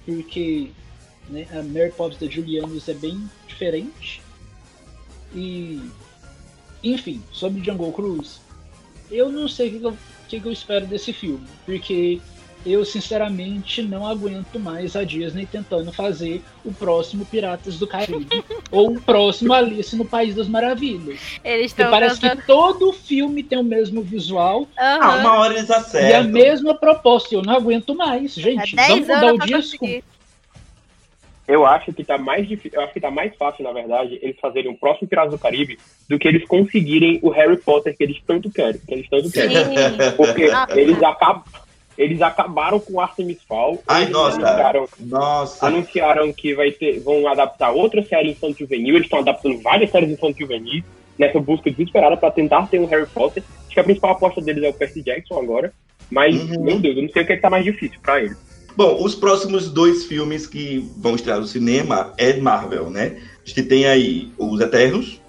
porque 0.06 0.72
Né? 1.30 1.46
A 1.52 1.64
Mary 1.64 1.92
Poppins 1.92 2.20
da 2.20 2.28
Julianos 2.28 2.88
é 2.88 2.94
bem 2.94 3.30
diferente. 3.48 4.22
E. 5.34 5.82
Enfim, 6.84 7.22
sobre 7.32 7.64
Jungle 7.64 7.92
Cruise, 7.92 8.40
eu 9.10 9.32
não 9.32 9.48
sei 9.48 9.70
o 9.70 9.80
que, 9.80 9.86
eu, 9.86 9.98
que, 10.30 10.40
que 10.40 10.48
eu 10.48 10.52
espero 10.52 10.86
desse 10.86 11.12
filme. 11.12 11.46
Porque 11.66 12.22
eu 12.66 12.84
sinceramente 12.84 13.82
não 13.84 14.06
aguento 14.08 14.60
mais 14.60 14.96
a 14.96 15.04
Disney 15.04 15.46
tentando 15.46 15.92
fazer 15.94 16.42
o 16.64 16.74
próximo 16.74 17.26
Piratas 17.26 17.78
do 17.78 17.86
Caribe 17.86 18.44
ou 18.72 18.92
o 18.96 19.02
próximo 19.02 19.54
Alice 19.54 19.96
no 19.96 20.06
País 20.06 20.34
das 20.36 20.48
Maravilhas. 20.48 21.20
Eles 21.44 21.68
estão 21.68 21.92
parece 21.92 22.20
tentando... 22.20 22.42
que 22.42 22.48
todo 22.48 22.92
filme 22.94 23.44
tem 23.44 23.60
o 23.60 23.64
mesmo 23.64 24.02
visual 24.02 24.68
Ah, 24.76 24.96
Aham. 24.98 25.20
uma 25.20 25.40
hora 25.40 25.54
eles 25.54 25.70
e 25.70 25.74
a 25.74 25.78
acertam. 25.78 26.32
mesma 26.32 26.74
proposta. 26.74 27.36
Eu 27.36 27.42
não 27.42 27.54
aguento 27.56 27.94
mais, 27.96 28.34
gente. 28.34 28.76
10 28.76 28.88
Vamos 28.90 29.08
mudar 29.08 29.34
o 29.34 29.38
disco. 29.40 29.78
conseguir. 29.80 30.04
Eu 31.48 31.64
acho 31.64 31.94
que 31.94 32.04
tá 32.04 32.18
mais 32.18 32.48
difícil, 32.48 32.80
eu 32.80 32.84
acho 32.84 32.94
que 32.94 33.00
tá 33.00 33.12
mais 33.12 33.36
fácil, 33.36 33.64
na 33.64 33.72
verdade, 33.72 34.18
eles 34.24 34.36
fazerem 34.42 34.72
o 34.72 34.76
próximo 34.76 35.08
Piratas 35.08 35.32
do 35.32 35.38
Caribe 35.38 35.78
do 36.10 36.18
que 36.18 36.28
eles 36.28 36.44
conseguirem 36.48 37.20
o 37.22 37.30
Harry 37.30 37.58
Potter 37.58 37.96
que 37.96 38.04
eles 38.04 38.18
tanto 38.26 38.50
querem, 38.50 38.82
que 38.82 38.92
eles 38.92 39.08
tanto 39.08 39.32
querem. 39.32 39.56
Sim. 39.56 40.16
Porque 40.18 40.46
Ah, 40.46 40.66
eles 40.72 41.02
acabam 41.04 41.44
eles 41.98 42.22
acabaram 42.22 42.80
com 42.80 43.00
Artemis 43.00 43.38
Fowl. 43.48 43.82
Ai, 43.88 44.10
nossa. 44.10 44.38
Anunciaram, 44.38 44.90
Nossa. 45.00 45.68
anunciaram 45.68 46.34
que 46.34 46.54
vai 46.54 46.72
ter, 46.72 47.00
vão 47.00 47.28
adaptar 47.28 47.72
outra 47.72 48.04
série 48.04 48.32
infantil 48.32 48.66
juvenil. 48.68 48.96
Eles 48.96 49.06
estão 49.06 49.20
adaptando 49.20 49.62
várias 49.62 49.92
séries 49.92 50.12
infantil 50.12 50.48
juvenil 50.48 50.84
nessa 51.18 51.40
busca 51.40 51.72
desesperada 51.72 52.18
para 52.18 52.32
tentar 52.32 52.68
ter 52.68 52.80
um 52.80 52.86
Harry 52.86 53.08
Potter. 53.08 53.44
Acho 53.66 53.74
que 53.74 53.80
a 53.80 53.84
principal 53.84 54.12
aposta 54.12 54.42
deles 54.42 54.64
é 54.64 54.70
o 54.70 54.74
Percy 54.74 55.02
Jackson 55.02 55.40
agora. 55.40 55.74
Mas, 56.10 56.36
Uhum. 56.36 56.64
meu 56.64 56.80
Deus, 56.80 56.98
eu 56.98 57.04
não 57.04 57.10
sei 57.10 57.24
o 57.24 57.26
que, 57.26 57.34
é 57.34 57.36
que 57.36 57.42
tá 57.42 57.50
mais 57.50 57.64
difícil 57.64 57.98
para 58.02 58.22
eles. 58.22 58.38
Bom, 58.76 59.02
os 59.04 59.16
próximos 59.16 59.70
dois 59.72 60.04
filmes 60.06 60.46
que 60.46 60.86
vão 60.98 61.16
estrear 61.16 61.40
no 61.40 61.48
cinema 61.48 62.14
é 62.18 62.34
Marvel, 62.38 62.90
né? 62.90 63.18
A 63.44 63.48
gente 63.48 63.64
tem 63.64 63.86
aí 63.86 64.30
Os 64.38 64.60
Eternos, 64.60 65.22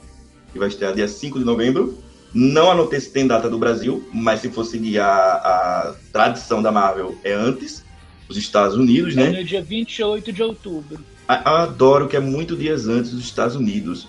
que 0.52 0.59
vai 0.59 0.66
estrear 0.68 0.93
dia 0.93 1.06
5 1.06 1.38
de 1.38 1.44
novembro. 1.44 1.97
Não 2.38 2.70
anotei 2.70 3.00
se 3.00 3.10
tem 3.10 3.26
data 3.26 3.48
do 3.48 3.58
Brasil, 3.58 4.06
mas 4.12 4.40
se 4.40 4.50
for 4.50 4.64
seguir 4.64 4.98
a, 5.00 5.06
a 5.08 5.94
tradição 6.12 6.60
da 6.60 6.70
Marvel, 6.70 7.16
é 7.24 7.32
antes, 7.32 7.82
os 8.28 8.36
Estados 8.36 8.76
Unidos, 8.76 9.16
É 9.16 9.30
né? 9.30 9.38
no 9.38 9.42
dia 9.44 9.62
28 9.62 10.30
de 10.34 10.42
outubro. 10.42 11.02
Adoro 11.26 12.06
que 12.06 12.14
é 12.16 12.20
muito 12.20 12.54
dias 12.54 12.86
antes 12.88 13.10
dos 13.12 13.24
Estados 13.24 13.56
Unidos. 13.56 14.06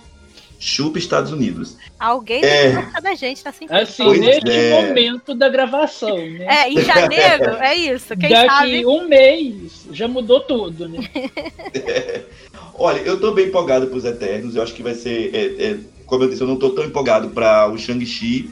Chupa 0.60 0.98
Estados 0.98 1.30
Unidos. 1.32 1.76
Alguém 1.98 2.44
É. 2.44 2.72
da 3.00 3.14
gente, 3.14 3.42
tá 3.44 3.52
sem 3.52 3.66
Assim, 3.70 4.02
Pois 4.02 4.20
neste 4.20 4.50
é. 4.50 4.82
momento 4.82 5.32
da 5.34 5.48
gravação, 5.48 6.16
né? 6.18 6.44
É, 6.64 6.68
em 6.68 6.82
janeiro, 6.82 7.54
é 7.60 7.74
isso. 7.76 8.16
Quem 8.16 8.28
Daqui 8.28 8.48
sabe. 8.48 8.84
um 8.86 9.06
mês 9.08 9.86
já 9.92 10.06
mudou 10.08 10.40
tudo, 10.40 10.88
né? 10.88 10.98
Olha, 12.78 13.00
eu 13.00 13.18
tô 13.18 13.32
bem 13.32 13.48
empolgado 13.48 13.88
pros 13.88 14.04
Eternos. 14.04 14.54
Eu 14.54 14.62
acho 14.62 14.72
que 14.72 14.82
vai 14.82 14.94
ser. 14.94 15.34
é, 15.34 15.64
é, 15.64 15.78
como 16.06 16.22
eu 16.24 16.28
disse, 16.28 16.42
eu 16.42 16.46
não 16.46 16.56
tô 16.58 16.70
tão 16.70 16.84
empolgado 16.84 17.30
para 17.30 17.68
o 17.70 17.76
Shang-Chi 17.76 18.50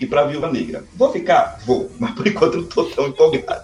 e 0.00 0.06
pra 0.06 0.24
Viúva 0.24 0.50
Negra. 0.50 0.84
Vou 0.94 1.10
ficar? 1.10 1.58
Vou, 1.66 1.90
mas 1.98 2.12
por 2.12 2.26
enquanro 2.26 2.54
eu 2.54 2.60
não 2.62 2.68
tô 2.68 2.84
tão 2.84 3.08
empolgado. 3.08 3.62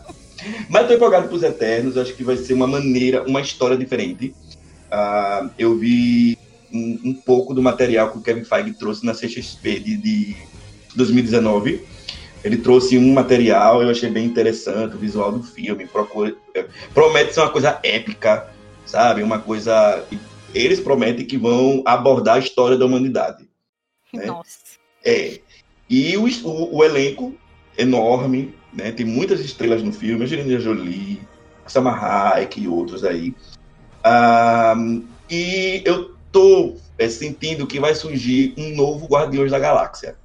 Mas 0.69 0.89
tô 0.89 0.95
empolgado 0.95 1.29
pros 1.29 1.45
Eternos. 1.45 1.95
Eu 1.95 2.03
acho 2.03 2.15
que 2.15 2.25
vai 2.25 2.37
ser 2.37 2.55
uma 2.55 2.67
maneira, 2.67 3.23
uma 3.23 3.41
história 3.41 3.77
diferente. 3.77 4.35
Ah, 4.91 5.49
eu 5.57 5.79
vi 5.79 6.37
um, 6.73 6.99
um 7.05 7.15
pouco 7.15 7.55
do 7.55 7.63
material 7.63 8.11
que 8.11 8.19
o 8.19 8.23
Kevin 8.23 8.45
Feige 8.45 8.73
trouxe 8.73 9.07
na 9.07 9.15
CXP 9.15 9.81
de, 9.81 9.97
de 9.97 10.37
2019. 10.97 11.85
Ele 12.43 12.57
trouxe 12.57 12.99
um 12.99 13.13
material, 13.13 13.83
eu 13.83 13.91
achei 13.91 14.11
bem 14.11 14.25
interessante, 14.25 14.97
o 14.97 14.99
visual 14.99 15.31
do 15.31 15.43
filme. 15.43 15.87
procura- 15.87 16.35
promete 16.93 17.35
ser 17.35 17.41
uma 17.41 17.51
coisa 17.51 17.79
épica 17.85 18.51
sabe? 18.91 19.23
Uma 19.23 19.39
coisa. 19.39 20.05
Eles 20.55 20.81
prometem 20.81 21.25
que 21.25 21.39
vão 21.39 21.83
abordar 21.87 22.37
a 22.37 22.41
história 22.41 22.77
da 22.77 22.85
humanidade. 22.85 23.49
né? 24.13 24.27
Nossa. 24.27 24.59
É. 25.05 25.41
E 25.89 26.17
o, 26.17 26.27
o, 26.45 26.77
o 26.79 26.85
elenco 26.85 27.35
enorme, 27.79 28.55
né? 28.73 28.93
Tem 28.93 29.07
muitas 29.07 29.41
estrelas 29.41 29.83
no 29.83 29.93
filme, 29.93 30.25
Angelina 30.25 30.61
Jolie, 30.61 31.21
Salma 31.67 31.93
Hayek 31.93 32.61
e 32.61 32.69
outros 32.69 33.05
aí. 33.05 33.35
Ah, 34.03 34.75
e 35.31 35.83
eu 35.85 36.15
tô 36.33 36.77
é, 36.99 37.09
sentindo 37.09 37.67
que 37.67 37.81
vai 37.81 37.95
surgir 37.95 38.55
um 38.57 38.75
novo 38.75 39.07
Guardiões 39.07 39.51
da 39.51 39.59
Galáxia. 39.59 40.17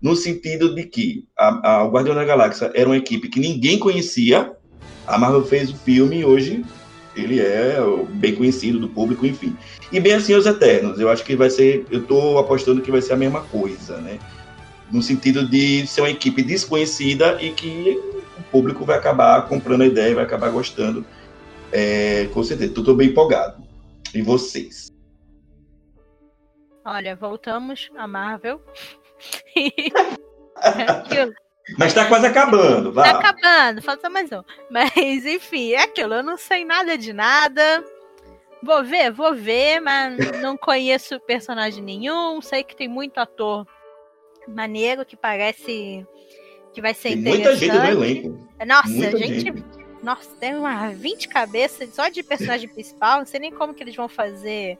No 0.00 0.16
sentido 0.16 0.74
de 0.74 0.84
que 0.84 1.26
a, 1.36 1.70
a, 1.70 1.84
o 1.84 1.90
Guardião 1.90 2.14
da 2.14 2.24
Galáxia 2.24 2.70
era 2.74 2.88
uma 2.88 2.96
equipe 2.96 3.28
que 3.28 3.40
ninguém 3.40 3.78
conhecia. 3.78 4.52
A 5.06 5.16
Marvel 5.16 5.44
fez 5.44 5.70
o 5.70 5.76
filme 5.76 6.18
e 6.18 6.24
hoje 6.24 6.64
ele 7.14 7.40
é 7.40 7.76
bem 8.10 8.34
conhecido 8.34 8.78
do 8.78 8.88
público, 8.88 9.26
enfim. 9.26 9.56
E 9.90 10.00
bem 10.00 10.14
assim 10.14 10.34
os 10.34 10.46
Eternos. 10.46 10.98
Eu 10.98 11.10
acho 11.10 11.24
que 11.24 11.36
vai 11.36 11.50
ser. 11.50 11.86
Eu 11.90 12.04
tô 12.04 12.38
apostando 12.38 12.80
que 12.80 12.90
vai 12.90 13.02
ser 13.02 13.12
a 13.12 13.16
mesma 13.16 13.42
coisa, 13.42 13.98
né? 13.98 14.18
No 14.90 15.02
sentido 15.02 15.46
de 15.46 15.86
ser 15.86 16.02
uma 16.02 16.10
equipe 16.10 16.42
desconhecida 16.42 17.40
e 17.42 17.50
que 17.50 17.98
o 18.38 18.42
público 18.50 18.84
vai 18.84 18.98
acabar 18.98 19.48
comprando 19.48 19.82
a 19.82 19.86
ideia 19.86 20.10
e 20.10 20.14
vai 20.14 20.24
acabar 20.24 20.50
gostando. 20.50 21.04
É, 21.70 22.28
com 22.32 22.42
certeza. 22.42 22.74
Tô 22.74 22.94
bem 22.94 23.08
empolgado. 23.08 23.62
E 24.14 24.20
vocês? 24.20 24.88
Olha, 26.84 27.14
voltamos 27.16 27.90
a 27.96 28.06
Marvel. 28.06 28.60
É 30.62 30.90
aquilo. 30.90 31.34
Mas 31.78 31.94
tá 31.94 32.06
quase 32.06 32.26
acabando, 32.26 32.92
Tá 32.92 33.02
vai. 33.02 33.10
acabando, 33.10 33.82
falta 33.82 34.10
mais 34.10 34.30
um. 34.32 34.42
Mas, 34.70 34.92
enfim, 35.24 35.72
é 35.72 35.82
aquilo. 35.82 36.14
Eu 36.14 36.22
não 36.22 36.36
sei 36.36 36.64
nada 36.64 36.98
de 36.98 37.12
nada. 37.12 37.84
Vou 38.62 38.84
ver, 38.84 39.10
vou 39.12 39.34
ver, 39.34 39.80
mas 39.80 40.16
não 40.40 40.56
conheço 40.56 41.18
personagem 41.20 41.82
nenhum. 41.82 42.40
Sei 42.40 42.62
que 42.64 42.76
tem 42.76 42.88
muito 42.88 43.18
ator 43.18 43.66
maneiro 44.48 45.04
que 45.04 45.16
parece 45.16 46.06
que 46.72 46.80
vai 46.80 46.94
ser 46.94 47.10
Tem 47.10 47.18
interessante. 47.18 47.44
muita 47.44 47.56
gente 47.56 47.78
no 47.78 48.02
elenco. 48.02 48.48
Nossa, 48.66 48.88
Muita 48.88 49.18
gente, 49.18 49.40
gente. 49.40 49.64
Nossa, 50.02 50.30
tem 50.40 50.56
umas 50.56 50.96
20 50.98 51.28
cabeças 51.28 51.94
só 51.94 52.08
de 52.08 52.22
personagem 52.24 52.68
principal. 52.72 53.18
Não 53.20 53.26
sei 53.26 53.38
nem 53.40 53.52
como 53.52 53.72
que 53.74 53.82
eles 53.84 53.94
vão 53.94 54.08
fazer. 54.08 54.78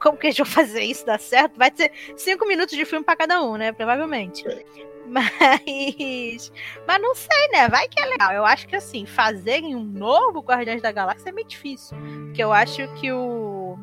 Como 0.00 0.18
que 0.18 0.26
eles 0.26 0.36
vão 0.36 0.46
fazer 0.46 0.82
isso 0.82 1.06
dar 1.06 1.20
certo? 1.20 1.56
Vai 1.56 1.72
ser 1.74 1.90
cinco 2.16 2.46
minutos 2.48 2.76
de 2.76 2.84
filme 2.84 3.04
pra 3.04 3.14
cada 3.16 3.42
um, 3.42 3.56
né? 3.56 3.70
Provavelmente. 3.72 4.44
Mas. 5.10 6.52
Mas 6.86 7.02
não 7.02 7.14
sei, 7.14 7.48
né? 7.52 7.68
Vai 7.68 7.88
que 7.88 8.00
é 8.00 8.06
legal. 8.06 8.32
Eu 8.32 8.44
acho 8.44 8.66
que 8.66 8.76
assim, 8.76 9.06
fazerem 9.06 9.74
um 9.74 9.82
novo 9.82 10.40
Guardiões 10.40 10.82
da 10.82 10.92
Galáxia 10.92 11.30
é 11.30 11.32
meio 11.32 11.46
difícil. 11.46 11.96
Porque 12.26 12.42
eu 12.42 12.52
acho 12.52 12.86
que 12.94 13.12
o. 13.12 13.78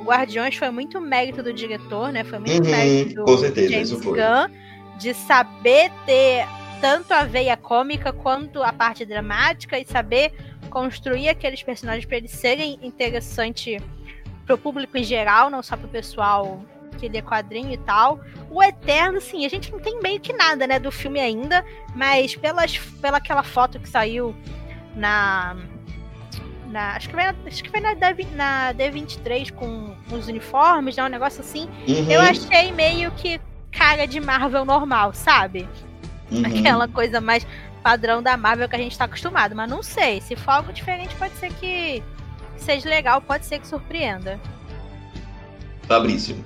O 0.00 0.04
Guardiões 0.04 0.56
foi 0.56 0.68
muito 0.70 1.00
mérito 1.00 1.42
do 1.44 1.52
diretor, 1.52 2.12
né? 2.12 2.24
Foi 2.24 2.38
muito 2.40 2.64
Uhum, 2.64 2.70
mérito 2.70 3.14
do 3.14 3.24
com 3.24 3.38
certeza, 3.38 3.70
James. 3.70 3.92
Gunn 3.92 4.52
de 4.98 5.14
saber 5.14 5.90
ter 6.04 6.46
tanto 6.80 7.12
a 7.12 7.24
veia 7.24 7.56
cômica 7.56 8.12
quanto 8.12 8.62
a 8.62 8.72
parte 8.72 9.04
dramática 9.04 9.78
e 9.78 9.84
saber 9.84 10.32
construir 10.68 11.28
aqueles 11.28 11.62
personagens 11.62 12.04
para 12.04 12.16
eles 12.16 12.32
serem 12.32 12.78
interessantes 12.82 13.80
pro 14.44 14.58
público 14.58 14.96
em 14.98 15.04
geral, 15.04 15.48
não 15.50 15.62
só 15.62 15.76
pro 15.76 15.88
pessoal 15.88 16.60
que 16.98 17.08
lê 17.08 17.22
quadrinho 17.22 17.72
e 17.72 17.78
tal. 17.78 18.20
O 18.50 18.62
Eterno, 18.62 19.20
sim, 19.20 19.44
a 19.44 19.48
gente 19.48 19.70
não 19.72 19.78
tem 19.78 20.00
meio 20.00 20.20
que 20.20 20.32
nada, 20.32 20.66
né, 20.66 20.78
do 20.78 20.90
filme 20.90 21.20
ainda, 21.20 21.64
mas 21.94 22.36
pelas, 22.36 22.76
pela 23.00 23.18
aquela 23.18 23.42
foto 23.42 23.78
que 23.78 23.88
saiu 23.88 24.34
na. 24.94 25.56
na 26.68 26.96
acho 26.96 27.08
que 27.08 27.14
foi 27.14 27.24
na, 27.24 27.34
acho 27.46 27.64
que 27.64 27.70
foi 27.70 27.80
na, 27.80 27.94
D, 27.94 28.26
na 28.34 28.74
D23 28.74 29.52
com 29.52 29.96
os 30.10 30.28
uniformes, 30.28 30.96
né, 30.96 31.04
um 31.04 31.08
negócio 31.08 31.40
assim. 31.40 31.68
Uhum, 31.88 32.10
Eu 32.10 32.20
achei 32.20 32.72
meio 32.72 33.10
que 33.12 33.40
cara 33.70 34.06
de 34.06 34.20
Marvel 34.20 34.64
normal, 34.64 35.14
sabe? 35.14 35.68
uhum. 36.30 36.42
Aquela 36.46 36.88
coisa 36.88 37.20
mais 37.20 37.46
padrão 37.82 38.22
da 38.22 38.36
Marvel 38.36 38.68
que 38.68 38.76
a 38.76 38.78
gente 38.78 38.96
tá 38.96 39.04
acostumado. 39.04 39.54
Mas 39.54 39.68
não 39.68 39.82
sei, 39.82 40.20
se 40.20 40.36
for 40.36 40.52
algo 40.52 40.72
diferente, 40.72 41.14
pode 41.16 41.34
ser 41.34 41.52
que 41.54 42.02
seja 42.56 42.88
legal, 42.88 43.20
pode 43.20 43.44
ser 43.44 43.58
que 43.58 43.66
surpreenda. 43.66 44.40
Fabrício. 45.82 46.36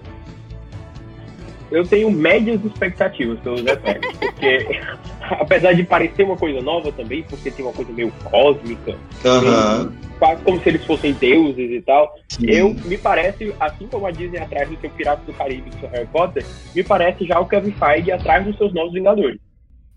Eu 1.70 1.86
tenho 1.86 2.10
médias 2.10 2.64
expectativas 2.64 3.38
pelos 3.40 3.64
Eternos, 3.66 4.16
porque 4.18 4.68
apesar 5.30 5.72
de 5.72 5.84
parecer 5.84 6.22
uma 6.22 6.36
coisa 6.36 6.60
nova 6.60 6.92
também, 6.92 7.22
porque 7.24 7.50
tem 7.50 7.64
uma 7.64 7.74
coisa 7.74 7.92
meio 7.92 8.12
cósmica, 8.24 8.96
Aham. 9.24 9.92
quase 10.18 10.42
como 10.42 10.60
se 10.60 10.68
eles 10.68 10.84
fossem 10.84 11.12
deuses 11.14 11.70
e 11.70 11.82
tal, 11.82 12.14
Sim. 12.28 12.46
eu 12.46 12.74
me 12.84 12.96
parece, 12.96 13.52
assim 13.58 13.88
como 13.88 14.06
a 14.06 14.10
Disney 14.10 14.38
atrás 14.38 14.68
do 14.68 14.78
seu 14.80 14.90
Piratas 14.90 15.26
do 15.26 15.32
Caribe 15.32 15.64
e 15.66 15.70
do 15.70 15.80
seu 15.80 15.88
Harry 15.88 16.06
Potter, 16.06 16.44
me 16.74 16.84
parece 16.84 17.26
já 17.26 17.40
o 17.40 17.46
Kevin 17.46 17.72
Feige 17.72 18.12
atrás 18.12 18.44
dos 18.44 18.56
seus 18.56 18.72
novos 18.72 18.92
Vingadores. 18.92 19.38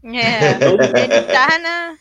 É, 0.04 0.54
ele 1.04 1.22
tá 1.28 1.60
na. 1.60 1.96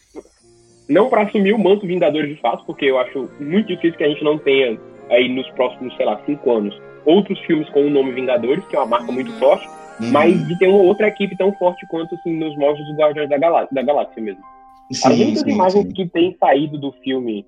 Não 0.88 1.10
para 1.10 1.22
assumir 1.22 1.52
o 1.52 1.58
manto 1.58 1.86
Vingadores 1.86 2.34
de 2.34 2.40
fato, 2.40 2.64
porque 2.64 2.86
eu 2.86 2.98
acho 2.98 3.28
muito 3.38 3.66
difícil 3.66 3.98
que 3.98 4.04
a 4.04 4.08
gente 4.08 4.24
não 4.24 4.38
tenha 4.38 4.78
aí 5.10 5.28
nos 5.28 5.48
próximos, 5.50 5.94
sei 5.96 6.06
lá, 6.06 6.20
cinco 6.24 6.50
anos, 6.50 6.80
outros 7.08 7.38
filmes 7.40 7.68
com 7.70 7.86
o 7.86 7.90
nome 7.90 8.12
Vingadores, 8.12 8.64
que 8.66 8.76
é 8.76 8.78
uma 8.78 8.86
marca 8.86 9.10
muito 9.10 9.32
Uhum. 9.32 9.38
forte, 9.38 9.66
Uhum. 10.00 10.10
mas 10.12 10.46
de 10.46 10.58
ter 10.58 10.68
uma 10.68 10.82
outra 10.82 11.08
equipe 11.08 11.36
tão 11.36 11.52
forte 11.54 11.86
quanto 11.88 12.14
assim, 12.14 12.32
nos 12.36 12.56
moldes 12.56 12.86
dos 12.86 12.96
Guardiões 12.96 13.28
da, 13.28 13.36
Galá 13.38 13.66
da 13.70 13.82
Galáxia 13.82 14.22
mesmo. 14.22 14.42
As 14.90 14.98
Sim, 14.98 15.22
únicas 15.22 15.40
sim, 15.42 15.50
imagens 15.50 15.86
sim. 15.86 15.92
que 15.92 16.06
têm 16.08 16.36
saído 16.38 16.78
do 16.78 16.92
filme 17.02 17.44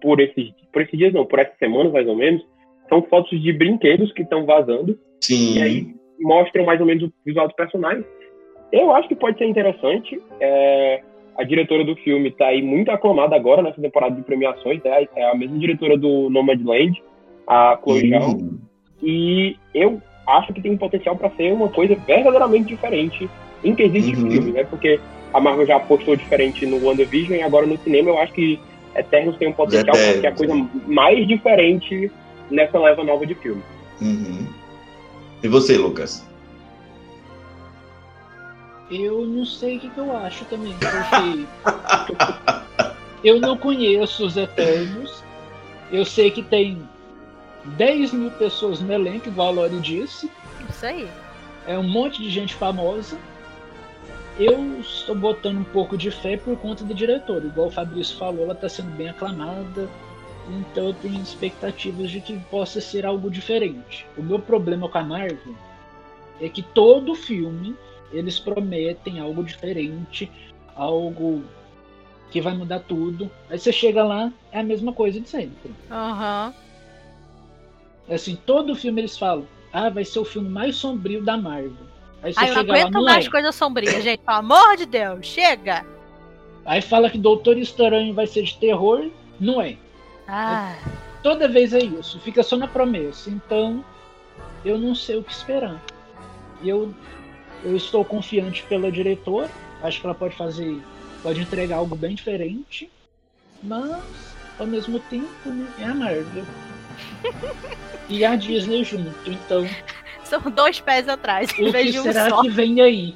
por 0.00 0.20
esses, 0.20 0.50
por 0.72 0.82
esses 0.82 0.98
dias, 0.98 1.12
não, 1.12 1.24
por 1.24 1.38
essas 1.38 1.56
semanas 1.58 1.92
mais 1.92 2.06
ou 2.08 2.16
menos, 2.16 2.42
são 2.88 3.02
fotos 3.02 3.40
de 3.40 3.52
brinquedos 3.52 4.12
que 4.12 4.22
estão 4.22 4.44
vazando. 4.44 4.98
Sim. 5.20 5.58
E 5.58 5.62
aí 5.62 5.86
mostram 6.20 6.64
mais 6.64 6.80
ou 6.80 6.86
menos 6.86 7.04
o 7.04 7.12
visual 7.24 7.46
dos 7.46 7.56
personagens. 7.56 8.04
Eu 8.72 8.92
acho 8.94 9.08
que 9.08 9.14
pode 9.14 9.38
ser 9.38 9.46
interessante. 9.46 10.20
É, 10.40 11.00
a 11.36 11.44
diretora 11.44 11.84
do 11.84 11.94
filme 11.96 12.28
está 12.30 12.46
aí 12.48 12.60
muito 12.62 12.90
aclamada 12.90 13.34
agora 13.36 13.62
nessa 13.62 13.80
temporada 13.80 14.14
de 14.16 14.22
premiações. 14.22 14.80
É, 14.84 15.08
é 15.16 15.30
a 15.30 15.34
mesma 15.34 15.58
diretora 15.58 15.96
do 15.96 16.28
Nomadland, 16.30 17.00
a 17.46 17.78
Chloe 17.82 18.10
Zhao. 18.10 18.30
Hum. 18.30 18.58
E 19.04 19.56
eu 19.74 20.00
acho 20.26 20.52
que 20.54 20.62
tem 20.62 20.72
um 20.72 20.78
potencial 20.78 21.14
para 21.16 21.30
ser 21.30 21.52
uma 21.52 21.68
coisa 21.68 21.94
verdadeiramente 21.94 22.68
diferente 22.68 23.28
em 23.62 23.74
quesito 23.74 24.06
de 24.16 24.22
Uhum. 24.24 24.30
filme, 24.30 24.52
né? 24.52 24.64
Porque 24.64 24.98
a 25.32 25.40
Marvel 25.40 25.66
já 25.66 25.76
apostou 25.76 26.16
diferente 26.16 26.64
no 26.64 26.82
WandaVision 26.84 27.34
e 27.38 27.42
agora 27.42 27.66
no 27.66 27.76
cinema 27.78 28.08
eu 28.10 28.18
acho 28.18 28.32
que 28.32 28.58
Eternos 28.96 29.36
tem 29.36 29.48
um 29.48 29.52
potencial 29.52 29.94
para 29.94 30.20
ser 30.20 30.26
a 30.26 30.32
coisa 30.32 30.54
mais 30.86 31.26
diferente 31.26 32.10
nessa 32.50 32.78
leva 32.78 33.04
nova 33.04 33.26
de 33.26 33.34
filme. 33.34 33.62
Uhum. 34.00 34.46
E 35.42 35.48
você, 35.48 35.76
Lucas? 35.76 36.24
Eu 38.90 39.26
não 39.26 39.44
sei 39.44 39.76
o 39.76 39.80
que, 39.80 39.90
que 39.90 39.98
eu 39.98 40.16
acho 40.16 40.44
também, 40.44 40.74
porque 40.78 41.44
eu 43.24 43.40
não 43.40 43.56
conheço 43.56 44.24
os 44.26 44.36
Eternos. 44.36 45.22
Eu 45.90 46.04
sei 46.04 46.30
que 46.30 46.42
tem 46.42 46.82
10 47.64 48.12
mil 48.12 48.30
pessoas 48.32 48.80
no 48.80 48.92
elenco, 48.92 49.28
igual 49.28 49.48
a 49.48 49.50
Lori 49.50 49.80
disse. 49.80 50.30
Isso 50.68 50.86
aí. 50.86 51.08
É 51.66 51.78
um 51.78 51.88
monte 51.88 52.22
de 52.22 52.30
gente 52.30 52.54
famosa. 52.54 53.18
Eu 54.38 54.80
estou 54.80 55.14
botando 55.14 55.58
um 55.58 55.64
pouco 55.64 55.96
de 55.96 56.10
fé 56.10 56.36
por 56.36 56.56
conta 56.58 56.84
da 56.84 56.94
diretora. 56.94 57.46
Igual 57.46 57.68
o 57.68 57.70
Fabrício 57.70 58.16
falou, 58.16 58.44
ela 58.44 58.52
está 58.52 58.68
sendo 58.68 58.90
bem 58.96 59.08
aclamada. 59.08 59.88
Então 60.48 60.88
eu 60.88 60.94
tenho 60.94 61.20
expectativas 61.22 62.10
de 62.10 62.20
que 62.20 62.38
possa 62.50 62.80
ser 62.80 63.06
algo 63.06 63.30
diferente. 63.30 64.06
O 64.16 64.22
meu 64.22 64.38
problema 64.38 64.88
com 64.88 64.98
a 64.98 65.04
Marvel 65.04 65.54
é 66.40 66.48
que 66.48 66.62
todo 66.62 67.14
filme 67.14 67.74
eles 68.12 68.38
prometem 68.38 69.20
algo 69.20 69.42
diferente, 69.42 70.30
algo 70.76 71.42
que 72.30 72.40
vai 72.40 72.54
mudar 72.54 72.80
tudo. 72.80 73.30
Aí 73.48 73.58
você 73.58 73.72
chega 73.72 74.04
lá, 74.04 74.32
é 74.52 74.60
a 74.60 74.64
mesma 74.64 74.92
coisa 74.92 75.20
de 75.20 75.28
sempre. 75.28 75.72
Aham. 75.90 76.52
Assim, 78.08 78.36
todo 78.36 78.74
filme 78.74 79.00
eles 79.00 79.16
falam, 79.16 79.46
ah, 79.72 79.88
vai 79.88 80.04
ser 80.04 80.18
o 80.18 80.24
filme 80.24 80.48
mais 80.48 80.76
sombrio 80.76 81.22
da 81.22 81.36
Marvel. 81.36 81.72
Aí 82.22 82.32
você 82.32 82.40
Ai, 82.40 82.50
eu 82.50 82.54
não 82.54 82.60
chega 82.60 82.72
lá, 82.72 82.78
aguento 82.78 82.94
não 82.94 83.04
mais 83.04 83.26
é. 83.26 83.30
coisa 83.30 83.52
sombria, 83.52 84.00
gente. 84.00 84.20
Pelo 84.20 84.38
amor 84.38 84.76
de 84.76 84.86
Deus, 84.86 85.26
chega! 85.26 85.84
Aí 86.64 86.80
fala 86.80 87.10
que 87.10 87.18
Doutor 87.18 87.58
Estranho 87.58 88.14
vai 88.14 88.26
ser 88.26 88.42
de 88.42 88.56
terror, 88.56 89.10
não 89.38 89.60
é. 89.60 89.76
Ah, 90.26 90.76
Toda 91.22 91.48
vez 91.48 91.72
é 91.72 91.78
isso, 91.78 92.20
fica 92.20 92.42
só 92.42 92.56
na 92.56 92.68
promessa. 92.68 93.30
Então, 93.30 93.84
eu 94.64 94.78
não 94.78 94.94
sei 94.94 95.16
o 95.16 95.22
que 95.22 95.32
esperar. 95.32 95.82
Eu, 96.62 96.94
eu 97.62 97.76
estou 97.76 98.04
confiante 98.04 98.62
pela 98.64 98.92
diretora, 98.92 99.50
acho 99.82 100.00
que 100.00 100.06
ela 100.06 100.14
pode 100.14 100.36
fazer, 100.36 100.82
pode 101.22 101.40
entregar 101.40 101.76
algo 101.76 101.96
bem 101.96 102.14
diferente, 102.14 102.90
mas 103.62 104.34
ao 104.58 104.66
mesmo 104.66 104.98
tempo 104.98 105.48
né, 105.48 105.66
é 105.78 105.84
a 105.84 105.94
Marvel. 105.94 106.44
e 108.08 108.24
a 108.24 108.36
Disney 108.36 108.84
junto, 108.84 109.12
então 109.26 109.66
são 110.24 110.40
dois 110.50 110.80
pés 110.80 111.08
atrás, 111.08 111.50
o 111.50 111.54
que 111.54 111.90
de 111.90 111.98
um 111.98 112.02
será 112.02 112.28
só. 112.28 112.42
que 112.42 112.50
vem 112.50 112.80
aí? 112.80 113.14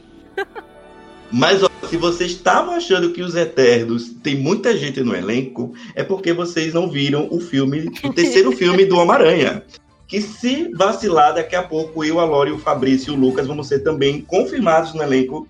Mas 1.30 1.62
ó, 1.62 1.68
se 1.88 1.96
vocês 1.96 2.32
estavam 2.32 2.74
achando 2.74 3.12
que 3.12 3.22
os 3.22 3.34
Eternos 3.34 4.10
tem 4.22 4.34
muita 4.34 4.76
gente 4.76 5.02
no 5.02 5.14
elenco, 5.14 5.74
é 5.94 6.02
porque 6.02 6.32
vocês 6.32 6.72
não 6.72 6.88
viram 6.88 7.28
o 7.30 7.40
filme, 7.40 7.90
o 8.02 8.12
terceiro 8.12 8.52
filme 8.56 8.84
do 8.84 8.96
Homem-Aranha. 8.96 9.62
Que 10.06 10.22
se 10.22 10.70
vacilar, 10.74 11.34
daqui 11.34 11.54
a 11.54 11.62
pouco 11.62 12.02
eu, 12.02 12.18
a 12.18 12.24
Lore, 12.24 12.50
o 12.50 12.58
Fabrício 12.58 13.12
e 13.12 13.16
o 13.16 13.20
Lucas 13.20 13.46
vamos 13.46 13.68
ser 13.68 13.80
também 13.80 14.22
confirmados 14.22 14.94
no 14.94 15.02
elenco 15.02 15.46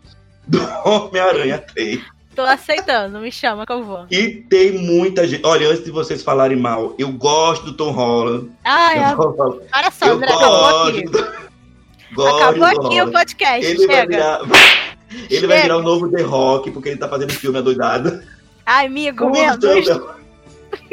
do 0.48 0.58
Homem-Aranha 0.84 1.58
3. 1.58 2.00
Tô 2.38 2.44
aceitando, 2.44 3.18
me 3.18 3.32
chama 3.32 3.66
que 3.66 3.72
eu 3.72 3.82
vou. 3.82 4.06
E 4.12 4.28
tem 4.48 4.70
muita 4.78 5.26
gente. 5.26 5.44
Olha, 5.44 5.68
antes 5.68 5.82
de 5.84 5.90
vocês 5.90 6.22
falarem 6.22 6.56
mal, 6.56 6.94
eu 6.96 7.10
gosto 7.10 7.64
do 7.64 7.72
Tom 7.72 7.90
Holland. 7.90 8.48
Ai, 8.64 8.98
a- 9.02 9.10
Eu, 9.10 9.64
olha 9.74 9.90
só, 9.90 10.06
eu 10.06 10.14
André, 10.14 10.32
acabou 10.32 10.66
aqui. 10.86 11.02
gosto. 11.02 11.10
do- 11.10 12.14
gosto 12.14 12.36
Acabou 12.36 12.64
aqui 12.86 13.02
o 13.02 13.10
podcast, 13.10 13.66
Ele 13.66 13.86
vai 13.88 13.96
chega. 13.96 14.06
virar. 14.08 14.40
Ele 15.10 15.46
vai 15.48 15.56
Chega. 15.56 15.62
virar 15.62 15.76
o 15.78 15.82
novo 15.82 16.08
The 16.12 16.22
Rock, 16.22 16.70
porque 16.70 16.90
ele 16.90 16.98
tá 16.98 17.08
fazendo 17.08 17.32
filme 17.32 17.58
adoidado. 17.58 18.22
Ai, 18.64 18.86
amigo, 18.86 19.24
Tudo 19.24 19.32
menos, 19.32 19.56
então, 19.84 20.06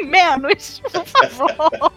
menos, 0.04 0.80
por 0.90 1.04
favor. 1.06 1.92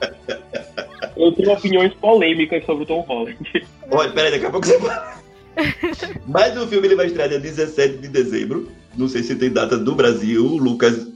Eu 1.18 1.32
tenho 1.32 1.52
opiniões 1.54 1.94
polêmicas 1.96 2.64
sobre 2.66 2.84
o 2.84 2.86
Tom 2.86 3.02
Holland. 3.08 3.38
Olha, 3.90 4.12
peraí, 4.12 4.32
daqui 4.32 4.46
a 4.46 4.52
pouco 4.52 4.68
você 4.68 4.80
fala. 4.80 5.14
Mas 6.28 6.58
o 6.58 6.68
filme 6.68 6.88
ele 6.88 6.96
vai 6.96 7.08
estrear 7.08 7.30
dia 7.30 7.40
17 7.40 7.98
de 7.98 8.08
dezembro. 8.08 8.70
Não 8.98 9.08
sei 9.08 9.24
se 9.24 9.36
tem 9.36 9.50
data 9.52 9.78
do 9.78 9.96
Brasil. 9.96 10.46
O 10.46 10.58
Lucas, 10.58 11.08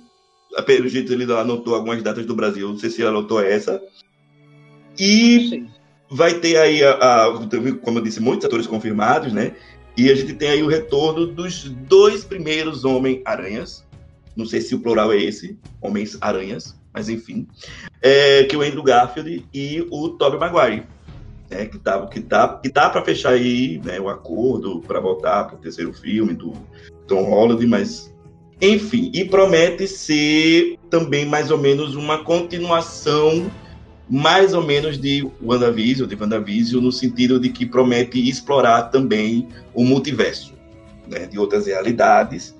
pelo 0.65 0.87
jeito, 0.87 1.11
ele 1.13 1.23
anotou 1.31 1.75
algumas 1.75 2.01
datas 2.03 2.25
do 2.25 2.35
Brasil. 2.35 2.69
Não 2.69 2.77
sei 2.77 2.89
se 2.89 3.01
ele 3.01 3.09
anotou 3.09 3.39
essa. 3.41 3.81
E 4.99 5.65
vai 6.09 6.35
ter 6.35 6.57
aí, 6.57 6.83
a, 6.83 6.91
a- 6.91 7.33
como 7.81 7.99
eu 7.99 8.03
disse, 8.03 8.19
muitos 8.19 8.45
atores 8.45 8.67
confirmados, 8.67 9.33
né? 9.33 9.53
E 9.97 10.09
a 10.09 10.15
gente 10.15 10.33
tem 10.33 10.49
aí 10.49 10.63
o 10.63 10.67
retorno 10.67 11.27
dos 11.27 11.63
dois 11.69 12.23
primeiros 12.23 12.83
Homem-Aranhas. 12.83 13.83
Não 14.35 14.45
sei 14.45 14.61
se 14.61 14.73
o 14.73 14.79
plural 14.79 15.11
é 15.13 15.17
esse, 15.17 15.57
Homens-Aranhas, 15.79 16.75
mas 16.91 17.09
enfim. 17.09 17.47
É, 18.01 18.43
que 18.45 18.55
é 18.55 18.57
o 18.57 18.61
Andrew 18.63 18.81
Garfield 18.83 19.45
e 19.53 19.85
o 19.91 20.09
Tobey 20.09 20.39
Maguire. 20.39 20.83
Né, 21.53 21.67
que 21.67 21.77
tá, 21.77 22.07
que 22.07 22.19
tá, 22.19 22.59
que 22.63 22.69
tá 22.69 22.89
para 22.89 23.05
fechar 23.05 23.33
aí 23.33 23.79
né, 23.85 23.99
o 23.99 24.09
acordo 24.09 24.81
para 24.81 24.99
voltar 24.99 25.43
para 25.43 25.55
o 25.55 25.59
terceiro 25.59 25.93
filme 25.93 26.33
do 26.33 26.51
Tom 27.07 27.25
Holland, 27.25 27.63
mas 27.67 28.11
enfim, 28.59 29.11
e 29.13 29.23
promete 29.23 29.87
ser 29.87 30.79
também 30.89 31.27
mais 31.27 31.51
ou 31.51 31.59
menos 31.59 31.95
uma 31.95 32.23
continuação 32.23 33.51
mais 34.09 34.55
ou 34.55 34.63
menos 34.63 34.97
de 34.97 35.29
WandaVision, 35.43 36.07
de 36.07 36.15
WandaVision, 36.15 36.83
no 36.83 36.91
sentido 36.91 37.39
de 37.39 37.49
que 37.49 37.67
promete 37.67 38.27
explorar 38.27 38.83
também 38.83 39.47
o 39.75 39.83
multiverso, 39.83 40.55
né, 41.07 41.27
de 41.27 41.37
outras 41.37 41.67
realidades. 41.67 42.55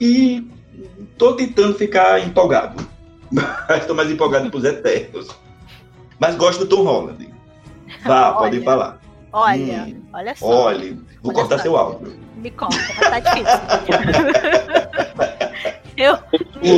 E 0.00 0.48
tô 1.16 1.34
tentando 1.34 1.74
ficar 1.74 2.26
empolgado. 2.26 2.84
Tô 3.86 3.94
mais 3.94 4.10
empolgado 4.10 4.50
pros 4.50 4.64
Eternos. 4.64 5.28
Mas 6.18 6.34
gosto 6.34 6.64
do 6.64 6.66
Tom 6.66 6.82
Holland. 6.82 7.30
Vá, 8.04 8.36
Olha. 8.38 8.62
falar. 8.62 8.98
Olha, 9.32 9.82
Hum, 9.84 10.02
olha 10.12 10.34
só. 10.34 10.46
Olha, 10.46 10.92
vou 11.22 11.32
Olha 11.32 11.34
cortar 11.34 11.56
só. 11.58 11.62
seu 11.62 11.76
áudio. 11.76 12.18
Me 12.36 12.50
conta, 12.50 12.76
tá 12.98 13.20
difícil. 13.20 13.60
Eu 15.96 16.18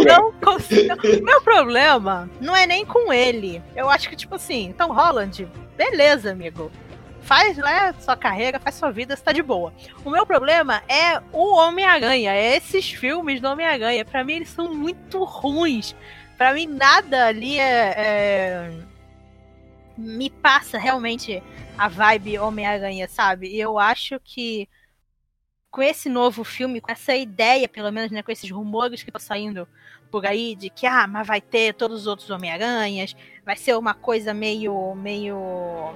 não 0.04 0.32
consigo. 0.32 0.96
Meu 1.22 1.40
problema 1.42 2.28
não 2.40 2.54
é 2.56 2.66
nem 2.66 2.84
com 2.84 3.12
ele. 3.12 3.62
Eu 3.76 3.88
acho 3.88 4.08
que, 4.08 4.16
tipo 4.16 4.34
assim, 4.34 4.74
Tom 4.76 4.92
Holland, 4.92 5.48
beleza, 5.76 6.32
amigo. 6.32 6.70
Faz 7.22 7.56
né, 7.56 7.94
sua 8.00 8.16
carreira, 8.16 8.58
faz 8.58 8.74
sua 8.74 8.90
vida, 8.90 9.14
você 9.16 9.22
tá 9.22 9.30
de 9.32 9.42
boa. 9.42 9.72
O 10.04 10.10
meu 10.10 10.26
problema 10.26 10.82
é 10.88 11.20
o 11.32 11.54
Homem-Aranha, 11.54 12.32
é 12.32 12.56
esses 12.56 12.90
filmes 12.90 13.40
do 13.40 13.46
Homem-Aranha. 13.48 14.04
Pra 14.04 14.24
mim, 14.24 14.34
eles 14.34 14.48
são 14.50 14.74
muito 14.74 15.22
ruins. 15.22 15.94
Pra 16.36 16.52
mim, 16.52 16.66
nada 16.66 17.26
ali 17.28 17.60
é, 17.60 17.94
é- 17.96 18.70
me 19.96 20.30
passa 20.30 20.78
realmente 20.78 21.42
a 21.76 21.88
vibe 21.88 22.38
Homem-Aranha, 22.38 23.08
sabe? 23.08 23.48
E 23.48 23.60
eu 23.60 23.78
acho 23.78 24.20
que 24.20 24.68
com 25.70 25.82
esse 25.82 26.08
novo 26.08 26.44
filme, 26.44 26.80
com 26.80 26.92
essa 26.92 27.14
ideia, 27.16 27.66
pelo 27.66 27.90
menos, 27.90 28.10
né, 28.10 28.22
com 28.22 28.30
esses 28.30 28.50
rumores 28.50 29.02
que 29.02 29.08
estão 29.08 29.20
saindo 29.20 29.66
por 30.10 30.26
aí 30.26 30.54
de 30.54 30.68
que 30.68 30.86
ah, 30.86 31.06
mas 31.06 31.26
vai 31.26 31.40
ter 31.40 31.72
todos 31.74 32.02
os 32.02 32.06
outros 32.06 32.28
Homem-Aranhas, 32.28 33.16
vai 33.44 33.56
ser 33.56 33.74
uma 33.76 33.94
coisa 33.94 34.34
meio 34.34 34.94
meio 34.94 35.94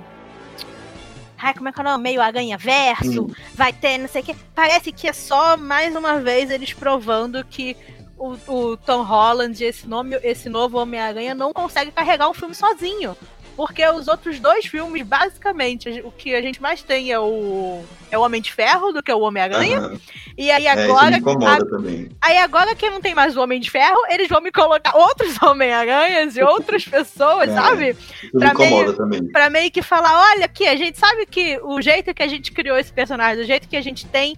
Ai, 1.38 1.52
como 1.52 1.68
é 1.68 1.72
que 1.72 1.78
é 1.78 1.82
o 1.82 1.84
nome? 1.84 2.02
Meio 2.02 2.22
aranha 2.22 2.56
verso, 2.56 3.24
Hum. 3.24 3.34
vai 3.54 3.72
ter 3.72 3.98
não 3.98 4.08
sei 4.08 4.22
o 4.22 4.24
que. 4.24 4.34
Parece 4.54 4.90
que 4.90 5.06
é 5.06 5.12
só 5.12 5.56
mais 5.56 5.94
uma 5.94 6.18
vez 6.18 6.50
eles 6.50 6.72
provando 6.72 7.44
que 7.44 7.76
o, 8.18 8.36
o 8.48 8.76
Tom 8.78 9.02
Holland, 9.02 9.62
esse 9.62 9.86
nome, 9.86 10.18
esse 10.22 10.48
novo 10.48 10.78
Homem-Aranha, 10.78 11.34
não 11.34 11.52
consegue 11.52 11.90
carregar 11.90 12.30
um 12.30 12.34
filme 12.34 12.54
sozinho. 12.54 13.14
Porque 13.56 13.86
os 13.88 14.06
outros 14.06 14.38
dois 14.38 14.66
filmes, 14.66 15.02
basicamente, 15.02 15.88
o 16.04 16.10
que 16.10 16.34
a 16.34 16.42
gente 16.42 16.60
mais 16.60 16.82
tem 16.82 17.10
é 17.10 17.18
o, 17.18 17.82
é 18.10 18.18
o 18.18 18.20
Homem 18.20 18.42
de 18.42 18.52
Ferro 18.52 18.92
do 18.92 19.02
que 19.02 19.10
o 19.10 19.20
Homem-Aranha. 19.20 19.78
Aham. 19.78 20.00
E 20.36 20.50
aí 20.50 20.66
É, 20.66 20.70
agora. 20.70 21.12
me 21.12 21.16
incomoda 21.18 21.66
também. 21.66 22.10
Aí 22.20 22.36
agora 22.36 22.74
que 22.74 22.90
não 22.90 23.00
tem 23.00 23.14
mais 23.14 23.34
o 23.34 23.40
Homem 23.40 23.58
de 23.58 23.70
Ferro, 23.70 23.98
eles 24.10 24.28
vão 24.28 24.42
me 24.42 24.52
colocar 24.52 24.94
outros 24.94 25.36
Homem-Aranhas 25.42 26.36
e 26.36 26.42
outras 26.42 26.84
pessoas, 26.84 27.48
É. 27.48 27.54
sabe? 27.54 27.96
Pra 28.32 28.48
incomoda 28.50 28.92
também. 28.92 29.26
Pra 29.28 29.48
meio 29.48 29.70
que 29.70 29.80
falar, 29.80 30.32
olha 30.34 30.44
aqui, 30.44 30.66
a 30.68 30.76
gente 30.76 30.98
sabe 30.98 31.24
que 31.24 31.58
o 31.62 31.80
jeito 31.80 32.12
que 32.12 32.22
a 32.22 32.28
gente 32.28 32.52
criou 32.52 32.76
esse 32.76 32.92
personagem, 32.92 33.42
o 33.42 33.46
jeito 33.46 33.66
que 33.66 33.76
a 33.76 33.82
gente 33.82 34.04
tem 34.06 34.36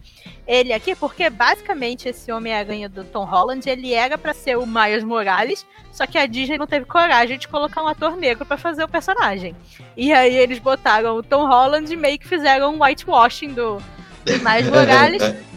ele 0.48 0.72
aqui, 0.72 0.94
porque 0.96 1.28
basicamente 1.28 2.08
esse 2.08 2.32
Homem-Aranha 2.32 2.88
do 2.88 3.04
Tom 3.04 3.24
Holland, 3.24 3.68
ele 3.68 3.92
era 3.92 4.16
para 4.16 4.32
ser 4.32 4.56
o 4.56 4.66
Miles 4.66 5.04
Morales, 5.04 5.66
só 5.92 6.06
que 6.06 6.16
a 6.16 6.24
Disney 6.24 6.56
não 6.56 6.66
teve 6.66 6.86
coragem 6.86 7.38
de 7.38 7.46
colocar 7.46 7.82
um 7.82 7.86
ator 7.86 8.16
negro 8.16 8.46
para 8.46 8.56
fazer 8.56 8.82
o 8.82 8.88
personagem. 8.88 9.54
E 9.94 10.10
aí 10.10 10.34
eles 10.34 10.58
botaram 10.58 11.16
o 11.16 11.22
Tom 11.22 11.46
Holland 11.46 11.92
e 11.92 11.96
meio 11.96 12.18
que 12.18 12.26
fizeram 12.26 12.74
um 12.74 12.82
whitewashing 12.82 13.52
do, 13.52 13.76
do 14.24 14.32
Miles 14.42 14.70
Morales. 14.70 15.22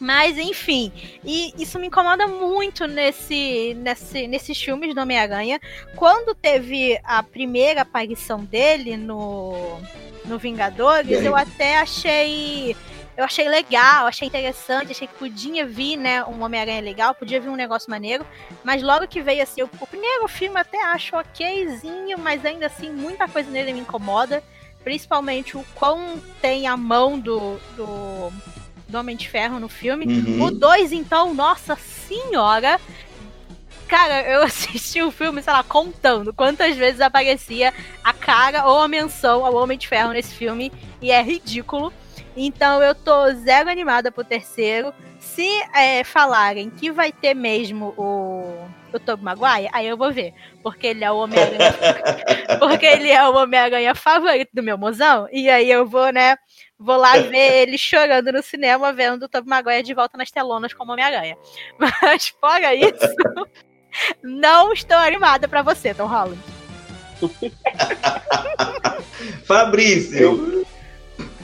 Mas, 0.00 0.38
enfim, 0.38 0.92
e 1.24 1.52
isso 1.58 1.76
me 1.76 1.88
incomoda 1.88 2.28
muito 2.28 2.86
nesse, 2.86 3.74
nesse, 3.74 4.28
nesses 4.28 4.56
filmes 4.56 4.94
do 4.94 5.00
Homem-Aranha. 5.00 5.58
Quando 5.96 6.36
teve 6.36 7.00
a 7.02 7.20
primeira 7.20 7.82
aparição 7.82 8.44
dele 8.44 8.96
no, 8.96 9.80
no 10.24 10.38
Vingadores, 10.38 11.24
eu 11.24 11.34
até 11.34 11.78
achei 11.78 12.76
eu 13.18 13.24
achei 13.24 13.48
legal, 13.48 14.06
achei 14.06 14.28
interessante, 14.28 14.92
achei 14.92 15.08
que 15.08 15.14
podia 15.14 15.66
vir, 15.66 15.96
né, 15.96 16.24
um 16.24 16.40
Homem-Aranha 16.40 16.80
legal, 16.80 17.12
podia 17.12 17.40
vir 17.40 17.48
um 17.48 17.56
negócio 17.56 17.90
maneiro, 17.90 18.24
mas 18.62 18.80
logo 18.80 19.08
que 19.08 19.20
veio 19.20 19.42
assim, 19.42 19.60
o, 19.60 19.70
o 19.80 19.86
primeiro 19.88 20.28
filme 20.28 20.56
até 20.56 20.80
acho 20.84 21.16
okzinho, 21.16 22.16
mas 22.16 22.46
ainda 22.46 22.66
assim 22.66 22.92
muita 22.92 23.26
coisa 23.26 23.50
nele 23.50 23.72
me 23.72 23.80
incomoda, 23.80 24.40
principalmente 24.84 25.56
o 25.56 25.64
quão 25.74 26.22
tem 26.40 26.68
a 26.68 26.76
mão 26.76 27.18
do, 27.18 27.58
do, 27.76 28.32
do 28.88 28.98
Homem 28.98 29.16
de 29.16 29.28
Ferro 29.28 29.58
no 29.58 29.68
filme. 29.68 30.06
Uhum. 30.06 30.44
O 30.44 30.50
2, 30.52 30.92
então, 30.92 31.34
nossa 31.34 31.74
senhora, 31.74 32.80
Cara, 33.88 34.20
eu 34.30 34.42
assisti 34.44 35.02
o 35.02 35.10
filme, 35.10 35.42
sei 35.42 35.52
lá, 35.52 35.64
contando 35.64 36.32
quantas 36.32 36.76
vezes 36.76 37.00
aparecia 37.00 37.72
a 38.04 38.12
cara 38.12 38.66
ou 38.66 38.80
a 38.80 38.86
menção 38.86 39.44
ao 39.44 39.54
Homem 39.54 39.78
de 39.78 39.88
Ferro 39.88 40.12
nesse 40.12 40.34
filme. 40.34 40.70
E 41.00 41.10
é 41.10 41.22
ridículo. 41.22 41.92
Então 42.40 42.80
eu 42.80 42.94
tô 42.94 43.32
zero 43.34 43.68
animada 43.68 44.12
pro 44.12 44.22
terceiro. 44.22 44.94
Se 45.18 45.48
é, 45.74 46.04
falarem 46.04 46.70
que 46.70 46.92
vai 46.92 47.10
ter 47.10 47.34
mesmo 47.34 47.92
o, 47.96 48.68
o 48.92 49.00
Tobey 49.00 49.24
Maguire, 49.24 49.68
aí 49.72 49.88
eu 49.88 49.96
vou 49.96 50.12
ver. 50.12 50.32
Porque 50.62 50.86
ele 50.86 51.04
é 51.04 51.10
o 51.10 51.16
Homem-Aranha. 51.16 51.74
porque 52.60 52.86
ele 52.86 53.10
é 53.10 53.28
o 53.28 53.34
Homem-Aranha 53.34 53.92
favorito 53.92 54.50
do 54.54 54.62
meu 54.62 54.78
mozão. 54.78 55.28
E 55.32 55.50
aí 55.50 55.68
eu 55.68 55.84
vou, 55.84 56.12
né? 56.12 56.36
Vou 56.78 56.96
lá 56.96 57.18
ver 57.18 57.62
ele 57.62 57.76
chorando 57.76 58.30
no 58.30 58.40
cinema, 58.40 58.92
vendo 58.92 59.24
o 59.24 59.28
Tobey 59.28 59.50
Maguire 59.50 59.82
de 59.82 59.92
volta 59.92 60.16
nas 60.16 60.30
telonas 60.30 60.72
como 60.72 60.92
Homem-Aranha. 60.92 61.36
Mas 61.76 62.28
fora 62.40 62.72
isso, 62.72 63.16
não 64.22 64.72
estou 64.72 64.96
animada 64.96 65.48
para 65.48 65.62
você, 65.62 65.92
Tom 65.92 66.06
Holland. 66.06 66.40
Fabrício! 69.44 70.64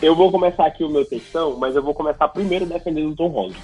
Eu, 0.05 0.15
vou 0.15 0.31
começar 0.31 0.67
aqui 0.67 0.85
o 0.85 0.91
meu 0.91 1.03
textão, 1.07 1.57
mas 1.57 1.75
eu 1.75 1.83
vou 1.83 1.95
começar 1.95 2.29
primeiro 2.29 2.67
defendendo 2.67 3.13
o 3.13 3.17
Tom 3.17 3.29
Holland. 3.29 3.57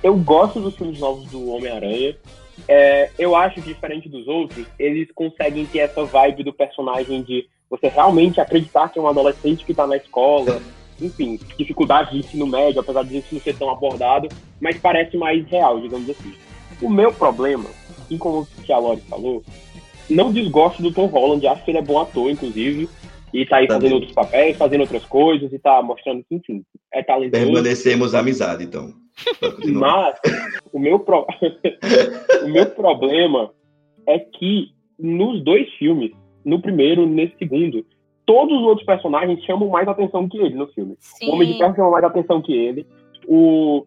Eu 0.00 0.14
gosto 0.14 0.60
dos 0.60 0.76
filmes 0.76 1.00
novos 1.00 1.28
do 1.32 1.50
Homem-Aranha. 1.50 2.16
É, 2.68 3.10
eu 3.18 3.34
acho 3.34 3.56
que, 3.56 3.62
diferente 3.62 4.08
dos 4.08 4.28
outros, 4.28 4.64
eles 4.78 5.10
conseguem 5.12 5.66
ter 5.66 5.80
essa 5.80 6.04
vibe 6.04 6.44
do 6.44 6.52
personagem 6.52 7.22
de 7.22 7.48
você 7.68 7.88
realmente 7.88 8.40
acreditar 8.40 8.88
que 8.88 9.00
é 9.00 9.02
um 9.02 9.08
adolescente 9.08 9.64
que 9.64 9.72
está 9.72 9.84
na 9.84 9.96
escola, 9.96 10.62
enfim, 11.00 11.40
dificuldade 11.58 12.12
de 12.12 12.18
ensino 12.18 12.46
médio, 12.46 12.80
apesar 12.80 13.02
de 13.02 13.18
isso 13.18 13.34
não 13.34 13.40
ser 13.40 13.56
tão 13.58 13.68
abordado, 13.68 14.28
mas 14.60 14.78
parece 14.78 15.16
mais 15.16 15.44
real, 15.48 15.80
digamos 15.80 16.08
assim. 16.08 16.32
O 16.80 16.88
meu 16.88 17.12
problema, 17.12 17.68
e 18.08 18.16
como 18.16 18.46
a 18.68 18.78
Lori 18.78 19.00
falou, 19.08 19.42
não 20.08 20.32
desgosto 20.32 20.82
do 20.82 20.92
Tom 20.92 21.06
Holland, 21.06 21.44
acho 21.48 21.64
que 21.64 21.72
ele 21.72 21.78
é 21.78 21.82
bom 21.82 21.98
ator, 21.98 22.30
inclusive, 22.30 22.88
e 23.32 23.46
tá 23.46 23.58
aí 23.58 23.66
tá 23.66 23.74
fazendo 23.74 23.90
bem. 23.90 23.98
outros 23.98 24.12
papéis, 24.12 24.56
fazendo 24.56 24.80
outras 24.80 25.04
coisas 25.04 25.52
e 25.52 25.58
tá 25.58 25.82
mostrando 25.82 26.24
que, 26.28 26.34
enfim, 26.34 26.64
é 26.92 27.02
talentoso. 27.02 27.44
Permanecemos 27.44 28.14
amizade, 28.14 28.64
então. 28.64 28.92
Mas 29.72 30.18
o 30.72 30.78
meu, 30.78 30.98
pro... 30.98 31.26
o 32.44 32.48
meu 32.48 32.66
problema 32.66 33.50
é 34.06 34.18
que 34.18 34.68
nos 34.98 35.42
dois 35.44 35.68
filmes, 35.74 36.12
no 36.44 36.60
primeiro 36.60 37.04
e 37.04 37.06
nesse 37.06 37.36
segundo, 37.38 37.84
todos 38.26 38.56
os 38.56 38.64
outros 38.64 38.86
personagens 38.86 39.42
chamam 39.44 39.68
mais 39.68 39.88
atenção 39.88 40.28
que 40.28 40.38
ele 40.38 40.54
no 40.54 40.66
filme. 40.68 40.96
Sim. 40.98 41.30
O 41.30 41.34
Homem 41.34 41.52
de 41.52 41.58
Ferro 41.58 41.74
chama 41.74 41.90
mais 41.90 42.04
atenção 42.04 42.42
que 42.42 42.52
ele. 42.52 42.86
O, 43.26 43.86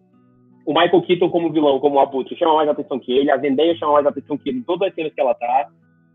o 0.65 0.73
Michael 0.73 1.01
Keaton 1.01 1.29
como 1.29 1.51
vilão, 1.51 1.79
como 1.79 1.95
o 1.95 1.99
Abutre, 1.99 2.37
chama 2.37 2.55
mais 2.55 2.69
atenção 2.69 2.99
que 2.99 3.11
ele. 3.11 3.31
A 3.31 3.37
Zendaya 3.37 3.75
chama 3.75 3.93
mais 3.93 4.05
atenção 4.05 4.37
que 4.37 4.49
ele 4.49 4.59
em 4.59 4.63
todas 4.63 4.89
as 4.89 4.95
cenas 4.95 5.13
que 5.13 5.21
ela 5.21 5.33
tá. 5.33 5.69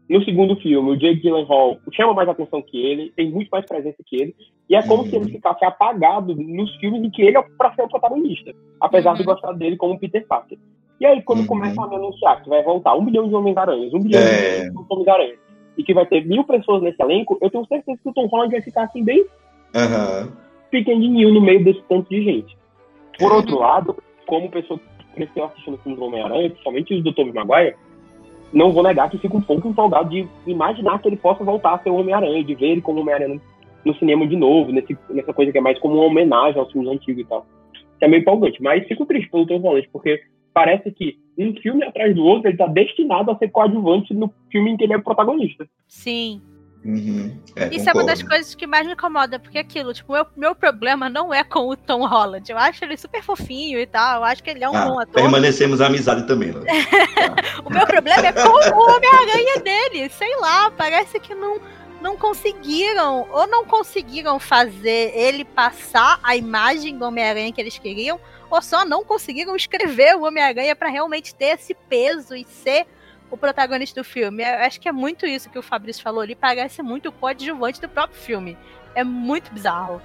No 0.08 0.24
segundo 0.24 0.56
filme, 0.56 0.90
o 0.90 0.96
Jake 0.96 1.20
Gyllenhaal 1.20 1.78
chama 1.92 2.14
mais 2.14 2.28
atenção 2.28 2.62
que 2.62 2.80
ele, 2.80 3.12
tem 3.14 3.30
muito 3.30 3.48
mais 3.50 3.66
presença 3.66 3.98
que 4.06 4.16
ele, 4.16 4.34
e 4.68 4.74
é 4.74 4.82
como 4.82 5.02
uhum. 5.02 5.10
se 5.10 5.16
ele 5.16 5.30
ficasse 5.30 5.64
apagado 5.64 6.34
nos 6.34 6.74
filmes 6.76 7.02
em 7.02 7.10
que 7.10 7.22
ele 7.22 7.36
é 7.36 7.42
para 7.56 7.74
ser 7.74 7.82
o 7.82 7.88
protagonista, 7.88 8.54
apesar 8.80 9.10
uhum. 9.10 9.16
de 9.18 9.24
gostar 9.24 9.52
dele 9.52 9.76
como 9.76 9.98
Peter 9.98 10.26
Parker. 10.26 10.58
E 10.98 11.06
aí, 11.06 11.22
quando 11.22 11.40
uhum. 11.40 11.46
começam 11.46 11.84
a 11.84 11.88
me 11.88 11.96
anunciar 11.96 12.42
que 12.42 12.48
vai 12.48 12.62
voltar 12.62 12.94
um 12.94 13.04
bilhão 13.04 13.28
de 13.28 13.34
Homens-Aranhas, 13.34 13.92
um 13.92 14.00
bilhão 14.00 14.20
é... 14.20 14.70
de 14.70 14.76
Homens-Aranhas, 14.88 15.38
e 15.76 15.84
que 15.84 15.94
vai 15.94 16.06
ter 16.06 16.24
mil 16.26 16.42
pessoas 16.42 16.82
nesse 16.82 17.00
elenco, 17.02 17.38
eu 17.40 17.50
tenho 17.50 17.66
certeza 17.66 18.00
que 18.02 18.08
o 18.08 18.12
Tom 18.12 18.26
Holland 18.26 18.50
vai 18.50 18.62
ficar 18.62 18.84
assim 18.84 19.04
bem 19.04 19.20
uhum. 19.20 20.32
pequenininho 20.70 21.32
no 21.32 21.40
meio 21.40 21.62
desse 21.62 21.82
tanto 21.88 22.08
de 22.08 22.24
gente. 22.24 22.56
Por 23.18 23.30
outro 23.32 23.58
lado, 23.58 23.96
como 24.26 24.50
pessoa 24.50 24.78
que 24.78 25.06
cresceu 25.14 25.44
assistindo 25.44 25.78
filmes 25.78 25.98
do 25.98 26.06
Homem-Aranha, 26.06 26.50
principalmente 26.50 26.94
os 26.94 27.04
do 27.04 27.12
Tobey 27.12 27.32
Maguire, 27.32 27.76
não 28.52 28.72
vou 28.72 28.82
negar 28.82 29.10
que 29.10 29.18
fico 29.18 29.36
um 29.36 29.42
pouco 29.42 29.68
empolgado 29.68 30.10
de 30.10 30.26
imaginar 30.46 31.00
que 31.00 31.08
ele 31.08 31.16
possa 31.16 31.44
voltar 31.44 31.74
a 31.74 31.78
ser 31.78 31.90
o 31.90 31.96
Homem-Aranha, 31.96 32.44
de 32.44 32.54
ver 32.54 32.68
ele 32.68 32.80
como 32.80 33.00
Homem-Aranha 33.00 33.40
no 33.84 33.94
cinema 33.96 34.26
de 34.26 34.36
novo, 34.36 34.72
nesse, 34.72 34.96
nessa 35.10 35.32
coisa 35.32 35.52
que 35.52 35.58
é 35.58 35.60
mais 35.60 35.78
como 35.78 35.94
uma 35.94 36.04
homenagem 36.04 36.58
aos 36.58 36.70
filmes 36.72 36.90
antigos 36.90 37.22
e 37.22 37.26
tal. 37.26 37.46
É 38.00 38.08
meio 38.08 38.20
empolgante, 38.20 38.62
mas 38.62 38.86
fico 38.86 39.06
triste 39.06 39.30
pelo 39.30 39.46
Tom 39.46 39.58
Holland, 39.58 39.88
porque 39.92 40.20
parece 40.52 40.90
que 40.90 41.18
um 41.38 41.54
filme 41.54 41.84
atrás 41.84 42.14
do 42.14 42.24
outro 42.24 42.48
ele 42.48 42.56
tá 42.56 42.66
destinado 42.66 43.30
a 43.30 43.36
ser 43.36 43.48
coadjuvante 43.48 44.14
no 44.14 44.32
filme 44.50 44.70
em 44.70 44.76
que 44.76 44.84
ele 44.84 44.94
é 44.94 44.98
protagonista. 44.98 45.68
Sim. 45.86 46.40
Uhum. 46.88 47.38
É, 47.54 47.66
Isso 47.66 47.84
concordo. 47.84 47.90
é 47.90 47.92
uma 47.92 48.04
das 48.04 48.22
coisas 48.22 48.54
que 48.54 48.66
mais 48.66 48.86
me 48.86 48.94
incomoda, 48.94 49.38
porque 49.38 49.58
aquilo, 49.58 49.92
tipo, 49.92 50.10
meu, 50.10 50.26
meu 50.34 50.54
problema 50.54 51.10
não 51.10 51.34
é 51.34 51.44
com 51.44 51.68
o 51.68 51.76
Tom 51.76 52.06
Holland. 52.06 52.50
Eu 52.50 52.56
acho 52.56 52.82
ele 52.82 52.96
super 52.96 53.22
fofinho 53.22 53.78
e 53.78 53.86
tal, 53.86 54.20
eu 54.20 54.24
acho 54.24 54.42
que 54.42 54.48
ele 54.48 54.64
é 54.64 54.70
um 54.70 54.74
ah, 54.74 54.86
bom 54.86 54.98
ator. 54.98 55.12
Permanecemos 55.12 55.82
amizade 55.82 56.26
também, 56.26 56.50
né? 56.50 56.60
o 57.62 57.68
meu 57.68 57.86
problema 57.86 58.26
é 58.26 58.32
com 58.32 58.48
o 58.48 58.96
Homem-Aranha 58.96 59.60
dele. 59.62 60.08
Sei 60.08 60.34
lá, 60.36 60.70
parece 60.70 61.20
que 61.20 61.34
não, 61.34 61.60
não 62.00 62.16
conseguiram, 62.16 63.28
ou 63.30 63.46
não 63.46 63.66
conseguiram 63.66 64.38
fazer 64.38 65.12
ele 65.14 65.44
passar 65.44 66.18
a 66.22 66.36
imagem 66.36 66.96
do 66.96 67.04
Homem-Aranha 67.04 67.52
que 67.52 67.60
eles 67.60 67.76
queriam, 67.76 68.18
ou 68.50 68.62
só 68.62 68.86
não 68.86 69.04
conseguiram 69.04 69.54
escrever 69.54 70.16
o 70.16 70.22
Homem-Aranha 70.22 70.74
para 70.74 70.88
realmente 70.88 71.34
ter 71.34 71.58
esse 71.58 71.74
peso 71.74 72.34
e 72.34 72.46
ser 72.46 72.86
o 73.30 73.36
protagonista 73.36 74.00
do 74.00 74.04
filme. 74.04 74.42
Eu 74.42 74.58
acho 74.60 74.80
que 74.80 74.88
é 74.88 74.92
muito 74.92 75.26
isso 75.26 75.50
que 75.50 75.58
o 75.58 75.62
Fabrício 75.62 76.02
falou 76.02 76.20
ali, 76.20 76.34
parece 76.34 76.82
muito 76.82 77.08
o 77.08 77.12
coadjuvante 77.12 77.80
do 77.80 77.88
próprio 77.88 78.20
filme. 78.20 78.56
É 78.94 79.04
muito 79.04 79.52
bizarro. 79.52 80.00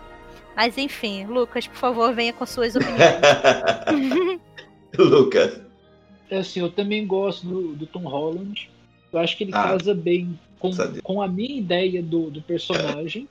Mas 0.55 0.77
enfim, 0.77 1.25
Lucas, 1.25 1.67
por 1.67 1.77
favor, 1.77 2.13
venha 2.13 2.33
com 2.33 2.45
suas 2.45 2.75
opiniões. 2.75 2.99
Lucas. 4.97 5.61
É 6.29 6.37
assim, 6.37 6.59
eu 6.59 6.71
também 6.71 7.05
gosto 7.05 7.45
do, 7.45 7.75
do, 7.75 7.87
Tom 7.87 8.03
Holland. 8.03 8.69
Eu 9.11 9.19
acho 9.19 9.37
que 9.37 9.43
ele 9.43 9.51
ah, 9.53 9.63
casa 9.63 9.93
bem 9.93 10.39
com, 10.59 10.71
com 11.01 11.21
a 11.21 11.27
minha 11.27 11.57
ideia 11.57 12.01
do, 12.01 12.29
do 12.29 12.41
personagem. 12.41 13.27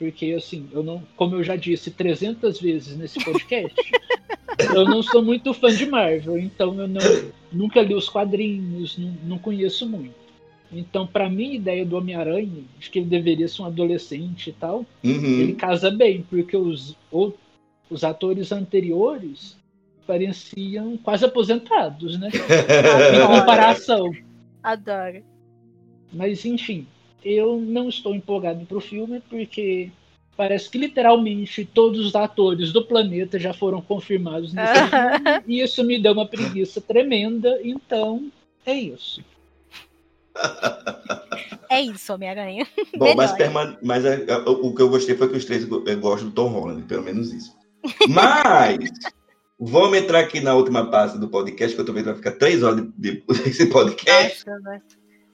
Porque, 0.00 0.32
assim, 0.32 0.66
eu 0.72 0.82
não, 0.82 1.02
como 1.14 1.36
eu 1.36 1.44
já 1.44 1.56
disse 1.56 1.90
300 1.90 2.58
vezes 2.58 2.96
nesse 2.96 3.22
podcast, 3.22 3.76
eu 4.74 4.86
não 4.86 5.02
sou 5.02 5.22
muito 5.22 5.52
fã 5.52 5.70
de 5.70 5.84
Marvel, 5.84 6.38
então 6.38 6.74
eu 6.80 6.88
não, 6.88 7.02
nunca 7.52 7.82
li 7.82 7.94
os 7.94 8.08
quadrinhos, 8.08 8.96
não, 8.96 9.14
não 9.24 9.38
conheço 9.38 9.86
muito. 9.86 10.14
Então, 10.72 11.06
para 11.06 11.28
mim, 11.28 11.50
a 11.50 11.54
ideia 11.56 11.84
do 11.84 11.98
Homem-Aranha, 11.98 12.64
de 12.78 12.88
que 12.88 12.98
ele 12.98 13.08
deveria 13.08 13.46
ser 13.46 13.60
um 13.60 13.66
adolescente 13.66 14.48
e 14.48 14.52
tal, 14.54 14.86
uhum. 15.04 15.40
ele 15.40 15.52
casa 15.52 15.90
bem, 15.90 16.24
porque 16.30 16.56
os, 16.56 16.96
os 17.90 18.02
atores 18.02 18.52
anteriores 18.52 19.54
pareciam 20.06 20.96
quase 20.96 21.26
aposentados, 21.26 22.18
né? 22.18 22.30
em 22.32 23.38
comparação. 23.38 24.10
Adoro. 24.62 25.22
Mas, 26.10 26.42
enfim, 26.46 26.86
eu 27.24 27.56
não 27.58 27.88
estou 27.88 28.14
empolgado 28.14 28.64
pro 28.66 28.80
filme 28.80 29.22
porque 29.28 29.90
parece 30.36 30.70
que 30.70 30.78
literalmente 30.78 31.64
todos 31.64 32.06
os 32.06 32.14
atores 32.14 32.72
do 32.72 32.84
planeta 32.84 33.38
já 33.38 33.52
foram 33.52 33.82
confirmados 33.82 34.52
nesse 34.52 34.72
filme 34.88 35.42
e 35.46 35.60
isso 35.60 35.84
me 35.84 36.00
deu 36.00 36.12
uma 36.12 36.26
preguiça 36.26 36.80
tremenda, 36.80 37.60
então 37.62 38.30
é 38.64 38.74
isso. 38.74 39.22
É 41.68 41.80
isso, 41.82 42.12
Homem-Aranha. 42.12 42.66
Bom, 42.96 43.14
mas, 43.14 43.32
mas 43.82 44.04
é, 44.04 44.24
é, 44.28 44.36
o 44.36 44.74
que 44.74 44.82
eu 44.82 44.88
gostei 44.88 45.16
foi 45.16 45.28
que 45.28 45.36
os 45.36 45.44
três 45.44 45.64
gostam 45.64 46.28
do 46.28 46.34
Tom 46.34 46.48
Holland, 46.48 46.82
pelo 46.82 47.02
menos 47.02 47.32
isso. 47.32 47.56
Mas 48.08 48.78
vamos 49.58 49.96
entrar 49.96 50.20
aqui 50.20 50.40
na 50.40 50.54
última 50.54 50.90
parte 50.90 51.16
do 51.18 51.28
podcast, 51.28 51.74
que 51.74 51.80
eu 51.80 51.84
tô 51.86 51.94
vendo 51.94 52.06
vai 52.06 52.14
ficar 52.14 52.32
três 52.32 52.62
horas 52.62 52.86
desse 52.96 53.66
podcast. 53.72 54.44
Nossa, 54.46 54.82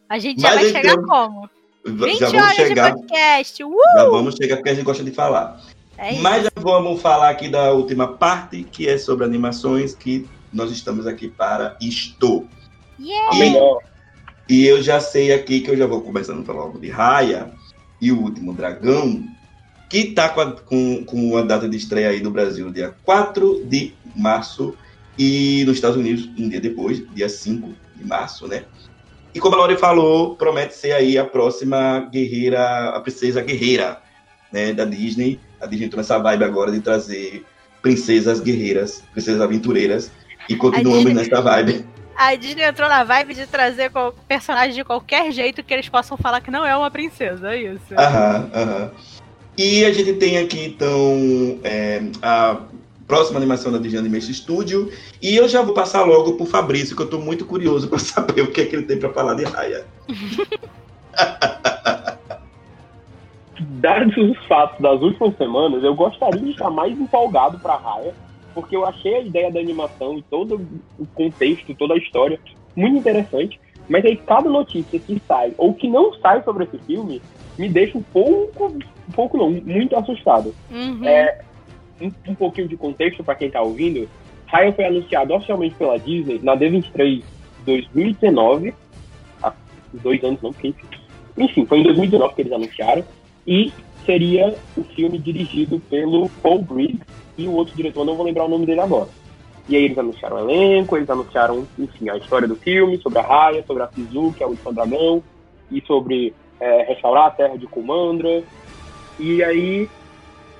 a 0.08 0.18
gente 0.18 0.40
já 0.40 0.54
mas 0.54 0.60
vai 0.60 0.70
chegar 0.70 1.02
como? 1.02 1.50
20 1.86 2.18
já 2.18 2.26
vamos 2.26 2.42
horas 2.42 2.56
chegar, 2.56 2.90
de 2.90 3.00
podcast. 3.00 3.64
Uh! 3.64 3.76
Já 3.96 4.08
vamos 4.08 4.34
chegar 4.34 4.56
porque 4.56 4.70
a 4.70 4.74
gente 4.74 4.84
gosta 4.84 5.04
de 5.04 5.10
falar. 5.12 5.60
É. 5.98 6.18
Mas 6.18 6.44
já 6.44 6.50
vamos 6.56 7.00
falar 7.00 7.30
aqui 7.30 7.48
da 7.48 7.72
última 7.72 8.08
parte, 8.08 8.64
que 8.64 8.88
é 8.88 8.98
sobre 8.98 9.24
animações, 9.24 9.94
que 9.94 10.26
nós 10.52 10.70
estamos 10.70 11.06
aqui 11.06 11.28
para 11.28 11.76
isto. 11.80 12.46
A 12.98 13.02
Yeah! 13.02 13.38
melhor. 13.38 13.80
E 14.48 14.64
eu 14.64 14.82
já 14.82 15.00
sei 15.00 15.32
aqui 15.32 15.60
que 15.60 15.70
eu 15.70 15.76
já 15.76 15.86
vou 15.86 16.00
começando 16.00 16.40
a 16.40 16.44
falar 16.44 16.64
logo 16.64 16.78
de 16.78 16.88
Raya 16.88 17.50
e 18.00 18.12
o 18.12 18.20
Último 18.20 18.54
Dragão, 18.54 19.24
que 19.90 20.12
tá 20.12 20.28
com, 20.28 20.40
a, 20.40 20.52
com, 20.52 21.04
com 21.04 21.36
a 21.36 21.42
data 21.42 21.68
de 21.68 21.76
estreia 21.76 22.10
aí 22.10 22.22
no 22.22 22.30
Brasil, 22.30 22.70
dia 22.70 22.94
4 23.04 23.64
de 23.64 23.92
março, 24.14 24.74
e 25.18 25.64
nos 25.66 25.76
Estados 25.76 25.96
Unidos, 25.96 26.28
um 26.38 26.48
dia 26.48 26.60
depois, 26.60 27.02
dia 27.14 27.28
5 27.28 27.74
de 27.96 28.04
março, 28.04 28.46
né? 28.46 28.64
E 29.36 29.38
como 29.38 29.54
a 29.54 29.58
Lore 29.58 29.76
falou, 29.76 30.34
promete 30.34 30.74
ser 30.74 30.92
aí 30.92 31.18
a 31.18 31.24
próxima 31.24 32.08
guerreira, 32.10 32.88
a 32.88 33.00
princesa 33.00 33.42
guerreira, 33.42 33.98
né, 34.50 34.72
da 34.72 34.86
Disney. 34.86 35.38
A 35.60 35.66
Disney 35.66 35.84
entrou 35.88 35.98
nessa 35.98 36.16
vibe 36.18 36.42
agora 36.42 36.72
de 36.72 36.80
trazer 36.80 37.44
princesas 37.82 38.40
guerreiras, 38.40 39.02
princesas 39.12 39.42
aventureiras, 39.42 40.10
e 40.48 40.56
continuamos 40.56 41.04
Disney- 41.04 41.28
nessa 41.28 41.42
vibe. 41.42 41.84
A 42.16 42.34
Disney 42.34 42.62
entrou 42.64 42.88
na 42.88 43.04
vibe 43.04 43.34
de 43.34 43.46
trazer 43.46 43.92
personagem 44.26 44.74
de 44.74 44.82
qualquer 44.82 45.30
jeito 45.30 45.62
que 45.62 45.74
eles 45.74 45.86
possam 45.86 46.16
falar 46.16 46.40
que 46.40 46.50
não 46.50 46.64
é 46.64 46.74
uma 46.74 46.90
princesa, 46.90 47.52
é 47.54 47.60
isso. 47.60 47.92
Aham, 47.94 48.50
aham. 48.54 48.90
E 49.58 49.84
a 49.84 49.92
gente 49.92 50.14
tem 50.14 50.38
aqui, 50.38 50.64
então, 50.64 51.60
é, 51.62 52.00
a 52.22 52.56
próxima 53.06 53.38
animação 53.38 53.70
da 53.72 53.78
Disney 53.78 54.00
Animation 54.00 54.32
Studio. 54.32 54.90
E 55.22 55.36
eu 55.36 55.48
já 55.48 55.62
vou 55.62 55.74
passar 55.74 56.04
logo 56.04 56.34
pro 56.34 56.46
Fabrício, 56.46 56.96
que 56.96 57.02
eu 57.02 57.10
tô 57.10 57.18
muito 57.18 57.44
curioso 57.44 57.88
para 57.88 57.98
saber 58.00 58.42
o 58.42 58.50
que 58.50 58.60
é 58.60 58.66
que 58.66 58.76
ele 58.76 58.84
tem 58.84 58.98
para 58.98 59.12
falar 59.12 59.34
de 59.34 59.44
Raya. 59.44 59.84
Dados 63.58 64.16
os 64.16 64.46
fatos 64.46 64.80
das 64.80 65.00
últimas 65.00 65.36
semanas, 65.36 65.82
eu 65.82 65.94
gostaria 65.94 66.40
de 66.40 66.50
estar 66.50 66.70
mais 66.70 66.98
empolgado 66.98 67.58
pra 67.58 67.76
Raya, 67.76 68.14
porque 68.54 68.76
eu 68.76 68.86
achei 68.86 69.14
a 69.14 69.20
ideia 69.20 69.50
da 69.50 69.60
animação 69.60 70.18
e 70.18 70.22
todo 70.22 70.60
o 70.98 71.06
contexto, 71.06 71.74
toda 71.74 71.94
a 71.94 71.98
história 71.98 72.38
muito 72.74 72.98
interessante. 72.98 73.58
Mas 73.88 74.04
aí 74.04 74.16
cada 74.16 74.50
notícia 74.50 74.98
que 74.98 75.22
sai 75.26 75.54
ou 75.56 75.72
que 75.72 75.88
não 75.88 76.12
sai 76.14 76.42
sobre 76.42 76.64
esse 76.64 76.78
filme 76.78 77.22
me 77.56 77.68
deixa 77.68 77.96
um 77.96 78.02
pouco, 78.02 78.66
um 78.66 79.12
pouco 79.12 79.38
não, 79.38 79.50
muito 79.50 79.96
assustado. 79.96 80.54
Uhum. 80.70 81.04
É, 81.04 81.40
um, 82.00 82.10
um 82.28 82.34
pouquinho 82.34 82.68
de 82.68 82.76
contexto 82.76 83.24
para 83.24 83.34
quem 83.34 83.50
tá 83.50 83.60
ouvindo. 83.62 84.08
Raya 84.46 84.72
foi 84.72 84.84
anunciado 84.84 85.34
oficialmente 85.34 85.74
pela 85.74 85.98
Disney 85.98 86.40
na 86.42 86.56
D23 86.56 87.22
2019. 87.64 88.74
Há 89.42 89.52
dois 89.92 90.22
anos 90.22 90.40
não, 90.42 90.52
porque 90.52 90.68
enfim. 90.68 90.86
Enfim, 91.38 91.66
foi 91.66 91.80
em 91.80 91.82
2019 91.82 92.34
que 92.34 92.42
eles 92.42 92.52
anunciaram. 92.52 93.04
E 93.46 93.72
seria 94.04 94.54
o 94.76 94.82
filme 94.82 95.18
dirigido 95.18 95.80
pelo 95.90 96.28
Paul 96.42 96.62
Briggs 96.62 97.04
e 97.36 97.46
o 97.46 97.52
outro 97.52 97.76
diretor, 97.76 98.04
não 98.04 98.16
vou 98.16 98.24
lembrar 98.24 98.44
o 98.44 98.48
nome 98.48 98.64
dele 98.64 98.80
agora. 98.80 99.08
E 99.68 99.76
aí 99.76 99.84
eles 99.84 99.98
anunciaram 99.98 100.36
o 100.36 100.50
elenco, 100.50 100.96
eles 100.96 101.10
anunciaram, 101.10 101.66
enfim, 101.78 102.08
a 102.08 102.16
história 102.16 102.46
do 102.46 102.56
filme, 102.56 102.98
sobre 102.98 103.18
a 103.18 103.22
Raya, 103.22 103.64
sobre 103.66 103.82
a 103.82 103.88
Sisu, 103.88 104.32
que 104.32 104.42
é 104.42 104.46
o 104.46 104.50
último 104.50 104.72
dragão, 104.72 105.22
e 105.70 105.80
sobre 105.82 106.32
é, 106.60 106.84
restaurar 106.84 107.26
a 107.26 107.30
terra 107.30 107.58
de 107.58 107.66
Kumandra. 107.66 108.42
E 109.18 109.42
aí 109.42 109.88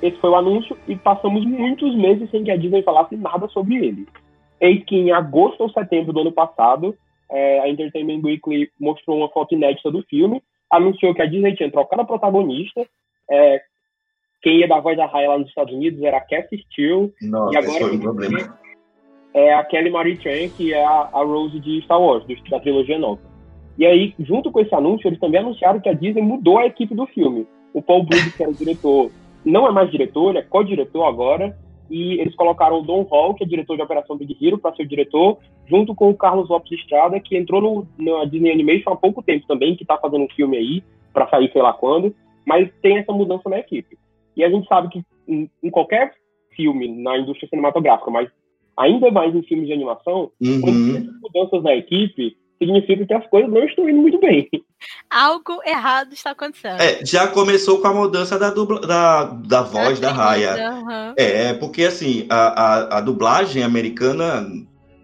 esse 0.03 0.17
foi 0.19 0.31
o 0.31 0.37
anúncio 0.37 0.77
e 0.87 0.97
passamos 0.97 1.45
muitos 1.45 1.95
meses 1.97 2.31
sem 2.31 2.45
que 2.45 2.51
a 2.51 2.57
Disney 2.57 2.83
falasse 2.83 3.17
nada 3.17 3.49
sobre 3.49 3.77
ele. 3.77 4.07
Eis 4.61 4.85
que 4.85 4.97
em 4.97 5.13
agosto 5.13 5.63
ou 5.63 5.71
setembro 5.71 6.13
do 6.13 6.21
ano 6.21 6.33
passado, 6.33 6.95
é, 7.31 7.61
a 7.61 7.69
Entertainment 7.69 8.21
Weekly 8.23 8.71
mostrou 8.81 9.19
uma 9.19 9.29
foto 9.29 9.55
inédita 9.55 9.91
do 9.91 10.03
filme, 10.03 10.43
anunciou 10.71 11.15
que 11.15 11.23
a 11.23 11.27
Disney 11.27 11.55
tinha 11.55 11.71
trocado 11.71 12.03
a 12.03 12.07
protagonista, 12.07 12.87
é, 13.31 13.61
quem 14.43 14.59
ia 14.59 14.69
dar 14.69 14.81
voz 14.81 14.99
à 14.99 15.07
Raya 15.07 15.31
lá 15.31 15.39
nos 15.39 15.49
Estados 15.49 15.75
Unidos 15.75 16.03
era 16.03 16.19
a 16.19 16.21
Cassie 16.21 16.65
Steele, 16.71 17.13
Nossa, 17.23 17.55
e 17.55 17.57
agora 17.57 17.81
foi 17.81 17.97
um 17.97 18.01
problema. 18.01 18.39
vai 18.39 18.67
é 19.35 19.53
a 19.53 19.63
Kelly 19.65 19.91
Marie 19.91 20.17
Tran, 20.17 20.49
que 20.49 20.73
é 20.73 20.83
a, 20.83 21.11
a 21.13 21.23
Rose 21.23 21.61
de 21.61 21.83
Star 21.83 22.01
Wars, 22.01 22.25
do- 22.25 22.35
da 22.49 22.59
trilogia 22.59 22.99
nova. 22.99 23.21
E 23.77 23.85
aí, 23.85 24.15
junto 24.21 24.51
com 24.51 24.61
esse 24.61 24.75
anúncio, 24.75 25.07
eles 25.07 25.21
também 25.21 25.41
anunciaram 25.41 25.79
que 25.79 25.91
a 25.91 25.93
Disney 25.93 26.23
mudou 26.23 26.57
a 26.57 26.65
equipe 26.65 26.95
do 26.95 27.07
filme. 27.09 27.47
O 27.75 27.83
Paul 27.83 28.05
Briggs, 28.05 28.35
que 28.35 28.43
era 28.43 28.51
o 28.51 28.55
diretor, 28.55 29.11
não 29.47 29.67
é 29.67 29.71
mais 29.71 29.91
diretor, 29.91 30.31
ele 30.31 30.39
é 30.39 30.43
co-diretor 30.43 31.05
agora, 31.05 31.57
e 31.89 32.21
eles 32.21 32.35
colocaram 32.35 32.81
o 32.81 32.83
Don 32.83 33.03
Hall, 33.03 33.35
que 33.35 33.45
é 33.45 33.47
diretor 33.47 33.77
de 33.77 33.83
Operação 33.83 34.17
Big 34.17 34.37
Hero, 34.45 34.59
para 34.59 34.75
ser 34.75 34.83
o 34.83 34.89
diretor, 34.89 35.39
junto 35.67 35.95
com 35.95 36.11
o 36.11 36.17
Carlos 36.17 36.49
Lopes 36.49 36.73
Estrada, 36.73 37.21
que 37.21 37.37
entrou 37.37 37.63
no, 37.63 37.87
na 37.97 38.25
Disney 38.25 38.51
Animation 38.51 38.91
há 38.93 38.97
pouco 38.97 39.23
tempo 39.23 39.47
também, 39.47 39.77
que 39.77 39.85
está 39.85 39.97
fazendo 39.97 40.25
um 40.25 40.29
filme 40.31 40.57
aí, 40.57 40.83
para 41.13 41.29
sair 41.29 41.51
sei 41.53 41.63
lá 41.63 41.73
quando, 41.73 42.15
mas 42.45 42.69
tem 42.83 42.99
essa 42.99 43.13
mudança 43.13 43.49
na 43.49 43.59
equipe. 43.59 43.97
E 44.37 44.45
a 44.45 44.51
gente 44.51 44.67
sabe 44.67 44.89
que 44.89 45.03
em, 45.29 45.49
em 45.63 45.71
qualquer 45.71 46.13
filme 46.55 46.89
na 46.89 47.17
indústria 47.19 47.49
cinematográfica, 47.49 48.11
mas 48.11 48.29
ainda 48.77 49.11
mais 49.11 49.35
em 49.35 49.43
filmes 49.43 49.67
de 49.67 49.73
animação, 49.73 50.31
quando 50.61 50.77
Uhum. 50.77 50.87
tem 50.93 50.97
essas 50.97 51.21
mudanças 51.21 51.63
na 51.63 51.75
equipe, 51.75 52.37
significa 52.59 53.07
que 53.07 53.15
as 53.15 53.27
coisas 53.29 53.51
não 53.51 53.65
estão 53.65 53.89
indo 53.89 54.01
muito 54.01 54.19
bem. 54.19 54.49
Algo 55.11 55.61
errado 55.65 56.13
está 56.13 56.31
acontecendo. 56.31 56.81
É, 56.81 57.05
já 57.05 57.27
começou 57.27 57.81
com 57.81 57.89
a 57.89 57.93
mudança 57.93 58.39
da, 58.39 58.51
dubla, 58.51 58.81
da, 58.81 59.25
da 59.25 59.63
voz 59.63 60.01
da 60.01 60.13
Raya. 60.13 60.71
Aham. 60.71 61.15
É, 61.17 61.55
porque 61.55 61.85
assim, 61.85 62.27
a, 62.29 62.37
a, 62.37 62.99
a 62.99 63.01
dublagem 63.01 63.63
americana, 63.63 64.47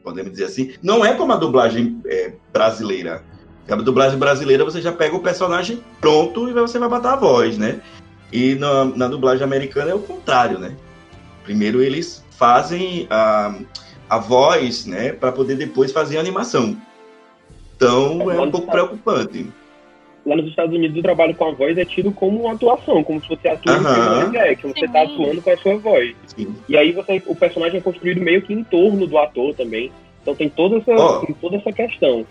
podemos 0.03 0.33
dizer 0.33 0.45
assim, 0.45 0.75
não 0.83 1.05
é 1.05 1.15
como 1.15 1.33
a 1.33 1.37
dublagem 1.37 2.01
é, 2.07 2.33
brasileira. 2.53 3.25
A 3.69 3.77
dublagem 3.77 4.19
brasileira 4.19 4.65
você 4.65 4.83
já 4.83 4.93
pega 4.93 5.17
o 5.17 5.23
personagem 5.23 5.83
pronto 6.01 6.49
e 6.49 6.53
você 6.53 6.79
vai 6.79 6.89
botar 6.89 7.15
a 7.15 7.17
voz, 7.17 7.57
né? 7.57 7.81
E 8.33 8.55
na, 8.57 8.85
na 8.85 9.09
dublagem 9.09 9.45
americana 9.45 9.91
é 9.91 9.95
o 9.95 10.01
contrário, 10.01 10.59
né? 10.59 10.75
Primeiro 11.45 11.83
eles 11.83 12.25
fazem 12.31 13.07
a, 13.09 13.55
a 14.09 14.19
voz, 14.19 14.85
né, 14.85 15.13
para 15.13 15.33
poder 15.33 15.57
depois 15.57 15.93
fazer 15.93 16.17
a 16.17 16.21
animação. 16.21 16.77
Então 17.87 18.31
é 18.31 18.41
um 18.41 18.51
pouco 18.51 18.71
preocupante. 18.71 19.47
Lá 20.25 20.37
nos 20.37 20.47
Estados 20.47 20.73
Unidos, 20.75 20.97
o 20.97 21.03
trabalho 21.03 21.35
com 21.35 21.47
a 21.47 21.51
voz 21.53 21.77
é 21.77 21.85
tido 21.85 22.13
como 22.13 22.43
uma 22.45 22.53
atuação, 22.55 23.03
como 23.03 23.21
se 23.21 23.29
você 23.29 23.49
atua 23.49 23.77
no 23.77 23.89
Aham. 23.89 23.95
filme 24.21 24.37
live 24.37 24.39
action, 24.53 24.71
você 24.73 24.85
está 24.87 25.03
atuando 25.03 25.43
com 25.43 25.51
a 25.51 25.57
sua 25.57 25.77
voz. 25.79 26.15
Sim. 26.29 26.55
E 26.69 26.77
aí 26.77 26.93
você, 26.93 27.21
o 27.27 27.35
personagem 27.35 27.79
é 27.79 27.81
construído 27.81 28.21
meio 28.21 28.41
que 28.41 28.53
em 28.53 28.63
torno 28.63 29.05
do 29.07 29.19
ator 29.19 29.53
também. 29.55 29.91
Então 30.23 30.35
tem 30.37 30.49
toda 30.49 30.77
essa, 30.77 30.93
Ó. 30.93 31.19
tem 31.27 31.35
toda 31.35 31.57
essa 31.57 31.73
questão. 31.73 32.25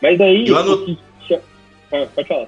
Mas 0.00 0.18
aí. 0.22 0.48
Eu 0.48 0.56
ano- 0.56 0.72
o 0.72 0.84
que 0.86 0.98
cha- 1.28 1.40
Ah, 1.92 2.06
pode 2.14 2.28
falar. 2.28 2.46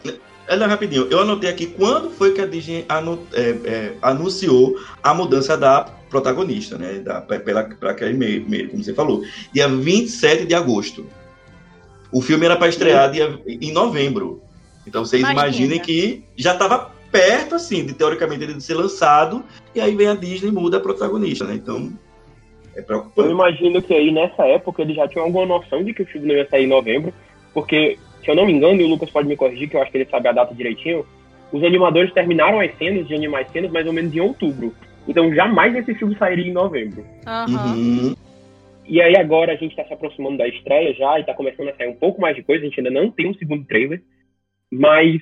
Olha 0.49 0.67
rapidinho, 0.67 1.09
eu 1.11 1.21
anotei 1.21 1.51
aqui 1.51 1.67
quando 1.67 2.09
foi 2.11 2.33
que 2.33 2.41
a 2.41 2.47
Disney 2.47 2.85
anu- 2.89 3.19
é, 3.35 3.51
é, 3.65 3.93
anunciou 4.01 4.77
a 5.03 5.13
mudança 5.13 5.59
da 5.59 5.91
protagonista, 6.09 6.79
né? 6.79 7.01
Da, 7.01 7.21
pela, 7.21 7.65
pra 7.65 7.91
aquele 7.91 8.15
meio, 8.15 8.49
meio, 8.49 8.71
como 8.71 8.83
você 8.83 8.95
falou. 8.95 9.23
Dia 9.53 9.69
27 9.69 10.47
de 10.47 10.55
agosto. 10.55 11.05
O 12.17 12.23
filme 12.23 12.47
era 12.47 12.57
para 12.57 12.69
estrear 12.69 13.11
dia, 13.11 13.39
em 13.47 13.71
novembro. 13.71 14.41
Então 14.87 15.05
vocês 15.05 15.21
Imagina. 15.21 15.43
imaginem 15.49 15.79
que 15.79 16.25
já 16.35 16.55
estava 16.55 16.91
perto, 17.13 17.57
assim, 17.57 17.85
de 17.85 17.93
teoricamente 17.93 18.43
ele 18.43 18.59
ser 18.59 18.73
lançado, 18.73 19.45
e 19.75 19.83
aí 19.83 19.95
vem 19.95 20.07
a 20.07 20.15
Disney 20.15 20.49
e 20.49 20.53
muda 20.53 20.79
a 20.79 20.81
protagonista, 20.81 21.45
né? 21.45 21.57
Então, 21.57 21.93
é 22.75 22.81
Eu 22.81 22.85
preocupante. 22.85 23.31
imagino 23.31 23.83
que 23.83 23.93
aí 23.93 24.11
nessa 24.11 24.47
época 24.47 24.81
eles 24.81 24.97
já 24.97 25.07
tinham 25.07 25.27
alguma 25.27 25.45
noção 25.45 25.85
de 25.85 25.93
que 25.93 26.05
o 26.05 26.07
filme 26.07 26.29
não 26.29 26.35
ia 26.37 26.49
sair 26.49 26.65
em 26.65 26.69
novembro, 26.69 27.13
porque, 27.53 27.99
se 28.25 28.31
eu 28.31 28.35
não 28.35 28.47
me 28.47 28.53
engano, 28.55 28.81
e 28.81 28.85
o 28.85 28.89
Lucas 28.89 29.11
pode 29.11 29.29
me 29.29 29.37
corrigir, 29.37 29.69
que 29.69 29.77
eu 29.77 29.83
acho 29.83 29.91
que 29.91 29.99
ele 29.99 30.09
sabe 30.11 30.27
a 30.29 30.33
data 30.33 30.55
direitinho, 30.55 31.05
os 31.53 31.63
animadores 31.63 32.15
terminaram 32.15 32.61
as 32.61 32.75
cenas 32.79 33.07
de 33.07 33.15
animar 33.15 33.43
as 33.43 33.53
cenas 33.53 33.71
mais 33.71 33.87
ou 33.87 33.93
menos 33.93 34.15
em 34.15 34.21
outubro. 34.21 34.75
Então 35.07 35.35
jamais 35.35 35.77
esse 35.77 35.95
filme 35.97 36.17
sairia 36.17 36.47
em 36.47 36.53
novembro. 36.55 37.05
Aham. 37.27 37.75
Uhum. 37.75 38.15
E 38.89 39.01
aí 39.01 39.17
agora 39.17 39.53
a 39.53 39.57
gente 39.57 39.75
tá 39.75 39.85
se 39.85 39.93
aproximando 39.93 40.39
da 40.39 40.47
estreia 40.47 40.95
já 40.95 41.19
e 41.19 41.25
tá 41.25 41.35
começando 41.35 41.69
a 41.69 41.77
sair 41.77 41.89
um 41.89 41.97
pouco 41.97 42.21
mais 42.21 42.37
de 42.37 42.43
coisa, 42.43 42.65
a 42.65 42.69
gente 42.69 42.79
ainda 42.79 42.91
não 42.91 43.11
tem 43.11 43.29
um 43.29 43.35
segundo 43.35 43.67
trailer, 43.67 44.03
mas 44.71 45.21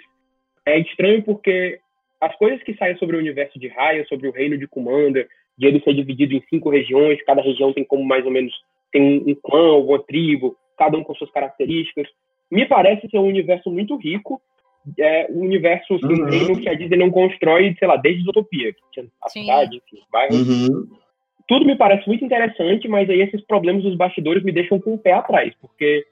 é 0.66 0.78
estranho 0.78 1.22
porque 1.22 1.78
as 2.20 2.34
coisas 2.36 2.62
que 2.62 2.74
saem 2.74 2.96
sobre 2.96 3.16
o 3.16 3.18
universo 3.18 3.58
de 3.58 3.68
Raya, 3.68 4.04
sobre 4.06 4.28
o 4.28 4.32
reino 4.32 4.56
de 4.58 4.66
Commander, 4.66 5.28
de 5.56 5.66
ele 5.66 5.80
ser 5.80 5.94
dividido 5.94 6.34
em 6.34 6.42
cinco 6.48 6.70
regiões, 6.70 7.22
cada 7.24 7.42
região 7.42 7.72
tem 7.72 7.84
como 7.84 8.04
mais 8.04 8.24
ou 8.24 8.30
menos 8.30 8.52
tem 8.92 9.22
um, 9.26 9.34
clã, 9.34 9.76
uma 9.76 9.98
tribo, 10.02 10.56
cada 10.78 10.96
um 10.96 11.04
com 11.04 11.14
suas 11.14 11.30
características. 11.30 12.06
Me 12.50 12.66
parece 12.66 13.08
ser 13.08 13.18
um 13.18 13.26
universo 13.26 13.70
muito 13.70 13.96
rico, 13.96 14.40
é 14.98 15.26
um 15.30 15.40
universo, 15.40 15.94
assim, 15.94 16.06
um 16.06 16.24
Uhum. 16.24 16.24
reino 16.24 16.60
que 16.60 16.68
a 16.68 16.74
Disney 16.74 16.98
não 16.98 17.10
constrói, 17.10 17.74
sei 17.78 17.88
lá, 17.88 17.96
desde 17.96 18.28
Utopia, 18.28 18.72
que 18.72 18.80
tinha 18.92 19.06
a 19.22 19.28
Sim. 19.28 19.42
cidade, 19.42 19.76
enfim, 19.76 20.02
bairros 20.10 20.46
Uhum. 20.46 20.86
Tudo 21.46 21.66
me 21.66 21.76
parece 21.76 22.06
muito 22.06 22.24
interessante, 22.24 22.88
mas 22.88 23.08
aí 23.08 23.20
esses 23.20 23.40
problemas 23.42 23.82
dos 23.82 23.96
bastidores 23.96 24.42
me 24.42 24.52
deixam 24.52 24.80
com 24.80 24.94
o 24.94 24.98
pé 24.98 25.12
atrás, 25.12 25.52
porque 25.60 26.04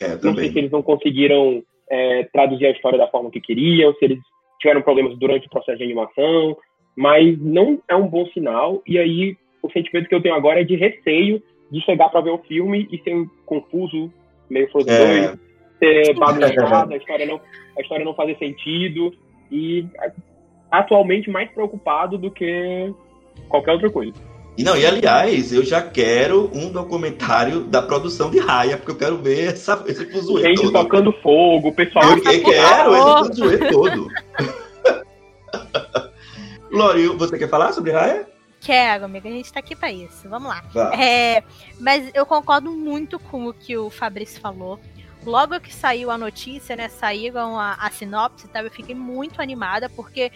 É, 0.00 0.16
não 0.22 0.34
sei 0.34 0.50
se 0.50 0.58
eles 0.58 0.70
não 0.70 0.82
conseguiram 0.82 1.62
é, 1.90 2.24
traduzir 2.32 2.66
a 2.66 2.70
história 2.70 2.98
da 2.98 3.08
forma 3.08 3.30
que 3.30 3.40
queriam, 3.40 3.92
se 3.94 4.04
eles 4.04 4.18
tiveram 4.60 4.82
problemas 4.82 5.18
durante 5.18 5.46
o 5.46 5.50
processo 5.50 5.78
de 5.78 5.84
animação, 5.84 6.56
mas 6.96 7.38
não 7.38 7.80
é 7.88 7.94
um 7.94 8.06
bom 8.06 8.26
sinal. 8.26 8.82
E 8.86 8.98
aí 8.98 9.36
o 9.62 9.70
sentimento 9.70 10.08
que 10.08 10.14
eu 10.14 10.22
tenho 10.22 10.34
agora 10.34 10.60
é 10.60 10.64
de 10.64 10.76
receio 10.76 11.42
de 11.70 11.80
chegar 11.82 12.08
para 12.08 12.22
ver 12.22 12.30
o 12.30 12.38
filme 12.38 12.88
e 12.90 12.98
ser 13.02 13.14
confuso, 13.46 14.12
meio 14.48 14.70
Frozen 14.70 14.92
É. 14.92 15.28
2, 15.28 15.38
ser 15.78 16.14
bagunçado, 16.18 16.94
a 16.94 16.96
história 16.96 17.26
não, 17.26 17.40
a 17.76 17.80
história 17.80 18.04
não 18.04 18.14
fazer 18.14 18.36
sentido 18.38 19.12
e 19.50 19.86
atualmente 20.70 21.30
mais 21.30 21.50
preocupado 21.50 22.16
do 22.16 22.30
que 22.30 22.92
qualquer 23.48 23.72
outra 23.72 23.90
coisa. 23.90 24.29
E 24.56 24.64
não, 24.64 24.76
e 24.76 24.84
aliás, 24.84 25.52
eu 25.52 25.64
já 25.64 25.80
quero 25.80 26.50
um 26.52 26.70
documentário 26.70 27.60
da 27.64 27.80
produção 27.80 28.30
de 28.30 28.38
Raia, 28.38 28.76
porque 28.76 28.90
eu 28.92 28.96
quero 28.96 29.16
ver 29.18 29.48
essa, 29.48 29.82
esse 29.86 30.04
fuzuê 30.10 30.42
Gente 30.42 30.62
todo. 30.62 30.72
tocando 30.72 31.12
fogo, 31.22 31.68
o 31.68 31.74
pessoal. 31.74 32.10
Eu 32.10 32.20
que- 32.20 32.40
quero 32.40 32.94
esse 32.94 33.28
fuzuê 33.28 33.58
todo. 33.70 34.08
Lori, 36.70 37.08
você 37.08 37.38
quer 37.38 37.48
falar 37.48 37.72
sobre 37.72 37.92
Raia? 37.92 38.28
Quero, 38.60 39.06
amiga, 39.06 39.28
a 39.28 39.32
gente 39.32 39.52
tá 39.52 39.60
aqui 39.60 39.74
pra 39.74 39.90
isso. 39.90 40.28
Vamos 40.28 40.48
lá. 40.48 40.62
É, 40.94 41.42
mas 41.78 42.10
eu 42.14 42.26
concordo 42.26 42.70
muito 42.70 43.18
com 43.18 43.46
o 43.46 43.54
que 43.54 43.76
o 43.76 43.88
Fabrício 43.90 44.40
falou. 44.40 44.78
Logo 45.24 45.58
que 45.60 45.74
saiu 45.74 46.10
a 46.10 46.18
notícia, 46.18 46.76
né? 46.76 46.88
Saíram 46.88 47.58
a, 47.58 47.74
a 47.74 47.90
sinopse, 47.90 48.48
tá? 48.48 48.62
Eu 48.62 48.70
fiquei 48.70 48.94
muito 48.94 49.40
animada, 49.40 49.88
porque 49.88 50.30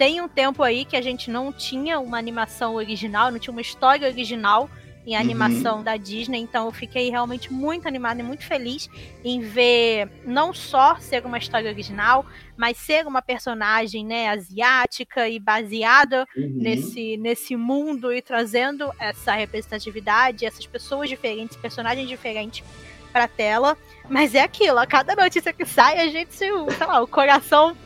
tem 0.00 0.18
um 0.22 0.28
tempo 0.28 0.62
aí 0.62 0.86
que 0.86 0.96
a 0.96 1.02
gente 1.02 1.30
não 1.30 1.52
tinha 1.52 2.00
uma 2.00 2.16
animação 2.16 2.74
original, 2.74 3.30
não 3.30 3.38
tinha 3.38 3.52
uma 3.52 3.60
história 3.60 4.08
original 4.08 4.66
em 5.06 5.14
animação 5.14 5.82
da 5.82 5.98
Disney, 5.98 6.38
então 6.38 6.64
eu 6.64 6.72
fiquei 6.72 7.10
realmente 7.10 7.52
muito 7.52 7.86
animada 7.86 8.18
e 8.18 8.22
muito 8.22 8.42
feliz 8.46 8.88
em 9.22 9.42
ver 9.42 10.08
não 10.24 10.54
só 10.54 10.96
ser 10.96 11.26
uma 11.26 11.36
história 11.36 11.70
original, 11.70 12.24
mas 12.56 12.78
ser 12.78 13.06
uma 13.06 13.20
personagem, 13.20 14.02
né, 14.02 14.30
asiática 14.30 15.28
e 15.28 15.38
baseada 15.38 16.26
Uhum. 16.34 16.50
nesse, 16.54 17.18
nesse 17.18 17.54
mundo 17.54 18.10
e 18.10 18.22
trazendo 18.22 18.90
essa 18.98 19.34
representatividade, 19.34 20.46
essas 20.46 20.66
pessoas 20.66 21.10
diferentes, 21.10 21.58
personagens 21.58 22.08
diferentes 22.08 22.64
pra 23.12 23.28
tela. 23.28 23.76
Mas 24.08 24.34
é 24.34 24.40
aquilo, 24.40 24.78
a 24.78 24.86
cada 24.86 25.14
notícia 25.14 25.52
que 25.52 25.66
sai, 25.66 25.98
a 26.00 26.08
gente, 26.08 26.34
sei 26.34 26.50
lá, 26.52 27.02
o 27.02 27.06
coração 27.06 27.76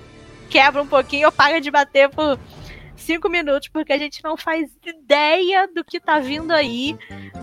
quebra 0.44 0.82
um 0.82 0.86
pouquinho 0.86 1.26
ou 1.26 1.32
para 1.32 1.60
de 1.60 1.70
bater 1.70 2.08
por 2.08 2.38
cinco 2.96 3.28
minutos, 3.28 3.68
porque 3.68 3.92
a 3.92 3.98
gente 3.98 4.22
não 4.22 4.36
faz 4.36 4.70
ideia 4.84 5.68
do 5.68 5.84
que 5.84 6.00
tá 6.00 6.18
vindo 6.18 6.52
aí. 6.52 6.96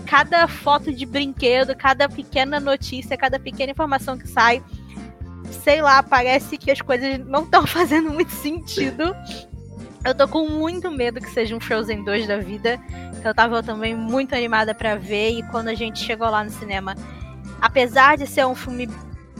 Cada 0.06 0.48
foto 0.48 0.92
de 0.92 1.06
brinquedo, 1.06 1.76
cada 1.76 2.08
pequena 2.08 2.58
notícia, 2.58 3.16
cada 3.16 3.38
pequena 3.38 3.72
informação 3.72 4.18
que 4.18 4.26
sai, 4.26 4.62
sei 5.62 5.82
lá, 5.82 6.02
parece 6.02 6.56
que 6.56 6.70
as 6.70 6.80
coisas 6.80 7.18
não 7.26 7.44
estão 7.44 7.64
fazendo 7.66 8.10
muito 8.10 8.32
sentido. 8.32 9.14
Eu 10.04 10.14
tô 10.14 10.26
com 10.26 10.48
muito 10.48 10.90
medo 10.90 11.20
que 11.20 11.30
seja 11.30 11.54
um 11.54 11.60
Frozen 11.60 12.04
2 12.04 12.26
da 12.26 12.38
vida. 12.38 12.80
Eu 13.24 13.32
tava 13.32 13.62
também 13.62 13.94
muito 13.94 14.34
animada 14.34 14.74
pra 14.74 14.96
ver. 14.96 15.38
E 15.38 15.42
quando 15.44 15.68
a 15.68 15.74
gente 15.74 16.00
chegou 16.00 16.28
lá 16.28 16.42
no 16.42 16.50
cinema, 16.50 16.96
apesar 17.60 18.16
de 18.16 18.26
ser 18.26 18.44
um 18.44 18.54
filme 18.54 18.88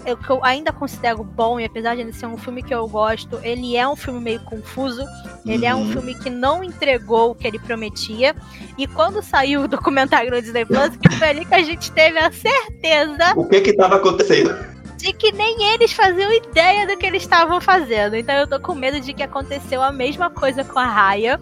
eu- 0.06 0.16
que 0.16 0.30
eu 0.30 0.44
ainda 0.44 0.72
considero 0.72 1.22
bom, 1.24 1.58
e 1.60 1.64
apesar 1.64 1.94
de 1.94 2.00
ele 2.02 2.12
ser 2.12 2.26
um 2.26 2.36
filme 2.36 2.62
que 2.62 2.74
eu 2.74 2.86
gosto, 2.88 3.38
ele 3.42 3.76
é 3.76 3.86
um 3.86 3.96
filme 3.96 4.20
meio 4.20 4.40
confuso. 4.40 5.04
Ele 5.46 5.64
é 5.66 5.74
um 5.74 5.80
Uhum. 5.82 5.92
filme 5.92 6.14
que 6.14 6.30
não 6.30 6.62
entregou 6.62 7.30
o 7.30 7.34
que 7.34 7.46
ele 7.46 7.58
prometia. 7.58 8.34
E 8.78 8.86
quando 8.86 9.22
saiu 9.22 9.62
o 9.62 9.68
documentário 9.68 10.30
no 10.30 10.40
Disney 10.40 10.64
Plus, 10.64 10.96
que 10.96 11.10
foi 11.16 11.28
ali 11.28 11.44
que 11.44 11.54
a 11.54 11.62
gente 11.62 11.90
teve 11.92 12.18
a 12.18 12.30
certeza 12.32 13.32
O 13.36 13.48
que 13.48 13.60
que 13.60 13.72
tava 13.74 13.96
acontecendo? 13.96 14.54
de 14.96 15.12
que 15.12 15.32
nem 15.32 15.60
eles 15.74 15.92
faziam 15.92 16.32
ideia 16.32 16.86
do 16.86 16.96
que 16.96 17.04
eles 17.04 17.22
estavam 17.22 17.60
fazendo. 17.60 18.14
Então 18.14 18.34
eu 18.36 18.46
tô 18.46 18.60
com 18.60 18.72
medo 18.74 19.00
de 19.00 19.12
que 19.12 19.22
aconteceu 19.22 19.82
a 19.82 19.90
mesma 19.90 20.30
coisa 20.30 20.62
com 20.62 20.78
a 20.78 20.86
Raya. 20.86 21.40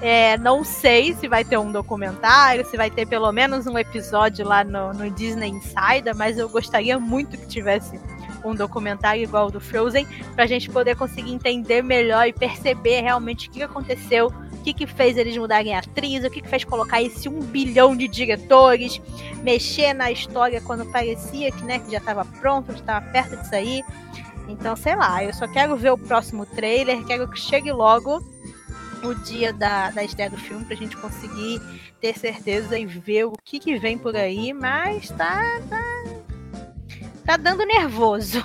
É, 0.00 0.38
não 0.38 0.64
sei 0.64 1.14
se 1.14 1.28
vai 1.28 1.44
ter 1.44 1.58
um 1.58 1.70
documentário, 1.70 2.64
se 2.64 2.76
vai 2.76 2.90
ter 2.90 3.06
pelo 3.06 3.30
menos 3.32 3.66
um 3.66 3.76
episódio 3.78 4.46
lá 4.46 4.64
no, 4.64 4.94
no 4.94 5.10
Disney 5.10 5.48
Insider, 5.48 6.16
mas 6.16 6.38
eu 6.38 6.48
gostaria 6.48 6.98
muito 6.98 7.36
que 7.36 7.46
tivesse 7.46 8.00
um 8.42 8.54
documentário 8.54 9.22
igual 9.22 9.48
o 9.48 9.50
do 9.50 9.60
Frozen, 9.60 10.06
pra 10.34 10.46
gente 10.46 10.70
poder 10.70 10.96
conseguir 10.96 11.32
entender 11.32 11.82
melhor 11.82 12.26
e 12.26 12.32
perceber 12.32 13.02
realmente 13.02 13.48
o 13.48 13.52
que 13.52 13.62
aconteceu, 13.62 14.32
o 14.52 14.62
que, 14.62 14.72
que 14.72 14.86
fez 14.86 15.18
eles 15.18 15.36
mudarem 15.36 15.74
a 15.74 15.80
atriz, 15.80 16.24
o 16.24 16.30
que, 16.30 16.40
que 16.40 16.48
fez 16.48 16.64
colocar 16.64 17.02
esse 17.02 17.28
um 17.28 17.40
bilhão 17.40 17.94
de 17.94 18.08
diretores, 18.08 19.00
mexer 19.42 19.92
na 19.92 20.10
história 20.10 20.62
quando 20.62 20.86
parecia 20.86 21.52
que, 21.52 21.62
né, 21.62 21.78
que 21.78 21.92
já 21.92 21.98
estava 21.98 22.24
pronto, 22.24 22.72
já 22.72 22.78
estava 22.78 23.06
perto 23.06 23.36
de 23.36 23.48
sair. 23.48 23.84
Então, 24.48 24.74
sei 24.74 24.96
lá, 24.96 25.22
eu 25.22 25.32
só 25.32 25.46
quero 25.46 25.76
ver 25.76 25.92
o 25.92 25.98
próximo 25.98 26.44
trailer, 26.44 27.04
quero 27.04 27.28
que 27.28 27.38
chegue 27.38 27.70
logo 27.70 28.24
o 29.04 29.14
dia 29.14 29.52
da, 29.52 29.90
da 29.90 30.02
estreia 30.04 30.30
do 30.30 30.36
filme 30.36 30.64
pra 30.64 30.76
gente 30.76 30.96
conseguir 30.96 31.60
ter 32.00 32.16
certeza 32.18 32.78
e 32.78 32.86
ver 32.86 33.24
o 33.24 33.32
que, 33.44 33.58
que 33.58 33.78
vem 33.78 33.96
por 33.98 34.14
aí, 34.16 34.52
mas 34.52 35.08
tá, 35.10 35.60
tá. 35.68 36.04
tá 37.26 37.36
dando 37.36 37.64
nervoso. 37.64 38.42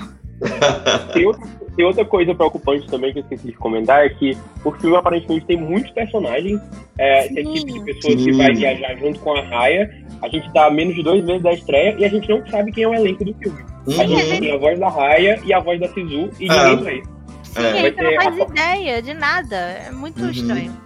Tem 1.13 1.25
outra, 1.25 1.47
tem 1.75 1.85
outra 1.85 2.03
coisa 2.05 2.35
preocupante 2.35 2.87
também 2.87 3.13
que 3.13 3.19
eu 3.19 3.23
esqueci 3.23 3.47
de 3.47 3.53
comentar, 3.53 4.05
é 4.05 4.09
que 4.09 4.37
o 4.65 4.71
filme 4.73 4.95
aparentemente 4.97 5.45
tem 5.45 5.57
muitos 5.57 5.91
personagens, 5.91 6.59
é, 6.97 7.27
tem 7.29 7.55
equipe 7.55 7.71
de 7.73 7.79
pessoas 7.85 8.15
que 8.15 8.31
vai 8.33 8.53
viajar 8.53 8.95
junto 8.97 9.19
com 9.21 9.33
a 9.33 9.41
Raya. 9.41 9.89
A 10.21 10.27
gente 10.27 10.51
tá 10.53 10.65
a 10.67 10.71
menos 10.71 10.93
de 10.95 11.03
dois 11.03 11.23
meses 11.23 11.41
da 11.41 11.53
estreia 11.53 11.95
e 11.97 12.05
a 12.05 12.09
gente 12.09 12.27
não 12.29 12.45
sabe 12.47 12.71
quem 12.71 12.83
é 12.83 12.87
o 12.89 12.93
elenco 12.93 13.23
do 13.23 13.33
filme. 13.35 13.63
A 13.63 13.89
Uhum. 13.89 14.07
gente 14.17 14.39
tem 14.39 14.51
a 14.51 14.57
voz 14.57 14.79
da 14.79 14.89
Raya 14.89 15.39
e 15.45 15.53
a 15.53 15.59
voz 15.59 15.79
da 15.79 15.87
Sisu 15.89 16.29
e 16.39 16.49
Ah. 16.49 16.69
ninguém 16.69 16.83
mais. 16.83 17.14
Sim, 17.55 17.61
É. 17.63 17.71
a 17.71 17.75
gente 17.75 17.95
Vai 17.95 18.05
não 18.05 18.21
faz 18.23 18.39
a- 18.39 18.43
ideia 18.51 19.01
de 19.01 19.13
nada. 19.13 19.55
É 19.55 19.91
muito 19.91 20.21
Uhum. 20.21 20.29
estranho. 20.31 20.77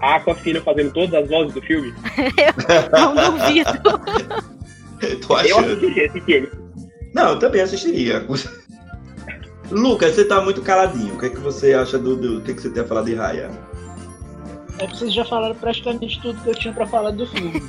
A 0.00 0.16
Aquafina 0.16 0.60
fazendo 0.62 0.92
todas 0.92 1.12
as 1.14 1.28
vozes 1.28 1.52
do 1.52 1.60
filme. 1.60 1.92
Não 2.90 3.14
duvido. 3.14 3.70
Tô 5.26 5.34
Eu 5.34 5.36
achando. 5.58 5.72
assisti 5.76 6.00
esse 6.00 6.20
filme. 6.22 6.48
Não, 7.14 7.30
eu 7.30 7.38
também 7.38 7.60
assistiria. 7.60 8.24
Lucas, 9.70 10.14
você 10.14 10.24
tá 10.24 10.40
muito 10.40 10.62
caladinho. 10.62 11.14
O 11.14 11.18
que, 11.18 11.26
é 11.26 11.28
que 11.28 11.38
você 11.38 11.74
acha 11.74 11.98
do. 11.98 12.16
do- 12.16 12.38
o 12.38 12.40
que, 12.40 12.50
é 12.52 12.54
que 12.54 12.62
você 12.62 12.70
tem 12.70 12.82
a 12.82 12.86
falar 12.86 13.02
de 13.02 13.14
Raya? 13.14 13.50
É 14.78 14.86
que 14.86 14.96
vocês 14.96 15.12
já 15.12 15.24
falaram 15.24 15.54
praticamente 15.54 16.18
tudo 16.22 16.40
que 16.42 16.48
eu 16.48 16.54
tinha 16.54 16.72
pra 16.72 16.86
falar 16.86 17.10
do 17.10 17.26
filme. 17.26 17.62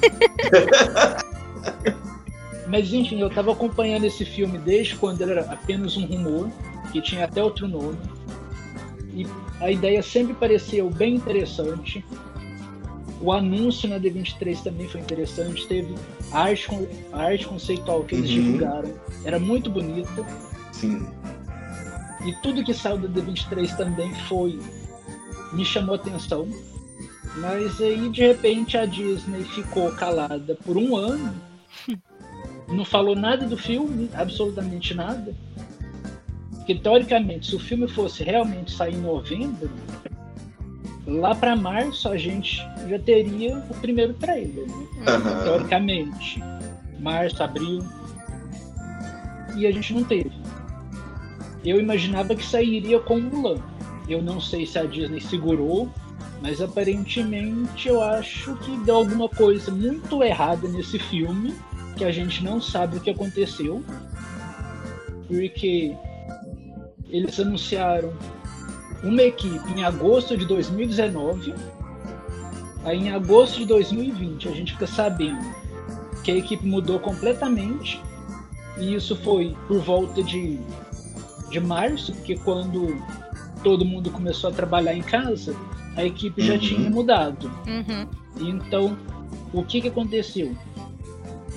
Mas 2.67 2.93
enfim, 2.93 3.19
eu 3.19 3.29
tava 3.29 3.51
acompanhando 3.51 4.05
esse 4.05 4.23
filme 4.23 4.57
desde 4.57 4.95
quando 4.95 5.21
ele 5.21 5.31
era 5.31 5.41
apenas 5.41 5.97
um 5.97 6.05
rumor, 6.05 6.49
que 6.91 7.01
tinha 7.01 7.25
até 7.25 7.43
outro 7.43 7.67
nome. 7.67 7.97
E 9.13 9.27
a 9.59 9.71
ideia 9.71 10.01
sempre 10.01 10.33
pareceu 10.33 10.89
bem 10.89 11.15
interessante. 11.15 12.03
O 13.19 13.31
anúncio 13.31 13.87
na 13.89 13.99
D23 13.99 14.63
também 14.63 14.87
foi 14.87 15.01
interessante. 15.01 15.67
Teve 15.67 15.93
a 16.31 16.39
arte, 16.43 16.67
a 17.13 17.21
arte 17.21 17.45
conceitual 17.47 18.03
que 18.03 18.15
eles 18.15 18.29
Uhum. 18.29 18.35
divulgaram. 18.35 18.89
Era 19.23 19.37
muito 19.39 19.69
bonita. 19.69 20.25
Sim. 20.71 21.05
E 22.25 22.33
tudo 22.41 22.63
que 22.63 22.73
saiu 22.73 22.97
da 22.97 23.07
D23 23.21 23.75
também 23.77 24.13
foi. 24.27 24.59
me 25.53 25.65
chamou 25.65 25.95
atenção. 25.95 26.47
Mas 27.37 27.81
aí 27.81 28.09
de 28.09 28.21
repente 28.21 28.77
a 28.77 28.85
Disney 28.85 29.43
ficou 29.43 29.91
calada 29.91 30.57
por 30.65 30.77
um 30.77 30.95
ano. 30.95 31.33
Não 32.69 32.85
falou 32.85 33.15
nada 33.17 33.45
do 33.45 33.57
filme, 33.57 34.09
absolutamente 34.13 34.93
nada. 34.93 35.35
Porque 36.71 36.75
teoricamente, 36.75 37.47
se 37.47 37.55
o 37.55 37.59
filme 37.59 37.87
fosse 37.87 38.23
realmente 38.23 38.71
sair 38.71 38.95
em 38.95 39.01
novembro, 39.01 39.69
lá 41.05 41.35
para 41.35 41.53
março 41.53 42.07
a 42.07 42.15
gente 42.15 42.65
já 42.87 42.99
teria 42.99 43.57
o 43.57 43.73
primeiro 43.75 44.13
trailer. 44.13 44.65
né? 44.67 44.87
Aham. 45.07 45.43
teoricamente. 45.43 46.41
Março, 46.99 47.43
abril. 47.43 47.83
E 49.57 49.67
a 49.67 49.71
gente 49.71 49.93
não 49.93 50.03
teve. 50.03 50.31
Eu 51.65 51.77
imaginava 51.79 52.35
que 52.35 52.45
sairia 52.45 52.99
com 52.99 53.19
Mulan. 53.19 53.61
Eu 54.07 54.21
não 54.21 54.39
sei 54.39 54.65
se 54.65 54.79
a 54.79 54.85
Disney 54.85 55.19
segurou, 55.19 55.89
mas 56.41 56.61
aparentemente 56.61 57.89
eu 57.89 58.01
acho 58.01 58.55
que 58.57 58.77
deu 58.77 58.95
alguma 58.95 59.27
coisa 59.27 59.71
muito 59.71 60.23
errada 60.23 60.67
nesse 60.69 60.97
filme, 60.97 61.53
que 61.97 62.05
a 62.05 62.11
gente 62.11 62.43
não 62.43 62.61
sabe 62.61 62.97
o 62.97 63.01
que 63.01 63.09
aconteceu. 63.09 63.83
Porque 65.27 65.95
eles 67.11 67.39
anunciaram 67.39 68.11
uma 69.03 69.21
equipe 69.21 69.71
em 69.75 69.83
agosto 69.83 70.37
de 70.37 70.45
2019. 70.45 71.53
Aí 72.83 72.97
em 72.97 73.11
agosto 73.11 73.59
de 73.59 73.65
2020 73.65 74.47
a 74.47 74.51
gente 74.51 74.73
fica 74.73 74.87
sabendo 74.87 75.39
que 76.23 76.31
a 76.31 76.35
equipe 76.35 76.65
mudou 76.65 76.99
completamente. 76.99 78.01
E 78.77 78.95
isso 78.95 79.15
foi 79.17 79.55
por 79.67 79.79
volta 79.81 80.23
de, 80.23 80.57
de 81.49 81.59
março, 81.59 82.13
porque 82.13 82.37
quando 82.37 82.95
todo 83.63 83.83
mundo 83.85 84.09
começou 84.09 84.49
a 84.49 84.53
trabalhar 84.53 84.95
em 84.95 85.01
casa, 85.01 85.55
a 85.95 86.03
equipe 86.05 86.41
já 86.41 86.53
Uhum. 86.53 86.59
tinha 86.59 86.89
mudado. 86.89 87.51
Uhum. 87.67 88.07
Então, 88.39 88.97
o 89.53 89.61
que, 89.63 89.81
que 89.81 89.89
aconteceu? 89.89 90.55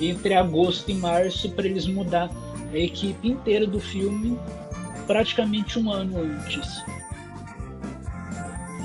Entre 0.01 0.35
agosto 0.35 0.91
e 0.91 0.95
março, 0.95 1.49
para 1.53 1.67
eles 1.67 1.87
mudar 1.87 2.31
a 2.73 2.77
equipe 2.77 3.29
inteira 3.29 3.65
do 3.67 3.79
filme 3.79 4.37
praticamente 5.07 5.79
um 5.79 5.91
ano 5.91 6.19
antes. 6.19 6.83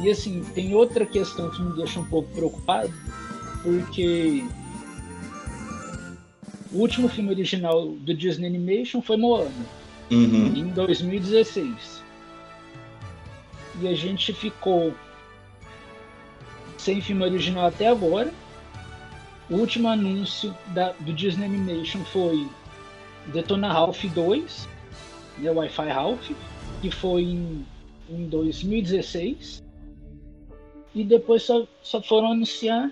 E 0.02 0.10
assim, 0.10 0.44
tem 0.56 0.74
outra 0.74 1.06
questão 1.06 1.50
que 1.50 1.62
me 1.62 1.76
deixa 1.76 2.00
um 2.00 2.06
pouco 2.06 2.32
preocupado, 2.34 2.94
porque 3.64 4.46
o 6.72 6.78
último 6.80 7.10
filme 7.10 7.30
original 7.32 7.88
do 7.88 8.14
Disney 8.14 8.48
Animation 8.48 9.02
foi 9.02 9.18
Moana 9.18 9.52
Uhum. 10.12 10.54
em 10.56 10.68
2016. 10.70 12.02
E 13.82 13.88
a 13.88 13.94
gente 13.96 14.34
ficou 14.34 14.94
sem 16.78 17.02
filme 17.02 17.24
original 17.24 17.68
até 17.68 17.88
agora. 17.88 18.34
O 19.50 19.56
último 19.56 19.88
anúncio 19.88 20.56
da, 20.68 20.94
do 21.00 21.14
Disney 21.14 21.46
Animation 21.46 22.04
foi 22.06 22.48
Detona 23.28 23.72
Ralph 23.72 24.04
2, 24.06 24.68
né, 25.40 25.52
Wi-Fi 25.52 25.88
Ralph, 25.88 26.32
que 26.82 26.92
foi 26.92 27.24
em, 27.24 27.66
em 28.10 28.28
2016. 28.28 29.64
E 30.94 31.04
depois 31.04 31.44
só, 31.44 31.68
só 31.82 32.02
foram 32.02 32.32
anunciar 32.32 32.92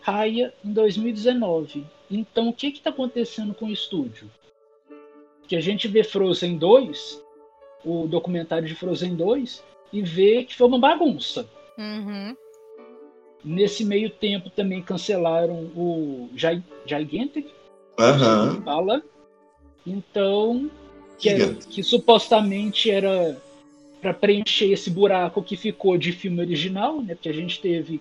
Raya 0.00 0.52
em 0.64 0.72
2019. 0.72 1.84
Então 2.10 2.48
o 2.48 2.52
que 2.52 2.68
está 2.68 2.90
acontecendo 2.90 3.54
com 3.54 3.66
o 3.66 3.72
estúdio? 3.72 4.30
Que 5.46 5.56
a 5.56 5.60
gente 5.60 5.88
vê 5.88 6.04
Frozen 6.04 6.58
2, 6.58 7.22
o 7.84 8.06
documentário 8.06 8.68
de 8.68 8.74
Frozen 8.74 9.16
2, 9.16 9.62
e 9.92 10.02
vê 10.02 10.44
que 10.44 10.54
foi 10.54 10.66
uma 10.66 10.78
bagunça. 10.78 11.48
Uhum. 11.78 12.36
Nesse 13.44 13.84
meio 13.84 14.08
tempo 14.08 14.50
também 14.50 14.82
cancelaram 14.82 15.64
o 15.76 16.28
Gigantic, 16.86 17.48
Aham. 17.98 18.62
fala. 18.62 19.02
Então, 19.84 20.70
que, 21.22 21.28
era- 21.28 21.54
que 21.54 21.82
supostamente 21.82 22.90
era 22.90 23.40
para 24.00 24.12
preencher 24.12 24.72
esse 24.72 24.90
buraco 24.90 25.42
que 25.42 25.56
ficou 25.56 25.96
de 25.96 26.10
filme 26.12 26.40
original, 26.40 27.00
né? 27.00 27.14
Porque 27.14 27.28
a 27.28 27.32
gente 27.34 27.60
teve 27.60 28.00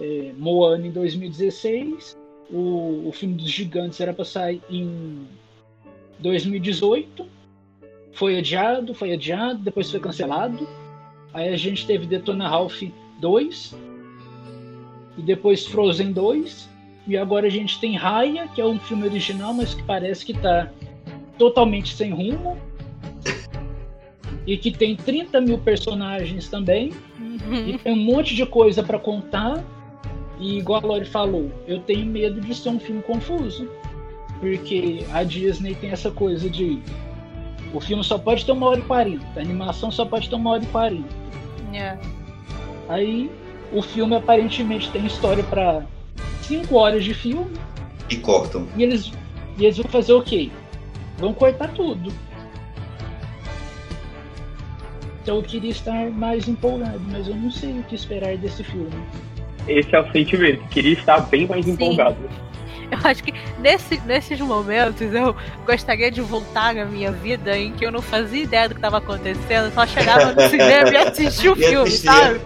é, 0.00 0.32
Moana 0.36 0.86
em 0.86 0.90
2016, 0.90 2.16
o, 2.50 3.08
o 3.08 3.12
filme 3.12 3.34
dos 3.34 3.48
gigantes 3.50 4.00
era 4.00 4.12
para 4.12 4.24
sair 4.24 4.60
em 4.68 5.24
2018, 6.18 7.26
foi 8.12 8.38
adiado, 8.38 8.92
foi 8.94 9.12
adiado, 9.12 9.60
depois 9.60 9.90
foi 9.90 10.00
cancelado. 10.00 10.66
Aí 11.32 11.48
a 11.48 11.56
gente 11.56 11.86
teve 11.86 12.06
Detona 12.06 12.48
Ralph 12.48 12.82
2, 13.20 13.74
e 15.18 15.22
depois 15.22 15.66
Frozen 15.66 16.12
2, 16.12 16.68
e 17.06 17.16
agora 17.16 17.46
a 17.46 17.50
gente 17.50 17.78
tem 17.78 17.94
Raya, 17.96 18.48
que 18.48 18.60
é 18.60 18.66
um 18.66 18.78
filme 18.80 19.04
original, 19.04 19.54
mas 19.54 19.74
que 19.74 19.82
parece 19.84 20.24
que 20.26 20.34
tá 20.34 20.72
totalmente 21.38 21.94
sem 21.94 22.10
rumo. 22.10 22.56
E 24.46 24.56
que 24.56 24.70
tem 24.70 24.94
30 24.94 25.40
mil 25.40 25.58
personagens 25.58 26.48
também. 26.48 26.92
Uhum. 27.18 27.68
E 27.68 27.78
tem 27.78 27.92
um 27.92 27.96
monte 27.96 28.34
de 28.34 28.46
coisa 28.46 28.82
pra 28.82 28.98
contar. 28.98 29.62
E 30.38 30.58
igual 30.58 30.82
a 30.84 30.86
Lori 30.86 31.06
falou, 31.06 31.50
eu 31.66 31.80
tenho 31.80 32.06
medo 32.06 32.40
de 32.40 32.54
ser 32.54 32.68
um 32.68 32.78
filme 32.78 33.02
confuso. 33.02 33.68
Porque 34.38 35.04
a 35.12 35.22
Disney 35.22 35.74
tem 35.74 35.90
essa 35.90 36.10
coisa 36.10 36.48
de. 36.48 36.78
O 37.72 37.80
filme 37.80 38.04
só 38.04 38.18
pode 38.18 38.44
ter 38.44 38.52
uma 38.52 38.66
hora 38.66 38.78
e 38.78 38.82
quarenta, 38.82 39.26
a 39.36 39.40
animação 39.40 39.90
só 39.90 40.04
pode 40.04 40.28
ter 40.28 40.36
uma 40.36 40.50
hora 40.50 40.62
e 40.62 40.66
quarenta. 40.66 41.08
É. 41.72 41.98
Aí 42.88 43.30
o 43.72 43.82
filme 43.82 44.14
aparentemente 44.14 44.90
tem 44.90 45.06
história 45.06 45.42
pra 45.44 45.84
cinco 46.42 46.76
horas 46.76 47.04
de 47.04 47.12
filme. 47.12 47.50
E 48.08 48.16
cortam. 48.16 48.68
E 48.76 48.82
eles, 48.82 49.10
e 49.58 49.64
eles 49.64 49.76
vão 49.76 49.90
fazer 49.90 50.12
o 50.12 50.22
quê? 50.22 50.50
Vão 51.18 51.32
cortar 51.32 51.68
tudo. 51.72 52.12
Então 55.22 55.36
eu 55.36 55.42
queria 55.42 55.70
estar 55.70 56.10
mais 56.10 56.46
empolgado, 56.46 57.00
mas 57.10 57.26
eu 57.26 57.34
não 57.34 57.50
sei 57.50 57.78
o 57.80 57.82
que 57.82 57.94
esperar 57.94 58.36
desse 58.36 58.62
filme. 58.62 58.92
Esse 59.66 59.94
é 59.94 60.00
o 60.00 60.12
sentimento. 60.12 60.62
Queria 60.68 60.92
estar 60.92 61.20
bem 61.22 61.46
mais 61.48 61.64
Sim. 61.64 61.72
empolgado. 61.72 62.16
Eu 62.88 62.98
acho 63.02 63.24
que 63.24 63.34
nesse, 63.58 64.00
nesses 64.02 64.40
momentos 64.40 65.12
eu 65.12 65.34
gostaria 65.66 66.08
de 66.08 66.20
voltar 66.20 66.72
na 66.72 66.84
minha 66.84 67.10
vida 67.10 67.58
em 67.58 67.72
que 67.72 67.84
eu 67.84 67.90
não 67.90 68.00
fazia 68.00 68.44
ideia 68.44 68.68
do 68.68 68.76
que 68.76 68.78
estava 68.78 68.98
acontecendo, 68.98 69.74
só 69.74 69.84
chegava 69.84 70.32
no 70.32 70.48
cinema 70.48 70.88
e 70.90 70.96
assistia 70.96 71.52
o 71.52 71.56
E 71.58 71.64
filme, 71.64 71.88
assistia. 71.88 72.12
sabe? 72.12 72.40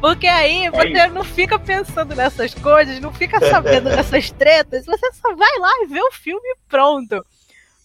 Porque 0.00 0.26
aí 0.26 0.68
você 0.70 0.88
isso. 0.88 1.14
não 1.14 1.22
fica 1.22 1.56
pensando 1.56 2.16
nessas 2.16 2.52
coisas, 2.54 2.98
não 2.98 3.12
fica 3.12 3.38
sabendo 3.38 3.84
dessas 3.94 4.32
tretas, 4.32 4.84
você 4.86 5.12
só 5.12 5.36
vai 5.36 5.58
lá 5.60 5.70
e 5.82 5.86
vê 5.86 6.00
o 6.00 6.10
filme 6.10 6.42
e 6.44 6.56
pronto. 6.68 7.24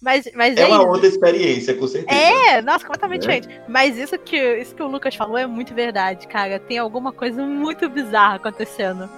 Mas, 0.02 0.30
mas 0.36 0.58
É 0.58 0.66
uma 0.66 0.78
isso. 0.78 0.88
outra 0.88 1.08
experiência, 1.08 1.74
com 1.74 1.88
certeza. 1.88 2.20
É, 2.20 2.62
nossa, 2.62 2.86
completamente 2.86 3.28
Né? 3.28 3.40
diferente. 3.40 3.62
Mas 3.68 3.98
isso 3.98 4.18
que, 4.20 4.38
isso 4.58 4.76
que 4.76 4.84
o 4.84 4.88
Lucas 4.88 5.16
falou 5.16 5.38
é 5.38 5.48
muito 5.48 5.74
verdade, 5.74 6.28
cara. 6.28 6.60
Tem 6.60 6.78
alguma 6.78 7.12
coisa 7.12 7.44
muito 7.44 7.90
bizarra 7.90 8.36
acontecendo 8.36 9.10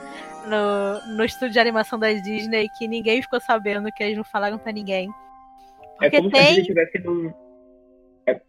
no, 0.47 1.17
no 1.17 1.25
estúdio 1.25 1.53
de 1.53 1.59
animação 1.59 1.99
da 1.99 2.11
Disney 2.13 2.67
que 2.77 2.87
ninguém 2.87 3.21
ficou 3.21 3.39
sabendo, 3.41 3.91
que 3.91 4.03
eles 4.03 4.17
não 4.17 4.23
falaram 4.23 4.57
pra 4.57 4.71
ninguém. 4.71 5.09
É 6.01 6.09
Porque 6.09 6.17
como 6.17 6.29
se 6.29 6.35
a 6.35 6.39
tem. 6.39 6.47
Disney 6.49 6.63
tivesse 6.65 6.99
num. 6.99 7.33
É, 8.27 8.39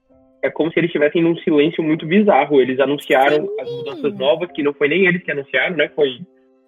é 0.43 0.51
como 0.51 0.71
se 0.71 0.79
eles 0.79 0.89
estivessem 0.89 1.23
num 1.23 1.37
silêncio 1.39 1.83
muito 1.83 2.07
bizarro. 2.07 2.61
Eles 2.61 2.79
anunciaram 2.79 3.47
Sim. 3.47 3.61
as 3.61 3.71
mudanças 3.71 4.15
novas, 4.15 4.51
que 4.53 4.63
não 4.63 4.75
foi 4.75 4.87
nem 4.89 5.07
eles 5.07 5.23
que 5.25 5.31
anunciaram, 5.33 5.77
né? 5.77 5.89
Foi 5.97 6.21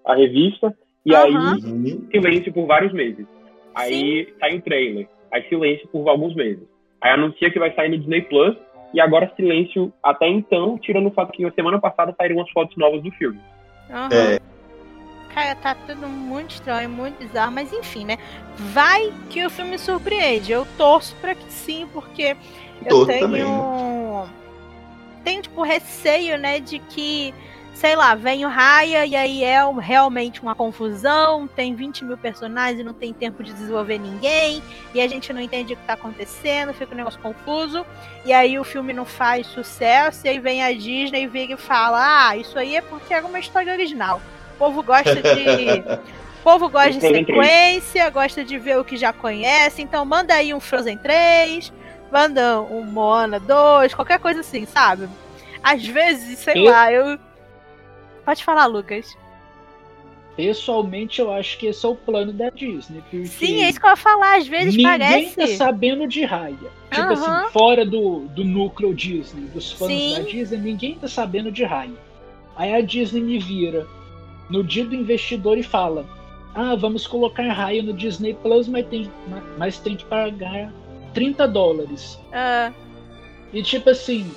a 0.07 0.15
revista. 0.16 0.74
E 1.07 1.15
Aham. 1.15 1.24
aí, 1.55 1.70
Uhum. 1.70 2.09
silêncio 2.11 2.53
por 2.53 2.66
vários 2.66 2.93
meses. 2.93 3.27
Aí 3.74 4.27
sai 4.41 4.57
o 4.57 4.62
trailer. 4.62 5.09
Aí 5.32 5.48
silêncio 5.48 5.89
por 5.89 6.09
alguns 6.09 6.35
meses. 6.35 6.65
Aí 7.01 7.12
anuncia 7.12 7.51
que 7.51 7.59
vai 7.59 7.73
sair 7.74 7.89
no 7.89 7.98
Disney 7.98 8.23
Plus. 8.23 8.57
E 8.93 9.01
agora 9.01 9.32
silêncio 9.36 9.93
até 10.02 10.27
então, 10.28 10.77
tirando 10.77 11.07
o 11.07 11.12
fato 11.12 11.32
que 11.32 11.43
na 11.44 11.52
semana 11.52 11.81
passada 11.81 12.12
saíram 12.16 12.36
umas 12.36 12.51
fotos 12.51 12.77
novas 12.77 13.01
do 13.02 13.11
filme. 13.12 13.39
Aham. 13.89 14.09
É. 14.12 14.40
Cara, 15.32 15.55
tá 15.55 15.77
tudo 15.86 16.09
muito 16.09 16.51
estranho, 16.51 16.90
muito 16.90 17.19
bizarro, 17.19 17.52
mas 17.52 17.73
enfim, 17.73 18.05
né? 18.05 18.19
Vai 18.57 19.12
que 19.31 19.47
o 19.47 19.51
filme 19.51 19.78
surpreende. 19.78 20.51
Eu 20.51 20.66
torço 20.77 21.15
pra 21.20 21.36
que 21.36 21.52
sim, 21.52 21.86
porque 21.93 22.36
eu 22.85 22.89
Torço 22.89 23.07
tenho. 23.07 23.20
também, 23.20 23.44
né? 23.44 24.28
Tenho, 25.23 25.43
tipo, 25.43 25.62
receio, 25.62 26.36
né, 26.36 26.59
de 26.59 26.78
que, 26.81 27.32
sei 27.75 27.97
lá, 27.97 28.15
vem 28.15 28.45
o 28.45 28.49
Raya 28.49 29.07
e 29.07 29.17
aí 29.17 29.43
é 29.43 29.59
realmente 29.81 30.43
uma 30.43 30.55
confusão, 30.55 31.47
tem 31.47 31.75
20 31.75 32.05
mil 32.05 32.19
personagens 32.19 32.81
e 32.81 32.85
não 32.85 32.93
tem 32.93 33.13
tempo 33.13 33.43
de 33.43 33.53
desenvolver 33.53 33.99
ninguém, 33.99 34.63
e 34.93 35.01
a 35.01 35.09
gente 35.09 35.33
não 35.33 35.41
entende 35.41 35.73
o 35.73 35.77
que 35.77 35.87
tá 35.87 35.95
acontecendo, 35.95 36.75
fica 36.75 36.93
um 36.93 36.97
negócio 36.97 37.21
confuso, 37.21 37.87
e 38.25 38.33
aí 38.33 38.59
o 38.59 38.65
filme 38.65 38.93
não 38.93 39.05
faz 39.05 39.47
sucesso, 39.47 40.27
e 40.27 40.29
aí 40.29 40.39
vem 40.39 40.63
a 40.63 40.73
Disney 40.73 41.23
e 41.23 41.27
vira 41.27 41.55
e 41.55 41.57
fala, 41.57 42.29
ah, 42.29 42.37
isso 42.37 42.59
aí 42.59 42.77
é 42.77 42.83
porque 42.83 43.15
era 43.15 43.27
uma 43.27 43.39
história 43.39 43.73
original. 43.73 44.21
O 44.55 44.59
povo 44.59 44.83
gosta 44.83 45.17
de. 45.17 45.85
O 46.41 46.43
povo 46.43 46.71
gosta 46.71 46.93
de 46.93 47.01
Frozen 47.01 47.25
3. 47.27 47.39
sequência, 47.39 48.09
gosta 48.09 48.43
de 48.43 48.59
ver 48.59 48.79
o 48.79 48.85
que 48.85 48.97
já 48.97 49.13
conhece, 49.13 49.83
então 49.83 50.07
manda 50.07 50.33
aí 50.33 50.55
um 50.55 50.59
Frozen 50.59 50.97
3, 50.97 51.71
manda 52.11 52.63
um 52.63 52.83
Moana 52.83 53.39
2, 53.39 53.93
qualquer 53.93 54.19
coisa 54.19 54.41
assim, 54.41 54.65
sabe? 54.65 55.07
Às 55.63 55.87
vezes, 55.87 56.39
sei 56.39 56.65
lá, 56.65 56.91
eu. 56.91 57.19
Pode 58.31 58.44
falar, 58.44 58.66
Lucas. 58.66 59.19
Pessoalmente, 60.36 61.20
eu 61.20 61.32
acho 61.32 61.59
que 61.59 61.66
esse 61.66 61.85
é 61.85 61.89
o 61.89 61.97
plano 61.97 62.32
da 62.32 62.48
Disney. 62.48 63.01
Porque 63.01 63.27
Sim, 63.27 63.65
é 63.65 63.69
isso 63.69 63.81
que 63.81 63.86
eu 63.86 63.90
ia 63.90 63.97
falar, 63.97 64.36
às 64.39 64.47
vezes 64.47 64.77
ninguém 64.77 64.86
parece. 64.86 65.35
tá 65.35 65.47
sabendo 65.48 66.07
de 66.07 66.24
Raya. 66.24 66.55
Tipo 66.93 67.01
Aham. 67.12 67.12
assim, 67.43 67.52
fora 67.52 67.85
do, 67.85 68.20
do 68.28 68.44
núcleo 68.44 68.94
Disney, 68.94 69.47
dos 69.48 69.73
fãs 69.73 69.89
Sim. 69.89 70.15
da 70.15 70.20
Disney, 70.20 70.59
ninguém 70.59 70.94
tá 70.94 71.09
sabendo 71.09 71.51
de 71.51 71.65
Raya. 71.65 71.90
Aí 72.55 72.73
a 72.73 72.81
Disney 72.81 73.20
me 73.20 73.40
vira 73.40 73.85
no 74.48 74.62
dia 74.62 74.85
do 74.85 74.94
investidor 74.94 75.59
e 75.59 75.65
fala: 75.65 76.07
Ah, 76.55 76.77
vamos 76.77 77.09
colocar 77.09 77.43
Raya 77.52 77.82
no 77.82 77.93
Disney 77.93 78.35
Plus, 78.35 78.69
mas 78.69 78.86
tem, 78.86 79.11
mas 79.59 79.81
tem 79.81 79.97
que 79.97 80.05
pagar 80.05 80.73
30 81.15 81.48
dólares. 81.48 82.16
Ah, 82.32 82.70
E 83.52 83.61
tipo 83.61 83.90
assim, 83.90 84.31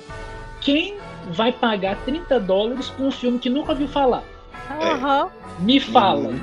quem 0.60 0.96
vai 1.32 1.52
pagar 1.52 1.96
30 2.04 2.40
dólares 2.40 2.88
por 2.90 3.06
um 3.06 3.10
filme 3.10 3.38
que 3.38 3.50
nunca 3.50 3.72
ouviu 3.72 3.88
falar? 3.88 4.22
Aham. 4.70 5.30
Me 5.58 5.78
fala. 5.80 6.28
Uhum. 6.30 6.40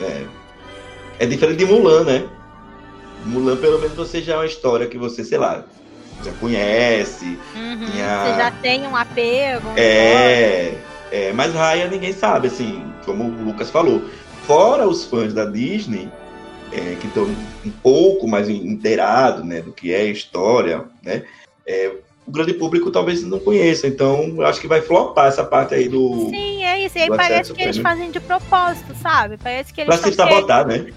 É. 0.00 0.24
É 1.20 1.26
diferente 1.26 1.58
de 1.58 1.66
Mulan, 1.66 2.04
né? 2.04 2.28
Mulan, 3.24 3.56
pelo 3.56 3.78
menos, 3.78 3.96
você 3.96 4.22
já 4.22 4.34
é 4.34 4.36
uma 4.36 4.46
história 4.46 4.86
que 4.86 4.96
você, 4.96 5.24
sei 5.24 5.38
lá, 5.38 5.64
já 6.24 6.32
conhece. 6.34 7.38
Uhum. 7.54 7.86
Você 7.86 8.36
já 8.36 8.50
tem 8.62 8.86
um 8.86 8.94
apego. 8.94 9.68
um. 9.68 9.74
É, 9.76 10.78
é, 11.10 11.32
mas 11.32 11.52
Raya 11.54 11.88
ninguém 11.88 12.12
sabe, 12.12 12.46
assim, 12.46 12.82
como 13.04 13.24
o 13.24 13.44
Lucas 13.44 13.70
falou. 13.70 14.02
Fora 14.46 14.88
os 14.88 15.04
fãs 15.04 15.34
da 15.34 15.44
Disney, 15.44 16.08
é, 16.72 16.96
que 17.00 17.06
estão 17.06 17.24
um 17.24 17.70
pouco 17.82 18.26
mais 18.26 18.48
inteirados 18.48 19.44
né, 19.44 19.60
do 19.60 19.72
que 19.72 19.92
é 19.92 20.02
a 20.02 20.04
história, 20.04 20.84
né? 21.02 21.24
é, 21.68 21.92
o 22.28 22.30
grande 22.30 22.52
público 22.52 22.90
talvez 22.90 23.22
não 23.24 23.38
conheça, 23.40 23.86
então 23.86 24.42
acho 24.42 24.60
que 24.60 24.66
vai 24.68 24.82
flopar 24.82 25.28
essa 25.28 25.42
parte 25.42 25.74
aí 25.74 25.88
do. 25.88 26.28
Sim, 26.28 26.62
é 26.62 26.84
isso. 26.84 26.98
E 26.98 27.02
aí 27.02 27.08
parece 27.08 27.54
que 27.54 27.62
eles 27.62 27.78
fazem 27.78 28.10
de 28.10 28.20
propósito, 28.20 28.94
sabe? 29.00 29.38
Parece 29.38 29.72
que 29.72 29.82
Pra 29.82 29.94
eles 29.94 30.04
se 30.04 30.10
estão 30.10 30.26
querendo. 30.26 30.46
sabotar, 30.46 30.66
né? 30.66 30.92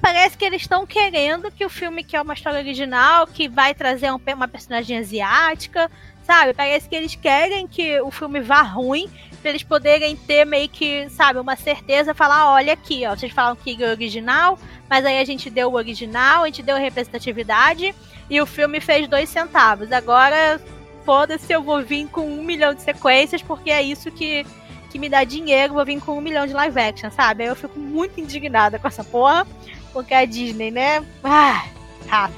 parece 0.00 0.38
que 0.38 0.44
eles 0.44 0.62
estão 0.62 0.86
querendo 0.86 1.50
que 1.50 1.64
o 1.64 1.68
filme 1.68 2.04
que 2.04 2.14
é 2.14 2.22
uma 2.22 2.34
história 2.34 2.60
original, 2.60 3.26
que 3.26 3.48
vai 3.48 3.74
trazer 3.74 4.12
um 4.12 4.20
uma 4.34 4.46
personagem 4.46 4.98
asiática, 4.98 5.90
sabe? 6.24 6.54
Parece 6.54 6.88
que 6.88 6.94
eles 6.94 7.16
querem 7.16 7.66
que 7.66 8.00
o 8.00 8.10
filme 8.12 8.40
vá 8.40 8.62
ruim, 8.62 9.08
pra 9.40 9.50
eles 9.50 9.62
poderem 9.64 10.14
ter 10.14 10.44
meio 10.44 10.68
que, 10.68 11.08
sabe, 11.10 11.40
uma 11.40 11.56
certeza, 11.56 12.14
falar, 12.14 12.52
olha 12.52 12.72
aqui, 12.72 13.04
ó, 13.06 13.16
vocês 13.16 13.32
falam 13.32 13.56
que 13.56 13.82
é 13.82 13.88
original, 13.88 14.58
mas 14.88 15.04
aí 15.04 15.18
a 15.18 15.24
gente 15.24 15.50
deu 15.50 15.70
o 15.70 15.74
original, 15.74 16.42
a 16.44 16.46
gente 16.46 16.62
deu 16.62 16.76
representatividade, 16.76 17.94
e 18.28 18.40
o 18.40 18.46
filme 18.46 18.80
fez 18.80 19.08
dois 19.08 19.28
centavos. 19.28 19.90
Agora, 19.92 20.60
foda-se, 21.06 21.52
eu 21.52 21.62
vou 21.62 21.80
vir 21.82 22.08
com 22.08 22.28
um 22.28 22.42
milhão 22.42 22.74
de 22.74 22.82
sequências, 22.82 23.40
porque 23.40 23.70
é 23.70 23.80
isso 23.80 24.10
que, 24.10 24.44
que 24.90 24.98
me 24.98 25.08
dá 25.08 25.22
dinheiro, 25.22 25.74
vou 25.74 25.84
vir 25.84 26.00
com 26.00 26.18
um 26.18 26.20
milhão 26.20 26.46
de 26.46 26.52
live 26.52 26.78
action, 26.78 27.10
sabe? 27.10 27.44
Aí 27.44 27.48
eu 27.48 27.54
fico 27.54 27.78
muito 27.78 28.20
indignada 28.20 28.76
com 28.76 28.88
essa 28.88 29.04
porra, 29.04 29.46
porque 29.92 30.12
a 30.12 30.24
Disney, 30.24 30.72
né? 30.72 31.06
Ah, 31.22 31.64
rato. 32.08 32.34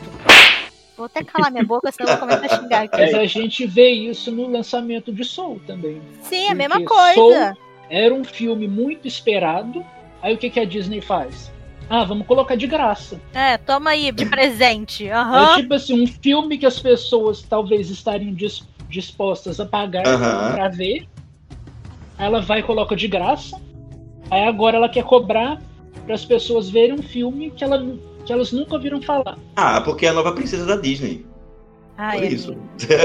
Vou 0.97 1.07
até 1.07 1.25
calar 1.25 1.51
minha 1.51 1.65
boca, 1.65 1.91
senão 1.91 2.13
eu 2.13 2.19
vou 2.19 2.29
começar 2.29 2.55
a 2.55 2.59
xingar 2.61 2.83
aqui. 2.83 3.01
Mas 3.01 3.15
a 3.15 3.25
gente 3.25 3.67
vê 3.67 3.89
isso 3.89 4.31
no 4.31 4.49
lançamento 4.49 5.13
de 5.13 5.25
Soul 5.25 5.61
também. 5.67 6.03
Sim, 6.23 6.49
a 6.49 6.55
mesma 6.55 6.85
coisa. 6.85 7.15
Soul 7.15 7.57
era 7.89 8.13
um 8.13 8.25
filme 8.25 8.69
muito 8.69 9.09
esperado. 9.09 9.85
Aí 10.21 10.35
o 10.35 10.39
que, 10.39 10.51
que 10.51 10.61
a 10.61 10.65
Disney 10.65 11.01
faz? 11.01 11.51
Ah, 11.91 12.05
vamos 12.05 12.27
colocar 12.27 12.55
de 12.57 12.67
graça. 12.67 13.21
É, 13.33 13.57
toma 13.57 13.91
aí, 13.91 14.13
de 14.13 14.27
presente. 14.27 15.07
É 15.09 15.13
Aham. 15.13 15.57
tipo 15.57 15.73
assim, 15.75 16.03
um 16.03 16.07
filme 16.07 16.59
que 16.59 16.67
as 16.67 16.79
pessoas 16.79 17.41
talvez 17.43 17.89
estariam 17.89 18.33
dis- 18.35 18.67
dispostas 18.89 19.59
a 19.59 19.65
pagar 19.67 20.07
Aham. 20.07 20.53
pra 20.55 20.69
ver. 20.69 21.07
Aí 22.19 22.27
Ela 22.27 22.41
vai 22.43 22.61
e 22.61 22.63
coloca 22.63 22.95
de 22.95 23.09
graça. 23.09 23.59
Aí 24.31 24.45
agora 24.45 24.77
ela 24.77 24.89
quer 24.89 25.05
cobrar 25.05 25.61
para 26.05 26.15
as 26.15 26.25
pessoas 26.25 26.69
verem 26.69 26.93
um 26.95 27.03
filme 27.03 27.51
que, 27.51 27.65
ela, 27.65 27.83
que 28.27 28.33
elas 28.33 28.53
nunca 28.53 28.75
ouviram 28.75 29.01
falar. 29.01 29.39
Ah, 29.57 29.81
porque 29.81 30.05
é 30.05 30.11
a 30.11 30.13
nova 30.13 30.33
princesa 30.33 30.67
da 30.67 30.77
Disney. 30.77 31.25
Ai, 31.97 32.19
Por 32.21 32.33
isso. 32.33 32.57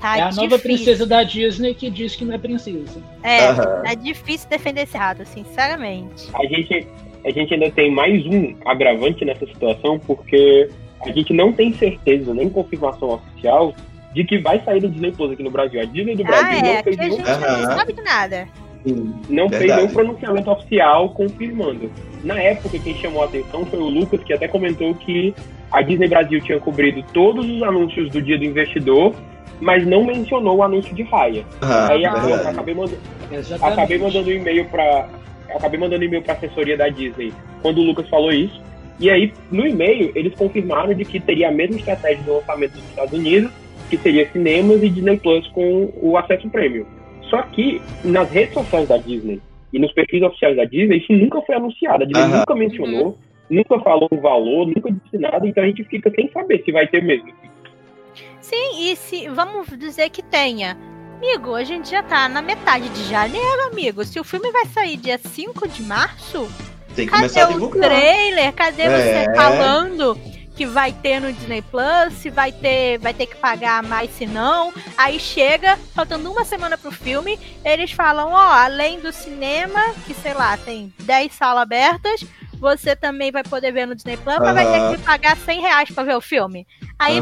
tá 0.00 0.18
é 0.18 0.22
a 0.22 0.24
nova 0.26 0.40
difícil. 0.56 0.58
princesa 0.60 1.06
da 1.06 1.22
Disney 1.22 1.74
que 1.74 1.90
diz 1.90 2.14
que 2.16 2.24
não 2.24 2.34
é 2.34 2.38
princesa. 2.38 3.00
É, 3.22 3.46
Aham. 3.48 3.82
tá 3.84 3.94
difícil 3.94 4.48
defender 4.48 4.82
esse 4.82 4.96
rato, 4.96 5.24
sinceramente. 5.26 6.28
A 6.34 6.44
gente, 6.46 6.86
a 7.24 7.30
gente 7.30 7.54
ainda 7.54 7.70
tem 7.70 7.90
mais 7.90 8.24
um 8.26 8.54
agravante 8.64 9.24
nessa 9.24 9.46
situação, 9.46 9.98
porque 9.98 10.68
a 11.00 11.10
gente 11.10 11.32
não 11.32 11.52
tem 11.52 11.72
certeza, 11.72 12.32
nem 12.34 12.48
confirmação 12.48 13.10
oficial, 13.10 13.74
de 14.14 14.24
que 14.24 14.38
vai 14.38 14.60
sair 14.64 14.80
do 14.80 14.88
Disney 14.88 15.12
Plus 15.12 15.32
aqui 15.32 15.42
no 15.42 15.50
Brasil. 15.50 15.80
A 15.80 15.84
Disney 15.84 16.16
do 16.16 16.24
Brasil 16.24 16.46
Ah, 16.48 16.56
é, 16.68 16.76
não 16.76 16.82
fez 16.82 16.98
a 16.98 17.02
nenhum 17.02 17.18
não 17.18 17.76
sabe 17.76 17.92
de 17.92 18.02
nada. 18.02 18.48
não 19.28 19.48
fez 19.48 19.58
Verdade. 19.60 19.82
nenhum 19.82 19.92
pronunciamento 19.94 20.50
oficial 20.50 21.10
confirmando. 21.10 21.90
Na 22.24 22.40
época, 22.40 22.78
quem 22.78 22.94
chamou 22.96 23.22
a 23.22 23.26
atenção 23.26 23.64
foi 23.66 23.78
o 23.78 23.88
Lucas, 23.88 24.22
que 24.24 24.32
até 24.32 24.48
comentou 24.48 24.94
que 24.94 25.34
a 25.70 25.82
Disney 25.82 26.08
Brasil 26.08 26.40
tinha 26.40 26.58
cobrido 26.58 27.02
todos 27.12 27.44
os 27.48 27.62
anúncios 27.62 28.08
do 28.10 28.22
Dia 28.22 28.38
do 28.38 28.44
Investidor, 28.44 29.14
mas 29.60 29.86
não 29.86 30.04
mencionou 30.04 30.56
o 30.58 30.62
anúncio 30.62 30.94
de 30.94 31.02
Raya. 31.02 31.44
Ah, 31.62 31.88
Aí 31.92 32.02
eu 32.04 32.12
verdade. 32.12 32.48
acabei, 32.48 32.74
manda- 32.74 32.96
Exatamente. 33.32 33.78
acabei 33.80 33.98
mandando 33.98 34.28
um 34.28 34.32
e-mail 34.32 34.64
para 34.66 35.08
acabei 35.54 35.78
mandando 35.80 36.02
um 36.02 36.06
e-mail 36.06 36.22
para 36.22 36.34
assessoria 36.34 36.76
da 36.76 36.88
Disney 36.88 37.32
quando 37.62 37.78
o 37.78 37.82
Lucas 37.84 38.08
falou 38.08 38.32
isso. 38.32 38.60
E 38.98 39.10
aí, 39.10 39.32
no 39.50 39.66
e-mail, 39.66 40.10
eles 40.14 40.34
confirmaram 40.34 40.94
de 40.94 41.04
que 41.04 41.20
teria 41.20 41.48
a 41.48 41.52
mesma 41.52 41.76
estratégia 41.76 42.22
do 42.24 42.34
lançamento 42.36 42.72
dos 42.72 42.84
Estados 42.84 43.12
Unidos, 43.12 43.50
que 43.90 43.96
seria 43.98 44.28
cinemas 44.30 44.82
e 44.82 44.88
Disney 44.88 45.18
Plus 45.18 45.46
com 45.48 45.90
o 46.00 46.16
acesso 46.16 46.48
prêmio. 46.48 46.86
Só 47.30 47.42
que 47.42 47.80
nas 48.04 48.30
redes 48.30 48.54
sociais 48.54 48.88
da 48.88 48.96
Disney 48.96 49.40
e 49.72 49.78
nos 49.78 49.92
perfis 49.92 50.22
oficiais 50.22 50.56
da 50.56 50.64
Disney, 50.64 50.98
isso 50.98 51.12
nunca 51.12 51.40
foi 51.42 51.56
anunciado. 51.56 52.04
A 52.04 52.06
Disney 52.06 52.22
Aham. 52.24 52.38
nunca 52.38 52.54
mencionou, 52.54 53.18
nunca 53.50 53.78
falou 53.80 54.08
o 54.10 54.16
valor, 54.20 54.66
nunca 54.66 54.90
disse 54.90 55.18
nada, 55.18 55.46
então 55.46 55.62
a 55.62 55.66
gente 55.66 55.84
fica 55.84 56.10
sem 56.10 56.30
saber 56.32 56.62
se 56.64 56.72
vai 56.72 56.86
ter 56.86 57.02
mesmo. 57.02 57.28
Sim, 58.48 58.90
e 58.90 58.96
se 58.96 59.28
vamos 59.28 59.66
dizer 59.78 60.10
que 60.10 60.22
tenha. 60.22 60.76
Amigo, 61.16 61.54
a 61.54 61.64
gente 61.64 61.90
já 61.90 62.02
tá 62.02 62.28
na 62.28 62.42
metade 62.42 62.88
de 62.90 63.04
janeiro, 63.08 63.64
amigo. 63.72 64.04
Se 64.04 64.20
o 64.20 64.24
filme 64.24 64.50
vai 64.52 64.66
sair 64.66 64.96
dia 64.96 65.18
5 65.18 65.66
de 65.66 65.82
março, 65.82 66.48
Tem 66.94 67.06
que 67.06 67.10
cadê 67.12 67.22
começar 67.28 67.44
a 67.44 67.48
o 67.48 67.52
divulgar. 67.54 67.88
trailer? 67.90 68.52
Cadê 68.52 68.82
É. 68.82 69.24
você 69.24 69.34
falando 69.34 70.18
que 70.54 70.64
vai 70.66 70.92
ter 70.92 71.20
no 71.20 71.32
Disney 71.32 71.62
Plus? 71.62 72.12
Se 72.20 72.30
vai 72.30 72.52
ter, 72.52 72.98
vai 72.98 73.12
ter 73.14 73.26
que 73.26 73.36
pagar 73.36 73.82
mais 73.82 74.10
se 74.10 74.26
não. 74.26 74.72
Aí 74.96 75.18
chega, 75.18 75.78
faltando 75.94 76.30
uma 76.30 76.44
semana 76.44 76.76
pro 76.78 76.92
filme, 76.92 77.38
eles 77.64 77.90
falam, 77.92 78.30
ó, 78.32 78.36
além 78.52 79.00
do 79.00 79.10
cinema, 79.12 79.82
que 80.06 80.14
sei 80.14 80.34
lá, 80.34 80.56
tem 80.58 80.92
10 81.00 81.32
salas 81.32 81.62
abertas, 81.62 82.24
você 82.58 82.94
também 82.96 83.30
vai 83.30 83.42
poder 83.42 83.72
ver 83.72 83.86
no 83.86 83.94
Disney 83.94 84.16
Plus, 84.16 84.38
mas 84.38 84.54
vai 84.54 84.64
ter 84.90 84.96
que 84.96 85.02
pagar 85.02 85.36
100 85.36 85.60
reais 85.60 85.90
pra 85.90 86.04
ver 86.04 86.16
o 86.16 86.20
filme. 86.20 86.66
Aí 86.98 87.20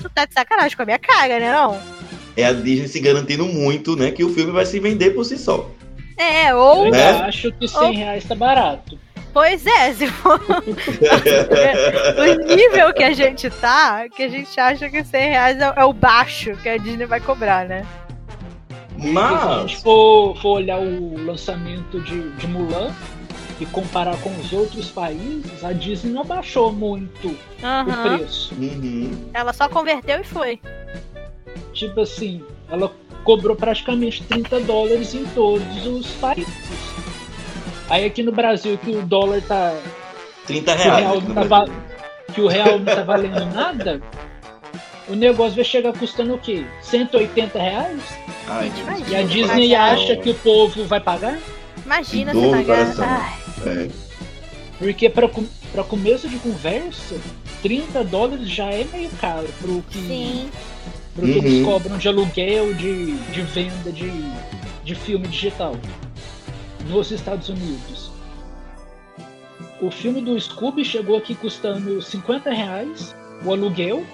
tu 0.00 0.08
tá 0.10 0.24
de 0.24 0.34
sacanagem 0.34 0.76
com 0.76 0.82
a 0.82 0.86
minha 0.86 0.98
cara, 0.98 1.38
né 1.38 1.52
não? 1.52 1.78
É 2.36 2.44
a 2.46 2.52
Disney 2.52 2.88
se 2.88 2.98
garantindo 3.00 3.44
muito, 3.46 3.94
né? 3.96 4.10
Que 4.10 4.24
o 4.24 4.30
filme 4.32 4.50
vai 4.52 4.64
se 4.66 4.80
vender 4.80 5.10
por 5.10 5.24
si 5.24 5.36
só. 5.38 5.70
É, 6.16 6.50
Eu 6.50 6.58
ou. 6.58 6.84
ainda 6.84 6.96
Né? 6.96 7.10
acho 7.22 7.52
que 7.52 7.68
100 7.68 7.94
reais 7.94 8.24
tá 8.24 8.34
barato. 8.34 8.98
Pois 9.32 9.64
é, 9.66 9.94
se 9.94 10.06
for 10.08 10.38
o 12.18 12.54
nível 12.54 12.92
que 12.92 13.02
a 13.02 13.12
gente 13.12 13.48
tá, 13.50 14.06
que 14.08 14.22
a 14.24 14.28
gente 14.28 14.58
acha 14.60 14.90
que 14.90 15.02
100 15.02 15.28
reais 15.30 15.58
é, 15.58 15.72
é 15.76 15.84
o 15.84 15.92
baixo 15.92 16.54
que 16.62 16.68
a 16.68 16.76
Disney 16.76 17.06
vai 17.06 17.20
cobrar, 17.20 17.64
né? 17.66 17.86
Se 19.00 19.08
a 19.08 19.12
Mas. 19.12 19.70
gente 19.70 19.82
for, 19.82 20.36
for 20.40 20.58
olhar 20.58 20.78
o 20.78 21.16
lançamento 21.24 21.98
de, 22.00 22.30
de 22.32 22.46
Mulan 22.46 22.90
e 23.62 23.66
comparar 23.66 24.16
com 24.18 24.30
os 24.40 24.52
outros 24.52 24.90
países, 24.90 25.62
a 25.64 25.72
Disney 25.72 26.12
não 26.12 26.22
abaixou 26.22 26.72
muito 26.72 27.28
o 27.28 27.36
Aham. 27.66 28.18
preço. 28.18 28.54
Uhum. 28.54 29.30
Ela 29.32 29.52
só 29.52 29.68
converteu 29.68 30.20
e 30.20 30.24
foi. 30.24 30.60
Tipo 31.72 32.00
assim, 32.00 32.42
ela 32.70 32.92
cobrou 33.24 33.54
praticamente 33.56 34.22
30 34.24 34.60
dólares 34.60 35.14
em 35.14 35.24
todos 35.26 35.86
os 35.86 36.06
países. 36.12 36.52
Aí 37.88 38.04
aqui 38.04 38.22
no 38.22 38.32
Brasil 38.32 38.76
que 38.78 38.90
o 38.90 39.02
dólar 39.02 39.40
tá. 39.42 39.74
30 40.46 40.74
Que 40.74 40.80
o 40.80 40.82
real 40.82 40.96
reais. 41.12 41.24
não 41.28 41.34
tá, 41.34 41.42
va- 41.44 41.68
que 42.34 42.40
o 42.40 42.48
real 42.48 42.78
não 42.78 42.84
tá 42.84 43.02
valendo 43.02 43.44
nada, 43.54 44.00
o 45.08 45.14
negócio 45.14 45.54
vai 45.54 45.64
chegar 45.64 45.92
custando 45.92 46.34
o 46.34 46.38
quê? 46.38 46.64
180 46.80 47.58
reais? 47.58 48.00
Ai. 48.48 48.72
E 49.08 49.14
a 49.16 49.22
Disney 49.22 49.70
pagar. 49.70 49.92
acha 49.94 50.16
que 50.16 50.30
o 50.30 50.34
povo 50.34 50.84
vai 50.84 50.98
pagar? 51.00 51.38
Imagina 51.84 52.32
no 52.34 52.50
pagar. 52.50 52.92
Ai, 52.98 53.41
É. 53.66 53.88
Porque 54.78 55.08
para 55.08 55.28
para 55.72 55.84
começo 55.84 56.28
de 56.28 56.36
conversa, 56.38 57.16
30 57.62 58.04
dólares 58.04 58.48
já 58.50 58.66
é 58.70 58.84
meio 58.84 59.10
caro 59.20 59.48
pro 59.60 59.82
que, 59.88 59.98
sim. 59.98 60.50
pro 61.14 61.24
que 61.24 61.30
eles 61.38 61.52
Uhum. 61.60 61.64
cobram 61.64 61.96
de 61.98 62.08
aluguel, 62.08 62.74
de, 62.74 63.12
de 63.16 63.42
venda 63.42 63.90
de, 63.92 64.10
de 64.84 64.94
filme 64.94 65.26
digital 65.28 65.74
nos 66.88 67.10
Estados 67.10 67.48
Unidos. 67.48 68.10
O 69.80 69.90
filme 69.90 70.20
do 70.20 70.38
Scooby 70.38 70.84
chegou 70.84 71.16
aqui 71.16 71.34
custando 71.34 72.02
50 72.02 72.50
reais 72.50 73.14
o 73.44 73.52
aluguel 73.52 74.04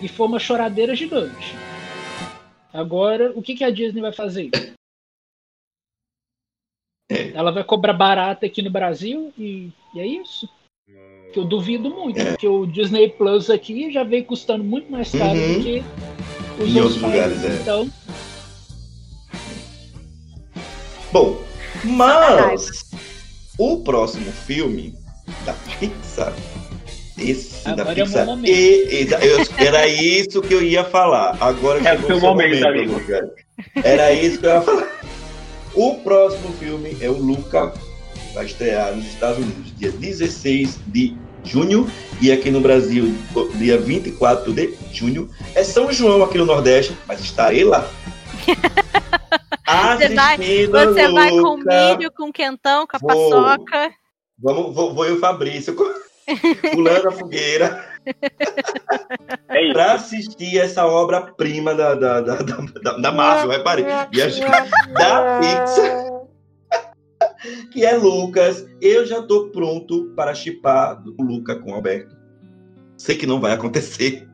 e 0.00 0.08
foi 0.08 0.26
uma 0.26 0.38
choradeira 0.38 0.94
gigante. 0.94 1.54
Agora, 2.72 3.32
o 3.34 3.40
que, 3.42 3.54
que 3.54 3.64
a 3.64 3.70
Disney 3.70 4.00
vai 4.02 4.12
fazer? 4.12 4.50
É. 7.08 7.30
Ela 7.34 7.50
vai 7.52 7.62
cobrar 7.64 7.92
barata 7.92 8.46
aqui 8.46 8.62
no 8.62 8.70
Brasil 8.70 9.32
e, 9.38 9.70
e 9.94 10.00
é 10.00 10.06
isso. 10.06 10.48
Que 11.32 11.38
eu 11.38 11.44
duvido 11.44 11.90
muito, 11.90 12.18
É. 12.18 12.24
porque 12.30 12.48
o 12.48 12.66
Disney 12.66 13.08
Plus 13.10 13.50
aqui 13.50 13.90
já 13.92 14.02
veio 14.02 14.24
custando 14.24 14.64
muito 14.64 14.90
mais 14.90 15.10
caro 15.12 15.38
Uhum. 15.38 15.54
do 15.58 15.62
que 15.64 15.84
os 16.62 16.74
Em 16.74 16.80
outros 16.80 17.00
lugares, 17.02 17.38
países. 17.40 17.58
é. 17.58 17.62
Então, 17.62 17.90
Bom, 21.12 21.40
mas 21.84 22.90
o 23.58 23.78
próximo 23.80 24.30
filme 24.32 24.94
da 25.44 25.52
Pixar, 25.78 26.32
esse 27.16 27.64
da 27.64 27.70
Agora 27.82 27.88
é 28.00 28.02
o 28.02 28.06
Pixar, 28.06 28.26
momento. 28.26 28.50
e- 28.50 29.08
eu- 29.22 29.66
era 29.66 29.86
isso 29.88 30.42
que 30.42 30.52
eu 30.54 30.62
ia 30.62 30.84
falar. 30.84 31.36
Agora 31.40 31.80
É 31.88 31.94
o 31.96 32.06
seu 32.06 32.20
momento, 32.20 32.66
amigo. 32.66 33.00
Era 33.82 34.12
isso 34.12 34.38
que 34.40 34.46
eu 34.46 34.50
ia 34.50 34.60
falar. 34.60 34.88
O 35.76 35.96
próximo 35.96 36.52
filme 36.54 36.96
é 37.00 37.08
o 37.10 37.18
Luca, 37.18 37.72
vai 38.34 38.46
estrear 38.46 38.94
nos 38.94 39.04
Estados 39.06 39.38
Unidos 39.38 39.76
dia 39.76 39.92
16 39.92 40.78
de 40.86 41.14
junho 41.44 41.88
e 42.20 42.32
aqui 42.32 42.50
no 42.50 42.60
Brasil 42.60 43.14
dia 43.56 43.78
24 43.78 44.52
de 44.52 44.74
junho. 44.92 45.28
É 45.54 45.62
São 45.62 45.92
João 45.92 46.22
aqui 46.24 46.38
no 46.38 46.46
Nordeste, 46.46 46.96
mas 47.06 47.20
estarei 47.20 47.64
lá. 47.64 47.86
Você 49.98 50.14
vai- 50.14 50.36
Você 50.36 51.08
vai 51.12 51.30
com 51.30 51.56
milho, 51.56 52.12
com 52.12 52.32
quentão, 52.32 52.86
com 52.86 52.96
a 52.96 53.00
Vou. 53.00 53.30
paçoca. 53.30 53.92
Vamos, 54.38 54.74
vou, 54.74 54.94
vou 54.94 55.04
eu 55.06 55.14
e 55.14 55.16
o 55.16 55.20
Fabrício 55.20 55.74
pulando 56.72 57.08
a 57.08 57.12
fogueira 57.12 57.95
É 59.48 59.64
isso. 59.64 59.72
para 59.72 59.92
assistir 59.94 60.58
essa 60.58 60.86
obra-prima 60.86 61.74
da, 61.74 61.94
da, 61.94 62.20
da, 62.20 62.36
da, 62.36 62.56
da, 62.82 62.92
da 62.98 63.12
Marvel, 63.12 63.50
repare, 63.50 63.84
viajando, 64.12 64.50
da 64.94 65.38
Pixar, 65.40 66.06
que 67.72 67.84
é 67.84 67.96
Lucas. 67.96 68.66
Eu 68.80 69.04
já 69.06 69.22
tô 69.22 69.48
pronto 69.48 70.12
para 70.16 70.34
chipar 70.34 71.02
o 71.18 71.22
Luca 71.22 71.56
com 71.56 71.72
o 71.72 71.74
Alberto. 71.74 72.14
Sei 72.96 73.16
que 73.16 73.26
não 73.26 73.40
vai 73.40 73.52
acontecer, 73.52 74.26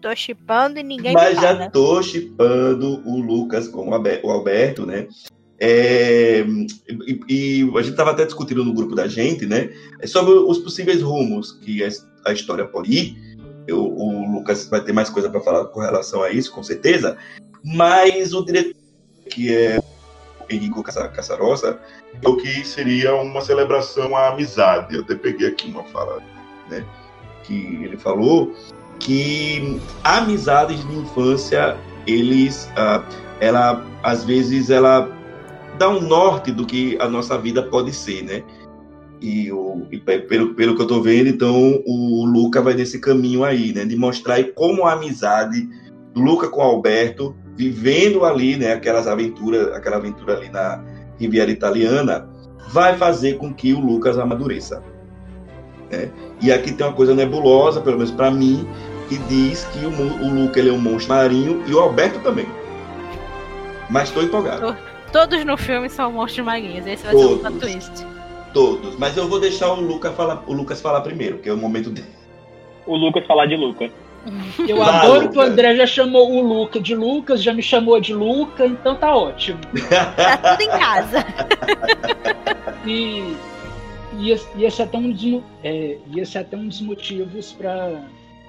Tô 0.00 0.16
chipando 0.16 0.78
e 0.78 0.82
ninguém 0.82 1.12
mas 1.12 1.36
me 1.36 1.42
já 1.42 1.54
para. 1.54 1.70
tô 1.70 2.02
chipando 2.02 3.02
o 3.06 3.20
Lucas 3.20 3.68
com 3.68 3.90
o 3.90 3.94
Alber- 3.94 4.20
o 4.24 4.30
Alberto, 4.30 4.86
né? 4.86 5.06
É, 5.60 6.40
e, 7.06 7.20
e 7.28 7.70
a 7.78 7.82
gente 7.82 7.94
tava 7.96 8.12
até 8.12 8.24
discutindo 8.24 8.64
no 8.64 8.72
grupo 8.72 8.94
da 8.94 9.06
gente, 9.06 9.44
né? 9.44 9.68
é 10.00 10.06
Sobre 10.06 10.32
os 10.32 10.56
possíveis 10.56 11.02
rumos 11.02 11.52
que 11.52 11.82
a, 12.24 12.32
história 12.32 12.64
pode 12.66 12.92
ir. 12.92 13.38
Eu- 13.66 13.84
o 13.84 14.32
Lucas 14.32 14.66
vai 14.68 14.80
ter 14.80 14.92
mais 14.92 15.08
coisa 15.08 15.28
para 15.28 15.40
falar 15.40 15.64
com 15.66 15.80
relação 15.80 16.22
a 16.22 16.30
isso, 16.30 16.52
com 16.52 16.62
certeza. 16.62 17.16
Mas 17.62 18.32
o 18.32 18.44
diretor, 18.44 18.74
que 19.28 19.54
é 19.54 19.78
Henrico 20.48 20.82
Caçarossa, 20.82 21.78
o 22.24 22.36
que 22.36 22.64
seria 22.64 23.14
uma 23.14 23.40
celebração 23.40 24.16
à 24.16 24.28
amizade. 24.28 24.94
Eu 24.94 25.02
até 25.02 25.14
peguei 25.14 25.48
aqui 25.48 25.70
uma 25.70 25.84
fala, 25.84 26.20
né? 26.68 26.84
Que 27.44 27.84
ele 27.84 27.96
falou 27.96 28.54
que 28.98 29.80
amizades 30.04 30.86
de 30.86 30.94
infância, 30.94 31.76
eles, 32.06 32.70
ah, 32.76 33.04
ela, 33.40 33.84
às 34.02 34.24
vezes, 34.24 34.70
ela 34.70 35.08
dá 35.78 35.88
um 35.88 36.00
norte 36.00 36.52
do 36.52 36.66
que 36.66 36.98
a 37.00 37.08
nossa 37.08 37.38
vida 37.38 37.62
pode 37.62 37.92
ser, 37.92 38.22
né? 38.22 38.42
E, 39.20 39.52
o, 39.52 39.86
e 39.90 39.98
pelo, 39.98 40.54
pelo 40.54 40.74
que 40.74 40.82
eu 40.82 40.86
tô 40.86 41.02
vendo, 41.02 41.28
então 41.28 41.82
o 41.84 42.24
Luca 42.24 42.62
vai 42.62 42.72
nesse 42.72 42.98
caminho 42.98 43.44
aí, 43.44 43.72
né? 43.72 43.84
De 43.84 43.96
mostrar 43.96 44.42
como 44.54 44.84
a 44.84 44.92
amizade 44.92 45.68
do 46.14 46.22
Luca 46.22 46.48
com 46.48 46.60
o 46.60 46.64
Alberto, 46.64 47.36
vivendo 47.54 48.24
ali, 48.24 48.56
né? 48.56 48.72
Aquelas 48.72 49.06
aventuras, 49.06 49.74
aquela 49.74 49.96
aventura 49.96 50.36
ali 50.36 50.48
na 50.48 50.82
Riviera 51.18 51.50
Italiana, 51.50 52.28
vai 52.70 52.96
fazer 52.96 53.36
com 53.36 53.52
que 53.52 53.74
o 53.74 53.80
Lucas 53.80 54.18
amadureça. 54.18 54.82
Né? 55.90 56.10
E 56.40 56.50
aqui 56.50 56.72
tem 56.72 56.86
uma 56.86 56.94
coisa 56.94 57.14
nebulosa, 57.14 57.80
pelo 57.80 57.96
menos 57.96 58.10
para 58.10 58.30
mim, 58.30 58.66
que 59.08 59.18
diz 59.18 59.64
que 59.64 59.84
o, 59.84 59.90
o 60.24 60.34
Luca 60.34 60.58
ele 60.58 60.70
é 60.70 60.72
um 60.72 60.78
monstro 60.78 61.14
marinho 61.14 61.62
e 61.66 61.74
o 61.74 61.80
Alberto 61.80 62.20
também. 62.20 62.46
Mas 63.90 64.08
estou 64.08 64.22
empolgado. 64.22 64.76
Todos 65.12 65.44
no 65.44 65.56
filme 65.56 65.90
são 65.90 66.12
monstros 66.12 66.46
marinhos. 66.46 66.86
Esse 66.86 67.04
vai 67.04 67.12
Todos. 67.12 67.40
ser 67.42 67.48
um 67.48 67.58
twist. 67.58 68.06
Todos. 68.52 68.96
Mas 68.98 69.16
eu 69.16 69.28
vou 69.28 69.40
deixar 69.40 69.72
o, 69.72 69.80
Luca 69.80 70.10
falar, 70.12 70.42
o 70.46 70.52
Lucas 70.52 70.80
falar 70.80 71.00
primeiro, 71.02 71.38
que 71.38 71.48
é 71.48 71.52
o 71.52 71.56
momento 71.56 71.90
dele. 71.90 72.08
O 72.86 72.96
Lucas 72.96 73.24
falar 73.26 73.46
de 73.46 73.56
Luca. 73.56 73.90
Eu 74.68 74.78
Vai, 74.78 74.88
adoro 74.88 75.20
Luca. 75.22 75.32
que 75.32 75.38
o 75.38 75.40
André 75.40 75.76
já 75.76 75.86
chamou 75.86 76.30
o 76.30 76.42
Luca 76.42 76.78
de 76.80 76.94
Lucas, 76.94 77.42
já 77.42 77.54
me 77.54 77.62
chamou 77.62 77.98
de 78.00 78.12
Luca, 78.12 78.66
então 78.66 78.94
tá 78.96 79.14
ótimo. 79.14 79.60
Tá 79.88 80.36
tudo 80.36 80.62
em 80.62 80.68
casa. 80.68 81.24
e, 82.84 83.34
e, 84.18 84.30
esse, 84.30 84.46
e 84.56 84.64
esse 84.64 84.82
é 84.82 84.84
até 84.84 84.98
um 84.98 85.10
dos, 85.10 85.42
é, 85.64 85.96
esse 86.16 86.36
é 86.36 86.40
até 86.40 86.56
um 86.56 86.68
dos 86.68 86.80
motivos 86.80 87.52
para 87.52 88.02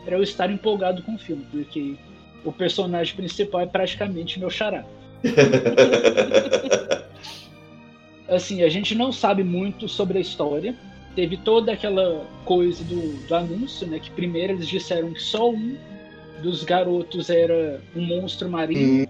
eu 0.07 0.21
estar 0.21 0.49
empolgado 0.51 1.03
com 1.03 1.15
o 1.15 1.17
filme, 1.17 1.45
porque 1.51 1.95
o 2.43 2.51
personagem 2.51 3.15
principal 3.15 3.61
é 3.61 3.65
praticamente 3.65 4.39
meu 4.39 4.49
xará. 4.49 4.83
assim, 8.31 8.63
a 8.63 8.69
gente 8.69 8.95
não 8.95 9.11
sabe 9.11 9.43
muito 9.43 9.87
sobre 9.87 10.17
a 10.17 10.21
história. 10.21 10.73
Teve 11.15 11.37
toda 11.37 11.73
aquela 11.73 12.25
coisa 12.45 12.83
do, 12.83 13.27
do 13.27 13.35
anúncio, 13.35 13.85
né? 13.85 13.99
Que 13.99 14.09
primeiro 14.11 14.53
eles 14.53 14.67
disseram 14.67 15.13
que 15.13 15.21
só 15.21 15.49
um 15.49 15.77
dos 16.41 16.63
garotos 16.63 17.29
era 17.29 17.81
um 17.95 18.01
monstro 18.01 18.49
marinho. 18.49 19.03
Hum. 19.03 19.07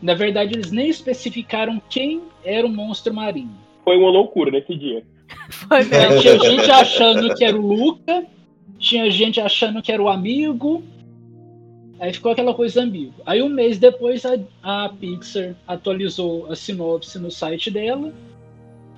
Na 0.00 0.14
verdade, 0.14 0.54
eles 0.54 0.70
nem 0.70 0.88
especificaram 0.88 1.80
quem 1.88 2.22
era 2.44 2.66
o 2.66 2.70
monstro 2.70 3.12
marinho. 3.12 3.54
Foi 3.84 3.96
uma 3.96 4.10
loucura 4.10 4.50
nesse 4.50 4.74
dia. 4.74 5.04
Foi 5.50 5.80
é, 5.80 6.18
tinha 6.20 6.38
gente 6.38 6.70
achando 6.70 7.34
que 7.34 7.44
era 7.44 7.56
o 7.56 7.66
Luca, 7.66 8.26
tinha 8.78 9.10
gente 9.10 9.40
achando 9.40 9.82
que 9.82 9.92
era 9.92 10.02
o 10.02 10.08
amigo, 10.08 10.82
Aí 11.98 12.12
ficou 12.12 12.32
aquela 12.32 12.54
coisa 12.54 12.82
ambígua. 12.82 13.22
Aí 13.24 13.40
um 13.40 13.48
mês 13.48 13.78
depois 13.78 14.24
a, 14.24 14.38
a 14.62 14.88
Pixar 14.88 15.54
atualizou 15.66 16.50
a 16.50 16.56
sinopse 16.56 17.18
no 17.18 17.30
site 17.30 17.70
dela 17.70 18.12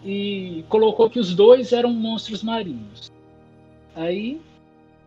e 0.04 0.64
colocou 0.68 1.10
que 1.10 1.18
os 1.18 1.34
dois 1.34 1.72
eram 1.72 1.92
monstros 1.92 2.42
marinhos. 2.42 3.12
Aí 3.94 4.40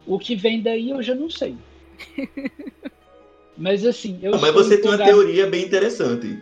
o 0.06 0.20
que 0.20 0.36
vem 0.36 0.62
daí 0.62 0.92
eu 0.92 1.02
já 1.02 1.16
não 1.16 1.30
sei. 1.30 1.56
Mas 3.60 3.86
assim, 3.86 4.18
eu. 4.22 4.36
Ah, 4.36 4.38
mas 4.38 4.54
você 4.54 4.76
empolgado... 4.76 5.04
tem 5.04 5.14
uma 5.14 5.24
teoria 5.24 5.46
bem 5.46 5.66
interessante. 5.66 6.42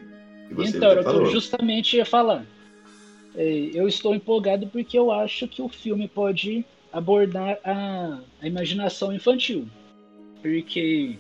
Então, 0.52 0.92
eu 0.92 1.26
justamente 1.26 1.98
ia 1.98 2.06
falar. 2.06 2.46
É, 3.36 3.72
eu 3.74 3.88
estou 3.88 4.14
empolgado 4.14 4.68
porque 4.68 4.98
eu 4.98 5.12
acho 5.12 5.48
que 5.48 5.62
o 5.62 5.68
filme 5.68 6.08
pode 6.08 6.64
abordar 6.94 7.58
a, 7.64 8.20
a 8.40 8.48
imaginação 8.48 9.12
infantil. 9.12 9.68
Porque 10.44 11.18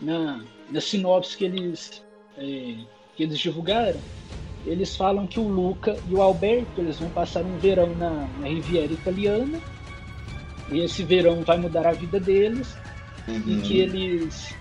na, 0.00 0.40
na 0.70 0.80
sinopse 0.80 1.36
que 1.36 1.44
eles, 1.44 2.02
é, 2.36 2.74
que 3.16 3.22
eles 3.22 3.38
divulgaram, 3.38 4.00
eles 4.66 4.96
falam 4.96 5.26
que 5.26 5.40
o 5.40 5.48
Luca 5.48 5.96
e 6.08 6.14
o 6.14 6.22
Alberto 6.22 6.80
eles 6.80 6.98
vão 6.98 7.08
passar 7.10 7.42
um 7.42 7.58
verão 7.58 7.94
na, 7.94 8.28
na 8.38 8.48
Riviera 8.48 8.92
Italiana 8.92 9.60
e 10.70 10.80
esse 10.80 11.02
verão 11.02 11.42
vai 11.42 11.56
mudar 11.56 11.86
a 11.86 11.92
vida 11.92 12.20
deles 12.20 12.76
uhum. 13.26 13.42
em 13.46 13.60
que 13.60 13.78
eles 13.78 14.54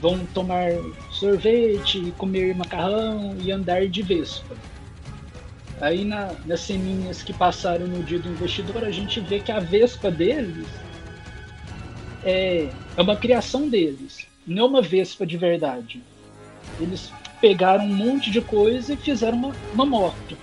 vão 0.00 0.24
tomar 0.26 0.70
sorvete, 1.10 2.12
comer 2.18 2.56
macarrão 2.56 3.36
e 3.40 3.52
andar 3.52 3.86
de 3.86 4.02
Vespa. 4.02 4.56
Aí 5.80 6.04
na, 6.04 6.32
nas 6.46 6.60
ceninhas 6.60 7.22
que 7.22 7.32
passaram 7.32 7.86
no 7.86 8.02
dia 8.02 8.18
do 8.18 8.28
investidor, 8.28 8.84
a 8.84 8.90
gente 8.90 9.20
vê 9.20 9.40
que 9.40 9.52
a 9.52 9.60
Vespa 9.60 10.10
deles 10.10 10.66
é, 12.24 12.68
é 12.96 13.02
uma 13.02 13.16
criação 13.16 13.68
deles 13.68 14.31
não 14.46 14.64
é 14.64 14.68
uma 14.68 14.82
Vespa 14.82 15.26
de 15.26 15.36
verdade. 15.36 16.02
Eles 16.80 17.12
pegaram 17.40 17.84
um 17.84 17.94
monte 17.94 18.30
de 18.30 18.40
coisa 18.40 18.94
e 18.94 18.96
fizeram 18.96 19.36
uma, 19.36 19.52
uma 19.72 19.86
moto. 19.86 20.36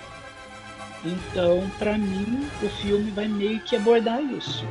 Então, 1.06 1.64
para 1.78 1.98
mim, 1.98 2.48
o 2.62 2.70
filme 2.70 3.10
vai 3.12 3.28
meio 3.28 3.60
que 3.62 3.76
abordar 3.76 4.22
isso. 4.22 4.66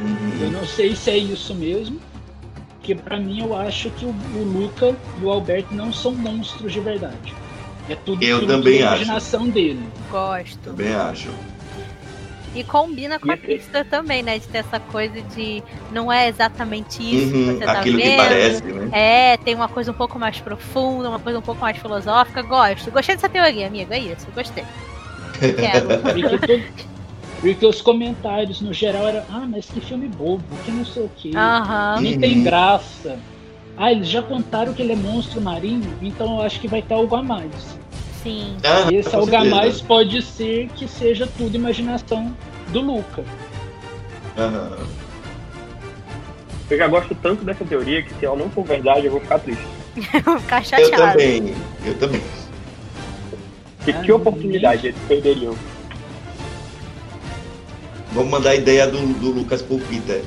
Uhum. 0.00 0.38
Eu 0.40 0.50
não 0.50 0.64
sei 0.64 0.96
se 0.96 1.10
é 1.10 1.18
isso 1.18 1.54
mesmo, 1.54 2.00
porque 2.86 2.94
para 2.94 3.18
mim 3.18 3.40
eu 3.40 3.54
acho 3.54 3.90
que 3.90 4.04
o, 4.04 4.08
o, 4.08 4.44
Luca 4.44 4.94
e 5.20 5.24
o 5.24 5.30
Alberto 5.30 5.74
não 5.74 5.92
são 5.92 6.14
monstros 6.14 6.72
de 6.72 6.80
verdade. 6.80 7.34
É 7.88 7.94
tudo 7.94 8.22
eu 8.22 8.46
também 8.46 8.82
a 8.82 8.86
imaginação 8.86 9.42
acho. 9.42 9.52
dele. 9.52 9.88
Gosto. 10.10 10.58
Também 10.60 10.94
acho. 10.94 11.30
E 12.56 12.64
combina 12.64 13.18
com 13.18 13.30
a 13.30 13.36
pista 13.36 13.84
também, 13.84 14.22
né? 14.22 14.38
De 14.38 14.48
ter 14.48 14.58
essa 14.58 14.80
coisa 14.80 15.20
de 15.20 15.62
não 15.92 16.10
é 16.10 16.26
exatamente 16.26 17.02
isso 17.02 17.36
uhum, 17.36 17.44
que 17.44 17.58
você 17.58 17.64
tá 17.66 17.80
aquilo 17.80 17.98
vendo. 17.98 18.10
que 18.10 18.16
parece, 18.16 18.62
né? 18.64 18.88
É, 18.92 19.36
tem 19.36 19.54
uma 19.54 19.68
coisa 19.68 19.90
um 19.90 19.94
pouco 19.94 20.18
mais 20.18 20.40
profunda, 20.40 21.10
uma 21.10 21.18
coisa 21.18 21.38
um 21.38 21.42
pouco 21.42 21.60
mais 21.60 21.76
filosófica. 21.76 22.40
Gosto. 22.40 22.90
Gostei 22.90 23.14
dessa 23.14 23.28
teoria, 23.28 23.66
amigo. 23.66 23.92
É 23.92 23.98
isso, 23.98 24.26
gostei. 24.34 24.64
Quero. 25.38 25.86
Porque 27.40 27.66
os 27.66 27.82
comentários 27.82 28.62
no 28.62 28.72
geral 28.72 29.06
eram, 29.08 29.22
ah, 29.30 29.46
mas 29.46 29.66
que 29.66 29.78
filme 29.80 30.08
bobo, 30.08 30.42
que 30.64 30.70
não 30.70 30.84
sei 30.84 31.02
o 31.02 31.10
quê. 31.14 31.32
Uhum. 31.34 32.00
Nem 32.00 32.18
tem 32.18 32.42
graça. 32.42 33.18
Ah, 33.76 33.92
eles 33.92 34.08
já 34.08 34.22
contaram 34.22 34.72
que 34.72 34.80
ele 34.80 34.92
é 34.92 34.96
monstro 34.96 35.40
marinho, 35.42 35.92
então 36.00 36.36
eu 36.36 36.42
acho 36.42 36.58
que 36.58 36.66
vai 36.66 36.80
ter 36.80 36.94
algo 36.94 37.14
a 37.14 37.22
mais. 37.22 37.78
Sim. 38.26 38.56
Ah, 38.64 38.90
e 38.90 38.96
esse 38.96 39.14
algo 39.14 39.36
a 39.36 39.44
mais 39.44 39.80
pode 39.80 40.20
ser 40.20 40.68
que 40.74 40.88
seja 40.88 41.28
tudo 41.38 41.54
imaginação 41.54 42.36
do 42.72 42.80
Luca. 42.80 43.22
Uhum. 44.36 44.86
Eu 46.68 46.76
já 46.76 46.88
gosto 46.88 47.14
tanto 47.14 47.44
dessa 47.44 47.64
teoria 47.64 48.02
que 48.02 48.12
se 48.14 48.26
ela 48.26 48.34
não 48.34 48.50
for 48.50 48.64
verdade, 48.64 49.06
eu 49.06 49.12
vou 49.12 49.20
ficar 49.20 49.38
triste. 49.38 49.64
vou 50.24 50.40
ficar 50.40 50.64
chateado. 50.64 50.92
Eu 50.92 51.12
também, 51.12 51.54
eu 51.86 51.98
também. 51.98 52.22
Que, 53.84 53.92
que 53.92 54.10
oportunidade 54.10 54.88
eles 54.88 54.98
perderiam? 55.06 55.54
Vamos 58.10 58.28
mandar 58.28 58.50
a 58.50 58.54
ideia 58.56 58.88
do, 58.88 58.98
do 59.20 59.30
Lucas 59.30 59.62
pro 59.62 59.78
Peter. 59.78 60.24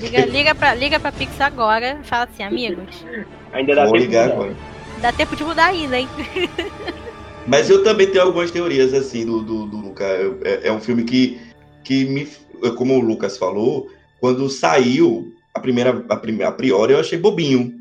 Liga, 0.00 0.24
liga, 0.24 0.54
pra, 0.54 0.74
liga 0.74 0.98
pra 0.98 1.12
Pix 1.12 1.38
agora 1.38 1.98
fala 2.04 2.24
assim, 2.24 2.42
amigos. 2.42 3.04
Ainda 3.52 3.74
dá 3.74 3.84
Vou 3.84 3.92
tempo 3.92 4.04
ligar 4.04 4.30
agora. 4.30 4.56
Dá 5.00 5.12
tempo 5.12 5.36
de 5.36 5.44
mudar 5.44 5.66
ainda, 5.66 5.98
hein? 5.98 6.08
Mas 7.46 7.68
eu 7.68 7.84
também 7.84 8.06
tenho 8.06 8.24
algumas 8.24 8.50
teorias 8.50 8.94
assim 8.94 9.26
do, 9.26 9.42
do, 9.42 9.66
do 9.66 9.76
Lucas. 9.76 10.06
É, 10.42 10.68
é, 10.68 10.72
um 10.72 10.80
filme 10.80 11.04
que, 11.04 11.40
que 11.82 12.04
me, 12.04 12.26
como 12.76 12.96
o 12.96 13.00
Lucas 13.00 13.36
falou, 13.36 13.90
quando 14.18 14.48
saiu 14.48 15.32
a 15.52 15.60
primeira, 15.60 16.04
a 16.08 16.16
primeira, 16.16 16.48
a 16.48 16.52
priori 16.52 16.94
eu 16.94 17.00
achei 17.00 17.18
bobinho. 17.18 17.74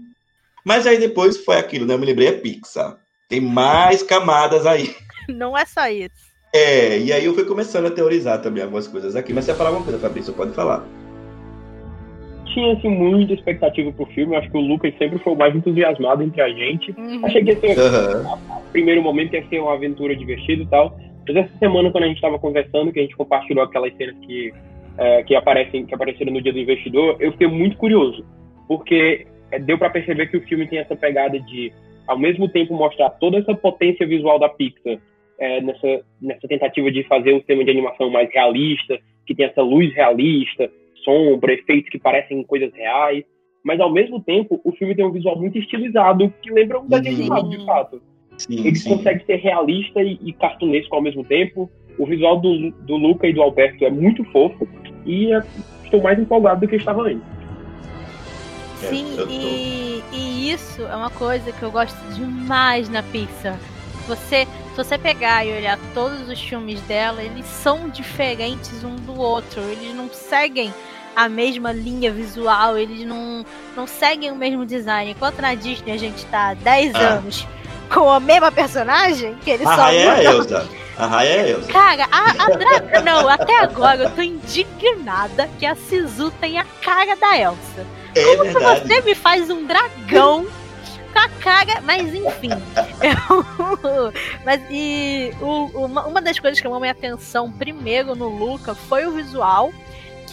Mas 0.65 0.85
aí 0.85 0.97
depois 0.97 1.37
foi 1.37 1.57
aquilo, 1.57 1.85
né? 1.85 1.93
Eu 1.93 1.99
me 1.99 2.05
lembrei, 2.05 2.27
é 2.27 2.31
Pixar. 2.33 2.97
Tem 3.29 3.39
mais 3.39 4.03
camadas 4.03 4.65
aí. 4.65 4.95
Não 5.29 5.57
é 5.57 5.65
só 5.65 5.87
isso. 5.87 6.33
É, 6.53 6.99
e 6.99 7.11
aí 7.11 7.25
eu 7.25 7.33
fui 7.33 7.45
começando 7.45 7.87
a 7.87 7.91
teorizar 7.91 8.41
também 8.41 8.63
algumas 8.63 8.87
coisas 8.87 9.15
aqui. 9.15 9.33
Mas 9.33 9.45
você 9.45 9.51
ia 9.51 9.57
falar 9.57 9.69
alguma 9.69 9.85
coisa, 9.85 9.99
Fabrício, 9.99 10.33
pode 10.33 10.53
falar 10.53 10.85
tinha 12.53 12.73
assim, 12.73 12.89
muita 12.89 13.33
expectativa 13.33 13.91
pro 13.91 14.05
filme. 14.07 14.33
Eu 14.33 14.39
acho 14.39 14.49
que 14.49 14.57
o 14.57 14.61
Lucas 14.61 14.93
sempre 14.97 15.19
foi 15.19 15.33
o 15.33 15.37
mais 15.37 15.55
entusiasmado 15.55 16.23
entre 16.23 16.41
a 16.41 16.49
gente. 16.49 16.91
Uhum. 16.91 17.25
Achei 17.25 17.43
que 17.43 17.51
ia 17.51 17.59
ser, 17.59 17.77
uhum. 17.79 18.61
primeiro 18.71 19.01
momento 19.01 19.33
ia 19.33 19.45
ser 19.47 19.59
uma 19.59 19.73
aventura 19.73 20.15
divertida 20.15 20.63
e 20.63 20.67
tal. 20.67 20.97
Mas 21.27 21.35
essa 21.35 21.57
semana, 21.57 21.91
quando 21.91 22.03
a 22.03 22.07
gente 22.07 22.17
estava 22.17 22.37
conversando, 22.37 22.91
que 22.91 22.99
a 22.99 23.01
gente 23.01 23.15
compartilhou 23.15 23.63
aquelas 23.63 23.95
cenas 23.95 24.15
que, 24.25 24.53
é, 24.97 25.23
que, 25.23 25.35
aparecem, 25.35 25.85
que 25.85 25.95
apareceram 25.95 26.33
no 26.33 26.41
dia 26.41 26.53
do 26.53 26.59
investidor, 26.59 27.17
eu 27.19 27.31
fiquei 27.31 27.47
muito 27.47 27.77
curioso. 27.77 28.25
Porque 28.67 29.25
é, 29.51 29.59
deu 29.59 29.77
para 29.77 29.89
perceber 29.89 30.27
que 30.27 30.37
o 30.37 30.41
filme 30.41 30.67
tem 30.67 30.79
essa 30.79 30.95
pegada 30.95 31.39
de, 31.39 31.71
ao 32.07 32.17
mesmo 32.17 32.47
tempo, 32.49 32.73
mostrar 32.73 33.09
toda 33.11 33.37
essa 33.37 33.53
potência 33.53 34.05
visual 34.05 34.39
da 34.39 34.49
Pixar, 34.49 34.97
é, 35.39 35.61
nessa, 35.61 36.05
nessa 36.21 36.47
tentativa 36.47 36.91
de 36.91 37.03
fazer 37.03 37.33
um 37.33 37.37
sistema 37.37 37.63
de 37.63 37.71
animação 37.71 38.09
mais 38.09 38.31
realista, 38.31 38.99
que 39.25 39.33
tem 39.33 39.45
essa 39.45 39.61
luz 39.61 39.93
realista, 39.93 40.69
sombra, 41.03 41.53
efeitos 41.53 41.89
que 41.89 41.99
parecem 41.99 42.43
coisas 42.43 42.73
reais, 42.73 43.23
mas 43.63 43.79
ao 43.79 43.91
mesmo 43.91 44.21
tempo 44.21 44.59
o 44.63 44.71
filme 44.71 44.95
tem 44.95 45.05
um 45.05 45.11
visual 45.11 45.37
muito 45.37 45.57
estilizado 45.57 46.33
que 46.41 46.51
lembra 46.51 46.79
um 46.79 46.87
desenho 46.87 47.33
animado, 47.33 47.49
de 47.49 47.65
fato. 47.65 48.01
Sim, 48.37 48.59
ele 48.59 48.75
sim. 48.75 48.89
consegue 48.89 49.25
ser 49.25 49.35
realista 49.35 50.01
e, 50.01 50.19
e 50.21 50.33
cartunesco 50.33 50.95
ao 50.95 51.01
mesmo 51.01 51.23
tempo. 51.23 51.69
O 51.97 52.05
visual 52.05 52.39
do, 52.39 52.71
do 52.71 52.97
Luca 52.97 53.27
e 53.27 53.33
do 53.33 53.41
Alberto 53.41 53.85
é 53.85 53.89
muito 53.89 54.23
fofo 54.25 54.67
e 55.05 55.31
é, 55.31 55.41
estou 55.83 56.01
mais 56.01 56.17
empolgado 56.19 56.61
do 56.61 56.67
que 56.67 56.75
estava 56.75 57.03
antes. 57.03 57.21
Sim, 58.77 59.05
é, 59.17 59.31
e, 59.31 60.03
e 60.11 60.51
isso 60.51 60.81
é 60.81 60.95
uma 60.95 61.11
coisa 61.11 61.51
que 61.51 61.63
eu 61.63 61.71
gosto 61.71 61.97
demais 62.15 62.89
na 62.89 63.01
Pixar. 63.03 63.57
Você, 64.07 64.45
se 64.45 64.75
você 64.75 64.97
pegar 64.97 65.45
e 65.45 65.53
olhar 65.53 65.79
todos 65.93 66.27
os 66.27 66.41
filmes 66.41 66.81
dela, 66.81 67.23
eles 67.23 67.45
são 67.45 67.87
diferentes 67.89 68.83
um 68.83 68.95
do 68.97 69.17
outro. 69.17 69.61
Eles 69.61 69.95
não 69.95 70.09
seguem 70.09 70.73
a 71.15 71.29
mesma 71.29 71.71
linha 71.71 72.11
visual, 72.11 72.77
eles 72.77 73.05
não, 73.05 73.45
não 73.75 73.87
seguem 73.87 74.31
o 74.31 74.35
mesmo 74.35 74.65
design. 74.65 75.11
Enquanto 75.11 75.41
na 75.41 75.55
Disney 75.55 75.91
a 75.91 75.97
gente 75.97 76.25
tá 76.25 76.49
há 76.49 76.53
10 76.53 76.95
ah. 76.95 76.99
anos 76.99 77.47
com 77.93 78.09
a 78.09 78.19
mesma 78.19 78.51
personagem, 78.51 79.35
que 79.43 79.51
eles 79.51 79.67
a 79.67 79.75
só. 79.75 79.81
Raia 79.83 80.17
é 80.17 80.23
Elsa. 80.25 80.67
A 80.97 81.05
Raia 81.05 81.29
é 81.29 81.49
Elsa. 81.51 81.71
Cara, 81.71 82.07
a, 82.11 82.31
a 82.31 82.47
Dra... 82.57 83.01
Não, 83.01 83.29
até 83.29 83.59
agora 83.59 84.03
eu 84.03 84.09
tô 84.11 84.21
indignada 84.21 85.49
que 85.59 85.65
a 85.65 85.75
Sisu 85.75 86.31
tem 86.39 86.57
a 86.57 86.65
cara 86.81 87.15
da 87.15 87.37
Elsa. 87.37 87.85
É 88.15 88.23
Como 88.23 88.43
verdade. 88.43 88.81
que 88.81 88.87
você 88.87 89.01
me 89.01 89.15
faz 89.15 89.49
um 89.49 89.65
dragão 89.65 90.47
com 91.13 91.19
a 91.19 91.29
cara. 91.29 91.81
Mas 91.81 92.13
enfim. 92.13 92.49
mas 94.43 94.61
e 94.69 95.31
o, 95.39 95.85
uma, 95.85 96.05
uma 96.05 96.21
das 96.21 96.39
coisas 96.39 96.59
que 96.59 96.63
chamou 96.63 96.79
minha 96.79 96.91
atenção 96.91 97.51
primeiro 97.51 98.15
no 98.15 98.27
Luca 98.27 98.73
foi 98.73 99.05
o 99.05 99.11
visual, 99.11 99.71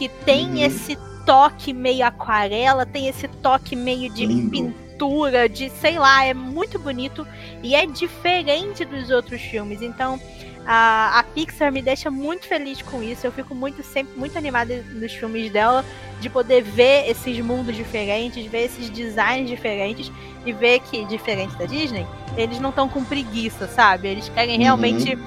que 0.00 0.08
tem 0.24 0.46
uhum. 0.46 0.56
esse 0.56 0.96
toque 1.26 1.74
meio 1.74 2.06
aquarela, 2.06 2.86
tem 2.86 3.06
esse 3.06 3.28
toque 3.28 3.76
meio 3.76 4.10
de 4.10 4.24
Lindo. 4.24 4.50
pintura, 4.50 5.46
de 5.46 5.68
sei 5.68 5.98
lá, 5.98 6.24
é 6.24 6.32
muito 6.32 6.78
bonito 6.78 7.26
e 7.62 7.74
é 7.74 7.84
diferente 7.84 8.82
dos 8.86 9.10
outros 9.10 9.42
filmes. 9.42 9.82
Então 9.82 10.18
a, 10.64 11.18
a 11.18 11.22
Pixar 11.22 11.70
me 11.70 11.82
deixa 11.82 12.10
muito 12.10 12.46
feliz 12.46 12.80
com 12.80 13.02
isso. 13.02 13.26
Eu 13.26 13.32
fico 13.32 13.54
muito 13.54 13.82
sempre 13.82 14.18
muito 14.18 14.38
animada 14.38 14.82
nos 14.94 15.12
filmes 15.12 15.52
dela 15.52 15.84
de 16.18 16.30
poder 16.30 16.62
ver 16.62 17.10
esses 17.10 17.38
mundos 17.40 17.76
diferentes, 17.76 18.46
ver 18.46 18.64
esses 18.64 18.88
designs 18.88 19.50
diferentes 19.50 20.10
e 20.46 20.52
ver 20.54 20.80
que 20.80 21.04
diferente 21.04 21.54
da 21.58 21.66
Disney, 21.66 22.06
eles 22.38 22.58
não 22.58 22.70
estão 22.70 22.88
com 22.88 23.04
preguiça, 23.04 23.68
sabe? 23.68 24.08
Eles 24.08 24.30
querem 24.30 24.56
uhum. 24.56 24.62
realmente 24.62 25.18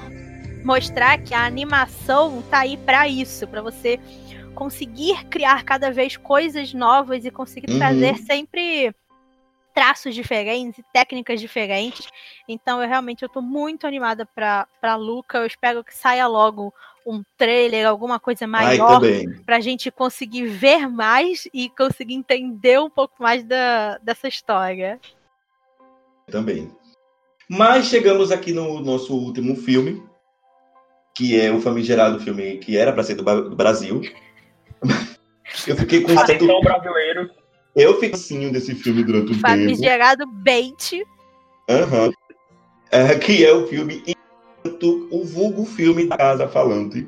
mostrar 0.64 1.18
que 1.18 1.34
a 1.34 1.44
animação 1.44 2.42
tá 2.50 2.60
aí 2.60 2.76
para 2.76 3.06
isso, 3.06 3.46
para 3.46 3.60
você 3.60 4.00
conseguir 4.54 5.24
criar 5.26 5.64
cada 5.64 5.90
vez 5.90 6.16
coisas 6.16 6.72
novas 6.72 7.24
e 7.24 7.30
conseguir 7.30 7.72
uhum. 7.72 7.78
trazer 7.78 8.16
sempre 8.18 8.94
traços 9.74 10.14
diferentes 10.14 10.78
e 10.78 10.84
técnicas 10.92 11.40
diferentes. 11.40 12.06
Então 12.48 12.80
eu 12.80 12.88
realmente 12.88 13.22
eu 13.22 13.28
tô 13.28 13.42
muito 13.42 13.86
animada 13.86 14.24
pra, 14.24 14.66
pra 14.80 14.94
Luca. 14.94 15.38
Eu 15.38 15.46
espero 15.46 15.82
que 15.82 15.94
saia 15.94 16.26
logo 16.26 16.72
um 17.06 17.22
trailer, 17.36 17.86
alguma 17.86 18.18
coisa 18.18 18.46
maior 18.46 19.00
pra 19.44 19.60
gente 19.60 19.90
conseguir 19.90 20.46
ver 20.46 20.88
mais 20.88 21.46
e 21.52 21.68
conseguir 21.68 22.14
entender 22.14 22.80
um 22.80 22.88
pouco 22.88 23.22
mais 23.22 23.44
da, 23.44 23.98
dessa 23.98 24.28
história. 24.28 24.98
Também. 26.30 26.70
Mas 27.48 27.86
chegamos 27.86 28.32
aqui 28.32 28.52
no 28.52 28.80
nosso 28.80 29.14
último 29.14 29.54
filme, 29.54 30.02
que 31.14 31.38
é 31.38 31.52
o 31.52 31.60
famigerado 31.60 32.20
filme 32.20 32.56
que 32.58 32.76
era 32.76 32.92
para 32.92 33.02
ser 33.02 33.16
do 33.16 33.56
Brasil. 33.56 34.00
Eu 35.66 35.76
fiquei 35.76 36.00
com 36.00 36.18
Atenção, 36.18 36.60
brasileiros. 36.60 37.30
Eu 37.76 37.98
fico 38.00 38.16
assim 38.16 38.50
desse 38.50 38.74
filme 38.74 39.04
durante 39.04 39.32
um 39.32 39.38
Famigerado 39.38 39.44
tempo. 39.44 39.76
Famigerado 39.76 40.26
Bait. 40.26 41.02
Aham. 41.68 42.06
Uhum. 42.06 42.12
É, 42.90 43.14
que 43.18 43.44
é 43.44 43.52
o 43.52 43.66
filme 43.66 44.02
o 45.10 45.24
vulgo 45.24 45.64
filme 45.64 46.06
da 46.06 46.16
Casa 46.16 46.48
Falante. 46.48 47.06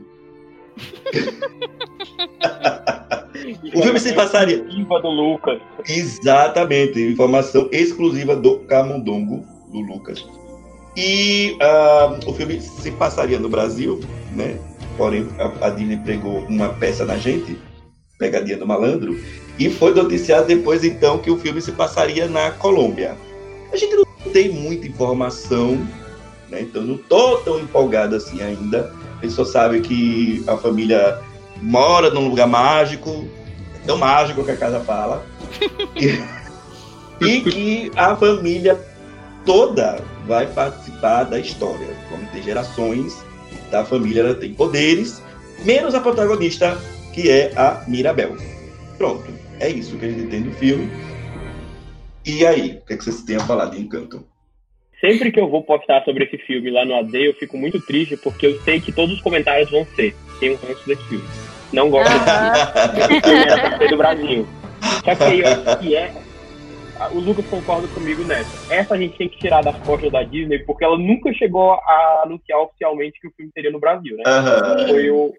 o 3.74 3.82
filme 3.82 4.00
se 4.00 4.12
passaria. 4.12 4.62
do 4.62 5.08
Lucas. 5.08 5.60
Exatamente, 5.88 7.00
informação 7.00 7.68
exclusiva 7.72 8.36
do 8.36 8.60
Camundongo, 8.60 9.44
do 9.70 9.80
Lucas. 9.80 10.26
E 10.96 11.56
uh, 11.60 12.30
o 12.30 12.32
filme 12.32 12.60
se 12.60 12.90
passaria 12.92 13.38
no 13.38 13.48
Brasil, 13.48 14.00
né? 14.32 14.58
Porém, 14.96 15.28
a, 15.38 15.66
a 15.66 15.70
Disney 15.70 15.98
pegou 15.98 16.38
uma 16.46 16.70
peça 16.70 17.04
na 17.04 17.18
gente, 17.18 17.58
pegadinha 18.18 18.56
do 18.56 18.66
malandro, 18.66 19.18
e 19.58 19.70
foi 19.70 19.94
noticiado 19.94 20.46
depois, 20.46 20.84
então, 20.84 21.18
que 21.18 21.30
o 21.30 21.38
filme 21.38 21.60
se 21.60 21.72
passaria 21.72 22.28
na 22.28 22.50
Colômbia. 22.50 23.16
A 23.72 23.76
gente 23.76 23.94
não 23.94 24.04
tem 24.32 24.50
muita 24.50 24.86
informação, 24.86 25.76
né? 26.48 26.60
então 26.60 26.82
não 26.82 26.96
tô 26.96 27.38
tão 27.38 27.58
empolgado 27.58 28.16
assim 28.16 28.42
ainda. 28.42 28.92
A 29.18 29.22
gente 29.22 29.34
só 29.34 29.44
sabe 29.44 29.80
que 29.80 30.44
a 30.46 30.56
família 30.56 31.20
mora 31.60 32.10
num 32.10 32.28
lugar 32.28 32.46
mágico, 32.46 33.26
é 33.82 33.86
tão 33.86 33.96
mágico 33.96 34.44
que 34.44 34.50
a 34.50 34.56
casa 34.56 34.80
fala, 34.80 35.24
e, 35.96 37.24
e 37.24 37.40
que 37.40 37.90
a 37.96 38.14
família 38.14 38.78
toda 39.46 40.02
vai 40.26 40.46
participar 40.46 41.24
da 41.24 41.38
história. 41.38 41.88
Vamos 42.10 42.30
ter 42.30 42.42
gerações 42.42 43.24
da 43.70 43.84
família, 43.84 44.20
ela 44.20 44.34
tem 44.34 44.52
poderes, 44.52 45.22
menos 45.64 45.94
a 45.94 46.00
protagonista, 46.00 46.76
que 47.16 47.30
é 47.30 47.50
a 47.56 47.82
Mirabel. 47.88 48.36
Pronto. 48.98 49.32
É 49.58 49.70
isso 49.70 49.98
que 49.98 50.04
a 50.04 50.10
gente 50.10 50.28
tem 50.28 50.42
do 50.42 50.52
filme. 50.52 50.86
E 52.26 52.44
aí, 52.44 52.78
o 52.82 52.84
que, 52.84 52.92
é 52.92 52.96
que 52.98 53.04
vocês 53.04 53.22
têm 53.22 53.36
a 53.36 53.40
falar 53.40 53.70
de 53.70 53.80
Encanto? 53.80 54.22
Sempre 55.00 55.32
que 55.32 55.40
eu 55.40 55.48
vou 55.48 55.62
postar 55.62 56.04
sobre 56.04 56.24
esse 56.24 56.36
filme 56.36 56.70
lá 56.70 56.84
no 56.84 56.94
AD, 56.94 57.28
eu 57.28 57.34
fico 57.34 57.56
muito 57.56 57.80
triste 57.80 58.18
porque 58.18 58.46
eu 58.46 58.60
sei 58.60 58.80
que 58.82 58.92
todos 58.92 59.14
os 59.14 59.22
comentários 59.22 59.70
vão 59.70 59.86
ser 59.96 60.14
tem 60.38 60.50
um 60.50 60.56
ranço 60.56 60.86
desse 60.86 61.02
filme. 61.04 61.24
Não 61.72 61.88
gosto 61.88 62.12
desse 62.12 63.20
filme. 63.22 63.44
Era 63.44 63.78
pra 63.78 63.86
do 63.88 63.96
Brasil. 63.96 64.46
Só 65.02 65.14
que 65.14 65.22
aí, 65.22 65.42
que 65.80 65.96
é 65.96 66.12
o 67.12 67.18
Lucas 67.18 67.46
concorda 67.46 67.88
comigo 67.88 68.24
nessa. 68.24 68.74
Essa 68.74 68.94
a 68.94 68.98
gente 68.98 69.16
tem 69.16 69.28
que 69.28 69.38
tirar 69.38 69.62
das 69.62 69.78
costas 69.80 70.12
da 70.12 70.22
Disney, 70.22 70.58
porque 70.60 70.84
ela 70.84 70.98
nunca 70.98 71.32
chegou 71.32 71.72
a 71.72 72.22
anunciar 72.24 72.60
oficialmente 72.60 73.18
que 73.20 73.28
o 73.28 73.32
filme 73.36 73.50
seria 73.54 73.70
no 73.70 73.80
Brasil, 73.80 74.16
né? 74.16 74.24
Foi 74.88 75.10
o, 75.10 75.34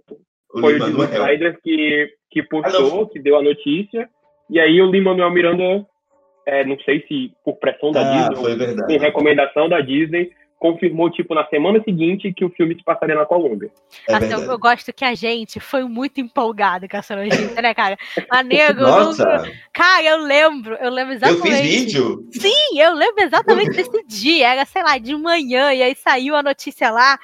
o 0.58 0.62
foi 0.62 0.76
o 0.76 0.86
Disney 0.86 1.06
Snyder 1.06 1.60
que 1.64 2.10
que 2.30 2.44
postou, 2.44 3.04
ah, 3.04 3.10
que 3.10 3.20
deu 3.20 3.38
a 3.38 3.42
notícia, 3.42 4.10
e 4.50 4.60
aí 4.60 4.82
o 4.82 4.92
Lin-Manuel 4.92 5.32
Miranda, 5.32 5.86
é, 6.46 6.66
não 6.66 6.78
sei 6.82 7.04
se 7.08 7.32
por 7.44 7.56
pressão 7.56 7.92
da 7.92 8.02
ah, 8.02 8.30
Disney, 8.30 8.38
ou 8.38 8.86
por 8.86 9.00
recomendação 9.00 9.70
da 9.70 9.80
Disney, 9.80 10.32
confirmou, 10.60 11.10
tipo, 11.12 11.36
na 11.36 11.46
semana 11.48 11.82
seguinte 11.84 12.34
que 12.34 12.44
o 12.44 12.50
filme 12.50 12.76
se 12.76 12.84
passaria 12.84 13.16
na 13.16 13.26
Colômbia. 13.26 13.70
É 14.08 14.16
assim, 14.16 14.34
eu, 14.34 14.42
eu, 14.42 14.58
gosto 14.58 14.92
que 14.92 15.06
a 15.06 15.14
gente 15.14 15.60
foi 15.60 15.84
muito 15.84 16.20
empolgado 16.20 16.88
com 16.90 16.98
essa 16.98 17.16
notícia, 17.16 17.62
né, 17.62 17.74
cara? 17.74 17.96
A 18.30 18.42
nego, 18.42 18.82
Nossa. 18.82 19.44
cara, 19.72 20.04
eu 20.04 20.18
lembro, 20.18 20.76
eu 20.76 20.90
lembro 20.90 21.14
exatamente. 21.14 21.48
Eu 21.48 21.54
fiz 21.54 21.62
vídeo? 21.62 22.28
Sim, 22.32 22.80
eu 22.80 22.94
lembro 22.94 23.24
exatamente 23.24 23.72
desse 23.72 24.04
dia, 24.08 24.54
era, 24.54 24.66
sei 24.66 24.82
lá, 24.82 24.98
de 24.98 25.16
manhã, 25.16 25.72
e 25.74 25.84
aí 25.84 25.96
saiu 25.96 26.36
a 26.36 26.42
notícia 26.42 26.90
lá, 26.90 27.20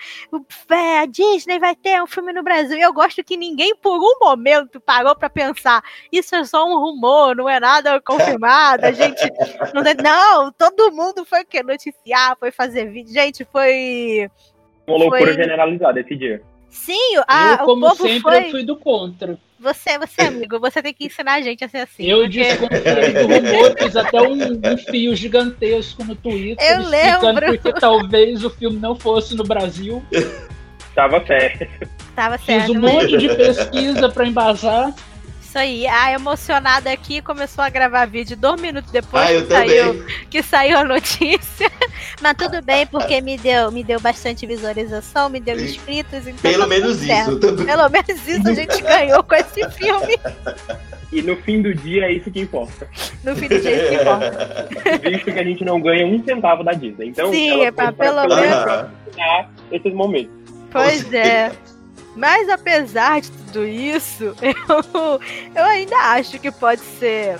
é, 0.69 0.99
a 0.99 1.05
Disney 1.07 1.57
vai 1.57 1.75
ter 1.75 2.01
um 2.03 2.07
filme 2.07 2.31
no 2.33 2.43
Brasil, 2.43 2.77
e 2.77 2.81
eu 2.81 2.93
gosto 2.93 3.23
que 3.23 3.35
ninguém, 3.35 3.75
por 3.75 3.97
um 3.97 4.19
momento, 4.21 4.79
parou 4.79 5.15
pra 5.15 5.29
pensar, 5.29 5.83
isso 6.11 6.35
é 6.35 6.43
só 6.45 6.67
um 6.67 6.77
rumor, 6.79 7.35
não 7.35 7.49
é 7.49 7.59
nada 7.59 7.99
confirmado, 7.99 8.85
a 8.85 8.91
gente, 8.91 9.21
não, 9.73 10.43
não 10.43 10.51
todo 10.51 10.91
mundo 10.91 11.25
foi 11.25 11.41
o 11.41 11.45
quê? 11.45 11.63
Noticiar, 11.63 12.37
foi 12.39 12.51
fazer 12.51 12.91
vídeo, 12.91 13.11
gente, 13.11 13.22
foi. 13.51 14.29
Uma 14.87 14.97
loucura 14.97 15.33
foi... 15.33 15.33
generalizada 15.33 15.99
esse 15.99 16.15
dia. 16.15 16.41
Sim, 16.69 17.17
a, 17.27 17.51
eu, 17.51 17.57
como 17.65 17.85
o 17.85 17.89
povo 17.91 18.03
sempre, 18.03 18.21
foi... 18.21 18.45
eu 18.45 18.51
fui 18.51 18.63
do 18.63 18.75
contra. 18.75 19.37
Você, 19.59 19.97
você, 19.97 20.21
amigo, 20.23 20.59
você 20.59 20.81
tem 20.81 20.93
que 20.93 21.05
ensinar 21.05 21.35
a 21.35 21.41
gente 21.41 21.63
a 21.63 21.69
ser 21.69 21.77
assim. 21.77 22.05
Eu 22.05 22.23
porque... 22.23 22.43
desconfiei 22.43 23.13
do 23.13 23.21
rumor, 23.21 23.75
fiz 23.77 23.95
até 23.95 24.21
um, 24.21 24.33
um, 24.33 24.77
fio 24.77 25.15
gigantesco 25.15 26.03
no 26.03 26.15
Twitter. 26.15 26.69
Eu 26.69 26.81
lembro. 26.81 27.45
Porque 27.45 27.71
talvez 27.79 28.43
o 28.43 28.49
filme 28.49 28.77
não 28.77 28.95
fosse 28.95 29.35
no 29.35 29.43
Brasil. 29.43 30.03
Tava 30.93 31.25
certo. 31.25 31.89
Tava 32.13 32.37
certo. 32.37 32.65
Fiz 32.65 32.75
um 32.75 32.79
monte 32.81 33.17
de 33.17 33.29
pesquisa 33.35 34.09
para 34.09 34.27
embasar. 34.27 34.93
Isso 35.53 35.59
aí. 35.59 35.85
A 35.85 36.11
emocionada 36.11 36.91
aqui 36.91 37.21
começou 37.21 37.63
a 37.63 37.69
gravar 37.69 38.05
vídeo 38.07 38.35
dois 38.35 38.59
minutos 38.59 38.91
depois 38.91 39.23
ah, 39.23 39.41
que, 39.41 39.47
saiu, 39.47 40.05
que 40.27 40.41
saiu 40.41 40.77
a 40.79 40.83
notícia. 40.83 41.71
Mas 42.19 42.33
tudo 42.35 42.59
bem, 42.63 42.87
porque 42.87 43.21
me 43.21 43.37
deu, 43.37 43.71
me 43.71 43.83
deu 43.83 43.99
bastante 43.99 44.47
visualização, 44.47 45.29
me 45.29 45.39
deu 45.39 45.55
inscritos. 45.59 46.25
Então 46.25 46.41
Pelo 46.41 46.63
tá 46.63 46.67
menos 46.67 47.03
isso. 47.03 47.39
Também. 47.39 47.65
Pelo 47.67 47.87
menos 47.87 48.27
isso 48.27 48.49
a 48.49 48.53
gente 48.55 48.81
ganhou 48.81 49.23
com 49.23 49.35
esse 49.35 49.69
filme. 49.77 50.17
E 51.11 51.21
no 51.21 51.35
fim 51.43 51.61
do 51.61 51.71
dia 51.75 52.05
é 52.05 52.13
isso 52.13 52.31
que 52.31 52.39
importa. 52.41 52.89
No 53.23 53.35
fim 53.35 53.47
do 53.47 53.59
dia 53.59 53.69
é 53.69 53.75
isso 53.75 53.89
que 53.89 54.01
importa. 54.01 54.67
Visto 55.07 55.25
que 55.25 55.39
a 55.39 55.43
gente 55.43 55.63
não 55.63 55.79
ganha 55.79 56.07
um 56.07 56.23
centavo 56.23 56.63
da 56.63 56.71
Disney. 56.71 57.09
Então, 57.09 57.31
Sim, 57.31 57.63
é 57.63 57.71
pra 57.71 57.91
pelo 57.91 58.27
menos. 58.27 58.89
esses 59.71 59.93
momentos. 59.93 60.33
Pois 60.71 61.13
é. 61.13 61.51
Mas 62.15 62.47
apesar 62.49 63.21
de 63.21 63.31
tudo 63.31 63.65
isso, 63.65 64.35
eu, 64.41 65.19
eu 65.55 65.63
ainda 65.63 65.97
acho 65.97 66.39
que 66.39 66.51
pode 66.51 66.81
ser 66.81 67.37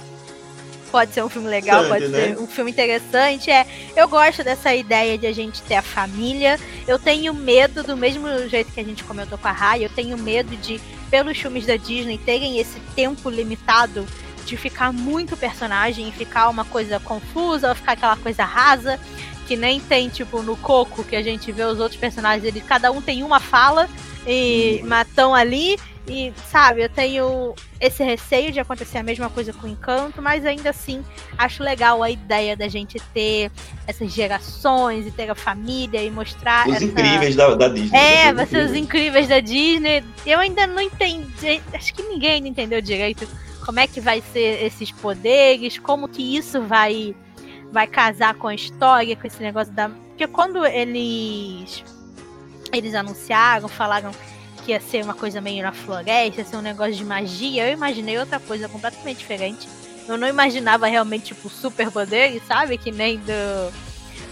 pode 0.94 1.12
ser 1.12 1.24
um 1.24 1.30
filme 1.30 1.48
legal, 1.48 1.88
pode 1.88 2.08
né? 2.08 2.28
ser 2.28 2.38
um 2.38 2.46
filme 2.46 2.70
interessante. 2.70 3.50
É, 3.50 3.66
eu 3.96 4.08
gosto 4.08 4.44
dessa 4.44 4.76
ideia 4.76 5.18
de 5.18 5.26
a 5.26 5.34
gente 5.34 5.60
ter 5.64 5.74
a 5.74 5.82
família. 5.82 6.60
Eu 6.88 7.00
tenho 7.00 7.34
medo, 7.34 7.82
do 7.82 7.98
mesmo 7.98 8.28
jeito 8.48 8.72
que 8.72 8.80
a 8.80 8.84
gente 8.84 9.04
comentou 9.04 9.36
com 9.40 9.48
a 9.48 9.52
Rai, 9.52 9.84
eu 9.84 9.90
tenho 9.90 10.16
medo 10.20 10.56
de, 10.58 10.80
pelos 11.10 11.36
filmes 11.36 11.66
da 11.66 11.78
Disney, 11.78 12.20
terem 12.20 12.60
esse 12.60 12.80
tempo 12.96 13.28
limitado 13.28 14.06
de 14.46 14.56
ficar 14.56 14.94
muito 14.94 15.36
personagem 15.36 16.10
e 16.10 16.12
ficar 16.12 16.48
uma 16.50 16.64
coisa 16.64 17.00
confusa, 17.00 17.70
ou 17.70 17.76
ficar 17.76 17.94
aquela 17.94 18.18
coisa 18.18 18.44
rasa, 18.44 19.00
que 19.48 19.56
nem 19.56 19.80
tem, 19.80 20.10
tipo, 20.10 20.42
no 20.42 20.56
Coco, 20.58 21.04
que 21.04 21.16
a 21.16 21.22
gente 21.22 21.52
vê 21.52 21.64
os 21.64 21.80
outros 21.80 22.00
personagens, 22.00 22.44
eles, 22.44 22.64
cada 22.64 22.92
um 22.92 23.02
tem 23.02 23.24
uma 23.24 23.40
fala 23.40 23.90
e 24.26 24.82
matão 24.86 25.34
ali. 25.34 25.78
E, 26.06 26.34
sabe, 26.52 26.84
eu 26.84 26.90
tenho 26.90 27.56
esse 27.80 28.04
receio 28.04 28.52
de 28.52 28.60
acontecer 28.60 28.98
a 28.98 29.04
mesma 29.04 29.30
coisa 29.30 29.54
com 29.54 29.68
o 29.68 29.70
Encanto, 29.70 30.22
mas 30.22 30.46
ainda 30.46 30.70
assim 30.70 31.02
acho 31.38 31.64
legal 31.64 32.04
a 32.04 32.12
ideia 32.12 32.58
da 32.58 32.68
gente 32.68 33.00
ter 33.14 33.50
essas 33.88 34.12
gerações 34.12 35.08
e 35.08 35.12
ter 35.12 35.30
a 35.30 35.36
família 35.36 36.04
e 36.04 36.12
mostrar. 36.12 36.68
Os 36.68 36.76
essa... 36.76 36.84
incríveis 36.84 37.38
da, 37.38 37.56
da 37.56 37.70
Disney. 37.70 37.98
É, 37.98 38.30
Os 38.32 38.36
vai 38.36 38.46
ser 38.48 38.66
os 38.66 38.76
incríveis. 38.76 39.30
da 39.30 39.40
Disney. 39.40 40.04
Eu 40.26 40.40
ainda 40.40 40.68
não 40.68 40.82
entendi, 40.82 41.62
acho 41.74 41.94
que 41.94 42.04
ninguém 42.04 42.46
entendeu 42.46 42.82
direito 42.82 43.26
como 43.66 43.80
é 43.80 43.88
que 43.88 44.02
vai 44.02 44.22
ser 44.34 44.62
esses 44.66 44.92
poderes, 44.92 45.78
como 45.78 46.10
que 46.10 46.36
isso 46.36 46.62
vai 46.62 47.16
vai 47.74 47.88
casar 47.88 48.36
com 48.36 48.48
a 48.48 48.56
história, 48.56 49.16
com 49.16 49.26
esse 49.26 49.42
negócio 49.42 49.74
da. 49.74 49.90
Porque 49.90 50.28
quando 50.28 50.64
eles 50.64 51.84
eles 52.72 52.94
anunciaram, 52.94 53.68
falaram 53.68 54.12
que 54.64 54.72
ia 54.72 54.80
ser 54.80 55.04
uma 55.04 55.14
coisa 55.14 55.42
meio 55.42 55.64
na 55.64 55.72
floresta, 55.72 56.42
ia 56.42 56.46
ser 56.46 56.56
um 56.56 56.62
negócio 56.62 56.94
de 56.94 57.04
magia, 57.04 57.68
eu 57.68 57.74
imaginei 57.74 58.18
outra 58.18 58.40
coisa 58.40 58.70
completamente 58.70 59.18
diferente. 59.18 59.68
Eu 60.08 60.18
não 60.18 60.28
imaginava 60.28 60.86
realmente, 60.88 61.34
tipo, 61.34 61.50
super 61.50 61.90
poderes, 61.90 62.44
sabe? 62.46 62.78
Que 62.78 62.92
nem 62.92 63.18
do, 63.18 63.74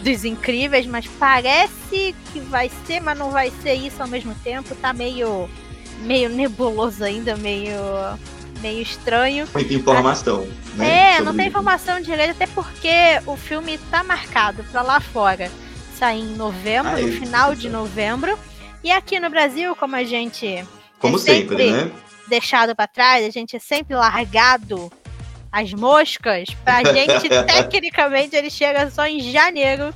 dos 0.03 0.23
incríveis, 0.23 0.85
mas 0.85 1.07
parece 1.07 2.15
que 2.31 2.39
vai 2.41 2.69
ser, 2.85 2.99
mas 3.01 3.17
não 3.17 3.31
vai 3.31 3.51
ser 3.61 3.73
isso 3.73 4.01
ao 4.01 4.07
mesmo 4.07 4.35
tempo. 4.43 4.75
Tá 4.75 4.93
meio, 4.93 5.49
meio 6.01 6.29
nebuloso 6.29 7.03
ainda, 7.03 7.35
meio, 7.37 7.73
meio 8.61 8.81
estranho. 8.81 9.47
Muita 9.53 9.73
informação. 9.73 10.47
né, 10.75 11.15
É, 11.17 11.21
não 11.21 11.35
tem 11.35 11.47
informação 11.47 11.99
direita, 12.01 12.31
até 12.31 12.47
porque 12.47 12.89
o 13.25 13.35
filme 13.35 13.77
tá 13.89 14.03
marcado 14.03 14.63
pra 14.71 14.81
lá 14.81 14.99
fora 14.99 15.51
sair 15.97 16.21
em 16.21 16.35
novembro, 16.35 16.91
Ah, 16.91 16.97
no 16.99 17.07
é, 17.09 17.11
final 17.11 17.53
de 17.55 17.67
é. 17.67 17.69
novembro. 17.69 18.37
E 18.83 18.91
aqui 18.91 19.19
no 19.19 19.29
Brasil, 19.29 19.75
como 19.75 19.95
a 19.95 20.03
gente 20.03 20.63
Como 20.99 21.17
é 21.17 21.19
sempre, 21.19 21.57
sempre 21.57 21.71
né? 21.71 21.91
deixado 22.27 22.75
pra 22.75 22.87
trás, 22.87 23.25
a 23.25 23.29
gente 23.29 23.55
é 23.55 23.59
sempre 23.59 23.95
largado 23.95 24.91
as 25.51 25.73
moscas, 25.73 26.49
pra 26.63 26.81
gente, 26.83 27.27
tecnicamente, 27.45 28.35
ele 28.35 28.49
chega 28.49 28.89
só 28.89 29.05
em 29.05 29.19
janeiro 29.31 29.93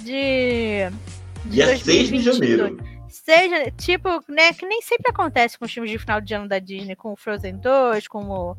de. 0.00 0.88
de 1.44 1.50
Dia 1.56 1.66
6 1.78 1.82
de 2.08 2.22
2022. 2.22 2.58
janeiro. 2.58 2.95
Seja, 3.26 3.72
tipo, 3.72 4.08
né, 4.28 4.52
que 4.52 4.64
nem 4.64 4.80
sempre 4.80 5.10
acontece 5.10 5.58
com 5.58 5.64
os 5.64 5.72
filmes 5.72 5.90
de 5.90 5.98
final 5.98 6.20
de 6.20 6.32
ano 6.32 6.48
da 6.48 6.60
Disney, 6.60 6.94
com 6.94 7.12
o 7.12 7.16
Frozen 7.16 7.56
2, 7.58 8.06
com 8.06 8.22
o 8.24 8.56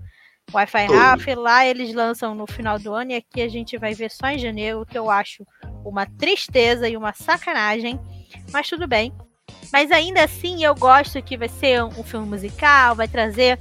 Wi-Fi. 0.54 0.88
Ralph, 0.88 1.26
lá 1.38 1.66
eles 1.66 1.94
lançam 1.94 2.36
no 2.36 2.46
final 2.46 2.78
do 2.78 2.94
ano 2.94 3.12
e 3.12 3.16
aqui 3.16 3.42
a 3.42 3.48
gente 3.48 3.78
vai 3.78 3.94
ver 3.94 4.12
só 4.12 4.28
em 4.28 4.38
janeiro, 4.38 4.82
o 4.82 4.86
que 4.86 4.98
eu 4.98 5.10
acho 5.10 5.48
uma 5.86 6.06
tristeza 6.06 6.90
e 6.90 6.98
uma 6.98 7.14
sacanagem, 7.14 7.98
mas 8.52 8.68
tudo 8.68 8.86
bem. 8.86 9.14
Mas 9.72 9.90
ainda 9.90 10.22
assim 10.26 10.66
eu 10.66 10.76
gosto 10.76 11.22
que 11.24 11.38
vai 11.38 11.48
ser 11.48 11.82
um 11.82 12.04
filme 12.04 12.28
musical, 12.28 12.94
vai 12.94 13.08
trazer 13.08 13.58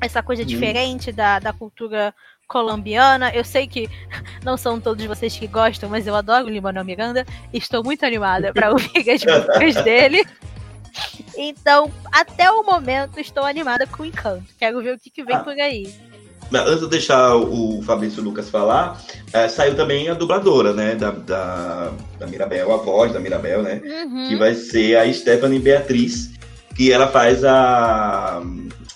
essa 0.00 0.22
coisa 0.22 0.42
Hum. 0.42 0.46
diferente 0.46 1.12
da, 1.12 1.40
da 1.40 1.52
cultura 1.52 2.14
colombiana. 2.52 3.30
Eu 3.34 3.44
sei 3.44 3.66
que 3.66 3.88
não 4.44 4.56
são 4.56 4.78
todos 4.78 5.04
vocês 5.06 5.36
que 5.36 5.46
gostam, 5.46 5.88
mas 5.88 6.06
eu 6.06 6.14
adoro 6.14 6.46
o 6.46 6.50
Lin-Manuel 6.50 6.84
Miranda. 6.84 7.26
e 7.52 7.58
Estou 7.58 7.82
muito 7.82 8.04
animada 8.04 8.52
para 8.52 8.70
ouvir 8.72 9.10
as 9.10 9.24
músicas 9.24 9.82
dele. 9.82 10.22
Então, 11.36 11.90
até 12.12 12.50
o 12.50 12.62
momento, 12.62 13.18
estou 13.18 13.44
animada 13.44 13.86
com 13.86 14.02
o 14.02 14.06
Encanto. 14.06 14.44
Quero 14.58 14.82
ver 14.82 14.94
o 14.94 14.98
que, 14.98 15.08
que 15.10 15.24
vem 15.24 15.36
Ah. 15.36 15.40
por 15.40 15.52
aí. 15.58 15.92
Mas 16.50 16.66
Antes 16.68 16.80
de 16.80 16.88
deixar 16.90 17.34
o 17.36 17.80
Fabrício 17.82 18.22
Lucas 18.22 18.50
falar, 18.50 19.00
eh, 19.32 19.48
saiu 19.48 19.74
também 19.74 20.10
a 20.10 20.14
dubladora, 20.14 20.74
né? 20.74 20.94
Da, 20.94 21.10
da, 21.10 21.92
da 22.18 22.26
Mirabel, 22.26 22.70
a 22.74 22.76
voz 22.76 23.10
da 23.10 23.18
Mirabel, 23.18 23.62
né? 23.62 23.80
Uhum. 23.82 24.28
Que 24.28 24.36
vai 24.36 24.54
ser 24.54 24.98
a 24.98 25.10
Stephanie 25.10 25.58
Beatriz, 25.58 26.30
que 26.76 26.92
ela 26.92 27.08
faz 27.08 27.42
a, 27.42 28.42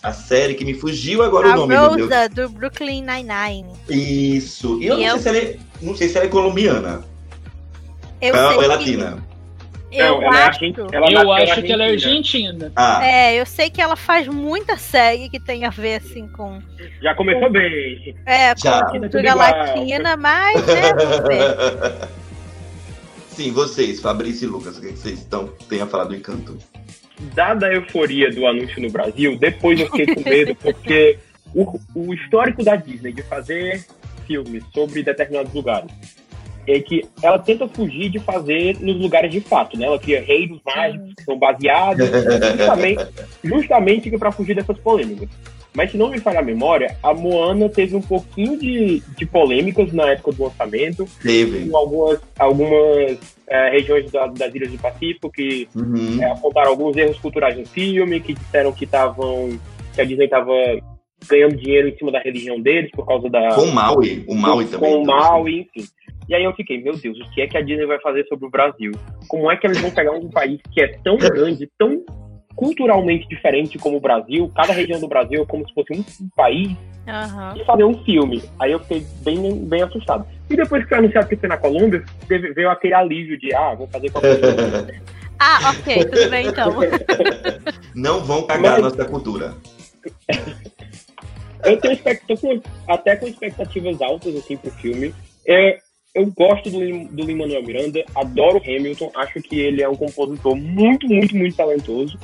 a 0.08 0.12
série 0.12 0.54
que 0.54 0.64
me 0.64 0.74
fugiu 0.74 1.22
agora 1.22 1.48
A 1.48 1.52
o 1.52 1.56
nome, 1.56 1.74
meu 1.74 1.96
Deus. 1.96 2.08
Rosa, 2.10 2.28
do 2.28 2.48
Brooklyn 2.48 3.02
Nine-Nine. 3.02 3.72
Isso. 3.88 4.78
E 4.80 4.86
eu, 4.86 4.98
E 5.00 5.06
não, 5.06 5.14
eu- 5.16 5.18
Sei 5.18 5.22
se 5.22 5.28
ela 5.28 5.38
é, 5.38 5.56
não 5.82 5.96
sei 5.96 6.08
se 6.08 6.16
ela 6.16 6.26
é 6.26 6.28
colombiana. 6.28 7.04
Eu 8.20 8.34
Ou 8.34 8.48
sei 8.48 8.56
é 8.56 8.60
que- 8.60 8.66
latina. 8.66 9.26
Eu 9.92 10.16
Não, 10.16 10.22
ela 10.24 10.38
é 10.40 10.42
acho. 10.48 10.64
ela 10.92 11.22
Eu 11.22 11.32
acho 11.32 11.62
que 11.62 11.72
ela 11.72 11.84
é 11.84 11.90
Argentina. 11.92 12.72
Ah, 12.76 13.06
É, 13.06 13.40
eu 13.40 13.46
sei 13.46 13.70
que 13.70 13.80
ela 13.80 13.96
faz 13.96 14.26
muita 14.28 14.76
série 14.76 15.28
que 15.30 15.38
tem 15.40 15.64
a 15.64 15.70
ver, 15.70 15.96
assim, 16.02 16.26
com, 16.28 16.60
Já 17.00 17.14
começou 17.14 17.50
bem. 17.50 18.14
é, 18.26 18.52
com 18.54 18.60
Já. 18.62 18.78
a 18.80 18.90
cultura 18.90 19.34
latina, 19.34 20.16
mas, 20.16 20.66
né. 20.66 20.82
Sim, 23.30 23.52
vocês, 23.52 24.00
Fabrício 24.00 24.46
e 24.46 24.48
Lucas, 24.48 24.76
o 24.78 24.80
que 24.80 24.88
que 24.92 24.98
vocês 24.98 25.18
estão, 25.18 25.48
têm 25.68 25.80
a 25.82 25.86
falar 25.86 26.04
do 26.04 26.14
encanto? 26.16 26.56
Dada 27.34 27.66
a 27.66 27.74
euforia 27.74 28.30
do 28.30 28.46
anúncio 28.46 28.80
no 28.80 28.90
Brasil, 28.90 29.38
depois 29.38 29.80
eu 29.80 29.86
fiquei 29.86 30.14
com 30.14 30.28
medo, 30.28 30.54
porque 30.60 31.18
o, 31.54 31.80
o 31.94 32.14
histórico 32.14 32.62
da 32.62 32.76
Disney 32.76 33.12
de 33.12 33.22
fazer 33.22 33.84
filmes 34.26 34.64
sobre 34.74 35.02
determinados 35.02 35.52
lugares 35.54 35.90
é 36.66 36.80
que 36.80 37.04
ela 37.22 37.38
tenta 37.38 37.68
fugir 37.68 38.10
de 38.10 38.18
fazer 38.18 38.76
nos 38.80 38.96
lugares 38.96 39.30
de 39.30 39.40
fato, 39.40 39.78
né? 39.78 39.86
Ela 39.86 39.98
cria 39.98 40.20
reinos 40.20 40.60
mágicos 40.66 41.14
que 41.14 41.22
são 41.22 41.38
baseados 41.38 42.08
justamente, 42.58 43.06
justamente 43.44 44.18
para 44.18 44.32
fugir 44.32 44.56
dessas 44.56 44.76
polêmicas. 44.78 45.28
Mas 45.72 45.90
se 45.90 45.96
não 45.96 46.08
me 46.08 46.18
falha 46.18 46.40
a 46.40 46.42
memória, 46.42 46.96
a 47.02 47.12
Moana 47.12 47.68
teve 47.68 47.94
um 47.94 48.00
pouquinho 48.00 48.58
de, 48.58 49.02
de 49.16 49.26
polêmicas 49.26 49.92
na 49.92 50.08
época 50.08 50.32
do 50.32 50.44
lançamento, 50.44 51.06
Teve. 51.22 51.68
com 51.68 51.76
algumas, 51.76 52.20
algumas 52.38 53.18
eh, 53.48 53.70
regiões 53.70 54.10
da- 54.10 54.26
das 54.26 54.54
Ilhas 54.54 54.70
do 54.72 54.78
Pacífico 54.78 55.30
que 55.30 55.68
Uhum. 55.74 56.22
é, 56.22 56.30
apontaram 56.30 56.70
alguns 56.70 56.96
erros 56.96 57.18
culturais 57.18 57.56
no 57.56 57.66
filme, 57.66 58.20
que 58.20 58.34
disseram 58.34 58.72
que 58.72 58.84
estavam. 58.84 59.58
que 59.94 60.00
a 60.02 60.04
Disney 60.04 60.24
estava 60.26 60.52
ganhando 61.26 61.56
dinheiro 61.56 61.88
em 61.88 61.96
cima 61.96 62.12
da 62.12 62.18
religião 62.20 62.60
deles 62.60 62.90
por 62.90 63.06
causa 63.06 63.30
da. 63.30 63.54
Com 63.54 63.62
o 63.62 63.74
Maui, 63.74 64.24
o 64.28 64.34
Maui 64.34 64.64
com 64.66 64.70
também. 64.72 64.94
o 64.94 65.02
então, 65.02 65.04
Maui, 65.16 65.60
enfim. 65.74 65.88
E 66.28 66.34
aí 66.34 66.44
eu 66.44 66.52
fiquei, 66.54 66.82
meu 66.82 66.94
Deus, 66.94 67.18
o 67.18 67.30
que 67.32 67.40
é 67.40 67.46
que 67.46 67.56
a 67.56 67.62
Disney 67.62 67.86
vai 67.86 67.98
fazer 68.00 68.26
sobre 68.26 68.46
o 68.46 68.50
Brasil? 68.50 68.90
Como 69.28 69.50
é 69.50 69.56
que 69.56 69.66
eles 69.66 69.80
vão 69.80 69.90
pegar 69.90 70.12
um 70.12 70.28
país 70.28 70.60
que 70.72 70.82
é 70.82 70.88
tão 71.02 71.16
grande, 71.16 71.66
tão 71.78 72.04
culturalmente 72.56 73.28
diferente 73.28 73.78
como 73.78 73.98
o 73.98 74.00
Brasil, 74.00 74.50
cada 74.56 74.72
região 74.72 74.98
do 74.98 75.06
Brasil 75.06 75.42
é 75.42 75.46
como 75.46 75.68
se 75.68 75.74
fosse 75.74 75.92
um, 75.92 76.02
país, 76.34 76.74
Aham. 77.06 77.54
e 77.56 77.64
fazer 77.64 77.84
um 77.84 78.02
filme? 78.02 78.42
Aí 78.58 78.72
eu 78.72 78.80
fiquei 78.80 79.06
bem, 79.22 79.64
bem 79.64 79.82
assustado. 79.82 80.26
E 80.50 80.56
depois 80.56 80.82
que 80.82 80.88
foi 80.88 80.98
anunciado 80.98 81.28
que 81.28 81.36
foi 81.36 81.48
na 81.48 81.56
Colômbia, 81.58 82.02
teve, 82.26 82.52
veio 82.54 82.70
aquele 82.70 82.94
alívio 82.94 83.38
de, 83.38 83.54
ah, 83.54 83.74
vou 83.74 83.86
fazer 83.88 84.10
qualquer 84.10 84.40
coisa. 84.40 84.86
Ah, 85.38 85.70
ok, 85.78 86.02
tudo 86.06 86.30
bem 86.30 86.46
então. 86.46 86.72
Não 87.94 88.24
vão 88.24 88.46
cagar 88.46 88.72
Mas- 88.72 88.78
a 88.78 88.88
nossa 88.88 89.04
cultura. 89.04 89.54
Eu 91.62 91.78
tenho 91.78 91.92
expect- 91.94 92.36
com- 92.40 92.62
até 92.88 93.16
com 93.16 93.26
expectativas 93.26 94.00
altas 94.00 94.34
assim 94.36 94.56
pro 94.56 94.70
filme. 94.70 95.14
É, 95.46 95.78
eu 96.14 96.26
gosto 96.32 96.70
do, 96.70 96.78
do 97.08 97.24
Lin-Manuel 97.24 97.62
Miranda, 97.64 98.02
adoro 98.14 98.58
o 98.58 98.62
Hamilton, 98.62 99.10
acho 99.16 99.42
que 99.42 99.58
ele 99.60 99.82
é 99.82 99.88
um 99.88 99.96
compositor 99.96 100.56
muito, 100.56 101.06
muito, 101.06 101.36
muito 101.36 101.56
talentoso. 101.56 102.18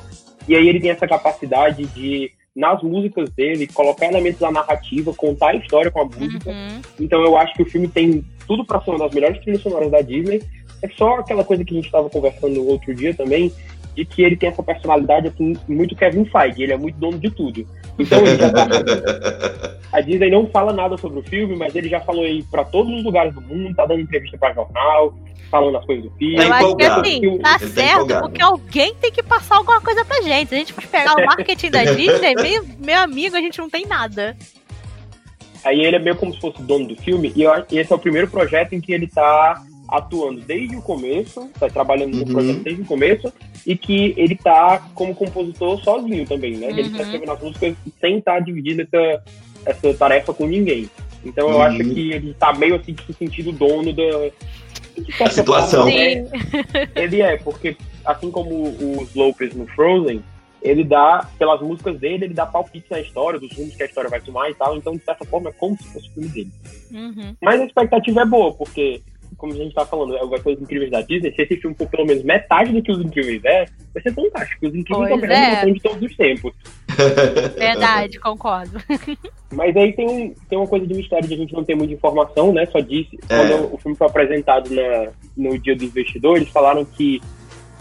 E 0.48 0.54
aí 0.54 0.68
ele 0.68 0.80
tem 0.80 0.90
essa 0.90 1.06
capacidade 1.06 1.84
de, 1.86 2.30
nas 2.54 2.82
músicas 2.82 3.30
dele, 3.30 3.66
colocar 3.66 4.06
elementos 4.06 4.40
da 4.40 4.50
narrativa, 4.50 5.14
contar 5.14 5.50
a 5.50 5.56
história 5.56 5.90
com 5.90 6.02
a 6.02 6.04
música. 6.04 6.50
Uhum. 6.50 6.80
Então 7.00 7.22
eu 7.22 7.36
acho 7.36 7.54
que 7.54 7.62
o 7.62 7.70
filme 7.70 7.88
tem 7.88 8.24
tudo 8.46 8.64
pra 8.64 8.80
ser 8.80 8.90
uma 8.90 9.00
das 9.00 9.14
melhores 9.14 9.40
trilhas 9.40 9.62
sonoras 9.62 9.90
da 9.90 10.00
Disney. 10.00 10.42
É 10.82 10.88
só 10.88 11.16
aquela 11.16 11.44
coisa 11.44 11.64
que 11.64 11.72
a 11.72 11.76
gente 11.76 11.86
estava 11.86 12.10
conversando 12.10 12.66
outro 12.66 12.94
dia 12.94 13.14
também, 13.14 13.52
de 13.94 14.04
que 14.04 14.22
ele 14.22 14.36
tem 14.36 14.48
essa 14.48 14.62
personalidade 14.62 15.28
assim, 15.28 15.54
muito 15.68 15.94
Kevin 15.94 16.24
Feige, 16.24 16.62
ele 16.62 16.72
é 16.72 16.78
muito 16.78 16.98
dono 16.98 17.18
de 17.18 17.30
tudo. 17.30 17.66
Então 17.98 18.18
ele 18.20 18.36
já 18.38 18.50
tá 18.50 18.66
a 19.92 20.00
Disney 20.00 20.30
não 20.30 20.46
fala 20.46 20.72
nada 20.72 20.96
sobre 20.96 21.18
o 21.20 21.22
filme, 21.22 21.54
mas 21.54 21.74
ele 21.76 21.88
já 21.88 22.00
falou 22.00 22.24
aí 22.24 22.42
pra 22.44 22.64
todos 22.64 22.92
os 22.94 23.04
lugares 23.04 23.34
do 23.34 23.42
mundo, 23.42 23.74
tá 23.74 23.84
dando 23.84 24.00
entrevista 24.00 24.38
pra 24.38 24.52
jornal, 24.54 25.14
falando 25.50 25.76
as 25.76 25.84
coisas 25.84 26.04
do 26.04 26.10
filme. 26.16 26.36
Tá 26.36 26.44
Eu 26.46 26.52
acho 26.54 26.76
que 26.76 26.84
assim, 26.84 27.24
Eu- 27.24 27.38
tá 27.38 27.50
Ele 27.50 27.58
tá 27.58 27.58
certo, 27.58 27.94
empolgado. 27.96 28.22
porque 28.22 28.42
alguém 28.42 28.94
tem 28.94 29.12
que 29.12 29.22
passar 29.22 29.56
alguma 29.56 29.80
coisa 29.82 30.02
pra 30.04 30.22
gente. 30.22 30.48
Se 30.48 30.54
a 30.54 30.58
gente 30.58 30.72
for 30.72 30.86
pegar 30.86 31.12
o 31.14 31.26
marketing 31.26 31.70
da 31.70 31.84
Disney, 31.84 32.34
meu, 32.34 32.64
meu 32.78 32.98
amigo, 33.00 33.36
a 33.36 33.40
gente 33.40 33.58
não 33.58 33.68
tem 33.68 33.84
nada. 33.86 34.34
Aí 35.62 35.80
ele 35.84 35.96
é 35.96 35.98
meio 35.98 36.16
como 36.16 36.32
se 36.32 36.40
fosse 36.40 36.60
o 36.60 36.64
dono 36.64 36.88
do 36.88 36.96
filme, 36.96 37.30
e 37.36 37.42
eu 37.42 37.52
acho 37.52 37.66
que 37.66 37.76
esse 37.78 37.92
é 37.92 37.94
o 37.94 37.98
primeiro 37.98 38.28
projeto 38.28 38.72
em 38.72 38.80
que 38.80 38.92
ele 38.92 39.06
tá 39.06 39.62
atuando 39.92 40.40
desde 40.40 40.76
o 40.76 40.82
começo, 40.82 41.48
tá 41.60 41.68
trabalhando 41.68 42.14
no 42.16 42.24
Uhum. 42.24 42.32
projeto 42.32 42.62
desde 42.62 42.82
o 42.82 42.86
começo, 42.86 43.32
e 43.66 43.76
que 43.76 44.14
ele 44.16 44.34
tá 44.36 44.82
como 44.94 45.14
compositor 45.14 45.78
sozinho 45.84 46.26
também, 46.26 46.56
né? 46.56 46.68
Ele 46.70 46.90
tá 46.90 46.98
Uhum. 46.98 47.02
escrevendo 47.04 47.32
as 47.32 47.40
músicas 47.42 47.74
sem 48.00 48.18
estar 48.18 48.40
dividindo 48.40 48.82
essa, 48.82 49.22
essa 49.66 49.94
tarefa 49.94 50.32
com 50.34 50.46
ninguém. 50.46 50.88
Então 51.24 51.48
eu 51.50 51.56
Uhum. 51.56 51.62
acho 51.62 51.78
que 51.78 52.12
ele 52.12 52.34
tá 52.34 52.52
meio 52.52 52.74
assim 52.76 52.96
se 53.06 53.12
sentindo 53.12 53.52
dono 53.52 53.92
da, 53.92 54.02
A 55.24 55.30
situação. 55.30 55.88
É, 55.88 56.24
ele 56.96 57.22
é, 57.22 57.36
porque 57.38 57.76
assim 58.04 58.30
como 58.30 58.50
o 58.54 59.08
Lopes 59.14 59.54
no 59.54 59.66
Frozen, 59.68 60.22
ele 60.60 60.84
dá, 60.84 61.28
pelas 61.38 61.60
músicas 61.60 61.98
dele, 61.98 62.26
ele 62.26 62.34
dá 62.34 62.46
palpite 62.46 62.86
na 62.90 63.00
história, 63.00 63.38
dos 63.40 63.52
rumos 63.56 63.74
que 63.74 63.82
a 63.82 63.86
história 63.86 64.08
vai 64.10 64.20
tomar 64.20 64.48
e 64.50 64.54
tal. 64.54 64.76
Então, 64.76 64.94
de 64.96 65.04
certa 65.04 65.24
forma, 65.24 65.50
é 65.50 65.52
como 65.52 65.76
se 65.76 65.84
fosse 65.92 66.08
o 66.08 66.12
filme 66.12 66.28
dele. 66.28 66.50
Uhum. 66.92 67.34
Mas 67.40 67.60
a 67.60 67.64
expectativa 67.64 68.20
é 68.22 68.24
boa, 68.26 68.52
porque, 68.52 69.02
como 69.36 69.52
a 69.52 69.56
gente 69.56 69.74
tá 69.74 69.84
falando, 69.84 70.16
é 70.16 70.26
vai 70.26 70.40
ser 70.40 70.54
os 70.54 70.60
incríveis 70.60 70.90
da 70.90 71.00
Disney. 71.00 71.32
Se 71.34 71.42
esse 71.42 71.56
filme 71.56 71.76
for 71.76 71.88
pelo 71.88 72.06
menos 72.06 72.22
metade 72.22 72.72
do 72.72 72.82
que 72.82 72.92
os 72.92 73.00
incríveis 73.00 73.44
é, 73.44 73.64
vai 73.92 74.02
ser 74.02 74.12
fantástico. 74.12 74.66
Os 74.66 74.74
incríveis 74.74 75.08
Pois 75.08 75.08
são 75.08 75.18
a 75.18 75.20
melhor 75.20 75.68
é. 75.68 75.70
de 75.70 75.80
todos 75.80 76.02
os 76.02 76.16
tempos. 76.16 76.52
Verdade, 77.58 78.18
concordo. 78.18 78.78
Mas 79.52 79.76
aí 79.76 79.92
tem, 79.92 80.08
um, 80.08 80.34
tem 80.48 80.58
uma 80.58 80.66
coisa 80.66 80.86
de 80.86 80.94
mistério 80.94 81.28
de 81.28 81.34
a 81.34 81.36
gente 81.36 81.52
não 81.52 81.64
ter 81.64 81.74
muita 81.74 81.92
informação, 81.92 82.52
né? 82.52 82.66
Só 82.66 82.80
disse, 82.80 83.18
É. 83.28 83.36
quando 83.36 83.74
o 83.74 83.78
filme 83.78 83.96
foi 83.96 84.06
apresentado 84.06 84.70
na, 84.70 85.12
no 85.36 85.58
dia 85.58 85.76
do 85.76 85.84
investidor, 85.84 86.36
eles 86.36 86.48
falaram 86.48 86.84
que 86.84 87.20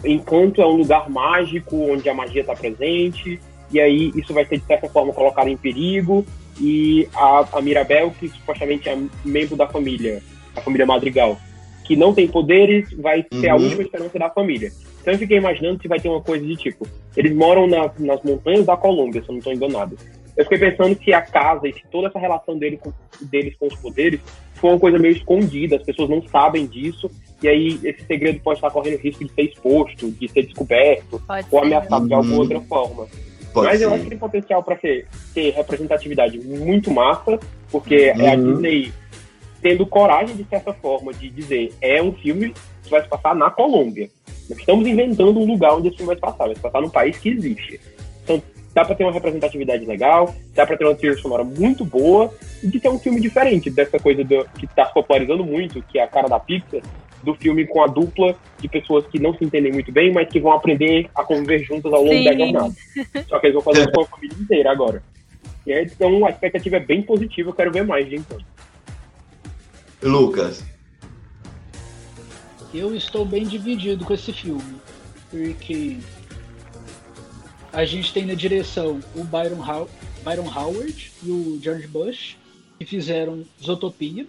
Encanto 0.04 0.62
é 0.62 0.66
um 0.66 0.78
lugar 0.78 1.10
mágico 1.10 1.78
onde 1.92 2.10
a 2.10 2.14
magia 2.14 2.42
está 2.42 2.56
presente, 2.56 3.40
e 3.72 3.80
aí 3.80 4.12
isso 4.16 4.34
vai 4.34 4.46
ser 4.46 4.58
de 4.58 4.66
certa 4.66 4.90
forma 4.90 5.14
colocado 5.14 5.48
em 5.48 5.58
perigo, 5.58 6.26
e 6.60 7.08
a, 7.14 7.46
a 7.54 7.62
Mirabel, 7.62 8.12
que 8.20 8.28
supostamente 8.28 8.90
é 8.90 8.98
membro 9.24 9.56
da 9.56 9.68
família, 9.68 10.22
a 10.56 10.62
família 10.62 10.86
Madrigal, 10.86 11.38
que 11.86 11.96
não 11.96 12.14
tem 12.14 12.28
poderes, 12.28 12.92
vai 12.94 13.26
ser 13.34 13.50
a 13.50 13.56
Uhum. 13.56 13.64
última 13.64 13.82
esperança 13.84 14.18
da 14.20 14.30
família. 14.30 14.72
Então 15.02 15.14
eu 15.14 15.20
fiquei 15.20 15.38
imaginando 15.38 15.82
se 15.82 15.88
vai 15.88 16.00
ter 16.00 16.10
uma 16.10 16.22
coisa 16.22 16.46
de 16.46 16.56
tipo, 16.56 16.88
eles 17.18 17.34
moram 17.36 17.68
na- 17.68 17.92
nas 18.00 18.22
montanhas 18.24 18.66
da 18.66 18.78
Colômbia, 18.78 19.22
se 19.22 19.30
eu 19.30 19.34
não 19.34 19.40
estou 19.40 19.54
enganado. 19.54 19.98
Eu 20.38 20.46
fiquei 20.46 20.70
pensando 20.70 20.98
se 21.04 21.12
a 21.14 21.22
casa 21.22 21.68
e 21.68 21.74
se 21.74 21.82
toda 21.92 22.08
essa 22.08 22.20
relação 22.20 22.58
dele 22.58 22.78
com- 22.78 22.94
deles 23.22 23.54
com 23.60 23.68
os 23.68 23.76
poderes 23.76 24.20
foi 24.56 24.70
uma 24.70 24.80
coisa 24.80 24.98
meio 25.00 25.14
escondida, 25.16 25.76
as 25.76 25.84
pessoas 25.84 26.10
não 26.10 26.22
sabem 26.28 26.66
disso, 26.68 27.10
e 27.44 27.48
aí 27.48 27.80
esse 27.84 28.06
segredo 28.06 28.40
pode 28.42 28.58
estar 28.60 28.70
correndo 28.70 28.98
risco 29.00 29.26
de 29.26 29.32
ser 29.34 29.42
exposto, 29.42 30.10
de 30.12 30.28
ser 30.30 30.44
descoberto, 30.44 31.22
Pode 31.28 31.48
ou 31.52 31.60
ser. 31.60 31.66
ameaçado 31.66 32.08
de 32.08 32.14
alguma 32.14 32.34
Uhum. 32.36 32.40
outra 32.42 32.62
forma. 32.62 33.08
Pode 33.54 33.68
Mas 33.68 33.80
ser. 33.80 33.86
eu 33.86 33.94
acho 33.94 34.04
que 34.04 34.10
tem 34.10 34.18
potencial 34.20 34.64
para 34.64 34.76
ter 34.78 35.50
representatividade 35.54 36.40
muito 36.40 36.90
massa, 36.92 37.38
porque 37.72 37.96
é 37.96 38.32
a 38.34 38.36
Uhum. 38.38 38.54
Disney 38.54 38.94
tendo 39.62 39.86
coragem, 39.86 40.36
de 40.36 40.44
certa 40.46 40.74
forma, 40.74 41.14
de 41.14 41.30
dizer 41.30 41.74
é 41.82 42.02
um 42.02 42.12
filme 42.12 42.54
que 42.84 42.90
vai 42.90 43.02
se 43.02 43.08
passar 43.08 43.36
na 43.36 43.50
Colômbia. 43.50 44.10
Nós 44.50 44.60
estamos 44.60 44.88
inventando 44.88 45.40
um 45.40 45.46
lugar 45.46 45.76
onde 45.76 45.88
esse 45.88 45.98
filme 45.98 46.08
vai 46.08 46.16
se 46.16 46.22
passar, 46.22 46.46
vai 46.46 46.56
se 46.56 46.62
passar 46.62 46.82
num 46.82 46.90
país 46.90 47.18
que 47.18 47.30
existe. 47.30 47.80
Então 48.24 48.42
dá 48.74 48.86
para 48.86 48.96
ter 48.96 49.04
uma 49.04 49.12
representatividade 49.12 49.86
legal, 49.86 50.34
dá 50.54 50.66
para 50.66 50.78
ter 50.78 50.86
uma 50.86 50.96
trilha 50.96 51.18
sonora 51.18 51.44
muito 51.44 51.86
boa 51.86 52.34
e 52.64 52.68
de 52.68 52.80
ter 52.80 52.90
um 52.90 53.00
filme 53.00 53.20
diferente 53.20 53.70
dessa 53.70 54.00
coisa 54.00 54.24
do, 54.24 54.46
que 54.58 54.66
está 54.66 54.86
se 54.86 54.94
popularizando 54.94 55.44
muito, 55.44 55.82
que 55.84 56.00
é 56.00 56.04
a 56.04 56.08
cara 56.08 56.28
da 56.28 56.40
Pixar, 56.40 56.82
do 57.24 57.36
filme 57.36 57.68
com 57.68 57.84
a 57.84 57.88
dupla 57.88 58.36
de 58.60 58.68
pessoas 58.68 59.06
que 59.08 59.20
não 59.20 59.34
se 59.36 59.44
entendem 59.44 59.72
muito 59.72 59.92
bem, 59.92 60.12
mas 60.12 60.28
que 60.28 60.40
vão 60.40 60.52
aprender 60.52 61.10
a 61.16 61.24
conviver 61.24 61.60
juntas 61.60 61.94
ao 61.94 62.04
longo 62.04 62.14
Sim. 62.14 62.24
da 62.24 62.34
jornada. 62.34 62.74
Só 63.28 63.40
que 63.40 63.48
eles 63.48 63.54
vão 63.54 63.64
fazer 63.64 63.82
isso 63.88 63.92
com 63.92 64.02
a 64.02 64.06
família 64.06 64.38
inteira 64.40 64.72
agora. 64.72 65.04
E 65.66 65.74
aí, 65.74 65.86
então 65.86 66.26
a 66.26 66.30
expectativa 66.30 66.78
é 66.78 66.80
bem 66.80 67.02
positiva, 67.04 67.50
eu 67.50 67.54
quero 67.54 67.72
ver 67.72 67.86
mais 67.86 68.10
de 68.10 68.16
então. 68.16 68.38
Lucas. 70.02 70.64
Eu 72.74 72.96
estou 72.96 73.26
bem 73.26 73.46
dividido 73.46 74.06
com 74.06 74.14
esse 74.14 74.32
filme, 74.32 74.76
porque 75.30 75.98
a 77.74 77.86
gente 77.86 78.14
tem 78.14 78.26
na 78.26 78.34
direção 78.34 79.00
o 79.16 79.24
Byron, 79.24 79.62
How 79.62 79.90
Byron 80.24 80.50
Howard 80.50 81.12
e 81.24 81.30
o 81.30 81.60
George 81.62 81.88
Bush, 81.88 82.38
que 82.80 82.86
fizeram 82.86 83.44
Zootopia. 83.62 84.26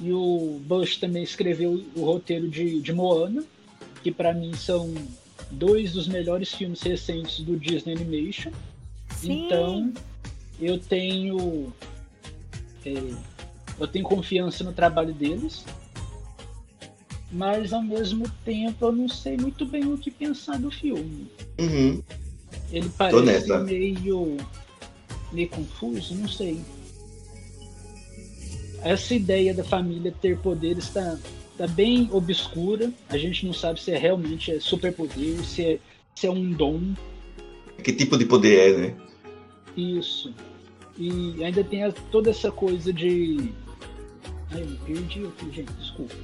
E 0.00 0.12
o 0.12 0.60
Bush 0.64 0.96
também 0.96 1.22
escreveu 1.22 1.84
o 1.94 2.04
roteiro 2.04 2.48
de, 2.48 2.80
de 2.80 2.92
Moana, 2.92 3.44
que 4.02 4.10
para 4.10 4.34
mim 4.34 4.52
são 4.54 4.92
dois 5.50 5.92
dos 5.92 6.08
melhores 6.08 6.52
filmes 6.52 6.82
recentes 6.82 7.40
do 7.40 7.56
Disney 7.56 7.94
Animation. 7.94 8.50
Sim. 9.16 9.46
Então, 9.46 9.92
eu 10.60 10.78
tenho. 10.78 11.72
é, 12.84 13.14
eu 13.78 13.86
tenho 13.86 14.04
confiança 14.04 14.62
no 14.64 14.72
trabalho 14.72 15.12
deles. 15.12 15.64
Mas 17.30 17.72
ao 17.72 17.82
mesmo 17.82 18.30
tempo 18.44 18.84
eu 18.84 18.92
não 18.92 19.08
sei 19.08 19.36
muito 19.36 19.64
bem 19.64 19.90
o 19.90 19.96
que 19.96 20.10
pensar 20.10 20.58
do 20.58 20.70
filme. 20.70 21.30
Uhum. 21.58 22.02
Ele 22.70 22.90
parece 22.96 23.56
meio. 23.64 24.36
meio 25.32 25.48
confuso, 25.48 26.14
não 26.14 26.28
sei. 26.28 26.60
Essa 28.82 29.14
ideia 29.14 29.54
da 29.54 29.64
família 29.64 30.12
ter 30.20 30.38
poderes 30.38 30.84
está 30.84 31.18
tá 31.56 31.66
bem 31.66 32.08
obscura. 32.12 32.92
A 33.08 33.16
gente 33.16 33.46
não 33.46 33.54
sabe 33.54 33.80
se 33.80 33.92
é 33.92 33.98
realmente 33.98 34.50
é 34.50 34.60
superpoder, 34.60 35.42
se 35.44 35.64
é, 35.64 35.78
se 36.14 36.26
é 36.26 36.30
um 36.30 36.50
dom. 36.50 36.94
Que 37.82 37.92
tipo 37.92 38.18
de 38.18 38.26
poder 38.26 38.58
é, 38.58 38.78
né? 38.78 38.96
Isso. 39.76 40.34
E 40.98 41.42
ainda 41.42 41.64
tem 41.64 41.90
toda 42.10 42.30
essa 42.30 42.50
coisa 42.50 42.92
de. 42.92 43.52
Ai, 44.50 44.62
eu 44.62 44.66
me 44.66 44.76
perdi 44.78 45.26
aqui, 45.26 45.50
gente, 45.52 45.72
desculpa. 45.72 46.14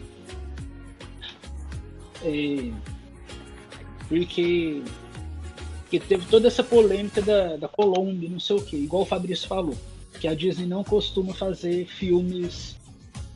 É, 2.23 2.73
porque, 4.09 4.82
porque 5.82 6.01
teve 6.01 6.27
toda 6.27 6.49
essa 6.49 6.65
polêmica 6.65 7.23
da, 7.23 7.57
da 7.57 7.69
Colômbia, 7.69 8.28
não 8.28 8.40
sei 8.40 8.57
o 8.57 8.62
que, 8.62 8.77
igual 8.77 9.03
o 9.03 9.07
Fabrício 9.07 9.47
falou, 9.47 9.77
que 10.19 10.27
a 10.27 10.35
Disney 10.35 10.66
não 10.66 10.82
costuma 10.82 11.32
fazer 11.35 11.86
filmes 11.86 12.77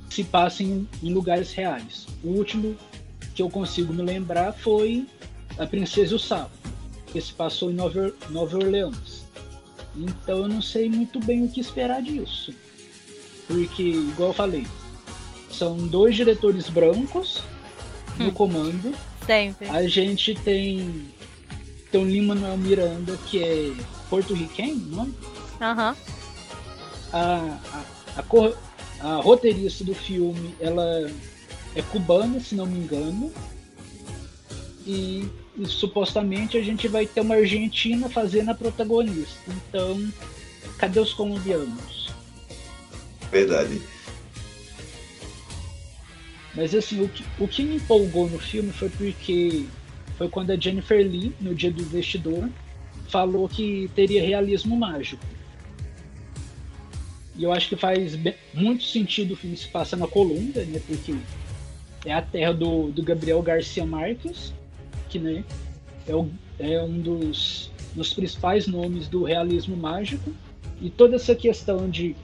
que 0.08 0.16
se 0.16 0.24
passem 0.24 0.88
em, 1.02 1.12
lugares 1.12 1.52
reais. 1.52 2.06
O 2.24 2.28
último 2.28 2.76
que 3.34 3.42
eu 3.42 3.48
consigo 3.48 3.92
me 3.92 4.02
lembrar 4.02 4.52
foi 4.52 5.06
A 5.58 5.66
Princesa 5.66 6.12
e 6.12 6.16
o 6.16 6.18
Sapo, 6.18 6.50
que 7.06 7.20
se 7.20 7.32
passou 7.32 7.70
em 7.70 7.74
Nova, 7.74 8.12
Nova 8.30 8.56
Orleans. 8.56 9.21
Então 9.96 10.38
eu 10.38 10.48
não 10.48 10.62
sei 10.62 10.88
muito 10.88 11.20
bem 11.20 11.44
o 11.44 11.48
que 11.48 11.60
esperar 11.60 12.02
disso. 12.02 12.52
Porque, 13.46 13.82
igual 13.82 14.30
eu 14.30 14.34
falei, 14.34 14.66
são 15.50 15.76
dois 15.76 16.16
diretores 16.16 16.68
brancos 16.68 17.42
no 18.18 18.28
Hum. 18.28 18.32
comando. 18.32 18.94
Sempre. 19.26 19.68
A 19.68 19.86
gente 19.86 20.34
tem, 20.34 21.06
tem 21.90 22.02
o 22.02 22.08
Lima 22.08 22.34
Manuel 22.34 22.56
Miranda, 22.58 23.16
que 23.28 23.42
é 23.42 23.72
porto-riquenho, 24.08 24.76
não? 24.90 25.04
é? 25.60 25.64
Aham. 25.64 25.96
A, 27.12 27.58
a, 27.72 27.84
a, 28.20 28.22
cor- 28.22 28.56
a 29.00 29.16
roteirista 29.16 29.84
do 29.84 29.94
filme, 29.94 30.54
ela 30.58 31.10
é 31.76 31.82
cubana, 31.82 32.40
se 32.40 32.54
não 32.54 32.66
me 32.66 32.78
engano. 32.78 33.30
E, 34.86 35.28
e 35.56 35.66
supostamente 35.66 36.56
a 36.56 36.62
gente 36.62 36.88
vai 36.88 37.06
ter 37.06 37.20
uma 37.20 37.34
argentina 37.34 38.08
fazendo 38.08 38.50
a 38.50 38.54
protagonista. 38.54 39.38
Então, 39.48 40.12
cadê 40.78 40.98
os 40.98 41.12
colombianos? 41.12 42.10
Verdade. 43.30 43.80
Mas 46.54 46.74
assim, 46.74 47.02
o 47.02 47.08
que, 47.08 47.24
o 47.38 47.48
que 47.48 47.62
me 47.62 47.76
empolgou 47.76 48.28
no 48.28 48.38
filme 48.38 48.72
foi 48.72 48.88
porque 48.90 49.64
foi 50.18 50.28
quando 50.28 50.50
a 50.50 50.56
Jennifer 50.56 50.98
Lee, 50.98 51.34
no 51.40 51.54
dia 51.54 51.70
do 51.70 51.82
investidor, 51.82 52.48
falou 53.08 53.48
que 53.48 53.90
teria 53.94 54.22
realismo 54.22 54.76
mágico. 54.76 55.24
E 57.36 57.44
eu 57.44 57.52
acho 57.52 57.68
que 57.68 57.76
faz 57.76 58.18
muito 58.52 58.84
sentido 58.84 59.32
o 59.32 59.36
filme 59.36 59.56
se 59.56 59.68
passa 59.68 59.96
na 59.96 60.06
Colômbia, 60.06 60.64
né? 60.64 60.80
Porque 60.86 61.14
é 62.04 62.12
a 62.12 62.20
terra 62.20 62.52
do, 62.52 62.90
do 62.90 63.02
Gabriel 63.02 63.40
Garcia 63.40 63.86
Marques, 63.86 64.52
que 65.12 65.18
né, 65.18 65.44
é, 66.08 66.14
o- 66.14 66.30
é 66.58 66.82
um 66.82 66.98
dos, 67.00 67.70
dos 67.94 68.14
principais 68.14 68.66
nomes 68.66 69.06
do 69.08 69.22
realismo 69.24 69.76
mágico. 69.76 70.32
E 70.80 70.88
toda 70.90 71.16
essa 71.16 71.34
questão 71.34 71.88
de, 71.88 72.16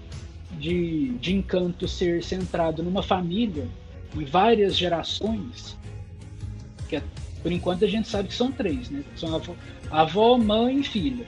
de, 0.58 1.10
de 1.18 1.34
encanto 1.34 1.86
ser 1.86 2.24
centrado 2.24 2.82
numa 2.82 3.02
família 3.02 3.68
em 4.16 4.24
várias 4.24 4.74
gerações, 4.76 5.76
que 6.88 6.96
é- 6.96 7.02
por 7.42 7.52
enquanto 7.52 7.84
a 7.84 7.88
gente 7.88 8.08
sabe 8.08 8.28
que 8.28 8.34
são 8.34 8.50
três, 8.50 8.90
né? 8.90 9.04
São 9.16 9.34
avó, 9.34 9.54
avó, 9.90 10.38
mãe 10.38 10.80
e 10.80 10.84
filha. 10.84 11.26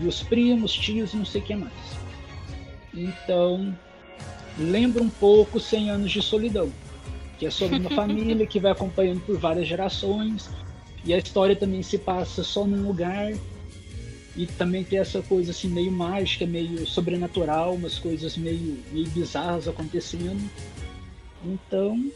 E 0.00 0.06
os 0.06 0.22
primos, 0.22 0.72
tios 0.72 1.12
e 1.12 1.16
não 1.18 1.24
sei 1.24 1.40
o 1.40 1.44
que 1.44 1.54
mais. 1.54 1.72
Então, 2.92 3.76
lembra 4.58 5.02
um 5.02 5.08
pouco 5.10 5.60
100 5.60 5.90
anos 5.90 6.10
de 6.10 6.20
solidão, 6.22 6.70
que 7.38 7.46
é 7.46 7.50
sobre 7.50 7.78
uma 7.78 7.90
família 7.94 8.46
que 8.46 8.58
vai 8.58 8.72
acompanhando 8.72 9.20
por 9.20 9.38
várias 9.38 9.68
gerações, 9.68 10.50
e 11.06 11.14
a 11.14 11.18
história 11.18 11.54
também 11.56 11.82
se 11.82 11.96
passa 11.96 12.42
só 12.42 12.64
num 12.66 12.86
lugar, 12.86 13.32
e 14.36 14.46
também 14.46 14.84
tem 14.84 14.98
essa 14.98 15.22
coisa 15.22 15.50
assim 15.50 15.68
meio 15.68 15.90
mágica, 15.90 16.44
meio 16.44 16.86
sobrenatural, 16.86 17.74
umas 17.74 17.98
coisas 17.98 18.36
meio, 18.36 18.78
meio 18.92 19.08
bizarras 19.08 19.66
acontecendo. 19.66 20.42
Então, 21.44 22.10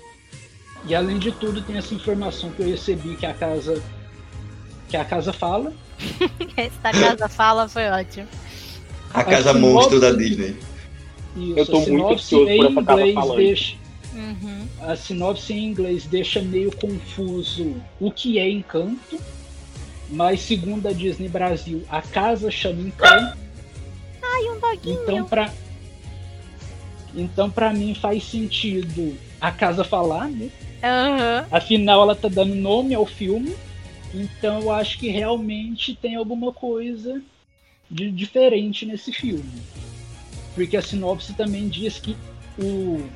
e 0.86 0.94
além 0.94 1.18
de 1.18 1.32
tudo 1.32 1.62
tem 1.62 1.78
essa 1.78 1.94
informação 1.94 2.50
que 2.50 2.62
eu 2.62 2.68
recebi 2.68 3.16
que 3.16 3.24
a 3.24 3.32
casa 3.32 3.82
que 4.88 4.96
a 4.96 5.04
casa 5.04 5.32
fala. 5.32 5.72
Essa 6.56 6.90
casa 6.90 7.28
fala 7.28 7.68
foi 7.68 7.88
ótimo. 7.88 8.26
A 9.14 9.20
Acho 9.20 9.30
casa 9.30 9.52
que 9.52 9.58
monstro 9.60 10.00
da 10.00 10.10
Disney. 10.12 10.56
Isso, 11.36 11.58
Eu 11.58 11.66
tô 11.66 11.76
a 11.76 11.86
muito 11.86 12.18
sinopse 12.18 12.34
ansioso 12.34 12.46
por 12.56 12.66
essa 12.66 12.82
casa 12.82 13.12
falante. 13.12 13.36
deixa, 13.36 13.76
Uhum. 14.12 14.66
a 14.80 14.96
sinopse 14.96 15.52
em 15.52 15.66
inglês 15.66 16.04
deixa 16.04 16.42
meio 16.42 16.74
confuso 16.74 17.80
o 18.00 18.10
que 18.10 18.38
é 18.38 18.50
Encanto, 18.50 19.20
mas 20.08 20.40
segundo 20.40 20.88
a 20.88 20.92
Disney 20.92 21.28
Brasil, 21.28 21.84
a 21.88 22.02
casa 22.02 22.50
chama 22.50 22.82
Encanto. 22.82 23.38
Ai, 24.22 24.42
um 24.50 24.60
doguinho. 24.60 25.02
Então 25.02 25.24
pra 25.24 25.52
então 27.14 27.50
para 27.50 27.72
mim 27.72 27.94
faz 27.94 28.24
sentido 28.24 29.16
a 29.40 29.50
casa 29.50 29.84
falar, 29.84 30.28
né? 30.28 30.50
Aham. 30.82 31.46
Afinal 31.50 32.02
ela 32.02 32.14
tá 32.14 32.28
dando 32.28 32.54
nome 32.54 32.94
ao 32.94 33.06
filme. 33.06 33.54
Então 34.12 34.60
eu 34.60 34.72
acho 34.72 34.98
que 34.98 35.08
realmente 35.08 35.94
tem 35.94 36.16
alguma 36.16 36.52
coisa 36.52 37.22
de 37.90 38.10
diferente 38.10 38.84
nesse 38.84 39.12
filme. 39.12 39.62
Porque 40.54 40.76
a 40.76 40.82
sinopse 40.82 41.32
também 41.34 41.68
diz 41.68 41.98
que 41.98 42.16
o 42.58 43.08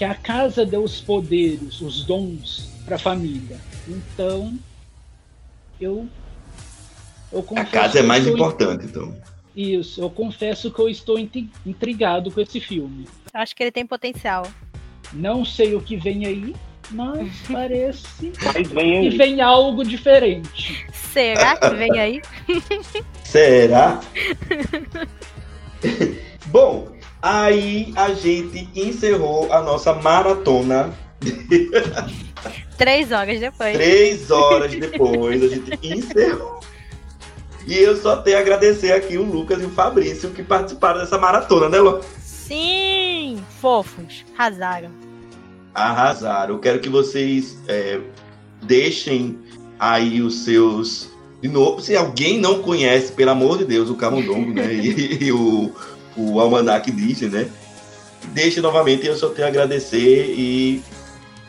que 0.00 0.04
a 0.06 0.14
casa 0.14 0.64
deu 0.64 0.82
os 0.82 0.98
poderes, 0.98 1.78
os 1.82 2.04
dons 2.04 2.70
para 2.86 2.96
a 2.96 2.98
família. 2.98 3.58
Então 3.86 4.58
eu 5.78 6.08
eu 7.30 7.44
A 7.54 7.64
casa 7.66 7.98
é 7.98 8.02
mais 8.02 8.26
importante, 8.26 8.86
então. 8.86 9.14
isso, 9.54 10.00
eu 10.00 10.08
confesso 10.08 10.70
que 10.70 10.78
eu 10.80 10.88
estou 10.88 11.18
intri- 11.18 11.50
intrigado 11.66 12.30
com 12.30 12.40
esse 12.40 12.58
filme. 12.62 13.06
Acho 13.34 13.54
que 13.54 13.62
ele 13.62 13.70
tem 13.70 13.84
potencial. 13.84 14.46
Não 15.12 15.44
sei 15.44 15.74
o 15.74 15.82
que 15.82 15.98
vem 15.98 16.24
aí, 16.24 16.56
mas 16.92 17.28
parece 17.52 18.32
Mas 18.42 18.68
vem 18.70 19.02
que 19.02 19.18
vem 19.18 19.42
algo 19.42 19.84
diferente. 19.84 20.82
Será 20.94 21.58
que 21.58 21.74
vem 21.74 21.98
aí? 21.98 22.22
Será? 23.22 24.00
Bom, 26.46 26.88
aí 27.22 27.92
a 27.96 28.12
gente 28.14 28.68
encerrou 28.74 29.52
a 29.52 29.60
nossa 29.60 29.92
maratona. 29.94 30.92
Três 32.78 33.12
horas 33.12 33.38
depois. 33.38 33.76
Três 33.76 34.30
horas 34.30 34.74
depois, 34.74 35.42
a 35.42 35.48
gente 35.48 35.78
encerrou. 35.82 36.60
E 37.66 37.76
eu 37.76 37.96
só 37.96 38.16
tenho 38.16 38.38
a 38.38 38.40
agradecer 38.40 38.92
aqui 38.92 39.18
o 39.18 39.22
Lucas 39.22 39.62
e 39.62 39.66
o 39.66 39.70
Fabrício 39.70 40.30
que 40.30 40.42
participaram 40.42 41.00
dessa 41.00 41.18
maratona, 41.18 41.68
né, 41.68 41.78
Lô? 41.78 42.00
Sim! 42.22 43.42
Fofos. 43.60 44.24
Arrasaram. 44.36 44.90
Arrasaram. 45.74 46.54
Eu 46.54 46.58
quero 46.58 46.80
que 46.80 46.88
vocês 46.88 47.58
é, 47.68 48.00
deixem 48.62 49.38
aí 49.78 50.22
os 50.22 50.44
seus. 50.44 51.10
De 51.40 51.48
novo, 51.48 51.80
se 51.80 51.96
alguém 51.96 52.40
não 52.40 52.60
conhece, 52.62 53.12
pelo 53.12 53.30
amor 53.30 53.58
de 53.58 53.66
Deus, 53.66 53.88
o 53.88 53.94
Camundongo, 53.94 54.52
né? 54.52 54.72
E, 54.74 55.24
e 55.24 55.32
o, 55.32 55.72
o 56.20 56.40
Almanac 56.40 56.90
Disney, 56.90 57.28
né? 57.28 57.48
Deixe 58.32 58.60
novamente, 58.60 59.06
eu 59.06 59.16
só 59.16 59.28
tenho 59.30 59.46
a 59.46 59.50
agradecer 59.50 60.34
e 60.36 60.82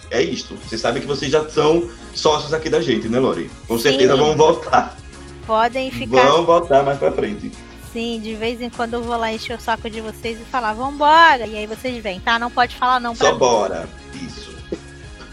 é 0.10 0.22
isto. 0.22 0.56
Vocês 0.56 0.80
sabem 0.81 1.02
que 1.02 1.07
vocês 1.07 1.31
já 1.31 1.48
são 1.49 1.89
sócios 2.14 2.53
aqui 2.53 2.69
da 2.69 2.81
gente, 2.81 3.07
né, 3.10 3.19
Lori? 3.19 3.49
Com 3.68 3.77
certeza 3.77 4.14
Sim. 4.14 4.19
vão 4.19 4.35
voltar. 4.35 4.98
Podem 5.45 5.91
ficar 5.91 6.22
Vão 6.23 6.45
voltar 6.45 6.84
mais 6.84 6.98
pra 6.98 7.11
frente. 7.11 7.52
assim, 7.89 8.19
de 8.22 8.35
vez 8.35 8.61
em 8.61 8.69
quando 8.69 8.93
eu 8.93 9.03
vou 9.03 9.18
lá 9.18 9.34
encher 9.34 9.57
o 9.57 9.61
saco 9.61 9.89
de 9.89 9.99
vocês 9.99 10.39
e 10.39 10.43
falar, 10.45 10.73
vambora! 10.73 11.45
E 11.45 11.57
aí 11.57 11.68
vocês 11.68 12.02
vêm, 12.02 12.19
tá? 12.22 12.39
Não 12.39 12.49
pode 12.49 12.76
falar 12.77 12.99
não 13.02 13.14
pra 13.15 13.27
Só 13.27 13.34
mim. 13.34 13.39
bora. 13.39 13.89
Isso. 14.14 14.52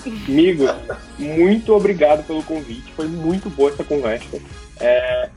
Amigo, 0.06 0.65
muito 1.19 1.74
obrigado 1.74 2.24
pelo 2.27 2.43
convite. 2.43 2.93
Foi 2.97 3.06
muito 3.06 3.51
boa 3.51 3.70
essa 3.70 3.85
conversa. 3.85 4.40
É, 4.81 5.28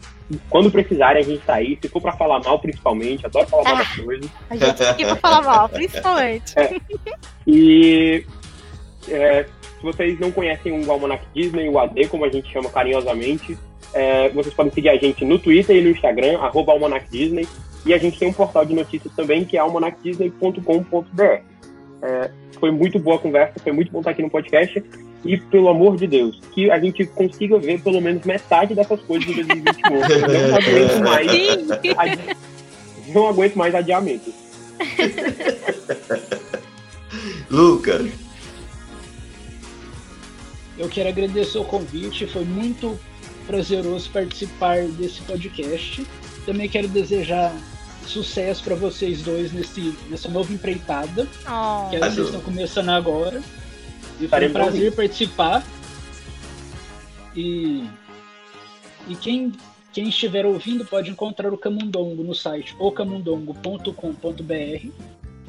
quando 0.50 0.72
precisarem, 0.72 1.22
a 1.22 1.26
gente 1.26 1.42
tá 1.44 1.56
aí. 1.56 1.78
Se 1.82 1.90
for 1.90 2.02
pra 2.02 2.14
falar 2.14 2.40
mal, 2.44 2.60
principalmente, 2.60 3.26
adoro 3.26 3.48
falar 3.48 3.64
mal 3.64 3.78
das 3.78 3.96
coisas. 3.96 4.30
A 4.50 4.56
gente 4.56 4.78
tá 4.78 4.90
aqui 4.92 5.06
pra 5.06 5.16
falar 5.16 5.42
mal, 5.42 5.70
principalmente. 5.70 6.54
E 7.48 8.26
é, 9.08 9.44
se 9.44 9.84
vocês 9.84 10.20
não 10.20 10.32
conhecem 10.32 10.86
o 10.86 10.92
Almanac 10.92 11.26
Disney, 11.34 11.70
o 11.70 11.80
AD, 11.80 12.08
como 12.08 12.26
a 12.26 12.30
gente 12.30 12.52
chama 12.52 12.70
carinhosamente, 12.70 13.58
é, 13.94 14.30
vocês 14.30 14.54
podem 14.54 14.72
seguir 14.72 14.90
a 14.90 14.98
gente 14.98 15.26
no 15.26 15.40
Twitter 15.40 15.76
e 15.76 15.82
no 15.82 15.90
Instagram, 15.90 16.40
arroba 16.40 16.72
Almanac 16.72 17.10
Disney. 17.10 17.48
E 17.86 17.94
a 17.94 17.98
gente 17.98 18.20
tem 18.20 18.30
um 18.30 18.34
portal 18.34 18.64
de 18.64 18.76
notícias 18.76 19.14
também, 19.16 19.44
que 19.44 19.58
é 19.58 19.60
almanacdisney.com.br. 19.60 21.51
É, 22.02 22.32
foi 22.60 22.72
muito 22.72 22.98
boa 23.00 23.16
a 23.18 23.20
conversa, 23.20 23.54
foi 23.62 23.72
muito 23.72 23.92
bom 23.92 24.00
estar 24.00 24.12
aqui 24.12 24.22
no 24.22 24.30
podcast. 24.30 24.84
E, 25.24 25.38
pelo 25.38 25.70
amor 25.70 25.98
de 25.98 26.08
Deus, 26.08 26.40
que 26.52 26.72
a 26.72 26.80
gente 26.80 27.06
consiga 27.06 27.60
ver 27.60 27.80
pelo 27.82 28.02
menos 28.02 28.26
metade 28.26 28.74
dessas 28.74 29.00
coisas 29.02 29.30
em 29.30 29.36
2021. 29.36 29.96
Eu 30.34 30.50
não 30.50 30.56
aguento 30.58 31.00
mais, 31.04 31.30
adi- 31.98 32.38
não 33.10 33.28
aguento 33.28 33.56
mais 33.56 33.76
adiamentos. 33.76 34.34
Lucas, 37.52 38.10
Eu 40.78 40.90
quero 40.90 41.10
agradecer 41.10 41.58
o 41.60 41.66
convite, 41.66 42.26
foi 42.26 42.44
muito 42.46 42.98
prazeroso 43.46 44.10
participar 44.10 44.84
desse 44.88 45.22
podcast. 45.22 46.04
Também 46.46 46.68
quero 46.68 46.88
desejar 46.88 47.54
sucesso 48.06 48.64
para 48.64 48.76
vocês 48.76 49.22
dois 49.22 49.52
nesse, 49.52 49.96
nessa 50.10 50.30
nova 50.30 50.52
empreitada, 50.52 51.28
Oh, 51.46 51.90
que 51.90 51.98
vocês 51.98 52.18
estão 52.18 52.42
começando 52.42 52.90
agora. 52.90 53.42
E 54.20 54.28
foi 54.28 54.48
um 54.48 54.54
prazer 54.54 54.94
participar. 54.94 55.64
E, 57.36 57.86
e 59.08 59.16
quem, 59.16 59.54
quem 59.94 60.10
estiver 60.10 60.46
ouvindo 60.46 60.86
pode 60.86 61.10
encontrar 61.10 61.54
o 61.54 61.58
Camundongo 61.58 62.24
no 62.24 62.36
site 62.36 62.76
ocamundongo.com.br 62.78 64.90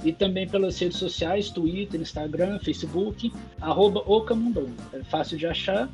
e 0.05 0.13
também 0.13 0.49
pelas 0.49 0.79
redes 0.79 0.99
sociais, 0.99 1.51
Twitter, 1.51 2.01
Instagram, 2.01 2.59
Facebook, 2.59 3.33
arroba 3.61 4.03
o 4.07 4.21
Camundongo. 4.23 4.75
É 4.93 5.03
fácil 5.05 5.39
de 5.39 5.47
achar. 5.47 5.89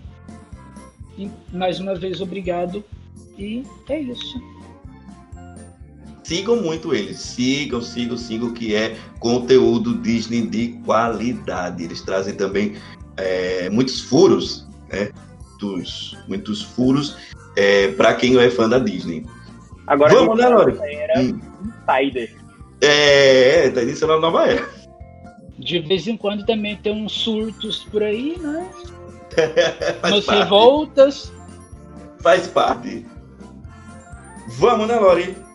E 1.16 1.30
mais 1.52 1.80
uma 1.80 1.94
vez, 1.94 2.20
obrigado. 2.20 2.84
E 3.36 3.64
é 3.88 4.00
isso. 4.00 4.40
Sigam 6.28 6.56
muito 6.56 6.94
eles. 6.94 7.18
Sigam, 7.18 7.80
sigam, 7.80 8.18
sigam, 8.18 8.52
que 8.52 8.74
é 8.74 8.96
conteúdo 9.18 9.96
Disney 10.02 10.42
de 10.46 10.78
qualidade. 10.84 11.82
Eles 11.82 12.02
trazem 12.02 12.34
também 12.34 12.76
é, 13.16 13.70
muitos 13.70 14.02
furos, 14.02 14.68
né? 14.90 15.10
Muitos, 15.50 16.16
muitos 16.28 16.62
furos 16.62 17.16
é, 17.56 17.88
para 17.92 18.14
quem 18.14 18.38
é 18.38 18.50
fã 18.50 18.68
da 18.68 18.78
Disney. 18.78 19.24
Agora 19.86 20.12
Vamos, 20.12 20.36
né, 20.36 20.48
Lori? 20.48 20.78
Hum. 21.16 21.40
insider. 21.64 22.36
É, 22.82 23.70
tá 23.70 23.82
iniciando 23.82 24.12
a 24.12 24.20
nova 24.20 24.46
era. 24.46 24.68
De 25.58 25.80
vez 25.80 26.06
em 26.06 26.16
quando 26.16 26.44
também 26.44 26.76
tem 26.76 26.92
uns 26.92 27.12
surtos 27.12 27.84
por 27.90 28.02
aí, 28.02 28.36
né? 28.38 28.70
Faz 30.02 30.24
parte. 30.26 30.38
revoltas. 30.38 31.32
Faz 32.20 32.46
parte. 32.46 33.06
Vamos, 34.46 34.86
né, 34.86 34.94
Lori? 34.94 35.47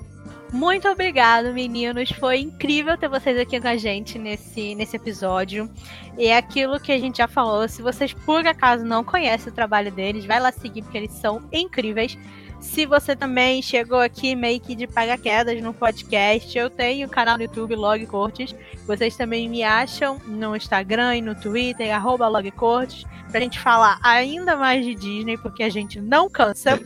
Muito 0.54 0.88
obrigado, 0.88 1.52
meninos. 1.52 2.12
Foi 2.12 2.42
incrível 2.42 2.96
ter 2.96 3.10
vocês 3.10 3.40
aqui 3.40 3.60
com 3.60 3.68
a 3.68 3.76
gente 3.76 4.20
nesse, 4.20 4.76
nesse 4.76 4.96
episódio. 4.96 5.68
E 6.16 6.28
é 6.28 6.38
aquilo 6.38 6.80
que 6.80 6.92
a 6.92 7.00
gente 7.00 7.18
já 7.18 7.28
falou. 7.28 7.68
Se 7.68 7.82
vocês 7.82 8.14
por 8.14 8.46
acaso 8.46 8.86
não 8.86 9.04
conhecem 9.04 9.52
o 9.52 9.56
trabalho 9.56 9.92
deles, 9.92 10.26
vai 10.26 10.40
lá 10.40 10.52
seguir, 10.52 10.84
porque 10.84 11.00
eles 11.00 11.12
são 11.14 11.42
incríveis. 11.52 12.16
Se 12.64 12.88
você 12.88 13.16
também 13.16 13.62
chegou 13.62 14.00
aqui 14.00 14.36
meio 14.36 14.60
que 14.60 14.74
de 14.74 14.88
paraquedas 14.88 15.62
no 15.62 15.74
podcast, 15.74 16.58
eu 16.58 16.70
tenho 16.70 17.06
o 17.06 17.10
canal 17.10 17.38
no 17.38 17.44
YouTube 17.44 17.76
Log 17.76 18.04
Cortes. 18.08 18.56
Vocês 18.88 19.16
também 19.16 19.48
me 19.48 19.62
acham 19.62 20.20
no 20.26 20.56
Instagram 20.56 21.18
e 21.18 21.22
no 21.22 21.36
Twitter, 21.36 21.94
arroba 21.94 22.28
Log 22.28 22.50
Cortes, 22.52 23.06
pra 23.30 23.42
gente 23.42 23.60
falar 23.60 24.00
ainda 24.02 24.56
mais 24.56 24.86
de 24.86 24.96
Disney, 24.96 25.38
porque 25.38 25.62
a 25.62 25.70
gente 25.70 26.00
não 26.00 26.30
cansa. 26.30 26.80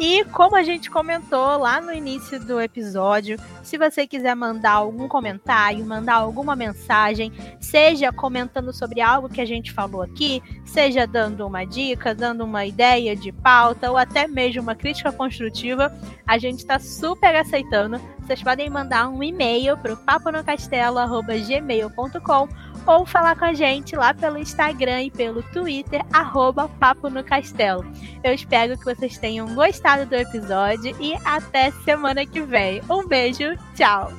E 0.00 0.24
como 0.26 0.54
a 0.54 0.62
gente 0.62 0.88
comentou 0.88 1.58
lá 1.58 1.80
no 1.80 1.92
início 1.92 2.38
do 2.38 2.60
episódio, 2.60 3.36
se 3.64 3.76
você 3.76 4.06
quiser 4.06 4.36
mandar 4.36 4.72
algum 4.72 5.08
comentário, 5.08 5.84
mandar 5.84 6.14
alguma 6.14 6.54
mensagem, 6.54 7.32
seja 7.60 8.12
comentando 8.12 8.72
sobre 8.72 9.00
algo 9.00 9.28
que 9.28 9.40
a 9.40 9.44
gente 9.44 9.72
falou 9.72 10.00
aqui, 10.00 10.40
seja 10.64 11.04
dando 11.04 11.44
uma 11.44 11.64
dica, 11.64 12.14
dando 12.14 12.44
uma 12.44 12.64
ideia 12.64 13.16
de 13.16 13.32
pauta 13.32 13.90
ou 13.90 13.96
até 13.96 14.28
mesmo 14.28 14.62
uma 14.62 14.76
crítica 14.76 15.10
construtiva, 15.18 15.94
a 16.26 16.38
gente 16.38 16.60
está 16.60 16.78
super 16.78 17.36
aceitando. 17.36 18.00
Vocês 18.20 18.42
podem 18.42 18.70
mandar 18.70 19.08
um 19.08 19.22
e-mail 19.22 19.76
para 19.76 19.92
o 19.92 19.96
paponocastelo.gmail.com 19.96 22.48
ou 22.86 23.04
falar 23.04 23.36
com 23.36 23.44
a 23.44 23.52
gente 23.52 23.94
lá 23.94 24.14
pelo 24.14 24.38
Instagram 24.38 25.02
e 25.02 25.10
pelo 25.10 25.42
Twitter, 25.42 26.02
arroba 26.10 26.66
Papo 26.68 27.10
no 27.10 27.22
Castelo. 27.22 27.84
Eu 28.24 28.32
espero 28.32 28.78
que 28.78 28.84
vocês 28.84 29.18
tenham 29.18 29.54
gostado 29.54 30.06
do 30.06 30.14
episódio 30.14 30.96
e 30.98 31.12
até 31.24 31.70
semana 31.84 32.24
que 32.24 32.40
vem. 32.40 32.80
Um 32.88 33.06
beijo, 33.06 33.54
tchau! 33.76 34.10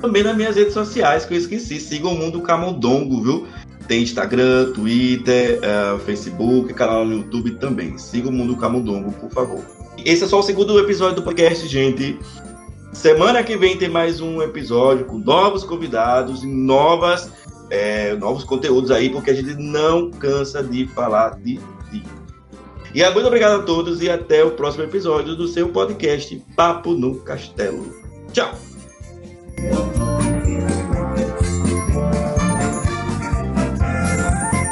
Também 0.00 0.22
nas 0.22 0.36
minhas 0.36 0.56
redes 0.56 0.74
sociais, 0.74 1.24
que 1.24 1.34
eu 1.34 1.38
esqueci. 1.38 1.80
Sigam 1.80 2.12
o 2.12 2.18
Mundo 2.18 2.42
Camundongo, 2.42 3.22
viu? 3.22 3.48
Tem 3.86 4.02
Instagram, 4.02 4.72
Twitter, 4.72 5.60
eh, 5.62 5.98
Facebook, 6.04 6.72
canal 6.74 7.04
no 7.04 7.18
YouTube 7.18 7.52
também. 7.52 7.96
Siga 7.98 8.28
o 8.28 8.32
Mundo 8.32 8.56
Camundongo, 8.56 9.12
por 9.12 9.30
favor. 9.30 9.64
Esse 10.04 10.24
é 10.24 10.26
só 10.26 10.40
o 10.40 10.42
segundo 10.42 10.78
episódio 10.78 11.16
do 11.16 11.22
podcast, 11.22 11.66
gente. 11.68 12.18
Semana 12.92 13.42
que 13.42 13.56
vem 13.56 13.76
tem 13.76 13.88
mais 13.88 14.20
um 14.20 14.42
episódio 14.42 15.04
com 15.04 15.18
novos 15.18 15.64
convidados 15.64 16.42
e 16.42 16.46
novas, 16.46 17.30
é, 17.70 18.14
novos 18.14 18.42
conteúdos 18.42 18.90
aí, 18.90 19.10
porque 19.10 19.30
a 19.30 19.34
gente 19.34 19.54
não 19.54 20.10
cansa 20.10 20.62
de 20.62 20.86
falar 20.88 21.36
de 21.38 21.60
ti. 21.90 22.02
E 22.94 23.04
muito 23.10 23.26
obrigado 23.26 23.60
a 23.60 23.62
todos 23.62 24.00
e 24.00 24.08
até 24.08 24.42
o 24.42 24.52
próximo 24.52 24.84
episódio 24.84 25.36
do 25.36 25.46
seu 25.46 25.68
podcast 25.68 26.42
Papo 26.56 26.94
no 26.94 27.16
Castelo. 27.16 27.94
Tchau! 28.32 28.54